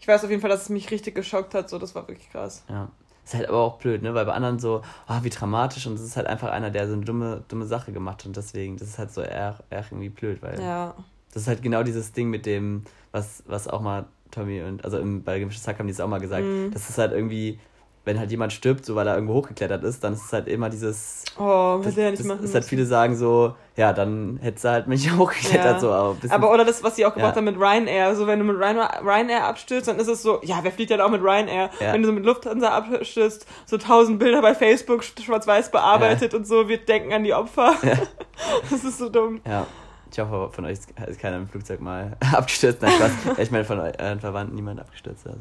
Ich 0.00 0.08
weiß 0.08 0.24
auf 0.24 0.30
jeden 0.30 0.40
Fall, 0.40 0.50
dass 0.50 0.62
es 0.62 0.68
mich 0.70 0.90
richtig 0.90 1.14
geschockt 1.14 1.54
hat, 1.54 1.68
so, 1.68 1.78
das 1.78 1.94
war 1.94 2.08
wirklich 2.08 2.30
krass. 2.30 2.64
Ja. 2.68 2.88
Ist 3.24 3.34
halt 3.34 3.48
aber 3.50 3.58
auch 3.58 3.76
blöd, 3.76 4.00
ne? 4.02 4.14
Weil 4.14 4.24
bei 4.24 4.32
anderen 4.32 4.58
so, 4.58 4.80
ah, 5.06 5.20
wie 5.22 5.28
dramatisch 5.28 5.86
und 5.86 5.96
das 5.96 6.02
ist 6.02 6.16
halt 6.16 6.26
einfach 6.26 6.50
einer, 6.50 6.70
der 6.70 6.86
so 6.86 6.94
eine 6.94 7.04
dumme, 7.04 7.44
dumme 7.48 7.66
Sache 7.66 7.92
gemacht 7.92 8.20
hat 8.20 8.26
und 8.26 8.36
deswegen, 8.36 8.78
das 8.78 8.88
ist 8.88 8.98
halt 8.98 9.12
so 9.12 9.20
eher, 9.20 9.58
eher 9.68 9.84
irgendwie 9.90 10.08
blöd, 10.08 10.40
weil. 10.40 10.58
Ja. 10.58 10.94
Das 11.34 11.42
ist 11.42 11.48
halt 11.48 11.60
genau 11.60 11.82
dieses 11.82 12.12
Ding 12.12 12.30
mit 12.30 12.46
dem, 12.46 12.84
was, 13.12 13.42
was 13.46 13.68
auch 13.68 13.82
mal 13.82 14.06
Tommy 14.30 14.62
und, 14.62 14.84
also 14.84 14.98
im, 14.98 15.22
bei 15.22 15.38
Gemischtes 15.38 15.66
Hack 15.66 15.78
haben 15.78 15.86
die 15.86 15.92
es 15.92 16.00
auch 16.00 16.08
mal 16.08 16.20
gesagt, 16.20 16.44
Mhm. 16.44 16.70
das 16.72 16.88
ist 16.90 16.98
halt 16.98 17.12
irgendwie, 17.12 17.58
wenn 18.04 18.18
halt 18.18 18.30
jemand 18.30 18.54
stirbt, 18.54 18.86
so 18.86 18.94
weil 18.96 19.06
er 19.06 19.14
irgendwo 19.16 19.34
hochgeklettert 19.34 19.84
ist, 19.84 20.02
dann 20.02 20.14
ist 20.14 20.24
es 20.24 20.32
halt 20.32 20.48
immer 20.48 20.70
dieses, 20.70 21.24
Oh, 21.38 21.78
das, 21.82 21.92
hätte 21.92 22.00
er 22.02 22.10
nicht 22.10 22.20
das 22.20 22.26
machen 22.26 22.42
ist 22.42 22.54
halt 22.54 22.64
viele 22.64 22.86
sagen 22.86 23.14
so, 23.16 23.54
ja, 23.76 23.92
dann 23.92 24.38
hättest 24.40 24.64
du 24.64 24.68
halt 24.70 24.88
nicht 24.88 25.12
hochgeklettert, 25.18 25.74
Ja. 25.74 25.78
so, 25.80 25.90
aber, 25.92 26.16
Aber 26.30 26.52
oder 26.52 26.64
das, 26.64 26.82
was 26.82 26.96
sie 26.96 27.04
auch 27.04 27.12
gemacht 27.12 27.32
Ja. 27.32 27.36
haben 27.36 27.44
mit 27.44 27.56
Ryanair. 27.58 28.14
So, 28.16 28.26
wenn 28.26 28.38
du 28.38 28.46
mit 28.46 28.56
Ryanair, 28.56 29.00
Ryanair 29.04 29.44
abstürzt, 29.44 29.88
dann 29.88 29.98
ist 29.98 30.08
es 30.08 30.22
so, 30.22 30.40
ja, 30.42 30.58
wer 30.62 30.72
fliegt 30.72 30.90
denn 30.90 31.00
auch 31.02 31.10
mit 31.10 31.22
Ryanair? 31.22 31.68
Ja. 31.80 31.92
Wenn 31.92 32.00
du 32.02 32.08
so 32.08 32.12
mit 32.14 32.24
Lufthansa 32.24 32.70
abstürzt, 32.70 33.46
so 33.66 33.76
tausend 33.76 34.18
Bilder 34.18 34.40
bei 34.40 34.54
Facebook 34.54 35.02
sch- 35.02 35.22
schwarz-weiß 35.22 35.70
bearbeitet 35.70 36.32
und 36.34 36.46
so, 36.46 36.66
wir 36.68 36.78
denken 36.78 37.12
an 37.12 37.24
die 37.24 37.34
Opfer. 37.34 37.74
Ja. 37.82 37.92
Das 38.70 38.84
ist 38.84 38.98
so 38.98 39.08
dumm. 39.10 39.40
ja. 39.46 39.66
Ich 40.10 40.18
hoffe, 40.18 40.50
von 40.52 40.64
euch 40.64 40.78
ist 41.06 41.20
keiner 41.20 41.36
im 41.36 41.48
Flugzeug 41.48 41.80
mal 41.80 42.16
abgestürzt. 42.32 42.82
Nein, 42.82 42.92
Spaß. 42.92 43.10
ich 43.38 43.50
meine, 43.50 43.64
von 43.64 43.78
euren 43.78 44.20
Verwandten 44.20 44.54
niemand 44.54 44.80
abgestürzt. 44.80 45.26
Also. 45.26 45.40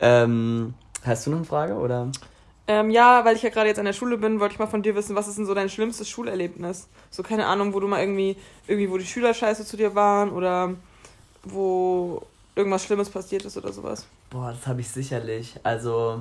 Ähm, 0.00 0.74
hast 1.04 1.26
du 1.26 1.30
noch 1.30 1.38
eine 1.38 1.46
Frage, 1.46 1.74
oder? 1.74 2.10
Ähm, 2.68 2.90
ja, 2.90 3.24
weil 3.24 3.36
ich 3.36 3.42
ja 3.42 3.50
gerade 3.50 3.68
jetzt 3.68 3.78
an 3.78 3.84
der 3.84 3.92
Schule 3.92 4.18
bin, 4.18 4.38
wollte 4.38 4.54
ich 4.54 4.58
mal 4.58 4.66
von 4.66 4.82
dir 4.82 4.94
wissen, 4.94 5.16
was 5.16 5.26
ist 5.26 5.36
denn 5.36 5.46
so 5.46 5.54
dein 5.54 5.68
schlimmstes 5.68 6.08
Schulerlebnis? 6.08 6.88
So, 7.10 7.22
keine 7.22 7.46
Ahnung, 7.46 7.74
wo 7.74 7.80
du 7.80 7.88
mal 7.88 8.00
irgendwie, 8.00 8.36
irgendwie, 8.66 8.90
wo 8.90 8.98
die 8.98 9.06
Schüler 9.06 9.34
scheiße 9.34 9.64
zu 9.64 9.76
dir 9.76 9.94
waren 9.94 10.30
oder 10.30 10.74
wo 11.42 12.22
irgendwas 12.54 12.84
Schlimmes 12.84 13.10
passiert 13.10 13.44
ist 13.44 13.56
oder 13.56 13.72
sowas. 13.72 14.06
Boah, 14.30 14.52
das 14.52 14.66
habe 14.66 14.80
ich 14.80 14.88
sicherlich. 14.88 15.58
Also, 15.64 16.20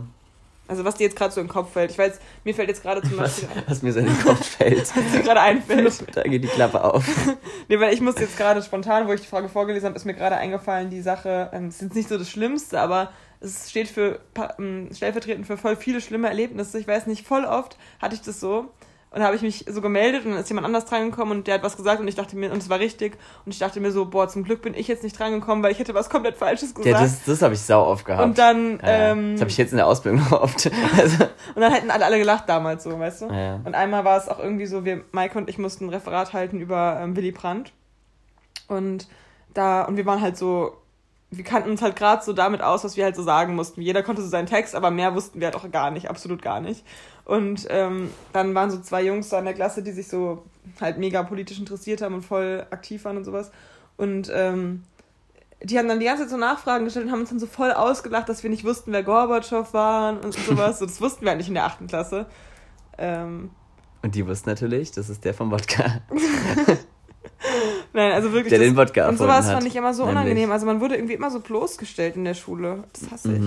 Also 0.67 0.85
was 0.85 0.95
dir 0.95 1.03
jetzt 1.03 1.17
gerade 1.17 1.33
so 1.33 1.41
in 1.41 1.47
den 1.47 1.53
Kopf 1.53 1.73
fällt. 1.73 1.91
Ich 1.91 1.97
weiß, 1.97 2.19
mir 2.43 2.53
fällt 2.53 2.69
jetzt 2.69 2.81
gerade 2.81 3.01
zum 3.01 3.17
was, 3.17 3.41
Beispiel 3.41 3.57
ein, 3.57 3.63
was 3.67 3.81
mir 3.81 3.91
so 3.91 3.99
in 3.99 4.05
den 4.05 4.19
Kopf 4.19 4.45
fällt. 4.45 4.79
was 4.95 5.11
dir 5.11 5.21
gerade 5.21 5.41
einfällt. 5.41 6.03
da 6.15 6.23
geht 6.23 6.43
die 6.43 6.47
Klappe 6.47 6.83
auf. 6.83 7.05
Nee, 7.67 7.79
weil 7.79 7.93
ich 7.93 8.01
muss 8.01 8.19
jetzt 8.19 8.37
gerade 8.37 8.61
spontan, 8.61 9.07
wo 9.07 9.13
ich 9.13 9.21
die 9.21 9.27
Frage 9.27 9.47
vorgelesen 9.47 9.87
habe, 9.87 9.95
ist 9.95 10.05
mir 10.05 10.13
gerade 10.13 10.35
eingefallen, 10.35 10.89
die 10.89 11.01
Sache, 11.01 11.49
ähm, 11.53 11.67
es 11.67 11.75
ist 11.75 11.81
jetzt 11.83 11.95
nicht 11.95 12.09
so 12.09 12.17
das 12.17 12.29
Schlimmste, 12.29 12.81
aber 12.81 13.11
es 13.39 13.69
steht 13.69 13.87
für 13.87 14.19
ähm, 14.59 14.89
stellvertretend 14.93 15.47
für 15.47 15.57
voll 15.57 15.77
viele 15.77 16.01
schlimme 16.01 16.27
Erlebnisse. 16.27 16.79
Ich 16.79 16.87
weiß 16.87 17.07
nicht, 17.07 17.25
voll 17.25 17.45
oft 17.45 17.77
hatte 18.01 18.15
ich 18.15 18.21
das 18.21 18.39
so. 18.39 18.71
Und 19.13 19.19
da 19.19 19.25
habe 19.25 19.35
ich 19.35 19.41
mich 19.41 19.65
so 19.67 19.81
gemeldet 19.81 20.23
und 20.23 20.31
dann 20.31 20.39
ist 20.39 20.47
jemand 20.47 20.65
anders 20.65 20.85
drangekommen 20.85 21.39
und 21.39 21.47
der 21.47 21.55
hat 21.55 21.63
was 21.63 21.75
gesagt 21.75 21.99
und 21.99 22.07
ich 22.07 22.15
dachte 22.15 22.37
mir, 22.37 22.49
und 22.49 22.59
es 22.59 22.69
war 22.69 22.79
richtig. 22.79 23.17
Und 23.45 23.51
ich 23.51 23.59
dachte 23.59 23.81
mir 23.81 23.91
so, 23.91 24.05
boah, 24.05 24.29
zum 24.29 24.45
Glück 24.45 24.61
bin 24.61 24.73
ich 24.73 24.87
jetzt 24.87 25.03
nicht 25.03 25.19
drangekommen, 25.19 25.61
weil 25.61 25.73
ich 25.73 25.79
hätte 25.79 25.93
was 25.93 26.09
komplett 26.09 26.37
Falsches 26.37 26.73
gesagt. 26.73 26.95
Ja, 26.95 27.01
das, 27.01 27.25
das 27.25 27.41
habe 27.41 27.53
ich 27.53 27.59
sau 27.59 27.85
oft 27.85 28.05
gehabt. 28.05 28.23
und 28.23 28.37
dann, 28.37 28.79
Ja, 28.81 28.87
ja. 28.89 29.11
ähm, 29.11 29.33
das 29.33 29.41
habe 29.41 29.51
ich 29.51 29.57
jetzt 29.57 29.71
in 29.71 29.77
der 29.77 29.87
Ausbildung 29.87 30.25
oft. 30.31 30.71
Also, 30.97 31.25
und 31.55 31.61
dann 31.61 31.73
hätten 31.73 31.91
alle, 31.91 32.05
alle 32.05 32.19
gelacht 32.19 32.47
damals 32.47 32.85
so, 32.85 32.97
weißt 32.97 33.23
du? 33.23 33.25
ja, 33.25 33.39
ja. 33.39 33.59
Und 33.65 33.75
einmal 33.75 34.05
war 34.05 34.17
es 34.17 34.29
auch 34.29 34.39
irgendwie 34.39 34.65
so, 34.65 34.85
wir, 34.85 35.03
Maike 35.11 35.37
und 35.37 35.49
ich 35.49 35.57
mussten 35.57 35.87
ein 35.87 35.89
Referat 35.89 36.31
halten 36.31 36.61
über 36.61 36.97
ähm, 37.01 37.13
Willy 37.17 37.33
Brandt. 37.33 37.73
Und 38.69 39.09
da, 39.53 39.81
und 39.83 39.97
wir 39.97 40.05
waren 40.05 40.21
halt 40.21 40.37
so, 40.37 40.77
wir 41.31 41.43
kannten 41.43 41.69
uns 41.69 41.81
halt 41.81 41.97
gerade 41.97 42.23
so 42.23 42.31
damit 42.31 42.61
aus, 42.61 42.85
was 42.85 42.95
wir 42.95 43.03
halt 43.03 43.15
so 43.17 43.23
sagen 43.23 43.55
mussten. 43.55 43.81
Jeder 43.81 44.03
konnte 44.03 44.21
so 44.21 44.29
seinen 44.29 44.45
Text, 44.47 44.75
aber 44.75 44.91
mehr 44.91 45.15
wussten 45.15 45.39
wir 45.41 45.47
halt 45.47 45.55
auch 45.55 45.69
gar 45.71 45.91
nicht, 45.91 46.09
absolut 46.09 46.41
gar 46.41 46.61
nicht. 46.61 46.85
Und 47.25 47.67
ähm, 47.69 48.09
dann 48.33 48.53
waren 48.55 48.71
so 48.71 48.79
zwei 48.81 49.03
Jungs 49.03 49.29
da 49.29 49.39
in 49.39 49.45
der 49.45 49.53
Klasse, 49.53 49.83
die 49.83 49.91
sich 49.91 50.07
so 50.07 50.43
halt 50.79 50.97
mega 50.97 51.23
politisch 51.23 51.59
interessiert 51.59 52.01
haben 52.01 52.15
und 52.15 52.21
voll 52.23 52.65
aktiv 52.71 53.05
waren 53.05 53.17
und 53.17 53.23
sowas. 53.23 53.51
Und 53.97 54.31
ähm, 54.33 54.83
die 55.63 55.77
haben 55.77 55.87
dann 55.87 55.99
die 55.99 56.05
ganze 56.05 56.23
Zeit 56.23 56.31
so 56.31 56.37
Nachfragen 56.37 56.85
gestellt 56.85 57.05
und 57.05 57.11
haben 57.11 57.19
uns 57.21 57.29
dann 57.29 57.39
so 57.39 57.45
voll 57.45 57.71
ausgelacht, 57.71 58.27
dass 58.29 58.41
wir 58.43 58.49
nicht 58.49 58.63
wussten, 58.63 58.91
wer 58.91 59.03
Gorbatschow 59.03 59.71
war 59.73 60.23
und 60.23 60.33
sowas. 60.33 60.79
so, 60.79 60.85
das 60.85 60.99
wussten 61.01 61.25
wir 61.25 61.35
nicht 61.35 61.47
in 61.49 61.53
der 61.53 61.65
achten 61.65 61.87
Klasse. 61.87 62.25
Ähm, 62.97 63.51
Und 64.01 64.15
die 64.15 64.25
wussten 64.25 64.49
natürlich, 64.49 64.91
das 64.91 65.09
ist 65.09 65.23
der 65.23 65.33
vom 65.33 65.51
Wodka. 65.51 66.01
Nein, 67.93 68.11
also 68.13 68.31
wirklich. 68.31 68.49
Der 68.49 68.59
das, 68.59 68.67
den 68.67 68.77
Wodka 68.77 69.09
Und 69.09 69.17
sowas 69.17 69.45
hat, 69.47 69.55
fand 69.55 69.67
ich 69.67 69.75
immer 69.75 69.93
so 69.93 70.03
nämlich. 70.05 70.21
unangenehm. 70.21 70.51
Also 70.51 70.65
man 70.65 70.79
wurde 70.79 70.95
irgendwie 70.95 71.13
immer 71.13 71.29
so 71.31 71.39
bloßgestellt 71.39 72.15
in 72.15 72.23
der 72.23 72.33
Schule. 72.33 72.83
Das 72.93 73.11
hasse 73.11 73.33
ich. 73.33 73.41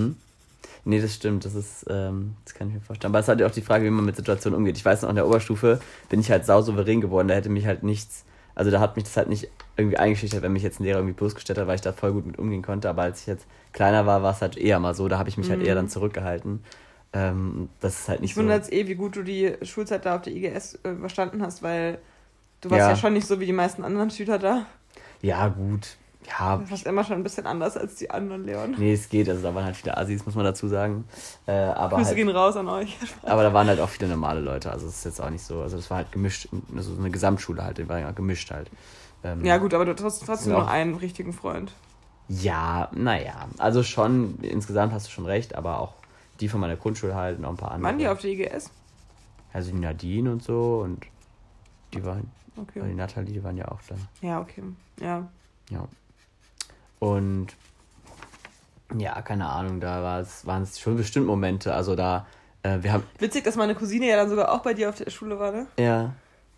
Mhm. 0.85 0.89
Nee, 0.91 1.01
das 1.01 1.13
stimmt, 1.15 1.43
das 1.45 1.55
ist, 1.55 1.85
ähm, 1.89 2.35
das 2.45 2.53
kann 2.53 2.67
ich 2.69 2.75
mir 2.75 2.81
vorstellen. 2.81 3.11
Aber 3.11 3.19
es 3.19 3.25
ist 3.25 3.29
halt 3.29 3.43
auch 3.43 3.51
die 3.51 3.61
Frage, 3.61 3.85
wie 3.85 3.89
man 3.89 4.05
mit 4.05 4.15
Situationen 4.15 4.57
umgeht. 4.57 4.77
Ich 4.77 4.85
weiß 4.85 5.01
noch, 5.01 5.09
in 5.09 5.15
der 5.15 5.27
Oberstufe 5.27 5.79
bin 6.09 6.19
ich 6.19 6.29
halt 6.31 6.45
sau 6.45 6.61
souverän 6.61 7.01
geworden, 7.01 7.27
da 7.27 7.33
hätte 7.33 7.49
mich 7.49 7.65
halt 7.65 7.83
nichts, 7.83 8.23
also 8.53 8.71
da 8.71 8.79
hat 8.79 8.95
mich 8.95 9.03
das 9.05 9.17
halt 9.17 9.27
nicht 9.27 9.49
irgendwie 9.77 9.97
eingeschüchtert, 9.97 10.41
wenn 10.43 10.53
mich 10.53 10.63
jetzt 10.63 10.79
ein 10.79 10.83
Lehrer 10.83 10.99
irgendwie 10.99 11.15
bloßgestellt 11.15 11.59
hat, 11.59 11.67
weil 11.67 11.75
ich 11.75 11.81
da 11.81 11.91
voll 11.91 12.13
gut 12.13 12.25
mit 12.25 12.37
umgehen 12.39 12.61
konnte. 12.61 12.87
Aber 12.89 13.01
als 13.01 13.21
ich 13.21 13.27
jetzt 13.27 13.45
kleiner 13.73 14.05
war, 14.05 14.23
war 14.23 14.31
es 14.31 14.41
halt 14.41 14.57
eher 14.57 14.79
mal 14.79 14.93
so, 14.93 15.07
da 15.07 15.17
habe 15.17 15.27
ich 15.27 15.37
mich 15.37 15.49
halt 15.49 15.61
eher 15.63 15.75
dann 15.75 15.89
zurückgehalten. 15.89 16.63
Ähm, 17.13 17.69
das 17.81 18.01
ist 18.01 18.09
halt 18.09 18.21
nicht 18.21 18.31
Ich 18.31 18.35
so. 18.35 18.41
wundere 18.41 18.57
jetzt 18.57 18.71
eh, 18.71 18.87
wie 18.87 18.95
gut 18.95 19.15
du 19.15 19.23
die 19.23 19.53
Schulzeit 19.63 20.05
da 20.05 20.15
auf 20.17 20.21
der 20.21 20.33
IGS 20.33 20.75
äh, 20.83 20.91
überstanden 20.91 21.41
hast, 21.41 21.63
weil 21.63 21.97
du 22.61 22.69
warst 22.69 22.79
Ja. 22.79 22.89
ja. 22.89 22.95
schon 22.95 23.13
nicht 23.13 23.25
so 23.27 23.39
wie 23.39 23.45
die 23.45 23.53
meisten 23.53 23.83
anderen 23.83 24.11
Schüler 24.11 24.37
da. 24.37 24.65
Ja, 25.21 25.47
gut. 25.47 25.97
Ja, 26.27 26.57
Du 26.57 26.69
warst 26.71 26.85
immer 26.85 27.03
schon 27.03 27.17
ein 27.17 27.23
bisschen 27.23 27.45
anders 27.45 27.77
als 27.77 27.95
die 27.95 28.09
anderen 28.09 28.45
Leon. 28.45 28.75
nee, 28.77 28.93
es 28.93 29.09
geht. 29.09 29.29
Also 29.29 29.41
da 29.43 29.53
waren 29.53 29.63
halt 29.65 29.75
viele 29.75 29.95
Assis, 29.97 30.25
muss 30.25 30.35
man 30.35 30.45
dazu 30.45 30.67
sagen. 30.67 31.05
Äh, 31.45 31.51
aber 31.53 31.97
Grüße 31.97 32.07
halt, 32.09 32.17
gehen 32.17 32.29
raus 32.29 32.55
an 32.55 32.67
euch. 32.67 32.97
Aber 33.23 33.43
da 33.43 33.53
waren 33.53 33.67
halt 33.67 33.79
auch 33.79 33.89
viele 33.89 34.07
normale 34.09 34.39
Leute. 34.41 34.71
Also 34.71 34.87
es 34.87 34.97
ist 34.97 35.05
jetzt 35.05 35.21
auch 35.21 35.29
nicht 35.29 35.43
so. 35.43 35.61
Also 35.61 35.77
das 35.77 35.89
war 35.89 35.97
halt 35.97 36.11
gemischt. 36.11 36.47
Also 36.75 36.93
so 36.95 36.99
eine 36.99 37.11
Gesamtschule 37.11 37.63
halt. 37.63 37.77
Die 37.77 37.87
war 37.87 37.99
ja 37.99 38.11
gemischt 38.11 38.49
halt. 38.51 38.69
Ähm, 39.23 39.45
Ja, 39.45 39.57
gut, 39.57 39.73
aber 39.73 39.85
du 39.85 40.03
hast 40.03 40.25
trotzdem 40.25 40.53
nur 40.53 40.67
einen 40.67 40.95
richtigen 40.95 41.33
Freund. 41.33 41.71
Ja, 42.27 42.89
naja. 42.93 43.47
Also 43.59 43.83
schon, 43.83 44.39
insgesamt 44.41 44.93
hast 44.93 45.07
du 45.07 45.11
schon 45.11 45.25
recht, 45.25 45.53
aber 45.55 45.79
auch 45.79 45.93
die 46.39 46.49
von 46.49 46.59
meiner 46.59 46.75
Grundschule 46.75 47.13
halt 47.15 47.37
und 47.37 47.45
auch 47.45 47.51
ein 47.51 47.57
paar 47.57 47.71
andere. 47.71 47.91
Waren 47.91 47.99
die 47.99 48.07
auf 48.07 48.19
der 48.19 48.31
IGS? 48.31 48.71
Also 49.53 49.71
die 49.71 49.77
Nadine 49.79 50.31
und 50.31 50.43
so 50.43 50.81
und 50.83 51.05
die 51.93 52.03
waren, 52.03 52.29
Okay. 52.57 52.81
die 52.87 52.93
Nathalie, 52.95 53.33
die 53.33 53.43
waren 53.43 53.57
ja 53.57 53.67
auch 53.67 53.79
da. 53.87 53.95
Ja, 54.21 54.39
okay. 54.41 54.63
Ja. 54.99 55.27
Ja. 55.69 55.87
Und 56.99 57.47
ja, 58.97 59.21
keine 59.21 59.47
Ahnung, 59.47 59.79
da 59.79 60.03
war 60.03 60.19
es, 60.19 60.45
waren 60.45 60.63
es 60.63 60.79
schon 60.79 60.95
bestimmt 60.95 61.27
Momente. 61.27 61.73
Also 61.73 61.95
da, 61.95 62.25
äh, 62.63 62.77
wir 62.81 62.93
haben, 62.93 63.03
Witzig, 63.19 63.43
dass 63.43 63.55
meine 63.55 63.75
Cousine 63.75 64.07
ja 64.07 64.15
dann 64.15 64.29
sogar 64.29 64.51
auch 64.51 64.61
bei 64.61 64.73
dir 64.73 64.89
auf 64.89 64.95
der 64.95 65.09
Schule 65.09 65.39
war, 65.39 65.51
ne? 65.51 65.67
ja, 65.79 66.13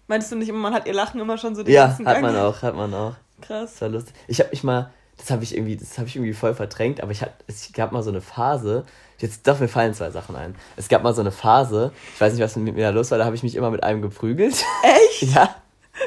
Meinst 0.08 0.32
du 0.32 0.38
nicht 0.38 0.48
immer, 0.48 0.60
man 0.60 0.74
hat 0.74 0.88
ihr 0.88 0.94
Lachen 0.94 1.20
immer 1.20 1.38
schon 1.38 1.54
so 1.54 1.64
den 1.64 1.74
ja, 1.74 1.90
hat 1.90 1.98
Gang? 2.04 2.22
man 2.22 2.36
auch, 2.38 2.62
hat 2.62 2.76
man 2.76 2.94
auch. 2.94 3.16
Krass. 3.42 3.74
Das 3.74 3.82
war 3.82 3.90
lustig. 3.90 4.16
Ich 4.28 4.40
habe 4.40 4.50
mich 4.52 4.64
mal, 4.64 4.90
das 5.18 5.30
habe 5.32 5.44
ich 5.44 5.54
irgendwie, 5.54 5.76
das 5.76 5.98
habe 5.98 6.08
ich 6.08 6.16
irgendwie 6.16 6.34
voll 6.34 6.56
verdrängt, 6.56 7.02
aber 7.02 7.12
ich 7.12 7.22
hab, 7.22 7.34
es 7.48 7.72
gab 7.74 7.92
mal 7.92 8.04
so 8.04 8.10
eine 8.10 8.22
Phase, 8.22 8.86
jetzt 9.18 9.46
doch, 9.48 9.60
mir 9.60 9.68
fallen 9.68 9.94
zwei 9.94 10.10
Sachen 10.10 10.36
ein. 10.38 10.56
Es 10.78 10.88
gab 10.88 11.04
mal 11.04 11.14
so 11.14 11.22
eine 11.22 11.32
Phase, 11.32 11.92
ich 12.16 12.22
weiß 12.22 12.34
nicht, 12.34 12.42
was 12.42 12.56
mit 12.56 12.74
mir 12.74 12.84
da 12.84 12.90
los 12.92 13.12
war, 13.12 13.18
da 13.18 13.26
habe 13.26 13.36
ich 13.36 13.44
mich 13.44 13.56
immer 13.56 13.70
mit 13.70 13.84
einem 13.84 14.02
geprügelt. 14.02 14.64
Echt? 14.84 15.34
ja. 15.36 15.56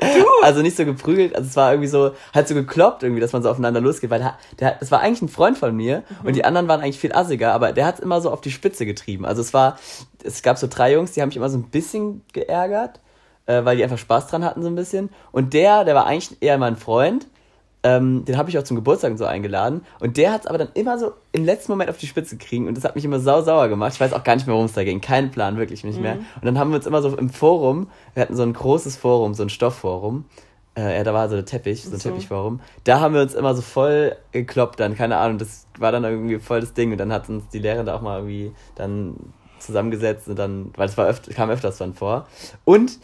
Du? 0.01 0.25
Also 0.43 0.63
nicht 0.63 0.77
so 0.77 0.87
geprügelt, 0.87 1.37
also 1.37 1.47
es 1.47 1.55
war 1.57 1.73
irgendwie 1.73 1.89
so, 1.89 2.13
halt 2.33 2.49
so 2.49 2.55
gekloppt 2.55 3.03
irgendwie, 3.03 3.21
dass 3.21 3.35
man 3.35 3.43
so 3.43 3.51
aufeinander 3.51 3.83
losgeht, 3.83 4.09
weil 4.09 4.21
der, 4.21 4.39
der, 4.59 4.77
das 4.81 4.91
war 4.91 5.01
eigentlich 5.01 5.21
ein 5.21 5.29
Freund 5.29 5.59
von 5.59 5.77
mir 5.77 6.03
und 6.25 6.35
die 6.35 6.47
anderen 6.47 6.67
waren 6.67 6.81
eigentlich 6.81 6.99
viel 6.99 7.13
assiger, 7.13 7.53
aber 7.53 7.73
der 7.73 7.85
hat 7.85 7.97
es 7.97 8.01
immer 8.01 8.23
so 8.23 8.31
auf 8.31 8.41
die 8.41 8.51
Spitze 8.51 8.87
getrieben. 8.87 9.27
Also 9.27 9.43
es 9.43 9.53
war, 9.53 9.79
es 10.25 10.43
gab 10.43 10.57
so 10.57 10.67
drei 10.67 10.95
Jungs, 10.95 11.13
die 11.13 11.21
haben 11.21 11.29
mich 11.29 11.37
immer 11.37 11.51
so 11.51 11.59
ein 11.59 11.65
bisschen 11.65 12.25
geärgert, 12.33 13.01
äh, 13.45 13.65
weil 13.67 13.77
die 13.77 13.85
einfach 13.85 13.99
Spaß 13.99 14.29
dran 14.29 14.45
hatten 14.45 14.63
so 14.63 14.69
ein 14.69 14.77
bisschen. 14.77 15.11
Und 15.31 15.53
der, 15.53 15.85
der 15.85 15.95
war 15.95 16.07
eigentlich 16.07 16.41
eher 16.41 16.57
mein 16.57 16.77
Freund, 16.77 17.27
ähm, 17.83 18.25
den 18.27 18.37
habe 18.37 18.51
ich 18.51 18.59
auch 18.59 18.63
zum 18.63 18.77
Geburtstag 18.77 19.11
und 19.13 19.17
so 19.19 19.25
eingeladen. 19.25 19.85
Und 20.01 20.17
der 20.17 20.33
hat 20.33 20.43
es 20.43 20.47
aber 20.47 20.59
dann 20.59 20.69
immer 20.75 20.99
so 20.99 21.13
im 21.33 21.45
letzten 21.45 21.73
Moment 21.73 21.89
auf 21.89 21.97
die 21.97 22.07
Spitze 22.07 22.37
kriegen. 22.37 22.69
Und 22.69 22.77
das 22.77 22.85
hat 22.85 22.95
mich 22.95 23.05
immer 23.05 23.21
sau 23.21 23.41
sauer 23.43 23.69
gemacht. 23.69 23.95
Ich 23.95 24.01
weiß 24.01 24.13
auch 24.13 24.23
gar 24.25 24.35
nicht 24.35 24.47
mehr, 24.47 24.55
worum 24.55 24.67
es 24.67 24.75
da 24.75 24.85
ging. 24.85 25.01
Kein 25.01 25.31
Plan, 25.31 25.57
wirklich 25.57 25.83
nicht 25.85 25.99
mehr. 26.01 26.15
Und 26.17 26.45
dann 26.45 26.59
haben 26.59 26.71
wir 26.71 26.77
uns 26.77 26.87
immer 26.87 27.01
so 27.01 27.17
im 27.17 27.31
Forum, 27.31 27.89
wir 28.15 28.23
hatten 28.23 28.37
so 28.37 28.43
ein 28.43 28.53
großes 28.53 28.97
Forum, 28.97 29.33
so 29.35 29.43
ein 29.43 29.49
Stoffforum. 29.49 30.25
Äh, 30.77 30.99
ja, 30.99 31.05
da 31.05 31.13
war 31.15 31.29
so 31.29 31.37
ein 31.37 31.47
Teppich, 31.47 31.83
so 31.85 31.91
ein 31.91 31.99
so. 31.99 32.11
Teppichforum. 32.11 32.61
Da 32.85 33.01
haben 33.01 33.15
wir 33.15 33.23
uns 33.23 33.35
immer 33.35 33.55
so 33.55 33.63
voll 33.63 34.15
gekloppt 34.33 34.79
dann, 34.79 34.95
keine 34.95 35.17
Ahnung. 35.17 35.39
Das 35.39 35.67
war 35.79 35.91
dann 35.91 36.05
irgendwie 36.05 36.39
voll 36.39 36.61
das 36.61 36.75
Ding. 36.75 36.93
Und 36.93 36.99
dann 36.99 37.13
hat 37.13 37.29
uns 37.29 37.49
die 37.49 37.59
Lehrerin 37.59 37.87
da 37.87 37.97
auch 37.97 38.03
mal 38.03 38.19
irgendwie 38.19 38.53
dann 38.77 39.17
zusammengesetzt 39.59 40.29
und 40.29 40.39
dann, 40.39 40.71
weil 40.77 40.89
es 40.89 40.97
war 40.97 41.07
öfter, 41.07 41.33
kam 41.33 41.51
öfters 41.51 41.79
dann 41.79 41.95
vor. 41.95 42.27
Und 42.65 42.99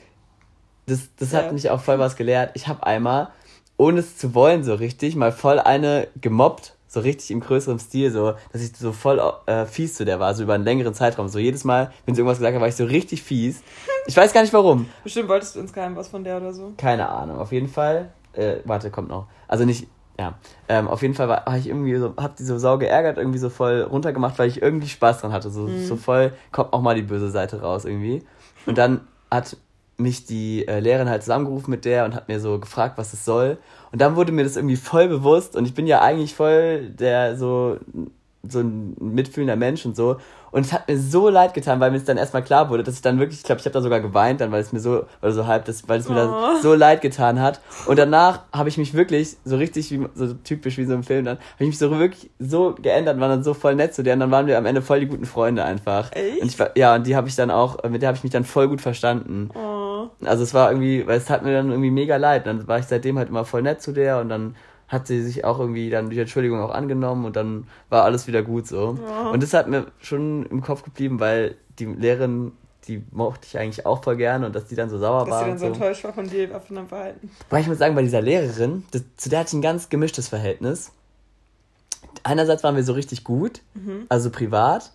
das, 0.87 1.09
das 1.19 1.33
Ja. 1.33 1.39
hat 1.39 1.53
mich 1.53 1.69
auch 1.71 1.81
voll 1.81 1.99
was 1.99 2.17
gelehrt. 2.17 2.51
Ich 2.55 2.69
habe 2.69 2.87
einmal, 2.87 3.29
ohne 3.77 4.01
es 4.01 4.17
zu 4.17 4.35
wollen, 4.35 4.65
so 4.65 4.75
richtig, 4.75 5.17
mal 5.17 5.33
voll 5.33 5.59
eine 5.59 6.09
gemobbt, 6.21 6.75
so 6.89 7.01
richtig 7.01 7.31
im 7.31 7.41
größeren 7.41 7.79
Stil, 7.79 8.11
so, 8.11 8.35
dass 8.53 8.63
ich 8.63 8.75
so 8.77 8.93
voll 8.93 9.21
äh, 9.47 9.67
fies 9.67 9.95
zu 9.95 10.05
der 10.05 10.19
war, 10.21 10.35
so 10.35 10.45
über 10.45 10.55
einen 10.55 10.65
längeren 10.65 10.95
Zeitraum. 10.95 11.29
So 11.29 11.39
jedes 11.39 11.65
Mal, 11.65 11.93
wenn 12.05 12.15
sie 12.15 12.21
irgendwas 12.21 12.39
gesagt 12.39 12.55
hat, 12.55 12.61
war 12.61 12.69
ich 12.69 12.77
so 12.77 12.85
richtig 12.85 13.23
fies. 13.23 13.63
Ich 14.07 14.17
weiß 14.17 14.33
gar 14.33 14.41
nicht 14.43 14.53
warum. 14.53 14.89
Bestimmt 15.05 15.29
wolltest 15.29 15.57
du 15.57 15.61
insgeheim 15.61 15.97
was 15.97 16.09
von 16.09 16.25
der 16.25 16.39
oder 16.39 16.53
so. 16.53 16.73
Keine 16.79 17.09
Ahnung. 17.09 17.39
Auf 17.39 17.53
jeden 17.53 17.69
Fall, 17.69 18.11
äh, 18.33 18.57
warte, 18.65 18.91
kommt 18.91 19.09
noch. 19.09 19.27
Also 19.49 19.65
nicht, 19.65 19.89
ja. 20.19 20.35
Ähm, 20.69 20.89
auf 20.89 21.03
jeden 21.03 21.15
Fall 21.15 21.29
war, 21.29 21.45
war 21.45 21.59
ich 21.59 21.67
irgendwie 21.67 21.97
so, 21.97 22.15
hab 22.17 22.37
die 22.37 22.45
so 22.45 22.57
sau 22.57 22.79
geärgert, 22.79 23.19
irgendwie 23.19 23.39
so 23.39 23.51
voll 23.51 23.83
runtergemacht, 23.83 24.39
weil 24.39 24.49
ich 24.49 24.63
irgendwie 24.63 24.89
Spaß 24.89 25.21
dran 25.21 25.33
hatte. 25.33 25.51
So, 25.51 25.69
so 25.69 25.97
voll, 25.97 26.33
kommt 26.53 26.73
auch 26.73 26.81
mal 26.81 26.95
die 26.95 27.03
böse 27.03 27.31
Seite 27.31 27.61
raus 27.61 27.85
irgendwie. 27.85 28.23
Und 28.65 28.79
dann 28.79 29.07
hat 29.31 29.57
mich 29.99 30.27
die 30.27 30.67
äh, 30.69 30.79
Lehrerin 30.81 31.09
halt 31.09 31.23
zusammengerufen 31.23 31.71
mit 31.71 31.85
der 31.85 32.05
und 32.05 32.15
hat 32.15 32.29
mir 32.29 32.39
so 32.41 32.59
gefragt, 32.59 32.99
was 32.99 33.13
es 33.13 33.25
soll. 33.25 33.59
Und 33.93 34.01
dann 34.01 34.15
wurde 34.17 34.33
mir 34.33 34.45
das 34.45 34.57
irgendwie 34.57 34.77
voll 34.77 35.09
bewusst 35.09 35.57
und 35.57 35.65
ich 35.67 35.75
bin 35.75 35.87
ja 35.87 36.01
eigentlich 36.03 36.35
voll 36.35 36.91
der 36.91 37.37
so 37.37 37.79
so 38.49 38.61
ein 38.61 38.95
mitfühlender 39.01 39.57
Mensch 39.57 39.85
und 39.87 39.97
so. 39.97 40.19
Und 40.53 40.65
es 40.65 40.73
hat 40.73 40.89
mir 40.89 40.97
so 40.97 41.29
leid 41.29 41.53
getan, 41.53 41.81
weil 41.81 41.91
mir 41.91 41.97
es 41.97 42.05
dann 42.05 42.17
erstmal 42.17 42.45
klar 42.45 42.71
wurde, 42.71 42.85
dass 42.85 42.95
ich 42.95 43.03
dann 43.03 43.19
wirklich, 43.19 43.41
ich 43.41 43.45
glaube, 43.45 43.59
ich 43.59 43.67
habe 43.67 43.73
da 43.75 43.81
sogar 43.83 43.99
geweint 44.01 44.41
dann, 44.41 44.53
weil 44.53 44.61
es 44.61 44.73
mir 44.73 44.79
so, 44.79 45.05
oder 45.21 45.33
so 45.33 45.47
halb, 45.49 45.65
das, 45.65 45.89
weil 45.89 45.99
es 45.99 46.09
mir 46.09 46.15
Oh. 46.15 46.19
dann 46.19 46.63
so 46.63 46.75
leid 46.75 47.03
getan 47.03 47.41
hat. 47.41 47.61
Und 47.87 47.99
danach 47.99 48.43
habe 48.53 48.69
ich 48.69 48.79
mich 48.79 48.95
wirklich 48.95 49.37
so 49.45 49.57
richtig, 49.57 49.91
wie, 49.91 50.07
so 50.15 50.33
typisch 50.33 50.79
wie 50.79 50.85
so 50.85 50.95
im 50.95 51.03
Film 51.03 51.25
dann, 51.25 51.39
habe 51.39 51.65
ich 51.65 51.67
mich 51.67 51.79
so 51.79 51.91
wirklich 51.99 52.31
so 52.39 52.75
geändert, 52.81 53.19
war 53.19 53.29
dann 53.29 53.43
so 53.43 53.53
voll 53.53 53.75
nett 53.75 53.95
zu 53.95 54.05
der 54.05 54.15
und 54.15 54.21
dann 54.21 54.31
waren 54.31 54.47
wir 54.47 54.57
am 54.57 54.65
Ende 54.67 54.81
voll 54.81 55.01
die 55.01 55.07
guten 55.07 55.27
Freunde 55.27 55.65
einfach. 55.65 56.13
Echt? 56.13 56.41
Und 56.41 56.47
ich 56.49 56.57
ja, 56.77 56.95
und 56.95 57.07
die 57.07 57.17
habe 57.17 57.27
ich 57.27 57.35
dann 57.35 57.51
auch, 57.51 57.83
mit 57.83 58.01
der 58.01 58.07
habe 58.09 58.17
ich 58.17 58.23
mich 58.23 58.33
dann 58.33 58.45
voll 58.45 58.69
gut 58.69 58.81
verstanden. 58.81 59.51
Oh. 59.53 59.76
Also 60.25 60.43
es 60.43 60.55
war 60.55 60.71
irgendwie, 60.71 61.07
weil 61.07 61.19
es 61.19 61.29
hat 61.31 61.43
mir 61.43 61.53
dann 61.53 61.71
irgendwie 61.71 61.91
mega 61.91 62.17
leid. 62.17 62.47
Dann 62.47 62.67
war 62.67 62.79
ich 62.79 62.87
seitdem 62.87 63.19
halt 63.19 63.29
immer 63.29 63.45
voll 63.45 63.63
nett 63.63 63.83
zu 63.83 63.93
der 63.93 64.21
und 64.21 64.29
dann 64.29 64.57
hat 64.89 65.07
sie 65.07 65.23
sich 65.23 65.45
auch 65.45 65.59
irgendwie 65.59 65.91
dann 65.91 66.11
die 66.11 66.19
Entschuldigung 66.19 66.61
auch 66.61 66.71
angenommen 66.71 67.25
und 67.25 67.37
dann 67.37 67.67
war 67.89 68.05
alles 68.05 68.27
wieder 68.27 68.43
gut 68.43 68.67
so. 68.67 68.99
Ja. 69.03 69.31
Und 69.31 69.43
das 69.43 69.53
hat 69.53 69.69
mir 69.69 69.87
schon 70.01 70.47
im 70.47 70.63
Kopf 70.63 70.83
geblieben, 70.83 71.19
weil 71.19 71.57
die 71.79 71.87
Lehrerin, 71.87 72.53
die 72.87 73.03
mochte 73.11 73.47
ich 73.47 73.59
eigentlich 73.59 73.85
auch 73.85 74.05
voll 74.05 74.17
gerne 74.17 74.47
und 74.47 74.55
dass 74.55 74.67
die 74.67 74.77
dann 74.77 74.89
so 74.89 74.99
sauer 74.99 75.25
Dass 75.25 75.31
war. 75.31 75.43
sie 75.43 75.51
dann 75.51 75.59
so 75.59 75.67
enttäuscht 75.67 76.05
war 76.05 76.13
von 76.13 76.29
dir, 76.29 76.49
von 76.61 76.77
deinem 76.77 76.89
Verhalten. 76.89 77.31
Weil 77.51 77.63
ich 77.63 77.67
muss 77.67 77.79
sagen, 77.79 77.95
bei 77.97 78.03
dieser 78.03 78.23
Lehrerin, 78.23 78.85
das, 78.93 79.03
zu 79.17 79.29
der 79.29 79.41
hatte 79.41 79.49
ich 79.49 79.55
ein 79.55 79.63
ganz 79.63 79.89
gemischtes 79.89 80.29
Verhältnis. 80.29 80.93
Einerseits 82.23 82.63
waren 82.63 82.77
wir 82.77 82.85
so 82.85 82.93
richtig 82.93 83.25
gut, 83.25 83.61
also 84.09 84.31
privat. 84.31 84.93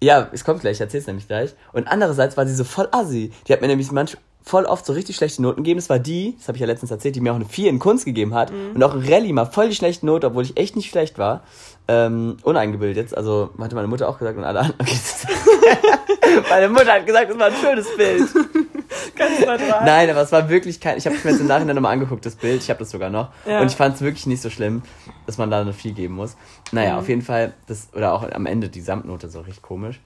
Ja, 0.00 0.28
es 0.32 0.44
kommt 0.44 0.60
gleich, 0.60 0.74
ich 0.74 0.80
erzähl's 0.80 1.06
nämlich 1.06 1.26
gleich. 1.26 1.54
Und 1.72 1.88
andererseits 1.88 2.36
war 2.36 2.46
sie 2.46 2.54
so 2.54 2.64
voll 2.64 2.88
assi. 2.92 3.32
Die 3.46 3.52
hat 3.52 3.60
mir 3.60 3.66
nämlich 3.66 3.90
manch, 3.92 4.16
voll 4.48 4.64
oft 4.64 4.86
so 4.86 4.92
richtig 4.92 5.16
schlechte 5.16 5.42
Noten 5.42 5.64
gegeben. 5.64 5.78
Das 5.78 5.90
war 5.90 5.98
die, 5.98 6.36
das 6.38 6.46
habe 6.46 6.56
ich 6.56 6.60
ja 6.60 6.68
letztens 6.68 6.92
erzählt, 6.92 7.16
die 7.16 7.20
mir 7.20 7.32
auch 7.32 7.36
eine 7.36 7.44
4 7.46 7.68
in 7.68 7.80
Kunst 7.80 8.04
gegeben 8.04 8.32
hat. 8.32 8.52
Und 8.74 8.82
auch 8.84 8.94
in 8.94 9.02
Rallye 9.02 9.32
mal 9.32 9.44
voll 9.46 9.68
die 9.68 9.74
schlechte 9.74 10.06
Note, 10.06 10.28
obwohl 10.28 10.44
ich 10.44 10.56
echt 10.56 10.76
nicht 10.76 10.88
schlecht 10.88 11.18
war. 11.18 11.42
Ähm, 11.88 12.36
uneingebildet 12.44 12.96
jetzt. 12.96 13.16
Also 13.16 13.50
hatte 13.60 13.74
meine 13.74 13.88
Mutter 13.88 14.08
auch 14.08 14.18
gesagt 14.18 14.38
und 14.38 14.44
alle 14.44 14.60
anderen. 14.60 14.86
meine 16.48 16.68
Mutter 16.68 16.92
hat 16.92 17.06
gesagt, 17.06 17.30
das 17.30 17.38
war 17.38 17.46
ein 17.46 17.54
schönes 17.60 17.96
Bild. 17.96 18.22
Ganz 19.16 19.40
neutral. 19.40 19.84
Nein, 19.84 20.10
aber 20.10 20.22
es 20.22 20.32
war 20.32 20.48
wirklich 20.48 20.80
kein. 20.80 20.96
Ich 20.98 21.06
habe 21.06 21.16
es 21.16 21.24
mir 21.24 21.30
jetzt 21.32 21.40
im 21.40 21.46
Nachhinein 21.46 21.74
nochmal 21.74 21.92
angeguckt, 21.92 22.24
das 22.24 22.36
Bild. 22.36 22.62
Ich 22.62 22.70
habe 22.70 22.78
das 22.80 22.90
sogar 22.90 23.10
noch. 23.10 23.30
Ja. 23.46 23.60
Und 23.60 23.70
ich 23.70 23.76
fand 23.76 23.96
es 23.96 24.00
wirklich 24.00 24.26
nicht 24.26 24.42
so 24.42 24.50
schlimm, 24.50 24.82
dass 25.26 25.38
man 25.38 25.50
da 25.50 25.60
eine 25.60 25.72
4 25.72 25.92
geben 25.92 26.14
muss. 26.14 26.36
Naja, 26.72 26.92
Mhm. 26.94 26.98
auf 27.00 27.08
jeden 27.08 27.22
Fall, 27.22 27.54
das, 27.66 27.88
oder 27.94 28.12
auch 28.12 28.30
am 28.30 28.46
Ende 28.46 28.68
die 28.68 28.80
Samtnote 28.80 29.28
so 29.28 29.40
richtig 29.40 29.62
komisch. 29.62 30.00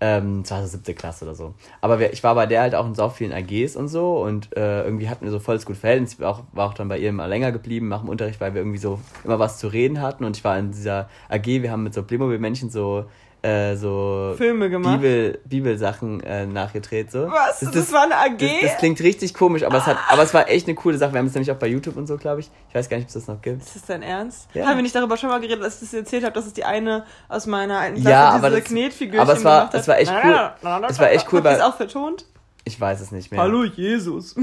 Ähm, 0.00 0.44
so 0.44 0.66
siebte 0.66 0.92
Klasse 0.92 1.24
oder 1.24 1.34
so. 1.34 1.54
Aber 1.80 1.98
wir, 1.98 2.12
ich 2.12 2.22
war 2.24 2.34
bei 2.34 2.46
der 2.46 2.62
halt 2.62 2.74
auch 2.74 2.86
in 2.86 2.94
so 2.94 3.08
vielen 3.08 3.32
AGs 3.32 3.76
und 3.76 3.88
so 3.88 4.22
und 4.22 4.54
äh, 4.56 4.82
irgendwie 4.84 5.08
hatten 5.08 5.24
wir 5.24 5.30
so 5.30 5.38
volles 5.38 5.64
gut 5.64 5.76
Verhältnis. 5.76 6.14
Ich 6.14 6.20
war 6.20 6.30
auch, 6.30 6.42
war 6.52 6.68
auch 6.68 6.74
dann 6.74 6.88
bei 6.88 6.98
ihr 6.98 7.10
immer 7.10 7.28
länger 7.28 7.52
geblieben 7.52 7.88
nach 7.88 8.00
dem 8.00 8.08
Unterricht, 8.08 8.40
weil 8.40 8.54
wir 8.54 8.60
irgendwie 8.60 8.78
so 8.78 8.98
immer 9.22 9.38
was 9.38 9.58
zu 9.58 9.68
reden 9.68 10.02
hatten 10.02 10.24
und 10.24 10.36
ich 10.36 10.44
war 10.44 10.58
in 10.58 10.72
dieser 10.72 11.08
AG, 11.28 11.46
wir 11.46 11.70
haben 11.70 11.84
mit 11.84 11.94
so 11.94 12.02
Playmobil-Männchen 12.02 12.70
so, 12.70 13.06
äh, 13.44 13.76
so 13.76 14.34
Filme 14.38 14.70
gemacht. 14.70 15.00
Bibel, 15.00 15.38
Bibelsachen 15.44 16.20
äh, 16.22 16.46
nachgedreht. 16.46 17.10
So. 17.12 17.28
Was? 17.30 17.60
Das, 17.60 17.92
war 17.92 18.04
eine 18.04 18.16
AG? 18.16 18.38
Das, 18.38 18.70
das 18.70 18.78
klingt 18.78 19.00
richtig 19.00 19.34
komisch, 19.34 19.62
aber 19.64 19.78
es, 19.78 19.86
hat, 19.86 19.98
aber 20.08 20.22
es 20.22 20.32
war 20.32 20.48
echt 20.48 20.66
eine 20.66 20.74
coole 20.74 20.96
Sache. 20.96 21.12
Wir 21.12 21.18
haben 21.18 21.26
es 21.26 21.34
nämlich 21.34 21.50
auch 21.52 21.56
bei 21.56 21.66
YouTube 21.66 21.96
und 21.96 22.06
so, 22.06 22.16
glaube 22.16 22.40
ich. 22.40 22.50
Ich 22.68 22.74
weiß 22.74 22.88
gar 22.88 22.96
nicht, 22.96 23.04
ob 23.04 23.08
es 23.08 23.14
das 23.14 23.26
noch 23.28 23.42
gibt. 23.42 23.62
ist 23.62 23.76
das 23.76 23.84
dein 23.84 24.02
Ernst? 24.02 24.48
Ja. 24.54 24.66
Haben 24.66 24.76
wir 24.76 24.82
nicht 24.82 24.94
darüber 24.94 25.16
schon 25.16 25.28
mal 25.28 25.40
geredet, 25.40 25.62
dass 25.62 25.74
ich 25.82 25.90
das 25.90 25.94
erzählt 25.94 26.24
habe, 26.24 26.32
dass 26.32 26.46
es 26.46 26.54
die 26.54 26.64
eine 26.64 27.04
aus 27.28 27.46
meiner 27.46 27.78
alten 27.78 27.96
Klasse 27.96 28.10
Ja, 28.10 28.26
diese 28.36 28.46
aber 28.46 28.56
das- 28.56 28.64
Knetfigürchen 28.64 29.20
aber 29.20 29.32
es 29.34 29.44
war- 29.44 29.58
gemacht 29.60 29.74
hat? 29.74 29.80
es 29.80 29.88
war 29.88 29.98
echt 29.98 30.12
cool. 30.24 30.50
Es 30.88 30.98
war 30.98 31.10
echt 31.12 31.32
cool, 31.32 31.42
Habt 31.44 31.58
ihr 31.58 31.66
auch 31.66 31.76
vertont? 31.76 32.24
Ich 32.66 32.80
weiß 32.80 33.02
es 33.02 33.12
nicht 33.12 33.30
mehr. 33.30 33.40
Hallo 33.40 33.64
Jesus. 33.64 34.36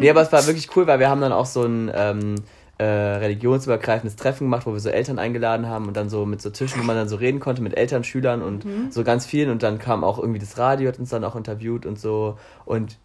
Nee, 0.00 0.10
aber 0.10 0.22
es 0.22 0.32
war 0.32 0.44
wirklich 0.48 0.68
cool, 0.74 0.88
weil 0.88 0.98
wir 0.98 1.08
haben 1.08 1.20
dann 1.20 1.30
auch 1.32 1.46
so 1.46 1.62
ein, 1.62 1.88
ähm, 1.94 2.34
äh, 2.78 2.84
religionsübergreifendes 2.84 4.16
Treffen 4.16 4.44
gemacht, 4.44 4.66
wo 4.66 4.72
wir 4.72 4.80
so 4.80 4.88
Eltern 4.88 5.18
eingeladen 5.18 5.66
haben 5.66 5.88
und 5.88 5.96
dann 5.96 6.08
so 6.08 6.24
mit 6.26 6.40
so 6.40 6.50
Tischen, 6.50 6.80
wo 6.80 6.84
man 6.84 6.96
dann 6.96 7.08
so 7.08 7.16
reden 7.16 7.40
konnte 7.40 7.60
mit 7.62 7.76
Eltern, 7.76 8.04
Schülern 8.04 8.40
und 8.42 8.64
Mhm. 8.64 8.90
so 8.90 9.02
ganz 9.04 9.26
vielen 9.26 9.50
und 9.50 9.62
dann 9.62 9.78
kam 9.78 10.04
auch 10.04 10.18
irgendwie 10.18 10.38
das 10.38 10.58
Radio, 10.58 10.88
hat 10.88 10.98
uns 10.98 11.10
dann 11.10 11.24
auch 11.24 11.36
interviewt 11.36 11.86
und 11.86 11.98
so 11.98 12.38
und 12.64 12.98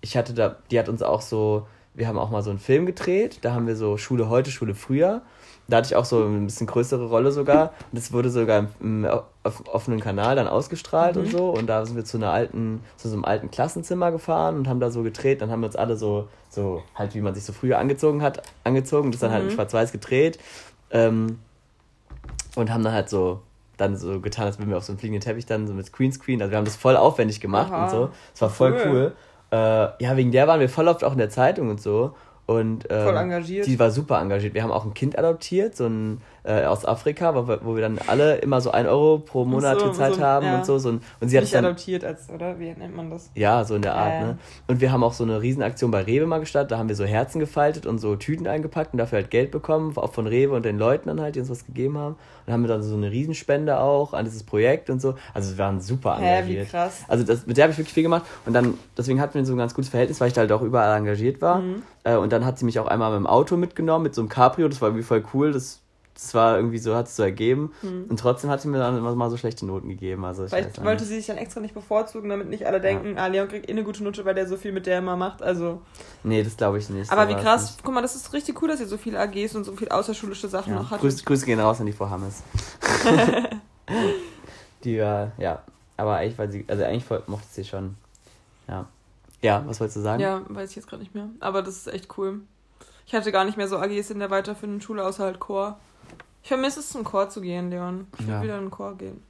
ich 0.00 0.16
hatte 0.16 0.34
da, 0.34 0.56
die 0.70 0.78
hat 0.78 0.88
uns 0.88 1.02
auch 1.02 1.20
so, 1.22 1.66
wir 1.94 2.08
haben 2.08 2.18
auch 2.18 2.30
mal 2.30 2.42
so 2.42 2.50
einen 2.50 2.58
Film 2.58 2.86
gedreht, 2.86 3.38
da 3.42 3.52
haben 3.54 3.66
wir 3.66 3.76
so 3.76 3.96
Schule 3.96 4.28
heute, 4.28 4.50
Schule 4.50 4.74
früher. 4.74 5.22
Da 5.68 5.76
hatte 5.76 5.86
ich 5.86 5.96
auch 5.96 6.04
so 6.04 6.24
ein 6.24 6.44
bisschen 6.46 6.66
größere 6.66 7.06
Rolle 7.06 7.30
sogar. 7.30 7.72
Und 7.92 7.98
das 7.98 8.12
wurde 8.12 8.30
sogar 8.30 8.58
im, 8.80 9.04
im 9.04 9.06
auf, 9.42 9.62
offenen 9.72 10.00
Kanal 10.00 10.34
dann 10.34 10.48
ausgestrahlt 10.48 11.16
und 11.16 11.30
so. 11.30 11.50
Und 11.50 11.66
da 11.66 11.86
sind 11.86 11.94
wir 11.96 12.04
zu 12.04 12.16
einer 12.16 12.32
alten, 12.32 12.82
zu 12.96 13.08
so 13.08 13.14
einem 13.14 13.24
alten 13.24 13.50
Klassenzimmer 13.50 14.10
gefahren 14.10 14.56
und 14.56 14.68
haben 14.68 14.80
da 14.80 14.90
so 14.90 15.02
gedreht. 15.02 15.40
Dann 15.40 15.50
haben 15.50 15.60
wir 15.60 15.66
uns 15.66 15.76
alle 15.76 15.96
so, 15.96 16.28
so 16.50 16.82
halt 16.96 17.14
wie 17.14 17.20
man 17.20 17.34
sich 17.34 17.44
so 17.44 17.52
früher 17.52 17.78
angezogen 17.78 18.22
hat, 18.22 18.42
angezogen. 18.64 19.12
Das 19.12 19.20
dann 19.20 19.30
halt 19.30 19.44
in 19.44 19.50
schwarz-weiß 19.50 19.92
gedreht. 19.92 20.38
Ähm, 20.90 21.38
und 22.56 22.70
haben 22.70 22.82
dann 22.82 22.92
halt 22.92 23.08
so 23.08 23.40
dann 23.76 23.96
so 23.96 24.20
getan, 24.20 24.46
als 24.46 24.58
würden 24.58 24.70
wir 24.70 24.76
auf 24.76 24.84
so 24.84 24.92
einem 24.92 24.98
fliegenden 24.98 25.22
Teppich 25.22 25.46
dann 25.46 25.66
so 25.66 25.74
mit 25.74 25.92
Greenscreen. 25.92 26.40
Also 26.42 26.50
wir 26.50 26.58
haben 26.58 26.64
das 26.64 26.76
voll 26.76 26.96
aufwendig 26.96 27.40
gemacht 27.40 27.72
Aha. 27.72 27.84
und 27.84 27.90
so. 27.90 28.10
Es 28.34 28.42
war 28.42 28.50
voll 28.50 28.72
Cool. 28.72 28.90
cool. 28.90 29.12
Äh, 29.52 29.56
ja, 30.02 30.16
wegen 30.16 30.32
der 30.32 30.48
waren 30.48 30.60
wir 30.60 30.68
voll 30.68 30.88
oft 30.88 31.04
auch 31.04 31.12
in 31.12 31.18
der 31.18 31.30
Zeitung 31.30 31.68
und 31.68 31.80
so. 31.80 32.14
Und, 32.46 32.86
ähm, 32.90 33.04
Voll 33.04 33.16
engagiert. 33.16 33.66
Die 33.66 33.78
war 33.78 33.90
super 33.90 34.20
engagiert. 34.20 34.54
Wir 34.54 34.62
haben 34.62 34.72
auch 34.72 34.84
ein 34.84 34.94
Kind 34.94 35.16
adoptiert, 35.16 35.76
so 35.76 35.86
ein 35.86 36.20
äh, 36.44 36.64
aus 36.64 36.84
Afrika, 36.84 37.34
wo 37.34 37.46
wir, 37.46 37.60
wo 37.62 37.76
wir 37.76 37.82
dann 37.82 37.98
alle 38.08 38.36
immer 38.38 38.60
so 38.60 38.72
ein 38.72 38.86
Euro 38.86 39.18
pro 39.18 39.44
Monat 39.44 39.80
so, 39.80 39.88
gezahlt 39.88 40.16
so, 40.16 40.22
haben 40.22 40.46
ja. 40.46 40.58
und 40.58 40.66
so. 40.66 40.78
so 40.78 40.90
ein, 40.90 41.00
und 41.20 41.28
sie 41.28 41.36
hat 41.36 41.44
Nicht 41.44 41.54
dann 41.54 41.64
adoptiert 41.64 42.04
als, 42.04 42.28
oder? 42.30 42.58
Wie 42.58 42.72
nennt 42.72 42.96
man 42.96 43.10
das? 43.10 43.30
ja, 43.34 43.64
so 43.64 43.76
in 43.76 43.82
der 43.82 43.94
Art, 43.94 44.12
ja. 44.12 44.20
ne? 44.20 44.38
Und 44.66 44.80
wir 44.80 44.90
haben 44.90 45.04
auch 45.04 45.12
so 45.12 45.22
eine 45.22 45.40
Riesenaktion 45.40 45.92
bei 45.92 46.02
Rewe 46.02 46.26
mal 46.26 46.40
gestartet. 46.40 46.72
Da 46.72 46.78
haben 46.78 46.88
wir 46.88 46.96
so 46.96 47.04
Herzen 47.04 47.38
gefaltet 47.38 47.86
und 47.86 47.98
so 47.98 48.16
Tüten 48.16 48.48
eingepackt 48.48 48.92
und 48.92 48.98
dafür 48.98 49.20
halt 49.20 49.30
Geld 49.30 49.52
bekommen, 49.52 49.96
auch 49.96 50.12
von 50.12 50.26
Rewe 50.26 50.54
und 50.54 50.64
den 50.64 50.78
Leuten 50.78 51.08
dann 51.08 51.20
halt, 51.20 51.36
die 51.36 51.40
uns 51.40 51.50
was 51.50 51.64
gegeben 51.64 51.96
haben. 51.96 52.14
Und 52.14 52.18
dann 52.46 52.54
haben 52.54 52.62
wir 52.62 52.68
dann 52.68 52.82
so 52.82 52.96
eine 52.96 53.12
Riesenspende 53.12 53.78
auch 53.78 54.12
an 54.14 54.24
dieses 54.24 54.42
Projekt 54.42 54.90
und 54.90 55.00
so. 55.00 55.14
Also 55.32 55.52
wir 55.52 55.58
waren 55.58 55.80
super 55.80 56.18
Hä, 56.18 56.38
engagiert. 56.38 56.66
wie 56.66 56.70
krass. 56.70 57.04
Also 57.06 57.22
das, 57.22 57.46
mit 57.46 57.56
der 57.56 57.64
habe 57.64 57.72
ich 57.72 57.78
wirklich 57.78 57.94
viel 57.94 58.02
gemacht. 58.02 58.24
Und 58.46 58.52
dann, 58.52 58.74
deswegen 58.98 59.20
hatten 59.20 59.34
wir 59.34 59.44
so 59.44 59.54
ein 59.54 59.58
ganz 59.58 59.74
gutes 59.74 59.90
Verhältnis, 59.90 60.20
weil 60.20 60.28
ich 60.28 60.34
da 60.34 60.40
halt 60.40 60.50
auch 60.50 60.62
überall 60.62 60.98
engagiert 60.98 61.40
war. 61.40 61.60
Mhm. 61.60 61.82
Äh, 62.04 62.16
und 62.16 62.31
dann 62.32 62.44
hat 62.44 62.58
sie 62.58 62.64
mich 62.64 62.78
auch 62.78 62.86
einmal 62.86 63.10
mit 63.10 63.18
dem 63.20 63.26
Auto 63.26 63.56
mitgenommen, 63.56 64.02
mit 64.04 64.14
so 64.14 64.22
einem 64.22 64.28
Cabrio. 64.28 64.68
Das 64.68 64.80
war 64.80 64.88
irgendwie 64.88 65.04
voll 65.04 65.24
cool. 65.34 65.52
Das, 65.52 65.80
das 66.14 66.34
war 66.34 66.56
irgendwie 66.56 66.78
so, 66.78 66.94
hat 66.94 67.06
es 67.06 67.16
so 67.16 67.22
ergeben. 67.22 67.72
Und 67.82 68.18
trotzdem 68.18 68.50
hat 68.50 68.60
sie 68.60 68.68
mir 68.68 68.78
dann 68.78 68.96
immer 68.98 69.14
mal 69.14 69.30
so 69.30 69.36
schlechte 69.36 69.64
Noten 69.66 69.88
gegeben. 69.88 70.24
Also 70.24 70.42
Mhm. 70.42 70.48
Vielleicht 70.48 70.84
wollte 70.84 71.04
sie 71.04 71.16
sich 71.16 71.26
dann 71.26 71.38
extra 71.38 71.60
nicht 71.60 71.74
bevorzugen, 71.74 72.28
damit 72.28 72.48
nicht 72.48 72.66
alle 72.66 72.80
denken, 72.80 73.18
ah, 73.18 73.26
Leon 73.28 73.48
kriegt 73.48 73.68
eh 73.68 73.72
eine 73.72 73.84
gute 73.84 74.02
Note, 74.04 74.24
weil 74.24 74.34
der 74.34 74.46
so 74.46 74.56
viel 74.56 74.72
mit 74.72 74.86
der 74.86 74.98
immer 74.98 75.16
macht. 75.16 75.42
Also. 75.42 75.80
Nee, 76.22 76.42
das 76.42 76.56
glaube 76.56 76.78
ich 76.78 76.88
nicht. 76.90 77.10
Aber 77.10 77.28
wie 77.28 77.34
krass, 77.34 77.78
guck 77.82 77.94
mal, 77.94 78.02
das 78.02 78.14
ist 78.16 78.32
richtig 78.32 78.60
cool, 78.62 78.68
dass 78.68 78.80
ihr 78.80 78.88
so 78.88 78.98
viel 78.98 79.16
AGs 79.16 79.54
und 79.54 79.64
so 79.64 79.72
viel 79.72 79.88
außerschulische 79.88 80.48
Sachen 80.48 80.72
Ja. 80.72 80.80
noch 80.80 80.90
hattet. 80.90 81.00
Grüße, 81.02 81.24
Grüße 81.24 81.46
gehen 81.46 81.60
raus 81.60 81.80
an 81.80 81.86
die 81.86 81.92
Frau 81.92 82.08
Hammes. 82.10 82.42
die 84.84 85.00
war, 85.00 85.32
ja, 85.38 85.62
aber 85.96 86.16
eigentlich 86.16 86.38
war 86.38 86.48
sie, 86.48 86.64
also 86.68 86.84
eigentlich 86.84 87.04
mochte 87.26 87.46
sie 87.50 87.64
schon. 87.64 87.96
Ja. 88.68 88.86
Ja, 89.42 89.62
was 89.66 89.80
wolltest 89.80 89.96
du 89.96 90.00
sagen? 90.02 90.20
Ja, 90.22 90.42
weiß 90.48 90.70
ich 90.70 90.76
jetzt 90.76 90.88
gerade 90.88 91.02
nicht 91.02 91.14
mehr. 91.14 91.28
Aber 91.40 91.62
das 91.62 91.76
ist 91.76 91.86
echt 91.88 92.16
cool. 92.16 92.40
Ich 93.06 93.14
hatte 93.14 93.32
gar 93.32 93.44
nicht 93.44 93.56
mehr 93.56 93.68
so 93.68 93.78
AGs 93.78 94.10
in 94.10 94.20
der 94.20 94.30
weiterführenden 94.30 94.80
Schule, 94.80 95.04
außer 95.04 95.24
halt 95.24 95.40
Chor. 95.40 95.78
Ich 96.42 96.48
vermisse 96.48 96.80
es, 96.80 96.88
zum 96.90 97.04
Chor 97.04 97.28
zu 97.28 97.40
gehen, 97.40 97.70
Leon. 97.70 98.06
Ich 98.18 98.26
will 98.26 98.34
Ja. 98.34 98.42
wieder 98.42 98.56
in 98.56 98.64
den 98.66 98.70
Chor 98.70 98.96
gehen. 98.96 99.22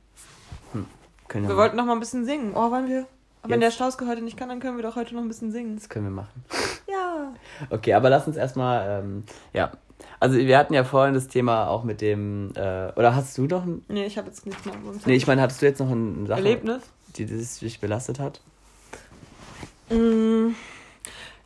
Können 1.28 1.44
Wir 1.44 1.50
wir 1.50 1.56
wollten 1.56 1.76
noch 1.76 1.86
mal 1.86 1.94
ein 1.94 2.00
bisschen 2.00 2.24
singen. 2.26 2.52
Oh, 2.54 2.70
wollen 2.70 2.88
wir? 2.88 3.06
Aber 3.42 3.52
wenn 3.54 3.60
der? 3.60 3.70
Straußke 3.70 4.06
heute 4.06 4.20
nicht 4.22 4.36
kann, 4.36 4.48
dann 4.50 4.60
können 4.60 4.76
wir 4.76 4.82
doch 4.82 4.96
heute 4.96 5.14
noch 5.14 5.22
ein 5.22 5.28
bisschen 5.28 5.50
singen. 5.50 5.76
Das 5.76 5.88
können 5.88 6.06
wir 6.06 6.10
machen. 6.12 6.44
Ja. 6.88 7.32
Okay, 7.70 7.94
aber 7.94 8.10
lass 8.10 8.26
uns 8.26 8.36
erstmal, 8.36 9.00
ähm, 9.02 9.24
ja. 9.54 9.72
Also 10.20 10.36
wir 10.36 10.58
hatten 10.58 10.74
ja 10.74 10.84
vorhin 10.84 11.14
das 11.14 11.26
Thema 11.26 11.68
auch 11.68 11.84
mit 11.84 12.02
dem, 12.02 12.52
äh, 12.54 12.92
oder 12.96 13.14
hast 13.16 13.38
du 13.38 13.44
noch 13.46 13.64
ein, 13.64 13.82
Nee, 13.88 14.04
ich 14.04 14.18
habe 14.18 14.26
jetzt 14.28 14.44
nichts 14.44 14.62
mehr. 14.66 14.74
nee, 15.06 15.14
ich 15.14 15.26
meine, 15.26 15.40
hattest 15.40 15.62
du 15.62 15.66
jetzt 15.66 15.78
noch 15.78 15.90
eine 15.90 16.26
Sache, 16.26 16.38
Erlebnis? 16.40 16.82
die 17.16 17.24
das 17.24 17.60
dich 17.60 17.80
belastet 17.80 18.18
hat? 18.20 18.42
Mm, 19.92 20.54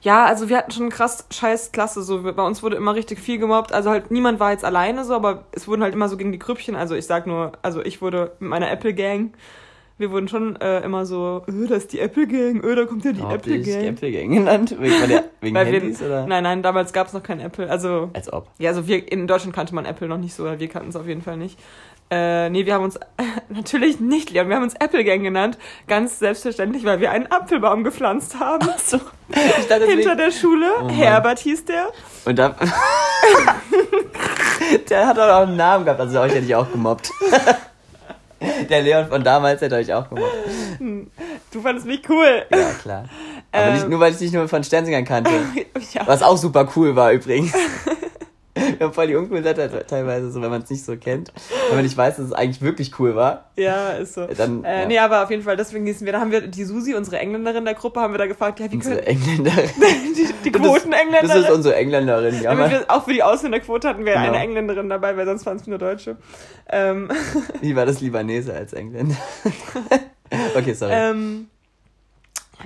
Ja, 0.02 0.26
also 0.26 0.48
wir 0.48 0.56
hatten 0.58 0.70
schon 0.70 0.88
krass 0.90 1.26
scheiß 1.32 1.72
Klasse. 1.72 2.02
So, 2.02 2.22
bei 2.22 2.42
uns 2.46 2.62
wurde 2.62 2.76
immer 2.76 2.94
richtig 2.94 3.18
viel 3.18 3.38
gemobbt. 3.38 3.72
Also 3.72 3.90
halt 3.90 4.10
niemand 4.10 4.38
war 4.38 4.52
jetzt 4.52 4.64
alleine 4.64 5.04
so, 5.04 5.14
aber 5.14 5.44
es 5.52 5.66
wurden 5.66 5.82
halt 5.82 5.94
immer 5.94 6.08
so 6.08 6.16
gegen 6.16 6.30
die 6.32 6.38
Grüppchen. 6.38 6.76
Also 6.76 6.94
ich 6.94 7.06
sag 7.06 7.26
nur, 7.26 7.52
also 7.62 7.82
ich 7.82 8.00
wurde 8.02 8.32
mit 8.38 8.50
meiner 8.50 8.70
Apple 8.70 8.94
Gang. 8.94 9.32
Wir 9.98 10.10
wurden 10.10 10.28
schon 10.28 10.56
äh, 10.60 10.80
immer 10.82 11.06
so, 11.06 11.42
öh, 11.48 11.66
das 11.66 11.78
ist 11.84 11.92
die 11.94 12.00
Apple 12.00 12.26
Gang, 12.26 12.62
öh, 12.62 12.74
da 12.74 12.84
kommt 12.84 13.02
ja 13.06 13.12
die 13.12 13.22
Hab 13.22 13.32
Apple 13.36 13.60
Gang. 13.62 13.82
Apple 13.84 14.12
Gang 14.12 14.30
genannt? 14.30 14.76
Wegen, 14.78 15.08
der, 15.08 15.24
wegen 15.40 15.56
Weil 15.56 15.72
wir- 15.72 15.80
Handys 15.80 16.02
oder? 16.02 16.26
Nein, 16.26 16.42
nein, 16.42 16.62
damals 16.62 16.92
gab 16.92 17.06
es 17.06 17.14
noch 17.14 17.22
kein 17.22 17.40
Apple. 17.40 17.70
Also, 17.70 18.10
Als 18.12 18.30
ob. 18.30 18.46
ja, 18.58 18.68
also 18.70 18.86
wir 18.86 19.10
in 19.10 19.26
Deutschland 19.26 19.54
kannte 19.56 19.74
man 19.74 19.86
Apple 19.86 20.06
noch 20.06 20.18
nicht 20.18 20.34
so, 20.34 20.42
oder 20.42 20.60
wir 20.60 20.68
kannten 20.68 20.90
es 20.90 20.96
auf 20.96 21.06
jeden 21.08 21.22
Fall 21.22 21.38
nicht. 21.38 21.58
Äh, 22.08 22.50
nee, 22.50 22.64
wir 22.66 22.74
haben 22.74 22.84
uns 22.84 22.98
natürlich 23.48 23.98
nicht, 23.98 24.30
Leon, 24.30 24.48
wir 24.48 24.56
haben 24.56 24.62
uns 24.62 24.74
Apple 24.74 25.02
Gang 25.04 25.22
genannt. 25.22 25.58
Ganz 25.88 26.18
selbstverständlich, 26.20 26.84
weil 26.84 27.00
wir 27.00 27.10
einen 27.10 27.26
Apfelbaum 27.30 27.82
gepflanzt 27.84 28.38
haben. 28.38 28.68
So. 28.84 28.98
Ich 29.28 29.66
dachte, 29.66 29.86
Hinter 29.86 30.14
deswegen- 30.14 30.18
der 30.18 30.30
Schule. 30.30 30.66
Oh. 30.84 30.88
Herbert 30.88 31.40
hieß 31.40 31.64
der. 31.64 31.88
Und 32.24 32.38
da. 32.38 32.54
der 34.88 35.06
hat 35.06 35.18
auch 35.18 35.42
einen 35.42 35.56
Namen 35.56 35.84
gehabt, 35.84 36.00
also 36.00 36.20
euch 36.20 36.32
hätte 36.32 36.46
ich 36.46 36.54
auch 36.54 36.70
gemobbt. 36.70 37.10
der 38.70 38.82
Leon 38.82 39.08
von 39.08 39.22
damals 39.24 39.60
hätte 39.60 39.76
euch 39.76 39.92
auch 39.92 40.08
gemobbt. 40.08 40.34
Du 41.50 41.60
fandest 41.60 41.86
mich 41.86 42.02
cool. 42.08 42.44
Ja, 42.50 42.70
klar. 42.82 43.04
Aber 43.52 43.64
Ähm. 43.66 43.74
nicht, 43.74 43.88
nur, 43.88 44.00
weil 44.00 44.12
ich 44.12 44.18
dich 44.18 44.32
nur 44.32 44.48
von 44.48 44.62
Sternsinger 44.62 45.02
kannte. 45.02 45.30
ja. 45.92 46.02
Was 46.06 46.22
auch 46.22 46.36
super 46.36 46.68
cool 46.76 46.94
war 46.96 47.12
übrigens. 47.12 47.52
Wir 48.78 48.86
haben 48.86 48.92
voll 48.92 49.06
die 49.06 49.14
uncoolen 49.16 49.42
Seite 49.44 49.84
teilweise, 49.86 50.30
so 50.30 50.40
wenn 50.42 50.50
man 50.50 50.62
es 50.62 50.70
nicht 50.70 50.84
so 50.84 50.96
kennt. 50.96 51.32
Wenn 51.68 51.76
man 51.76 51.84
nicht 51.84 51.96
weiß, 51.96 52.16
dass 52.16 52.26
es 52.26 52.32
eigentlich 52.32 52.62
wirklich 52.62 52.98
cool 52.98 53.14
war. 53.16 53.50
Ja, 53.56 53.90
ist 53.92 54.14
so. 54.14 54.26
Dann, 54.26 54.64
Äh, 54.64 54.82
ja. 54.82 54.86
Nee, 54.86 54.98
aber 54.98 55.22
auf 55.24 55.30
jeden 55.30 55.42
Fall, 55.42 55.56
deswegen 55.56 55.86
hießen 55.86 56.04
wir, 56.04 56.12
da 56.12 56.20
haben 56.20 56.30
wir 56.30 56.42
die 56.46 56.64
Susi, 56.64 56.94
unsere 56.94 57.18
Engländerin 57.18 57.64
der 57.64 57.74
Gruppe, 57.74 58.00
haben 58.00 58.12
wir 58.14 58.18
da 58.18 58.26
gefragt, 58.26 58.60
ja, 58.60 58.70
wie 58.70 58.76
Unsere 58.76 58.96
können 58.96 59.06
Engländerin. 59.06 59.70
die, 60.16 60.26
die 60.44 60.52
Das 60.52 60.60
ist- 60.62 60.68
Quotenengländerin. 60.68 61.28
Das 61.28 61.36
ist 61.38 61.50
unsere 61.50 61.74
Engländerin, 61.76 62.42
ja. 62.42 62.56
Wir, 62.70 62.84
auch 62.88 63.04
für 63.04 63.12
die 63.12 63.22
Ausländerquote 63.22 63.88
hatten 63.88 64.04
wir 64.04 64.12
Genau. 64.14 64.26
eine 64.26 64.38
Engländerin 64.38 64.88
dabei, 64.88 65.16
weil 65.16 65.26
sonst 65.26 65.44
waren 65.46 65.56
es 65.56 65.66
nur 65.66 65.78
Deutsche. 65.78 66.16
Ähm, 66.68 67.08
Wie 67.60 67.74
war 67.76 67.86
das 67.86 68.00
Libanese 68.00 68.52
als 68.54 68.72
Engländer? 68.72 69.16
okay, 70.56 70.72
sorry. 70.74 70.92
ähm, 70.94 71.48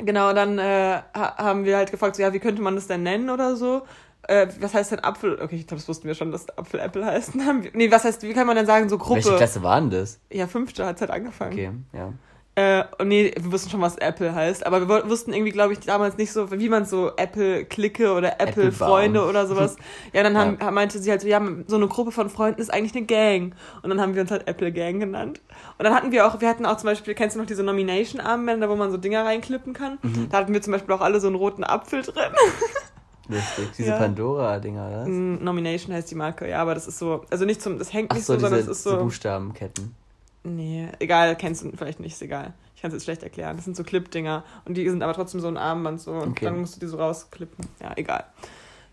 genau, 0.04 0.32
dann 0.32 0.58
äh, 0.58 0.98
ha- 1.14 1.36
haben 1.36 1.64
wir 1.64 1.76
halt 1.76 1.90
gefragt, 1.90 2.16
so, 2.16 2.22
ja, 2.22 2.32
wie 2.32 2.38
könnte 2.38 2.62
man 2.62 2.74
das 2.74 2.86
denn 2.86 3.02
nennen 3.02 3.30
oder 3.30 3.56
so? 3.56 3.82
Äh, 4.30 4.46
was 4.60 4.74
heißt 4.74 4.92
denn 4.92 5.00
Apfel? 5.00 5.40
Okay, 5.42 5.56
ich 5.56 5.66
glaube, 5.66 5.80
das 5.80 5.88
wussten 5.88 6.06
wir 6.06 6.14
schon, 6.14 6.30
dass 6.30 6.48
Apfel 6.56 6.78
Apple 6.78 7.04
heißt. 7.04 7.32
Nee, 7.72 7.90
was 7.90 8.04
heißt, 8.04 8.22
wie 8.22 8.32
kann 8.32 8.46
man 8.46 8.54
denn 8.54 8.66
sagen, 8.66 8.88
so 8.88 8.96
Gruppe? 8.96 9.16
Welche 9.16 9.36
Klasse 9.36 9.62
war 9.64 9.80
denn 9.80 9.90
das? 9.90 10.20
Ja, 10.30 10.46
fünfte 10.46 10.86
hat 10.86 11.00
halt 11.00 11.10
angefangen. 11.10 11.52
Okay, 11.52 11.70
ja. 11.92 12.12
Äh, 12.54 12.84
und 12.98 13.08
nee, 13.08 13.32
wir 13.36 13.50
wussten 13.50 13.70
schon, 13.70 13.80
was 13.80 13.96
Apple 13.96 14.32
heißt, 14.32 14.64
aber 14.64 14.88
wir 14.88 15.08
wussten 15.08 15.32
irgendwie, 15.32 15.50
glaube 15.50 15.72
ich, 15.72 15.80
damals 15.80 16.16
nicht 16.16 16.32
so, 16.32 16.52
wie 16.52 16.68
man 16.68 16.84
so 16.84 17.10
Apple-Clique 17.16 18.12
oder. 18.12 18.40
Apple-Freunde 18.40 19.24
oder 19.24 19.48
sowas. 19.48 19.76
Ja, 20.12 20.22
dann 20.22 20.38
haben, 20.38 20.74
meinte 20.74 21.00
sie 21.00 21.10
halt 21.10 21.22
so, 21.22 21.28
ja, 21.28 21.40
so 21.66 21.76
eine 21.76 21.88
Gruppe 21.88 22.12
von 22.12 22.30
Freunden 22.30 22.60
ist 22.60 22.72
eigentlich 22.72 22.94
eine 22.94 23.06
Gang. 23.06 23.54
Und 23.82 23.90
dann 23.90 24.00
haben 24.00 24.14
wir 24.14 24.22
uns 24.22 24.30
halt 24.30 24.46
Apple-Gang 24.46 25.00
genannt. 25.00 25.40
Und 25.78 25.84
dann 25.84 25.94
hatten 25.94 26.12
wir 26.12 26.26
auch, 26.26 26.40
wir 26.40 26.48
hatten 26.48 26.66
auch 26.66 26.76
zum 26.76 26.86
Beispiel, 26.86 27.14
kennst 27.14 27.34
du 27.34 27.40
noch 27.40 27.46
diese 27.46 27.64
Nomination-Armbänder, 27.64 28.68
wo 28.68 28.76
man 28.76 28.92
so 28.92 28.96
Dinger 28.96 29.24
reinklippen 29.24 29.72
kann? 29.72 29.98
Mhm. 30.02 30.28
Da 30.30 30.38
hatten 30.38 30.52
wir 30.52 30.62
zum 30.62 30.72
Beispiel 30.72 30.94
auch 30.94 31.00
alle 31.00 31.18
so 31.20 31.26
einen 31.26 31.36
roten 31.36 31.64
Apfel 31.64 32.02
drin. 32.02 32.14
Lustig. 33.30 33.68
Diese 33.78 33.90
Ja. 33.90 33.96
Pandora-Dinger, 33.98 34.86
oder? 34.88 35.06
Mm, 35.06 35.42
Nomination 35.44 35.94
heißt 35.94 36.10
die 36.10 36.14
Marke, 36.14 36.48
ja, 36.48 36.60
aber 36.60 36.74
das 36.74 36.86
ist 36.86 36.98
so, 36.98 37.24
also 37.30 37.44
nicht 37.44 37.62
zum, 37.62 37.78
das 37.78 37.92
hängt 37.92 38.10
Ach 38.10 38.16
nicht 38.16 38.24
so, 38.26 38.34
so, 38.34 38.40
sondern 38.40 38.60
es 38.60 38.66
ist 38.68 38.82
so. 38.82 38.96
Buchstabenketten. 38.98 39.94
Nee, 40.42 40.88
egal, 40.98 41.36
kennst 41.36 41.62
du 41.64 41.70
vielleicht 41.76 42.00
nicht, 42.00 42.12
ist 42.14 42.22
egal. 42.22 42.54
Ich 42.74 42.82
kann 42.82 42.88
es 42.90 42.94
jetzt 42.94 43.04
schlecht 43.04 43.22
erklären. 43.22 43.56
Das 43.56 43.66
sind 43.66 43.76
so 43.76 43.84
Clip-Dinger. 43.84 44.42
Und 44.64 44.74
die 44.74 44.88
sind 44.88 45.02
aber 45.02 45.12
trotzdem 45.12 45.40
so 45.40 45.48
ein 45.48 45.58
Armband 45.58 46.00
so. 46.00 46.12
Und 46.12 46.30
Okay. 46.30 46.46
dann 46.46 46.60
musst 46.60 46.76
du 46.76 46.80
die 46.80 46.86
so 46.86 46.96
rausklippen. 46.96 47.66
Ja, 47.82 47.92
egal. 47.96 48.24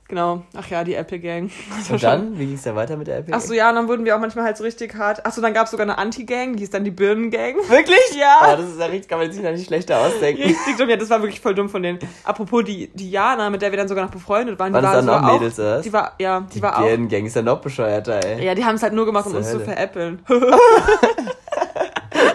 Genau. 0.10 0.44
Ach 0.56 0.66
ja, 0.70 0.86
die 0.86 0.96
Apple 0.96 1.20
Gang. 1.20 1.52
War 1.70 1.78
Und 1.78 1.86
schon- 1.86 2.00
dann, 2.00 2.40
wie 2.40 2.46
ging 2.46 2.56
es 2.56 2.64
da 2.64 2.74
weiter 2.76 2.96
mit 2.96 3.08
der 3.08 3.18
Apple? 3.18 3.34
Ach 3.36 3.42
so, 3.42 3.54
ja, 3.54 3.68
und 3.70 3.76
dann 3.76 3.90
wurden 3.90 4.06
wir 4.06 4.16
auch 4.16 4.22
manchmal 4.22 4.46
halt 4.46 4.56
so 4.56 4.64
richtig 4.64 4.96
hart. 4.96 5.20
Ach 5.26 5.34
so, 5.34 5.42
dann 5.42 5.54
gab 5.54 5.66
es 5.66 5.72
sogar 5.72 5.86
eine 5.86 5.98
Anti-Gang, 5.98 6.56
die 6.56 6.64
ist 6.64 6.74
dann 6.74 6.86
die 6.86 6.92
Birnen-Gang. 6.92 7.56
Wirklich? 7.68 8.16
Ja. 8.18 8.54
Oh, 8.54 8.56
das 8.56 8.70
ist 8.70 8.80
ja 8.80 8.86
richtig, 8.86 9.10
kann 9.10 9.20
man 9.20 9.30
sich 9.30 9.44
noch 9.44 9.52
nicht 9.52 9.68
schlechter 9.68 10.00
ausdenken. 10.00 10.44
Richtig 10.44 10.78
dumm. 10.78 10.88
Ja, 10.90 10.96
das 10.96 11.10
war 11.10 11.22
wirklich 11.22 11.42
voll 11.42 11.56
dumm 11.56 11.68
von 11.68 11.84
denen. 11.84 12.00
Apropos 12.24 12.64
die, 12.64 12.88
die 12.94 13.12
Jana, 13.12 13.50
mit 13.50 13.62
der 13.62 13.72
wir 13.72 13.78
dann 13.78 13.90
sogar 13.90 14.06
noch 14.06 14.12
befreundet 14.12 14.58
waren, 14.58 14.72
die 14.72 14.82
war 14.82 14.94
dann 14.94 15.10
auch 15.10 15.34
Mädels, 15.34 15.60
oder? 15.60 15.82
Die 15.82 15.92
war, 15.92 16.14
ja, 16.20 16.40
die, 16.54 16.62
war 16.62 16.78
auch. 16.80 16.88
Gang 17.10 17.26
ist 17.26 17.36
ja 17.36 17.42
noch 17.42 17.60
bescheuerter, 17.60 18.24
ey. 18.26 18.46
Ja, 18.46 18.56
die 18.56 18.64
haben 18.64 18.76
es 18.76 18.84
halt 18.84 18.94
nur 18.94 19.06
gemacht, 19.06 19.26
um 19.28 19.36
uns 19.36 19.48
zu 19.48 19.56
Hölle. 19.56 19.66
veräppeln. 19.66 20.20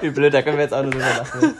Wie 0.01 0.11
blöd, 0.11 0.35
da 0.35 0.43
können 0.43 0.57
wir 0.57 0.64
jetzt 0.64 0.75
auch 0.75 0.83
nur 0.83 0.91
drüber 0.91 1.05
lachen. 1.18 1.55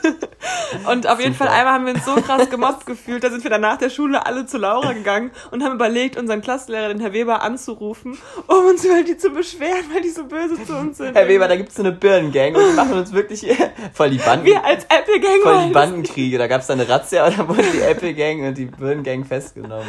Und 0.89 1.07
auf 1.07 1.19
jeden 1.19 1.33
Super. 1.33 1.45
Fall 1.45 1.57
einmal 1.59 1.73
haben 1.73 1.85
wir 1.85 1.93
uns 1.93 2.05
so 2.05 2.15
krass 2.15 2.49
gemobbt 2.49 2.85
gefühlt, 2.85 3.23
da 3.23 3.29
sind 3.29 3.43
wir 3.43 3.49
dann 3.51 3.61
nach 3.61 3.77
der 3.77 3.89
Schule 3.89 4.25
alle 4.25 4.45
zu 4.45 4.57
Laura 4.57 4.93
gegangen 4.93 5.31
und 5.51 5.63
haben 5.63 5.73
überlegt, 5.73 6.17
unseren 6.17 6.41
Klassenlehrer, 6.41 6.89
den 6.89 6.99
Herr 6.99 7.13
Weber, 7.13 7.41
anzurufen, 7.41 8.17
um 8.47 8.65
uns 8.65 8.83
über 8.85 9.03
die 9.03 9.17
zu 9.17 9.29
beschweren, 9.29 9.85
weil 9.93 10.01
die 10.01 10.09
so 10.09 10.25
böse 10.25 10.63
zu 10.65 10.75
uns 10.75 10.97
sind. 10.97 11.15
Herr 11.15 11.27
Weber, 11.27 11.47
da 11.47 11.55
gibt's 11.55 11.75
so 11.75 11.81
eine 11.83 11.91
Birnengang 11.91 12.55
und 12.55 12.63
die 12.69 12.75
machen 12.75 12.93
uns 12.93 13.11
wirklich 13.13 13.45
voll 13.93 14.09
die 14.09 14.17
Banden. 14.17 14.45
wir 14.45 14.63
als 14.63 14.85
Apple 14.85 15.19
Gang 15.19 15.41
Voll 15.41 15.67
die 15.67 15.73
Bandenkriege. 15.73 16.37
Da 16.37 16.47
gab's 16.47 16.67
dann 16.67 16.79
eine 16.79 16.89
Razzia 16.89 17.27
und 17.27 17.37
dann 17.37 17.47
wurden 17.47 17.71
die 17.73 17.81
Apple 17.81 18.13
Gang 18.13 18.43
und 18.43 18.57
die 18.57 18.65
Birnengang 18.65 19.25
festgenommen. 19.25 19.87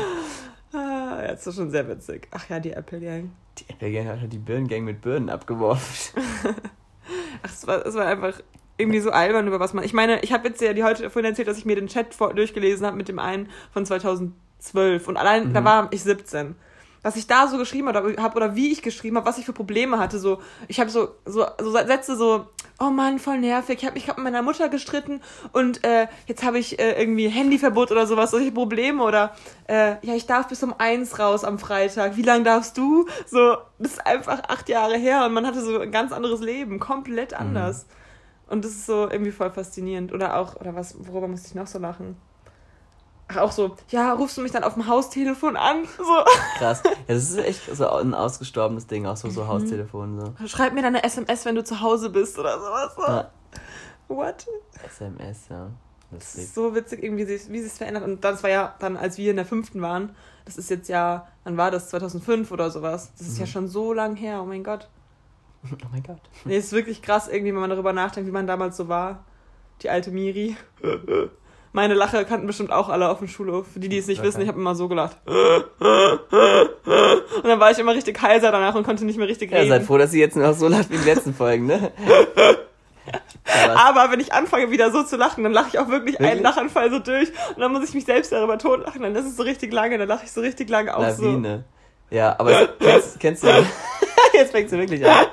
Ah, 0.73 1.05
Ah, 1.15 1.23
ja, 1.23 1.29
das 1.29 1.47
ist 1.47 1.55
schon 1.55 1.71
sehr 1.71 1.87
witzig. 1.89 2.27
Ach 2.33 2.49
ja, 2.49 2.59
die 2.59 2.73
Apple 2.73 2.99
Gang. 3.01 3.31
Die 3.59 3.69
Apple 3.69 3.93
Gang 3.93 4.09
hat 4.09 4.33
die 4.33 4.39
Birnen-Gang 4.39 4.83
mit 4.85 5.01
Birnen 5.01 5.31
abgeworfen. 5.31 6.23
Ach, 7.43 7.51
es 7.53 7.67
war, 7.67 7.87
es 7.87 7.95
war 7.95 8.07
einfach 8.07 8.41
irgendwie 8.77 9.01
so 9.01 9.11
albern, 9.11 9.47
über 9.47 9.61
was 9.61 9.73
man. 9.73 9.85
Ich 9.85 9.93
meine, 9.93 10.21
ich 10.23 10.33
habe 10.33 10.49
jetzt 10.49 10.61
ja 10.61 10.73
die 10.73 10.83
heute 10.85 11.09
vorhin 11.11 11.31
erzählt, 11.31 11.49
dass 11.49 11.59
ich 11.59 11.65
mir 11.65 11.77
den 11.77 11.87
Chat 11.89 12.15
vor, 12.15 12.35
durchgelesen 12.35 12.87
habe 12.87 12.97
mit 12.97 13.09
dem 13.09 13.19
einen 13.19 13.49
von 13.73 13.87
2012. 13.87 15.07
Und 15.09 15.17
allein, 15.17 15.49
Mhm. 15.49 15.55
da 15.55 15.65
war 15.65 15.89
ich 15.93 16.03
17. 16.03 16.57
Was 17.03 17.17
ich 17.17 17.27
da 17.27 17.49
so 17.49 17.59
geschrieben 17.59 17.87
habe 17.89 18.17
hab, 18.17 18.35
oder 18.35 18.57
wie 18.57 18.73
ich 18.73 18.81
geschrieben 18.81 19.17
habe, 19.19 19.27
was 19.27 19.37
ich 19.37 19.45
für 19.45 19.53
Probleme 19.53 19.99
hatte. 19.99 20.19
So, 20.19 20.41
ich 20.69 20.81
habe 20.81 20.89
so, 20.89 21.09
so, 21.27 21.45
so 21.61 21.71
Sätze 21.71 22.17
so, 22.17 22.47
oh 22.81 22.89
Mann, 22.89 23.19
voll 23.19 23.39
nervig. 23.39 23.77
Ich 23.81 23.85
habe 23.85 23.93
mich 23.93 24.07
grad 24.07 24.17
mit 24.17 24.25
meiner 24.25 24.41
Mutter 24.41 24.71
gestritten 24.71 25.21
und 25.53 25.85
äh, 25.85 26.07
jetzt 26.27 26.43
habe 26.43 26.59
ich 26.59 26.79
äh, 26.79 26.99
irgendwie 26.99 27.29
Handyverbot 27.29 27.93
oder 27.93 28.07
sowas, 28.07 28.31
solche 28.31 28.53
Probleme. 28.53 29.03
Oder 29.05 29.35
äh, 29.69 29.97
ja, 30.01 30.15
ich 30.15 30.25
darf 30.27 30.49
bis 30.49 30.63
um 30.63 30.75
eins 30.79 31.19
raus 31.19 31.45
am 31.45 31.59
Freitag. 31.59 32.17
Wie 32.17 32.23
lange 32.23 32.45
darfst 32.45 32.79
du? 32.79 33.07
So, 33.27 33.59
das 33.79 33.93
ist 33.93 34.07
einfach 34.07 34.41
acht 34.49 34.71
Jahre 34.71 34.97
her 34.97 35.27
und 35.27 35.35
man 35.35 35.47
hatte 35.47 35.61
so 35.61 35.79
ein 35.79 35.93
ganz 35.93 36.11
anderes 36.11 36.41
Leben, 36.41 36.81
komplett 36.81 37.35
anders. 37.35 37.85
Und 38.55 38.65
das 38.65 38.73
ist 38.73 38.87
so 38.87 39.09
irgendwie 39.11 39.31
voll 39.33 39.51
faszinierend. 39.51 40.13
Oder 40.13 40.37
auch, 40.39 40.57
oder 40.57 40.75
was, 40.75 40.95
worüber 41.07 41.29
musste 41.29 41.49
ich 41.49 41.55
noch 41.55 41.67
so 41.67 41.79
lachen? 41.79 42.17
Ach, 43.29 43.39
auch 43.39 43.53
so, 43.53 43.75
ja, 43.89 44.13
rufst 44.13 44.37
du 44.37 44.43
mich 44.43 44.53
dann 44.53 44.65
auf 44.65 44.75
dem 44.75 44.87
Haustelefon 44.87 45.57
an? 45.57 45.85
So, 45.97 46.05
Krass. 46.59 46.83
Ja, 46.85 47.15
das 47.15 47.31
ist 47.31 47.39
echt 47.39 47.75
so 47.75 47.89
ein 47.89 48.13
ausgestorbenes 48.15 48.87
Ding, 48.87 49.07
auch 49.07 49.17
so, 49.17 49.29
Mhm. 49.29 49.33
so 49.33 49.47
Haustelefon. 49.49 50.21
So. 50.39 50.47
schreib 50.47 50.73
mir 50.75 50.83
dann 50.83 50.95
eine 50.95 51.05
SMS, 51.05 51.45
wenn 51.45 51.55
du 51.55 51.65
zu 51.65 51.81
Hause 51.81 52.11
bist 52.11 52.39
oder 52.39 52.59
sowas. 52.59 52.95
So. 52.97 53.03
Ja. 53.03 53.31
What? 54.09 54.47
SMS, 54.87 55.49
ja. 55.49 55.69
Das 56.11 56.35
ist 56.37 56.55
so 56.55 56.75
witzig, 56.75 57.03
irgendwie, 57.03 57.27
wie 57.27 57.61
sich- 57.63 57.73
verändert. 57.73 58.05
Und 58.05 58.23
das 58.23 58.43
war 58.43 58.51
ja 58.51 58.75
dann, 58.79 58.97
als 58.97 59.19
wir 59.19 59.31
in 59.31 59.37
der 59.37 59.47
fünften 59.47 59.81
waren. 59.83 60.15
Das 60.45 60.59
ist 60.59 60.69
jetzt 60.71 60.89
ja, 60.89 61.27
wann 61.45 61.57
war 61.57 61.71
das? 61.71 61.89
2005 61.89 62.53
oder 62.53 62.71
sowas. 62.71 63.11
Das 63.19 63.27
ist 63.27 63.39
ja 63.39 63.47
schon 63.47 63.67
so 63.69 63.93
lang 63.95 64.15
her, 64.17 64.41
oh 64.43 64.45
mein 64.45 64.63
Gott. 64.63 64.89
Oh 65.73 65.87
mein 65.93 66.03
Gott. 66.03 66.19
Nee, 66.45 66.59
ist 66.59 66.73
wirklich 66.73 67.01
krass, 67.03 67.29
irgendwie, 67.29 67.53
wenn 67.53 67.61
man 67.61 67.71
darüber 67.71 67.93
nachdenkt, 67.93 68.29
wie 68.29 68.33
man 68.33 68.47
damals 68.47 68.77
so 68.77 68.89
war. 68.89 69.25
Die 69.83 69.89
alte 69.91 70.11
Miri. 70.11 70.57
Meine 71.73 71.95
Lache 71.95 72.25
kannten 72.25 72.47
bestimmt 72.47 72.71
auch 72.71 72.89
alle 72.89 73.09
auf 73.09 73.19
dem 73.19 73.27
Schulhof. 73.29 73.67
Für 73.73 73.81
die, 73.81 73.89
die 73.89 73.99
es 73.99 74.07
nicht 74.07 74.19
Okay. 74.21 74.29
wissen, 74.29 74.43
ich 74.43 74.49
habe 74.49 74.61
immer 74.61 74.75
so 74.77 74.87
gelacht. 74.89 75.17
Und 75.27 75.35
dann 77.45 77.61
war 77.61 77.71
ich 77.71 77.79
immer 77.79 77.95
richtig 77.95 78.21
heiser 78.23 78.53
danach 78.53 78.75
und 78.75 78.85
konnte 78.85 79.05
nicht 79.05 79.19
mehr 79.19 79.27
richtig 79.29 79.51
Ja, 79.51 79.59
reden. 79.59 79.71
seid 79.71 79.83
froh, 79.85 79.99
dass 79.99 80.11
sie 80.13 80.21
jetzt 80.21 80.37
noch 80.37 80.55
so 80.55 80.69
lacht 80.69 80.91
wie 80.91 80.99
die 80.99 81.05
letzten 81.05 81.35
Folgen, 81.35 81.67
ne? 81.67 81.91
Ja? 83.47 83.75
Aber 83.77 84.11
wenn 84.11 84.21
ich 84.21 84.33
anfange 84.33 84.71
wieder 84.71 84.91
so 84.91 85.03
zu 85.03 85.17
lachen, 85.17 85.45
dann 85.45 85.53
lache 85.53 85.69
ich 85.69 85.79
auch 85.79 85.89
wirklich 85.89 86.19
einen 86.19 86.29
Wirklich? 86.39 86.43
Lachanfall 86.43 86.91
so 86.91 86.99
durch 86.99 87.29
und 87.55 87.61
dann 87.61 87.71
muss 87.73 87.87
ich 87.87 87.95
mich 87.95 88.07
selbst 88.07 88.33
darüber 88.33 88.57
totlachen. 88.57 89.03
Dann 89.03 89.15
ist 89.15 89.27
es 89.27 89.37
so 89.37 89.43
richtig 89.43 89.71
lange, 89.73 89.99
dann 89.99 90.09
lache 90.09 90.25
ich 90.25 90.33
so 90.33 90.41
richtig 90.41 90.71
lange 90.71 90.97
auch 90.97 91.03
Lawine. 91.03 91.65
Ja, 92.11 92.35
aber 92.39 92.69
kennst, 92.81 93.21
kennst 93.21 93.43
du. 93.45 93.49
Jetzt 94.39 94.53
fängst 94.53 94.73
du 94.73 94.79
wirklich 94.79 95.05
an. 95.07 95.27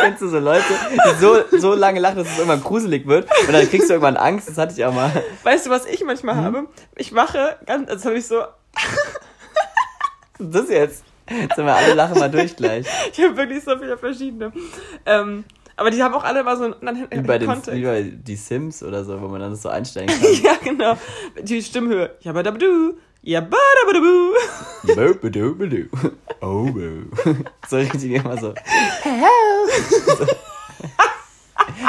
kennst 0.00 0.22
du 0.22 0.28
so 0.28 0.38
Leute, 0.38 0.64
die 0.92 1.20
so, 1.20 1.36
so 1.58 1.74
lange 1.74 2.00
lachen, 2.00 2.16
dass 2.18 2.28
es 2.28 2.38
irgendwann 2.38 2.62
gruselig 2.62 3.06
wird 3.06 3.28
und 3.46 3.52
dann 3.52 3.68
kriegst 3.68 3.88
du 3.88 3.94
irgendwann 3.94 4.16
Angst, 4.16 4.48
das 4.48 4.56
hatte 4.58 4.72
ich 4.76 4.84
auch 4.84 4.94
mal. 4.94 5.10
Weißt 5.42 5.66
du, 5.66 5.70
was 5.70 5.86
ich 5.86 6.02
manchmal 6.04 6.36
Mhm. 6.36 6.40
habe? 6.44 6.66
Ich 6.96 7.14
wache, 7.14 7.56
ganz, 7.66 7.90
als 7.90 8.04
habe 8.04 8.16
ich 8.16 8.26
so, 8.26 8.42
Das 10.38 10.68
jetzt. 10.70 11.04
Jetzt 11.28 11.56
sind 11.56 11.66
wir 11.66 11.74
alle 11.74 11.94
lachen 11.94 12.18
mal 12.18 12.30
durch 12.30 12.56
gleich. 12.56 12.86
ich 13.12 13.22
habe 13.22 13.36
wirklich 13.36 13.62
so 13.64 13.76
viele 13.76 13.98
verschiedene. 13.98 14.52
Ähm, 15.04 15.44
aber 15.76 15.90
die 15.90 16.02
haben 16.02 16.14
auch 16.14 16.24
alle 16.24 16.42
mal 16.42 16.56
so 16.56 16.64
einen 16.64 17.06
Wie 17.10 17.20
bei, 17.20 17.38
den, 17.38 17.48
wie 17.50 17.82
bei 17.84 18.02
die 18.02 18.36
Sims 18.36 18.82
oder 18.82 19.04
so, 19.04 19.20
wo 19.20 19.28
man 19.28 19.40
dann 19.40 19.54
so 19.54 19.68
einstellen 19.68 20.06
kann. 20.08 20.18
Ja, 20.42 20.54
genau. 20.62 20.96
Die 21.42 21.62
Stimmhöhe. 21.62 22.16
Ja, 22.20 22.32
badabadu. 22.32 22.94
Ja, 23.28 23.42
badabadu. 23.42 24.32
Boop-a-doop-a-doo. 24.84 25.88
Oh, 26.40 26.64
boo. 26.72 27.10
So 27.68 27.76
richtig 27.76 28.12
immer 28.12 28.38
so. 28.38 28.54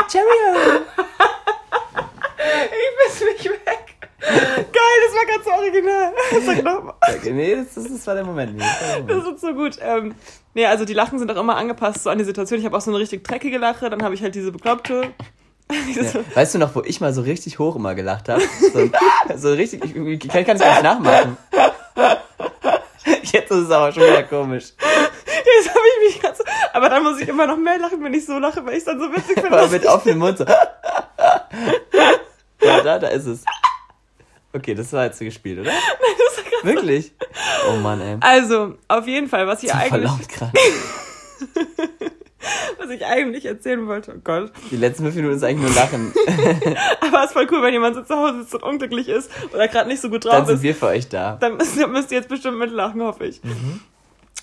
Cheerio! 0.09 0.81
Ich 2.37 3.15
bin 3.15 3.27
nicht 3.29 3.45
weg. 3.45 3.95
Geil, 4.19 4.97
das 5.05 5.15
war 5.15 5.25
ganz 5.27 5.45
so 5.45 5.51
original. 5.51 6.13
Sag 6.45 6.61
nochmal. 6.61 6.95
Nee, 7.23 7.55
das, 7.55 7.73
das, 7.73 7.85
das 7.85 8.05
war 8.05 8.15
der 8.15 8.25
Moment. 8.25 8.59
Das 8.59 8.81
war 8.81 8.99
der 8.99 9.15
Das 9.15 9.33
ist 9.33 9.39
so 9.39 9.53
gut. 9.53 9.77
Ähm, 9.81 10.15
nee, 10.53 10.65
also 10.65 10.83
die 10.83 10.93
Lachen 10.93 11.19
sind 11.19 11.31
auch 11.31 11.39
immer 11.39 11.55
angepasst 11.55 12.03
so 12.03 12.09
an 12.09 12.17
die 12.17 12.25
Situation. 12.25 12.59
Ich 12.59 12.65
habe 12.65 12.75
auch 12.75 12.81
so 12.81 12.91
eine 12.91 12.99
richtig 12.99 13.23
dreckige 13.23 13.59
Lache, 13.59 13.89
dann 13.89 14.03
habe 14.03 14.13
ich 14.13 14.21
halt 14.21 14.35
diese 14.35 14.51
bekloppte. 14.51 15.13
Ja. 15.71 16.03
Weißt 16.33 16.55
du 16.55 16.59
noch, 16.59 16.73
wo 16.75 16.81
ich 16.83 16.99
mal 16.99 17.13
so 17.13 17.21
richtig 17.21 17.59
hoch 17.59 17.75
immer 17.75 17.93
gelacht 17.95 18.29
habe? 18.29 18.41
So, 18.73 18.89
so 19.35 19.53
richtig, 19.53 19.83
ich, 19.85 19.95
ich 19.95 20.27
kann, 20.27 20.45
kann 20.45 20.55
es 20.57 20.61
gar 20.61 20.71
nicht 20.71 20.83
nachmachen. 20.83 21.37
Jetzt 23.21 23.51
ist 23.51 23.57
es 23.57 23.71
aber 23.71 23.91
schon 23.91 24.03
wieder 24.03 24.23
komisch. 24.23 24.73
Jetzt 24.79 25.69
habe 25.69 25.79
ich 25.79 26.13
mich 26.13 26.21
ganz. 26.21 26.39
Aber 26.73 26.89
dann 26.89 27.03
muss 27.03 27.19
ich 27.19 27.27
immer 27.27 27.45
noch 27.47 27.57
mehr 27.57 27.77
lachen, 27.77 28.03
wenn 28.03 28.13
ich 28.13 28.25
so 28.25 28.39
lache, 28.39 28.65
weil 28.65 28.73
ich 28.73 28.79
es 28.79 28.85
dann 28.85 28.99
so 28.99 29.11
witzig 29.11 29.33
finde. 29.41 29.51
Aber 29.51 29.67
mit 29.67 29.85
offenem 29.85 30.19
Mund 30.19 30.37
so. 30.37 30.45
Ja, 32.61 32.81
da, 32.81 32.99
da 32.99 33.07
ist 33.09 33.25
es. 33.25 33.43
Okay, 34.53 34.73
das 34.73 34.91
war 34.93 35.05
jetzt 35.05 35.19
so 35.19 35.25
gespielt, 35.25 35.59
oder? 35.59 35.71
Wirklich? 36.63 37.13
Oh 37.69 37.75
Mann, 37.77 38.01
ey. 38.01 38.17
Also, 38.19 38.75
auf 38.87 39.07
jeden 39.07 39.29
Fall, 39.29 39.47
was 39.47 39.63
ich, 39.63 39.71
Voll 39.71 39.79
eigentlich, 39.79 40.03
laut 40.03 40.27
gerade. 40.27 40.51
was 42.79 42.89
ich 42.89 43.05
eigentlich 43.05 43.45
erzählen 43.45 43.85
wollte. 43.87 44.13
Oh 44.17 44.21
Gott. 44.23 44.51
Die 44.71 44.77
letzten 44.77 45.03
fünf 45.03 45.15
Minuten 45.15 45.35
ist 45.35 45.43
eigentlich 45.43 45.67
nur 45.69 45.75
Lachen. 45.75 46.13
Aber 47.01 47.19
es 47.19 47.25
ist 47.27 47.33
voll 47.33 47.47
cool, 47.51 47.61
wenn 47.61 47.73
jemand 47.73 47.95
so 47.95 48.01
zu 48.03 48.15
Hause 48.15 48.41
sitzt 48.41 48.55
und 48.55 48.63
unglücklich 48.63 49.09
ist 49.09 49.29
oder 49.53 49.67
gerade 49.67 49.89
nicht 49.89 50.01
so 50.01 50.09
gut 50.09 50.25
drauf 50.25 50.33
Dann 50.33 50.45
sind 50.45 50.55
ist. 50.57 50.63
wir 50.63 50.75
für 50.75 50.87
euch 50.87 51.09
da. 51.09 51.37
Dann 51.39 51.57
müsst, 51.57 51.75
ihr- 51.77 51.87
müsst 51.87 52.11
ihr 52.11 52.17
jetzt 52.19 52.29
bestimmt 52.29 52.57
mitlachen, 52.57 53.01
hoffe 53.01 53.25
ich. 53.25 53.43
Mhm. 53.43 53.81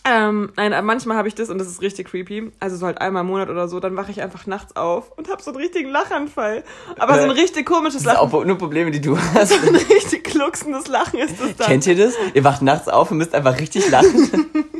Ähm, 0.08 0.52
nein, 0.56 0.72
aber 0.72 0.86
manchmal 0.86 1.16
habe 1.16 1.26
ich 1.26 1.34
das 1.34 1.50
und 1.50 1.58
das 1.58 1.66
ist 1.66 1.82
richtig 1.82 2.08
creepy. 2.10 2.52
Also 2.60 2.76
so 2.76 2.86
halt 2.86 3.00
einmal 3.00 3.22
im 3.22 3.26
Monat 3.28 3.50
oder 3.50 3.66
so, 3.66 3.80
dann 3.80 3.96
wache 3.96 4.10
ich 4.12 4.22
einfach 4.22 4.46
nachts 4.46 4.76
auf 4.76 5.10
und 5.16 5.28
habe 5.30 5.42
so 5.42 5.50
einen 5.50 5.58
richtigen 5.60 5.90
Lachanfall. 5.90 6.62
Aber 6.98 7.14
so 7.16 7.22
ein 7.22 7.30
Äh, 7.30 7.32
richtig 7.40 7.66
komisches 7.66 8.02
Das 8.04 8.12
sind 8.12 8.22
Lachen. 8.22 8.34
auch 8.38 8.44
nur 8.44 8.56
Probleme, 8.58 8.90
die 8.92 9.00
du 9.00 9.18
hast. 9.34 9.48
So 9.48 9.66
ein 9.68 9.74
richtig 9.74 10.24
glucksendes 10.24 10.86
Lachen 10.86 11.18
ist 11.18 11.40
das 11.40 11.56
dann. 11.56 11.66
Kennt 11.66 11.86
ihr 11.86 11.96
das? 11.96 12.14
Ihr 12.34 12.44
wacht 12.44 12.62
nachts 12.62 12.88
auf 12.88 13.10
und 13.10 13.18
müsst 13.18 13.34
einfach 13.34 13.58
richtig 13.58 13.90
lachen. 13.90 14.46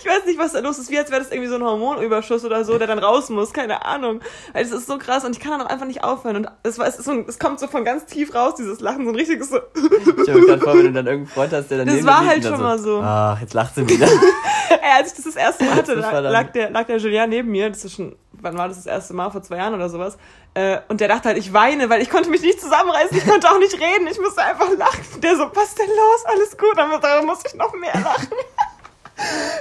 Ich 0.00 0.06
weiß 0.06 0.24
nicht, 0.26 0.36
was 0.38 0.52
da 0.52 0.58
los 0.58 0.78
ist. 0.78 0.90
Wie 0.90 0.98
als 0.98 1.10
wäre 1.12 1.20
das 1.22 1.30
irgendwie 1.30 1.48
so 1.48 1.54
ein 1.54 1.62
Hormonüberschuss 1.62 2.44
oder 2.44 2.64
so, 2.64 2.76
der 2.78 2.88
dann 2.88 2.98
raus 2.98 3.28
muss. 3.28 3.52
Keine 3.52 3.84
Ahnung. 3.84 4.20
Weil 4.52 4.64
es 4.64 4.72
ist 4.72 4.88
so 4.88 4.98
krass 4.98 5.24
und 5.24 5.30
ich 5.36 5.38
kann 5.40 5.52
dann 5.52 5.60
auch 5.60 5.70
einfach 5.70 5.86
nicht 5.86 6.02
aufhören. 6.02 6.34
Und 6.36 6.48
es, 6.64 6.76
war, 6.78 6.88
es, 6.88 6.96
ist 6.96 7.04
so 7.04 7.12
ein, 7.12 7.24
es 7.28 7.38
kommt 7.38 7.60
so 7.60 7.68
von 7.68 7.84
ganz 7.84 8.06
tief 8.06 8.34
raus, 8.34 8.54
dieses 8.58 8.80
Lachen. 8.80 9.04
So 9.04 9.10
ein 9.12 9.14
richtiges 9.16 9.50
so. 9.50 9.58
Ich 9.76 10.26
mir 10.34 10.40
gerade 10.46 10.60
vor, 10.60 10.74
wenn 10.76 10.86
du 10.86 10.92
dann 10.92 11.06
irgendeinen 11.06 11.26
Freund 11.28 11.52
hast, 11.52 11.70
der 11.70 11.84
dann 11.84 11.86
Das 11.86 12.04
war 12.04 12.26
halt 12.26 12.42
schon 12.42 12.52
dann 12.52 12.62
mal 12.62 12.78
so. 12.80 13.00
Ach, 13.00 13.40
jetzt 13.40 13.54
lacht 13.54 13.76
sie 13.76 13.88
wieder. 13.88 14.08
Ey, 14.70 14.92
als 14.98 15.10
ich 15.10 15.16
das 15.16 15.24
das 15.24 15.36
erste 15.36 15.64
Mal 15.64 15.74
hatte, 15.76 15.94
lag, 15.94 16.52
der, 16.52 16.70
lag 16.70 16.86
der 16.86 16.98
Julian 16.98 17.30
neben 17.30 17.50
mir. 17.50 17.68
Das 17.68 17.84
ist 17.84 17.94
schon, 17.96 18.16
wann 18.32 18.56
war 18.56 18.68
das 18.68 18.78
das 18.78 18.86
erste 18.86 19.14
Mal? 19.14 19.30
Vor 19.30 19.42
zwei 19.42 19.56
Jahren 19.56 19.74
oder 19.74 19.88
sowas. 19.88 20.16
Äh, 20.54 20.78
und 20.88 21.00
der 21.00 21.08
dachte 21.08 21.28
halt, 21.28 21.38
ich 21.38 21.52
weine, 21.52 21.90
weil 21.90 22.02
ich 22.02 22.10
konnte 22.10 22.30
mich 22.30 22.42
nicht 22.42 22.60
zusammenreißen. 22.60 23.16
Ich 23.16 23.26
konnte 23.26 23.48
auch 23.50 23.58
nicht 23.58 23.74
reden. 23.74 24.06
Ich 24.08 24.20
musste 24.20 24.42
einfach 24.42 24.70
lachen. 24.76 25.20
Der 25.20 25.36
so, 25.36 25.50
was 25.54 25.74
denn 25.74 25.88
los? 25.88 26.24
Alles 26.24 26.56
gut. 26.56 26.76
Dann 26.76 27.00
da 27.00 27.22
musste 27.22 27.48
ich 27.48 27.54
noch 27.54 27.72
mehr 27.74 27.94
lachen. 27.94 28.28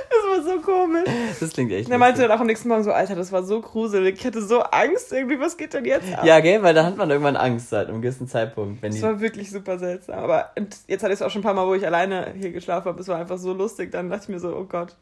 Das 0.10 0.46
war 0.46 0.54
so 0.56 0.62
komisch. 0.62 1.10
Das 1.40 1.52
klingt 1.52 1.72
echt 1.72 1.88
Und 1.88 1.92
er 1.92 1.98
meinte 1.98 2.22
dann 2.22 2.32
auch 2.32 2.40
am 2.40 2.48
nächsten 2.48 2.70
Morgen 2.70 2.84
so, 2.84 2.92
Alter, 2.92 3.16
das 3.16 3.32
war 3.32 3.44
so 3.44 3.62
gruselig. 3.62 4.18
Ich 4.20 4.26
hatte 4.26 4.42
so 4.42 4.62
Angst 4.62 5.12
irgendwie, 5.12 5.40
was 5.40 5.58
geht 5.58 5.74
denn 5.74 5.86
jetzt 5.86 6.12
ab? 6.14 6.24
Ja, 6.26 6.40
gell? 6.40 6.62
Weil 6.64 6.74
da 6.74 6.86
hat 6.86 6.98
man 6.98 7.10
irgendwann 7.10 7.36
Angst 7.36 7.70
seit 7.70 7.88
einem 7.88 8.02
gewissen 8.02 8.28
Zeitpunkt. 8.28 8.82
Wenn 8.82 8.92
Das 8.92 9.02
war 9.02 9.20
wirklich 9.20 9.52
super 9.52 9.78
seltsam. 9.78 10.20
Aber 10.20 10.52
und 10.58 10.76
jetzt 10.88 11.04
hatte 11.04 11.14
ich 11.14 11.20
es 11.20 11.26
auch 11.26 11.30
schon 11.30 11.42
ein 11.42 11.44
paar 11.44 11.54
Mal, 11.54 11.68
wo 11.68 11.74
ich 11.76 11.86
alleine 11.86 12.34
hier 12.38 12.52
geschlafen 12.52 12.88
habe. 12.88 13.02
Es 13.02 13.08
war 13.08 13.18
einfach 13.18 13.38
so 13.38 13.54
lustig. 13.54 13.92
Dann 13.92 14.10
dachte 14.10 14.24
ich 14.24 14.30
mir 14.30 14.40
so, 14.40 14.56
oh 14.56 14.66
Gott, 14.66 14.96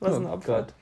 was 0.00 0.16
ein 0.16 0.26
Oh 0.26 0.32
Opfer. 0.34 0.58
Gott. 0.60 0.74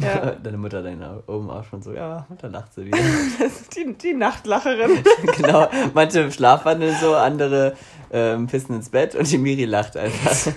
Ja. 0.00 0.32
Deine 0.42 0.58
Mutter 0.58 0.82
dann 0.82 1.22
oben 1.26 1.50
auch 1.50 1.64
schon 1.64 1.82
so, 1.82 1.92
ja, 1.92 2.26
und 2.28 2.42
dann 2.42 2.52
lacht 2.52 2.74
sie 2.74 2.86
wieder. 2.86 2.98
Die, 3.74 3.94
die 3.94 4.14
Nachtlacherin. 4.14 5.02
genau, 5.36 5.68
manche 5.94 6.30
schlafwandeln 6.30 6.94
so, 7.00 7.14
andere 7.14 7.74
ähm, 8.12 8.46
pissen 8.46 8.76
ins 8.76 8.90
Bett 8.90 9.14
und 9.14 9.30
die 9.30 9.38
Miri 9.38 9.64
lacht 9.64 9.96
einfach. 9.96 10.52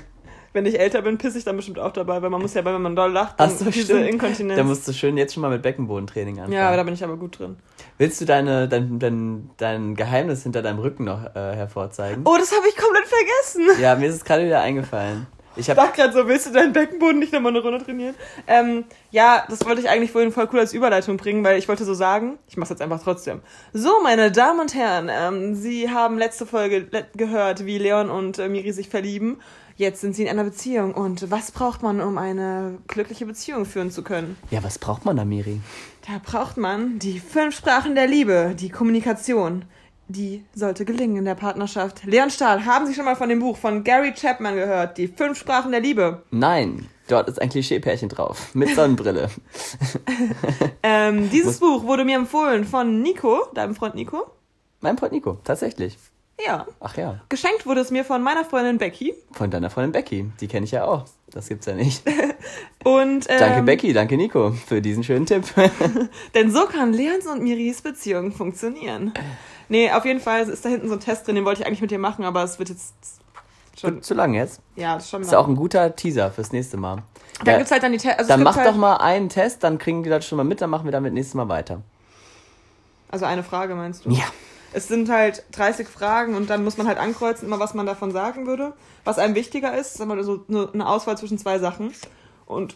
Wenn 0.54 0.66
ich 0.66 0.80
älter 0.80 1.02
bin, 1.02 1.18
pisse 1.18 1.38
ich 1.38 1.44
dann 1.44 1.56
bestimmt 1.56 1.80
auch 1.80 1.92
dabei, 1.92 2.22
weil 2.22 2.30
man 2.30 2.42
muss 2.42 2.54
ja, 2.54 2.66
wenn 2.66 2.82
man 2.82 2.96
doll 2.96 3.12
lacht, 3.12 3.40
dann 3.40 3.50
Ach 3.52 3.56
so, 3.56 3.66
diese 3.66 3.86
stimmt. 3.86 4.08
Inkontinenz. 4.08 4.58
Da 4.58 4.64
musst 4.64 4.88
du 4.88 4.94
schön 4.94 5.18
jetzt 5.18 5.34
schon 5.34 5.42
mal 5.42 5.50
mit 5.50 5.62
Beckenbodentraining 5.62 6.40
anfangen. 6.40 6.54
ja, 6.54 6.68
aber 6.68 6.78
da 6.78 6.84
bin 6.84 6.94
ich 6.94 7.04
aber 7.04 7.18
gut 7.18 7.38
drin. 7.40 7.58
Willst 7.98 8.20
du 8.22 8.26
deine, 8.26 8.68
dein, 8.68 8.98
dein, 9.00 9.50
dein 9.58 9.96
Geheimnis 9.96 10.44
hinter 10.44 10.62
deinem 10.62 10.80
Rücken 10.80 11.04
noch 11.04 11.24
äh, 11.36 11.56
hervorzeigen? 11.56 12.24
Oh, 12.26 12.36
das 12.38 12.52
habe 12.56 12.68
ich 12.68 12.76
komplett 12.76 13.06
vergessen. 13.06 13.82
Ja, 13.82 13.96
mir 13.96 14.10
ist 14.10 14.16
es 14.16 14.24
gerade 14.26 14.46
wieder 14.46 14.62
eingefallen. 14.62 15.28
Ich 15.56 15.70
habe 15.70 15.82
dachte 15.82 15.98
gerade 16.02 16.14
so, 16.14 16.28
willst 16.28 16.48
du 16.48 16.52
deinen 16.54 16.72
Beckenboden 16.74 17.20
nicht 17.20 17.34
nochmal 17.34 17.52
eine 17.52 17.62
Runde 17.62 17.84
trainieren? 17.84 18.16
Ähm, 18.48 18.86
ja, 19.12 19.44
das 19.50 19.66
wollte 19.66 19.82
ich 19.82 19.90
eigentlich 19.90 20.12
vorhin 20.12 20.32
voll 20.32 20.48
cool 20.54 20.60
als 20.60 20.74
Überleitung 20.74 21.18
bringen, 21.18 21.44
weil 21.44 21.58
ich 21.58 21.68
wollte 21.68 21.84
so 21.84 21.94
sagen, 21.94 22.38
ich 22.48 22.56
mach's 22.56 22.70
jetzt 22.70 22.82
einfach 22.82 23.02
trotzdem. 23.04 23.42
So, 23.74 24.02
meine 24.02 24.32
Damen 24.32 24.62
und 24.62 24.74
Herren, 24.74 25.10
ähm, 25.12 25.56
Sie 25.56 25.90
haben 25.90 26.18
letzte 26.18 26.46
Folge 26.46 26.88
le 26.92 27.08
gehört, 27.16 27.66
wie 27.66 27.78
Leon 27.78 28.10
und 28.10 28.40
äh, 28.40 28.48
Miri 28.48 28.72
sich 28.72 28.90
verlieben. 28.90 29.42
Jetzt 29.80 30.02
sind 30.02 30.14
sie 30.14 30.24
in 30.24 30.28
einer 30.28 30.44
Beziehung. 30.44 30.94
Und 30.94 31.32
was 31.32 31.52
braucht 31.52 31.84
man, 31.84 32.02
um 32.02 32.18
eine 32.18 32.80
glückliche 32.88 33.26
Beziehung 33.26 33.64
führen 33.64 33.92
zu 33.92 34.04
können? 34.04 34.36
Ja, 34.52 34.62
was 34.62 34.78
braucht 34.78 35.06
man 35.06 35.16
da, 35.16 35.24
Miri? 35.24 35.62
Da 36.06 36.20
braucht 36.22 36.58
man 36.58 37.00
die 37.00 37.18
fünf 37.18 37.56
Sprachen 37.56 37.96
der 37.96 38.06
Liebe, 38.06 38.56
die 38.60 38.68
Kommunikation. 38.68 39.64
die 40.10 40.44
sollte 40.54 40.84
gelingen 40.84 41.16
in 41.16 41.26
der 41.26 41.36
Partnerschaft. 41.36 42.04
Leon 42.04 42.30
Stahl, 42.30 42.66
haben 42.66 42.88
Sie 42.88 42.94
schon 42.94 43.06
mal 43.06 43.16
von 43.16 43.30
dem 43.30 43.40
Buch 43.40 43.56
von 43.56 43.86
Gary 43.86 44.12
Chapman 44.14 44.56
gehört? 44.56 44.98
Die 44.98 45.08
fünf 45.08 45.38
Sprachen 45.38 45.72
der 45.72 45.80
Liebe. 45.80 46.24
Nein, 46.32 46.90
dort 47.08 47.30
ist 47.30 47.42
ein 47.42 47.50
Klischeepärchen 47.50 48.10
drauf. 48.10 48.54
Mit 48.54 48.76
Sonnenbrille. 48.76 49.30
ähm, 50.84 51.30
dieses 51.30 51.60
Buch 51.60 51.84
wurde 51.84 52.04
mir 52.04 52.18
empfohlen 52.18 52.66
von 52.66 53.02
Nico, 53.02 53.48
deinem 53.54 53.76
Freund 53.76 53.96
Nico. 53.96 54.26
Mein 54.82 54.98
Freund 54.98 55.14
Nico, 55.14 55.38
tatsächlich. 55.46 55.96
Ja. 56.46 56.68
Ach 56.80 56.96
ja. 56.98 57.20
Geschenkt 57.30 57.66
wurde 57.66 57.82
es 57.82 57.92
mir 57.92 58.06
von 58.06 58.22
meiner 58.22 58.46
Freundin 58.46 58.78
Becky. 58.78 59.14
Von 59.32 59.52
deiner 59.52 59.70
Freundin 59.70 59.92
Becky. 59.92 60.32
Die 60.40 60.48
kenne 60.48 60.66
ich 60.66 60.72
ja 60.72 60.86
auch. 60.86 61.06
Das 61.32 61.48
gibt's 61.48 61.66
ja 61.66 61.74
nicht. 61.74 62.04
Und, 62.84 63.30
ähm, 63.30 63.40
danke 63.40 63.64
Becky, 63.64 63.94
danke 63.94 64.18
Nico 64.18 64.52
für 64.52 64.82
diesen 64.82 65.04
schönen 65.04 65.26
Tipp. 65.26 65.44
denn 66.34 66.52
so 66.52 66.66
kann 66.66 66.94
Leons 66.94 67.28
und 67.28 67.44
Miris 67.44 67.82
Beziehung 67.82 68.32
funktionieren. 68.32 69.14
Nee, 69.68 69.92
auf 69.92 70.06
jeden 70.06 70.20
Fall 70.20 70.48
ist 70.50 70.66
da 70.66 70.70
hinten 70.70 70.88
so 70.88 70.96
ein 70.96 71.00
Test 71.00 71.28
drin, 71.28 71.36
den 71.36 71.46
wollte 71.46 71.62
ich 71.62 71.68
eigentlich 71.68 71.82
mit 71.82 71.92
dir 71.92 72.00
machen, 72.00 72.26
aber 72.26 72.44
es 72.44 72.58
wird 72.58 72.70
jetzt 72.70 72.96
schon. 73.80 74.02
Zu 74.02 74.14
lang 74.14 74.34
jetzt? 74.34 74.62
Ja, 74.76 74.96
das 74.96 75.04
ist 75.04 75.10
schon 75.12 75.22
lang. 75.22 75.28
Ist 75.28 75.34
ja 75.34 75.40
auch 75.40 75.48
ein 75.48 75.56
guter 75.56 75.96
Teaser 75.96 76.32
fürs 76.32 76.52
nächste 76.52 76.78
Mal. 76.78 77.04
Da 77.44 77.52
ja, 77.52 77.58
gibt's 77.58 77.72
halt 77.72 77.84
dann 77.84 77.92
die 77.92 78.00
Tests. 78.00 78.20
Also 78.20 78.30
dann 78.30 78.44
mach 78.44 78.56
halt 78.56 78.68
doch 78.68 78.76
mal 78.76 78.98
einen 78.98 79.30
Test, 79.30 79.64
dann 79.64 79.78
kriegen 79.78 80.04
die 80.04 80.10
Leute 80.10 80.26
schon 80.26 80.38
mal 80.38 80.44
mit, 80.44 80.62
dann 80.62 80.70
machen 80.70 80.86
wir 80.86 80.92
damit 80.92 81.14
nächstes 81.14 81.36
Mal 81.36 81.50
weiter. 81.50 81.82
Also 83.12 83.26
eine 83.26 83.44
Frage 83.44 83.76
meinst 83.76 84.06
du? 84.06 84.12
Ja. 84.12 84.26
Es 84.74 84.88
sind 84.88 85.10
halt 85.10 85.44
30 85.52 85.88
Fragen 85.88 86.36
und 86.36 86.50
dann 86.50 86.64
muss 86.64 86.78
man 86.78 86.88
halt 86.88 86.98
ankreuzen, 86.98 87.48
immer 87.48 87.60
was 87.60 87.74
man 87.74 87.86
davon 87.86 88.12
sagen 88.12 88.46
würde. 88.46 88.74
Was 89.04 89.18
einem 89.18 89.36
wichtiger 89.36 89.76
ist, 89.76 89.96
sagen 89.96 90.16
wir 90.16 90.24
so 90.24 90.46
eine 90.48 90.88
Auswahl 90.88 91.18
zwischen 91.18 91.38
zwei 91.38 91.60
Sachen. 91.60 91.92
Und 92.46 92.76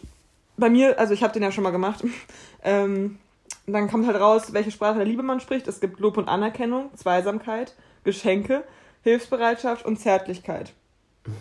bei 0.56 0.70
mir, 0.70 0.98
also 0.98 1.14
ich 1.14 1.22
habe 1.22 1.32
den 1.32 1.42
ja 1.42 1.52
schon 1.52 1.64
mal 1.64 1.70
gemacht, 1.70 2.04
ähm, 2.62 3.18
dann 3.66 3.88
kommt 3.90 4.06
halt 4.06 4.20
raus, 4.20 4.52
welche 4.52 4.70
Sprache 4.70 4.96
der 4.96 5.06
Liebe 5.06 5.22
man 5.22 5.40
spricht. 5.40 5.68
Es 5.68 5.80
gibt 5.80 6.00
Lob 6.00 6.16
und 6.16 6.28
Anerkennung, 6.28 6.90
Zweisamkeit, 6.96 7.74
Geschenke, 8.02 8.64
Hilfsbereitschaft 9.02 9.84
und 9.84 9.98
Zärtlichkeit. 9.98 10.72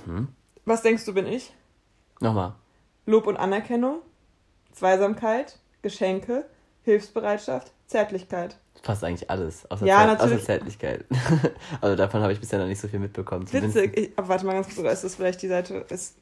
Mhm. 0.05 0.29
Was 0.65 0.81
denkst 0.81 1.05
du, 1.05 1.13
bin 1.13 1.27
ich? 1.27 1.53
Nochmal. 2.19 2.53
Lob 3.05 3.27
und 3.27 3.37
Anerkennung, 3.37 4.01
Zweisamkeit, 4.71 5.59
Geschenke, 5.81 6.45
Hilfsbereitschaft, 6.83 7.71
Zärtlichkeit. 7.87 8.57
Fast 8.83 9.01
eigentlich 9.05 9.29
alles, 9.29 9.69
außer, 9.71 9.85
ja, 9.85 10.05
natürlich. 10.05 10.33
außer 10.33 10.45
Zärtlichkeit. 10.45 11.05
also 11.81 11.95
davon 11.95 12.21
habe 12.21 12.33
ich 12.33 12.39
bisher 12.41 12.59
noch 12.59 12.67
nicht 12.67 12.81
so 12.81 12.89
viel 12.89 12.99
mitbekommen. 12.99 13.51
Witzig. 13.51 13.97
Ich, 13.97 14.11
aber 14.17 14.27
warte 14.27 14.45
mal 14.45 14.53
ganz 14.53 14.75
kurz, 14.75 14.91
ist 14.91 15.05
das 15.05 15.15
vielleicht 15.15 15.41
die 15.41 15.47
Seite, 15.47 15.85
ist, 15.89 16.15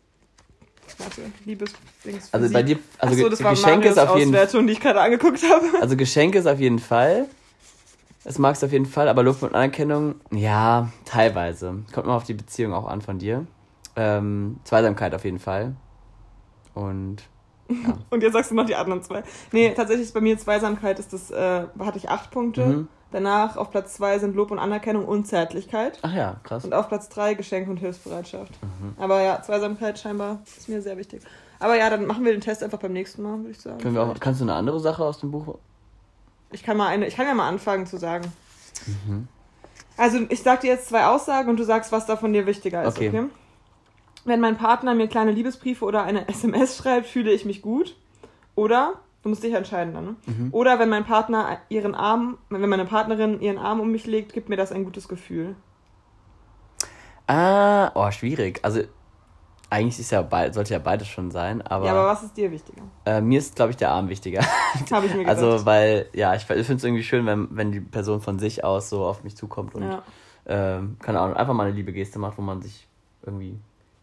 warte, 0.99 1.24
Liebesdings 1.43 2.30
Also 2.32 2.53
bei 2.53 2.62
dir, 2.62 2.78
also 2.99 3.16
Achso, 3.16 3.30
das 3.30 3.43
war 3.43 3.51
Geschenke 3.51 3.89
ist 3.89 3.97
auf 3.97 4.16
jeden 4.16 4.32
Fall. 4.32 4.66
die 4.68 4.74
ich 4.74 4.80
gerade 4.80 5.01
angeguckt 5.01 5.41
habe. 5.43 5.66
Also 5.82 5.97
Geschenke 5.97 6.38
ist 6.38 6.45
auf 6.45 6.59
jeden 6.59 6.78
Fall. 6.78 7.26
Das 8.24 8.38
magst 8.38 8.62
du 8.62 8.68
auf 8.68 8.72
jeden 8.72 8.86
Fall, 8.86 9.07
aber 9.07 9.24
Lob 9.24 9.41
und 9.41 9.55
Anerkennung, 9.55 10.22
ja, 10.30 10.91
teilweise. 11.05 11.84
Kommt 11.91 12.05
mal 12.05 12.16
auf 12.16 12.26
die 12.26 12.36
Beziehung 12.36 12.74
auch 12.74 12.86
an 12.86 13.01
von 13.01 13.18
dir. 13.18 13.47
Ähm, 13.95 14.59
Zweisamkeit 14.66 15.16
auf 15.16 15.26
jeden 15.26 15.39
Fall. 15.39 15.74
Und 16.76 17.24
ja. 17.86 17.97
Und 18.09 18.24
jetzt 18.24 18.34
sagst 18.34 18.51
du 18.51 18.55
noch 18.55 18.65
die 18.65 18.76
anderen 18.76 19.03
zwei. 19.03 19.24
Nee, 19.51 19.74
tatsächlich 19.76 20.07
ist 20.07 20.13
bei 20.13 20.22
mir 20.22 20.38
Zweisamkeit, 20.38 20.99
ist 20.99 21.13
das, 21.13 21.32
äh, 21.32 21.63
hatte 21.80 21.97
ich 21.97 22.09
acht 22.09 22.32
Punkte. 22.32 22.65
Mhm. 22.65 22.88
Danach 23.11 23.57
auf 23.57 23.72
Platz 23.72 23.95
zwei 23.95 24.19
sind 24.19 24.36
Lob 24.36 24.51
und 24.51 24.59
Anerkennung 24.59 25.05
und 25.05 25.28
Zärtlichkeit. 25.28 25.99
Ach 26.01 26.13
ja, 26.13 26.38
krass. 26.43 26.63
Und 26.63 26.74
auf 26.74 26.88
Platz 26.88 27.09
drei 27.09 27.34
Geschenk 27.34 27.67
und 27.67 27.78
Hilfsbereitschaft. 27.78 28.53
Mhm. 28.61 28.95
Aber 28.97 29.22
ja, 29.22 29.41
Zweisamkeit 29.41 29.99
scheinbar 29.99 30.39
ist 30.45 30.69
mir 30.69 30.82
sehr 30.82 30.97
wichtig. 30.97 31.22
Aber 31.59 31.76
ja, 31.78 31.89
dann 31.89 32.07
machen 32.07 32.24
wir 32.24 32.32
den 32.32 32.41
Test 32.41 32.63
einfach 32.63 32.80
beim 32.80 32.93
nächsten 32.93 33.22
Mal, 33.22 33.38
würde 33.39 33.51
ich 33.51 33.59
sagen. 33.59 33.80
Können 33.80 33.95
wir 33.95 34.03
auch, 34.03 34.19
kannst 34.19 34.39
du 34.39 34.45
eine 34.45 34.53
andere 34.53 34.80
Sache 34.80 35.03
aus 35.03 35.19
dem 35.19 35.32
Buch? 35.32 35.57
Ich 36.51 36.63
kann 36.63 36.78
mal 36.78 36.88
eine, 36.88 37.05
ich 37.05 37.15
kann 37.15 37.28
ja 37.28 37.34
mal 37.34 37.47
anfangen 37.47 37.86
zu 37.86 37.97
sagen. 37.97 38.32
Mhm. 38.88 39.28
Also 39.97 40.19
ich 40.30 40.41
sag 40.41 40.61
dir 40.61 40.72
jetzt 40.72 40.88
zwei 40.88 41.05
Aussagen 41.05 41.49
und 41.49 41.57
du 41.57 41.63
sagst, 41.63 41.91
was 41.91 42.05
davon 42.05 42.34
dir 42.34 42.45
wichtiger 42.45 42.84
ist, 42.84 42.97
okay? 42.97 43.09
okay? 43.09 43.26
Wenn 44.26 44.39
mein 44.39 44.57
Partner 44.57 44.93
mir 44.95 45.07
kleine 45.07 45.32
Liebesbriefe 45.32 45.86
oder 45.86 46.03
eine 46.03 46.28
SMS 46.30 46.78
schreibt, 46.78 47.07
fühle 47.07 47.32
ich 47.32 47.45
mich 47.45 47.61
gut. 47.61 47.95
Oder, 48.55 48.95
du 49.24 49.30
musst 49.30 49.43
dich 49.43 49.53
entscheiden 49.53 49.93
dann, 49.93 50.05
ne? 50.05 50.15
Mhm. 50.26 50.49
Oder 50.51 50.80
wenn 50.80 50.89
mein 50.89 51.05
Partner 51.05 51.59
ihren 51.69 51.95
Arm, 51.95 52.38
wenn 52.49 52.69
meine 52.69 52.86
Partnerin 52.86 53.39
ihren 53.39 53.57
Arm 53.57 53.80
um 53.80 53.91
mich 53.91 54.05
legt, 54.05 54.34
gibt 54.34 54.49
mir 54.49 54.57
das 54.57 54.72
ein 54.72 54.84
gutes 54.84 55.07
Gefühl. 55.07 55.55
Ah, 57.28 57.91
oh, 57.95 58.11
schwierig. 58.11 58.59
Also, 58.63 58.82
eigentlich 59.69 59.99
ist 59.99 60.11
ja 60.11 60.22
beid, 60.22 60.53
sollte 60.53 60.74
ja 60.74 60.80
beides 60.80 61.07
schon 61.07 61.32
sein, 61.32 61.61
aber. 61.61 61.86
Ja, 61.86 61.93
aber 61.93 62.07
was 62.07 62.24
ist 62.24 62.36
dir 62.36 62.51
wichtiger? 62.51 62.82
Äh, 63.05 63.22
mir 63.22 63.39
ist, 63.39 63.55
glaube 63.55 63.72
ich, 63.72 63.78
der 63.78 63.91
Arm 63.91 64.09
wichtiger. 64.09 64.41
Habe 64.91 65.05
ich 65.05 65.13
mir 65.13 65.19
gedacht. 65.19 65.38
Also, 65.38 65.65
weil, 65.65 66.07
ja, 66.13 66.36
ich, 66.36 66.41
ich 66.41 66.47
finde 66.47 66.74
es 66.74 66.84
irgendwie 66.84 67.03
schön, 67.03 67.26
wenn, 67.26 67.47
wenn 67.51 67.72
die 67.72 67.80
Person 67.80 68.19
von 68.19 68.38
sich 68.38 68.65
aus 68.65 68.89
so 68.89 69.05
auf 69.05 69.24
mich 69.24 69.38
zukommt 69.38 69.74
und, 69.74 69.84
ja. 69.84 70.03
ähm, 70.45 70.97
keine 70.99 71.22
Ahnung, 71.22 71.38
einfach 71.38 71.53
mal 71.53 71.67
eine 71.67 71.76
liebe 71.76 71.93
Geste 71.93 72.19
macht, 72.19 72.38
wo 72.38 72.41
man 72.41 72.61
sich 72.61 72.89
irgendwie 73.26 73.57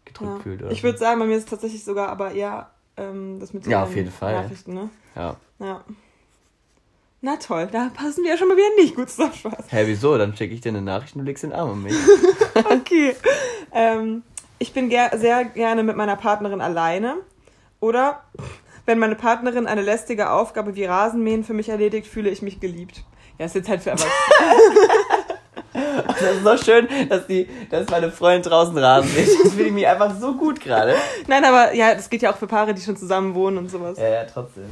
gedrückt 0.09 0.37
ja. 0.37 0.43
fühlt. 0.43 0.61
Oder 0.61 0.71
ich 0.71 0.83
würde 0.83 0.97
so. 0.97 1.05
sagen, 1.05 1.19
bei 1.19 1.25
mir 1.25 1.37
ist 1.37 1.45
es 1.45 1.49
tatsächlich 1.49 1.83
sogar 1.83 2.09
aber 2.09 2.31
eher 2.31 2.69
ähm, 2.97 3.39
das 3.39 3.53
mit 3.53 3.65
den 3.65 3.71
ja, 3.71 3.83
auf 3.83 3.95
jeden 3.95 4.11
Fall. 4.11 4.43
Nachrichten, 4.43 4.73
ne? 4.73 4.89
Ja. 5.15 5.35
Ja. 5.59 5.83
Na 7.21 7.35
toll, 7.35 7.67
da 7.71 7.89
passen 7.93 8.23
wir 8.23 8.31
ja 8.31 8.37
schon 8.37 8.47
mal 8.47 8.55
wieder 8.55 8.75
nicht 8.77 8.95
gut 8.95 9.09
zusammen. 9.09 9.33
Spaß. 9.33 9.65
Hä, 9.69 9.83
wieso? 9.85 10.17
Dann 10.17 10.35
schicke 10.35 10.53
ich 10.53 10.61
dir 10.61 10.69
eine 10.69 10.81
Nachricht 10.81 11.15
und 11.15 11.21
du 11.21 11.25
legst 11.25 11.43
den 11.43 11.51
Arm 11.51 11.71
um 11.71 11.83
mich. 11.83 11.95
okay. 12.55 13.15
ähm, 13.73 14.23
ich 14.57 14.73
bin 14.73 14.89
ger 14.89 15.11
sehr 15.17 15.45
gerne 15.45 15.83
mit 15.83 15.97
meiner 15.97 16.15
Partnerin 16.15 16.61
alleine. 16.61 17.17
Oder 17.81 18.23
wenn 18.85 18.99
meine 18.99 19.15
Partnerin 19.15 19.67
eine 19.67 19.81
lästige 19.81 20.31
Aufgabe 20.31 20.75
wie 20.75 20.85
Rasenmähen 20.85 21.43
für 21.43 21.53
mich 21.53 21.69
erledigt, 21.69 22.07
fühle 22.07 22.29
ich 22.29 22.41
mich 22.41 22.59
geliebt. 22.59 23.03
Ja, 23.37 23.45
ist 23.45 23.55
jetzt 23.55 23.69
halt 23.69 23.81
für 23.81 23.91
Erwachsene. 23.91 24.11
Das 25.73 26.21
ist 26.21 26.43
so 26.43 26.57
schön, 26.57 26.87
dass 27.09 27.27
die, 27.27 27.47
dass 27.69 27.89
meine 27.89 28.11
Freundin 28.11 28.49
draußen 28.49 28.77
rasen 28.77 29.13
mäht. 29.13 29.27
Das 29.27 29.51
finde 29.51 29.65
ich 29.65 29.71
mir 29.71 29.91
einfach 29.91 30.15
so 30.19 30.33
gut 30.33 30.59
gerade. 30.59 30.95
Nein, 31.27 31.45
aber 31.45 31.73
ja, 31.73 31.93
das 31.95 32.09
geht 32.09 32.21
ja 32.21 32.31
auch 32.31 32.37
für 32.37 32.47
Paare, 32.47 32.73
die 32.73 32.81
schon 32.81 32.97
zusammen 32.97 33.35
wohnen 33.35 33.57
und 33.57 33.69
sowas. 33.69 33.97
Ja, 33.97 34.07
ja, 34.09 34.23
trotzdem. 34.25 34.65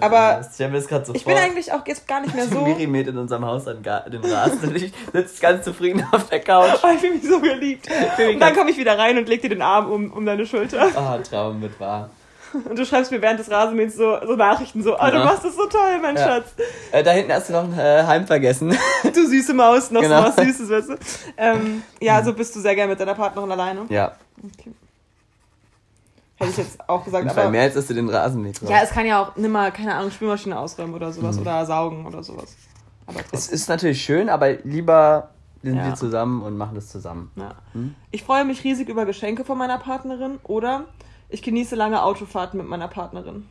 Aber 0.00 0.40
ich, 0.40 0.46
das 0.46 1.06
so 1.06 1.14
ich 1.14 1.24
bin 1.24 1.36
eigentlich 1.36 1.72
auch 1.72 1.86
jetzt 1.86 2.08
gar 2.08 2.20
nicht 2.20 2.34
mehr 2.34 2.46
so. 2.48 2.60
Miri 2.62 2.86
mäht 2.86 3.06
in 3.06 3.18
unserem 3.18 3.44
Haus 3.44 3.64
den 3.64 3.84
Rasen 3.84 4.68
und 4.68 4.76
ich 4.76 4.92
sitze 5.12 5.40
ganz 5.40 5.64
zufrieden 5.64 6.06
auf 6.10 6.28
der 6.28 6.40
Couch. 6.40 6.80
Oh, 6.82 6.88
ich 6.92 7.00
fühle 7.00 7.14
mich 7.14 7.24
so 7.24 7.40
geliebt. 7.40 7.86
Und 8.18 8.40
dann 8.40 8.54
komme 8.54 8.70
ich 8.70 8.78
wieder 8.78 8.98
rein 8.98 9.18
und 9.18 9.28
leg 9.28 9.42
dir 9.42 9.50
den 9.50 9.62
Arm 9.62 9.90
um, 9.90 10.12
um 10.12 10.24
deine 10.24 10.46
Schulter. 10.46 10.88
Oh, 10.96 11.22
Traum 11.22 11.60
mit 11.60 11.78
wahr. 11.78 12.10
Und 12.68 12.78
du 12.78 12.86
schreibst 12.86 13.10
mir 13.10 13.20
während 13.20 13.40
des 13.40 13.50
Rasenmähens 13.50 13.96
so, 13.96 14.18
so 14.24 14.36
Nachrichten, 14.36 14.82
so, 14.82 14.94
oh, 14.98 15.10
du 15.10 15.18
machst 15.18 15.44
das 15.44 15.56
so 15.56 15.66
toll, 15.66 15.98
mein 16.00 16.16
ja. 16.16 16.24
Schatz. 16.24 16.54
Äh, 16.92 17.02
da 17.02 17.10
hinten 17.10 17.32
hast 17.32 17.48
du 17.48 17.52
noch 17.52 17.64
ein 17.64 17.78
äh, 17.78 18.04
Heim 18.04 18.26
vergessen. 18.26 18.76
Du 19.14 19.26
süße 19.26 19.54
Maus, 19.54 19.90
noch 19.90 20.00
genau. 20.00 20.22
so 20.22 20.28
was 20.28 20.36
Süßes, 20.36 20.70
weißt 20.70 20.88
du. 20.88 20.94
Ähm, 21.36 21.82
ja, 22.00 22.22
so 22.22 22.32
bist 22.32 22.54
du 22.56 22.60
sehr 22.60 22.74
gern 22.74 22.88
mit 22.88 22.98
deiner 22.98 23.14
Partnerin 23.14 23.50
alleine. 23.50 23.86
Ja. 23.88 24.12
Okay. 24.38 24.72
Hätte 26.36 26.50
ich 26.50 26.56
jetzt 26.56 26.88
auch 26.88 27.04
gesagt. 27.04 27.28
aber 27.28 27.50
mehr 27.50 27.62
als 27.62 27.74
dass 27.74 27.86
du 27.86 27.94
den 27.94 28.08
Rasen 28.08 28.42
nicht 28.42 28.60
Ja, 28.62 28.78
es 28.82 28.90
kann 28.90 29.06
ja 29.06 29.22
auch 29.22 29.36
nimm 29.36 29.52
mal, 29.52 29.70
keine 29.70 29.94
Ahnung, 29.94 30.10
Spülmaschine 30.10 30.58
ausräumen 30.58 30.94
oder 30.94 31.12
sowas 31.12 31.36
mhm. 31.36 31.42
oder 31.42 31.66
saugen 31.66 32.06
oder 32.06 32.22
sowas. 32.22 32.56
Aber 33.06 33.20
es 33.32 33.48
ist 33.48 33.68
natürlich 33.68 34.02
schön, 34.02 34.28
aber 34.28 34.52
lieber 34.64 35.30
sind 35.62 35.76
ja. 35.76 35.86
wir 35.86 35.94
zusammen 35.94 36.42
und 36.42 36.56
machen 36.56 36.74
das 36.74 36.88
zusammen. 36.88 37.30
Ja. 37.36 37.54
Hm? 37.72 37.94
Ich 38.10 38.24
freue 38.24 38.44
mich 38.44 38.64
riesig 38.64 38.88
über 38.88 39.06
Geschenke 39.06 39.44
von 39.44 39.56
meiner 39.56 39.78
Partnerin 39.78 40.38
oder 40.42 40.84
ich 41.28 41.42
genieße 41.42 41.76
lange 41.76 42.02
Autofahrten 42.02 42.58
mit 42.58 42.68
meiner 42.68 42.88
Partnerin. 42.88 43.46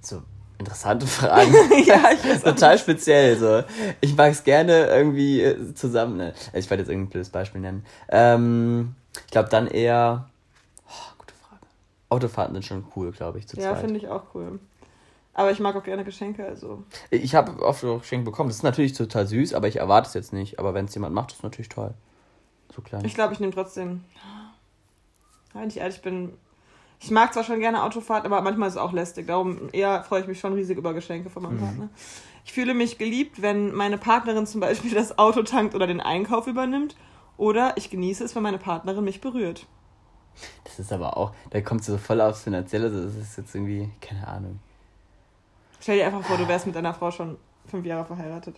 So, 0.00 0.22
interessante 0.58 1.06
Fragen. 1.06 1.52
ja, 1.84 2.10
ich 2.12 2.24
weiß 2.28 2.42
Total 2.42 2.78
speziell. 2.78 3.36
So. 3.38 3.62
Ich 4.00 4.16
mag 4.16 4.32
es 4.32 4.44
gerne 4.44 4.86
irgendwie 4.86 5.42
äh, 5.42 5.74
zusammen. 5.74 6.16
Ne? 6.16 6.34
Ich 6.52 6.68
werde 6.70 6.82
jetzt 6.82 6.90
irgendein 6.90 7.10
blödes 7.10 7.30
Beispiel 7.30 7.60
nennen. 7.60 7.84
Ähm, 8.08 8.94
ich 9.24 9.30
glaube 9.30 9.48
dann 9.48 9.66
eher. 9.66 10.28
Oh, 10.88 11.12
gute 11.18 11.34
Frage. 11.34 11.62
Autofahrten 12.08 12.54
sind 12.54 12.64
schon 12.64 12.84
cool, 12.96 13.12
glaube 13.12 13.38
ich, 13.38 13.48
zu 13.48 13.58
Ja, 13.58 13.74
finde 13.74 13.96
ich 13.96 14.08
auch 14.08 14.22
cool. 14.34 14.58
Aber 15.34 15.50
ich 15.50 15.60
mag 15.60 15.76
auch 15.76 15.84
gerne 15.84 16.02
Geschenke, 16.02 16.46
also. 16.46 16.82
Ich 17.10 17.34
habe 17.34 17.62
oft 17.62 17.82
Geschenke 17.82 18.24
bekommen. 18.24 18.48
Das 18.48 18.56
ist 18.56 18.62
natürlich 18.62 18.94
total 18.94 19.26
süß, 19.26 19.52
aber 19.52 19.68
ich 19.68 19.76
erwarte 19.76 20.08
es 20.08 20.14
jetzt 20.14 20.32
nicht. 20.32 20.58
Aber 20.58 20.72
wenn 20.72 20.86
es 20.86 20.94
jemand 20.94 21.14
macht, 21.14 21.32
ist 21.32 21.38
es 21.38 21.42
natürlich 21.42 21.68
toll. 21.68 21.92
So 22.74 22.80
klein. 22.80 23.04
Ich 23.04 23.14
glaube, 23.14 23.34
ich 23.34 23.40
nehme 23.40 23.52
trotzdem. 23.52 24.04
Wenn 25.52 25.68
ich 25.68 25.76
ehrlich 25.76 26.00
bin, 26.00 26.32
ich 27.00 27.10
mag 27.10 27.32
zwar 27.32 27.44
schon 27.44 27.60
gerne 27.60 27.82
Autofahrt, 27.82 28.24
aber 28.24 28.40
manchmal 28.40 28.68
ist 28.68 28.74
es 28.74 28.80
auch 28.80 28.92
lästig. 28.92 29.26
Darum 29.26 29.68
eher 29.72 30.02
freue 30.02 30.22
ich 30.22 30.26
mich 30.26 30.40
schon 30.40 30.54
riesig 30.54 30.78
über 30.78 30.94
Geschenke 30.94 31.30
von 31.30 31.42
meinem 31.42 31.56
mhm. 31.56 31.60
Partner. 31.60 31.88
Ich 32.44 32.52
fühle 32.52 32.74
mich 32.74 32.98
geliebt, 32.98 33.42
wenn 33.42 33.74
meine 33.74 33.98
Partnerin 33.98 34.46
zum 34.46 34.60
Beispiel 34.60 34.92
das 34.92 35.18
Auto 35.18 35.42
tankt 35.42 35.74
oder 35.74 35.86
den 35.86 36.00
Einkauf 36.00 36.46
übernimmt. 36.46 36.96
Oder 37.36 37.76
ich 37.76 37.90
genieße 37.90 38.24
es, 38.24 38.34
wenn 38.34 38.42
meine 38.42 38.58
Partnerin 38.58 39.04
mich 39.04 39.20
berührt. 39.20 39.66
Das 40.64 40.78
ist 40.78 40.92
aber 40.92 41.16
auch, 41.16 41.32
da 41.50 41.60
kommt 41.60 41.84
so 41.84 41.98
voll 41.98 42.20
aufs 42.20 42.42
Finanzielle, 42.42 42.90
das 42.90 43.14
ist 43.14 43.36
jetzt 43.38 43.54
irgendwie, 43.54 43.90
keine 44.00 44.26
Ahnung. 44.26 44.60
Stell 45.80 45.98
dir 45.98 46.06
einfach 46.06 46.22
vor, 46.22 46.36
du 46.36 46.46
wärst 46.48 46.66
mit 46.66 46.74
deiner 46.74 46.94
Frau 46.94 47.10
schon 47.10 47.36
fünf 47.66 47.86
Jahre 47.86 48.04
verheiratet. 48.04 48.56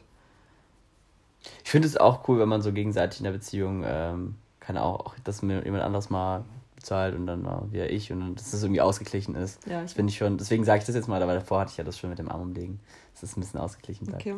Ich 1.65 1.71
finde 1.71 1.87
es 1.87 1.97
auch 1.97 2.29
cool, 2.29 2.41
wenn 2.41 2.49
man 2.49 2.63
so 2.63 2.73
gegenseitig 2.73 3.21
in 3.21 3.25
der 3.25 3.33
Beziehung, 3.33 3.85
ähm, 3.87 4.37
kann 4.61 4.77
auch, 4.77 5.15
dass 5.25 5.43
mir 5.43 5.65
jemand 5.65 5.85
anderes 5.85 6.11
mal 6.11 6.45
bezahlt 6.79 7.15
und 7.15 7.27
dann 7.27 7.45
war 7.45 7.71
wieder 7.73 7.91
ich 7.91 8.13
und 8.13 8.21
dann, 8.21 8.35
dass 8.35 8.53
das 8.53 8.63
irgendwie 8.63 8.81
ausgeglichen 8.81 9.35
ist. 9.35 9.67
Ja, 9.67 9.83
das 9.83 9.93
finde 9.93 10.11
ich 10.11 10.19
schon, 10.19 10.39
deswegen 10.39 10.65
sage 10.65 10.81
ich 10.81 10.85
das 10.85 10.95
jetzt 10.95 11.09
mal, 11.09 11.23
aber 11.23 11.35
davor 11.35 11.61
hatte 11.61 11.73
ich 11.73 11.77
ja 11.77 11.85
das 11.85 11.99
schon 11.99 12.11
mit 12.11 12.19
dem 12.19 12.31
Arm 12.31 12.43
umlegen, 12.43 12.81
dass 13.13 13.23
das 13.23 13.37
ein 13.37 13.41
bisschen 13.41 13.61
ausgeglichen 13.61 14.07
bleibt. 14.07 14.23
Okay. 14.23 14.37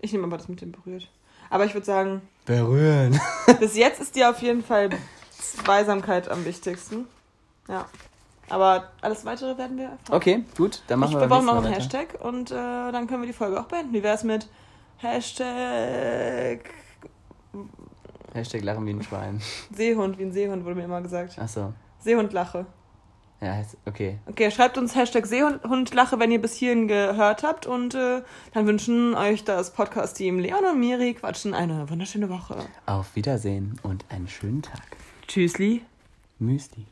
Ich 0.00 0.12
nehme 0.12 0.24
aber 0.24 0.36
das 0.36 0.48
mit 0.48 0.60
dem 0.60 0.72
berührt. 0.72 1.10
Aber 1.50 1.64
ich 1.64 1.74
würde 1.74 1.86
sagen, 1.86 2.22
Berühren. 2.44 3.18
Bis 3.60 3.76
jetzt 3.76 4.00
ist 4.00 4.14
dir 4.14 4.30
auf 4.30 4.42
jeden 4.42 4.62
Fall 4.62 4.90
Zweisamkeit 5.30 6.28
am 6.28 6.44
wichtigsten. 6.44 7.06
Ja. 7.68 7.86
Aber 8.50 8.90
alles 9.00 9.24
weitere 9.24 9.56
werden 9.56 9.78
wir 9.78 9.84
erfahren. 9.84 10.16
Okay, 10.16 10.44
gut, 10.56 10.82
dann 10.88 10.98
machen 10.98 11.12
ich, 11.12 11.16
wir 11.16 11.22
wir 11.22 11.28
brauchen 11.28 11.46
noch 11.46 11.56
einen 11.56 11.64
weiter. 11.64 11.76
Hashtag 11.76 12.20
und 12.20 12.50
äh, 12.50 12.54
dann 12.54 13.06
können 13.06 13.22
wir 13.22 13.26
die 13.26 13.32
Folge 13.32 13.58
auch 13.58 13.64
beenden. 13.64 13.94
Wie 13.94 14.02
wäre 14.02 14.14
es 14.14 14.22
mit 14.22 14.48
Hashtag 14.98 16.60
Hashtag 18.34 18.62
lachen 18.62 18.84
wie 18.86 18.90
ein 18.90 19.02
Schwein. 19.02 19.40
Seehund, 19.72 20.18
wie 20.18 20.24
ein 20.24 20.32
Seehund 20.32 20.64
wurde 20.64 20.74
mir 20.74 20.84
immer 20.84 21.00
gesagt. 21.00 21.38
Achso. 21.38 21.72
Seehundlache. 22.00 22.66
Ja, 23.40 23.62
okay. 23.84 24.18
Okay, 24.26 24.50
schreibt 24.50 24.78
uns 24.78 24.94
Hashtag 24.94 25.26
Seehundlache, 25.26 26.18
wenn 26.18 26.30
ihr 26.30 26.40
bis 26.40 26.54
hierhin 26.54 26.88
gehört 26.88 27.42
habt. 27.42 27.66
Und 27.66 27.94
äh, 27.94 28.22
dann 28.52 28.66
wünschen 28.66 29.14
euch 29.14 29.44
das 29.44 29.72
Podcast-Team 29.72 30.38
Leon 30.38 30.64
und 30.64 30.80
Miri 30.80 31.14
quatschen 31.14 31.54
eine 31.54 31.88
wunderschöne 31.90 32.28
Woche. 32.28 32.56
Auf 32.86 33.14
Wiedersehen 33.16 33.78
und 33.82 34.04
einen 34.08 34.28
schönen 34.28 34.62
Tag. 34.62 34.82
Tschüssli. 35.26 35.82
Müsli. 36.38 36.86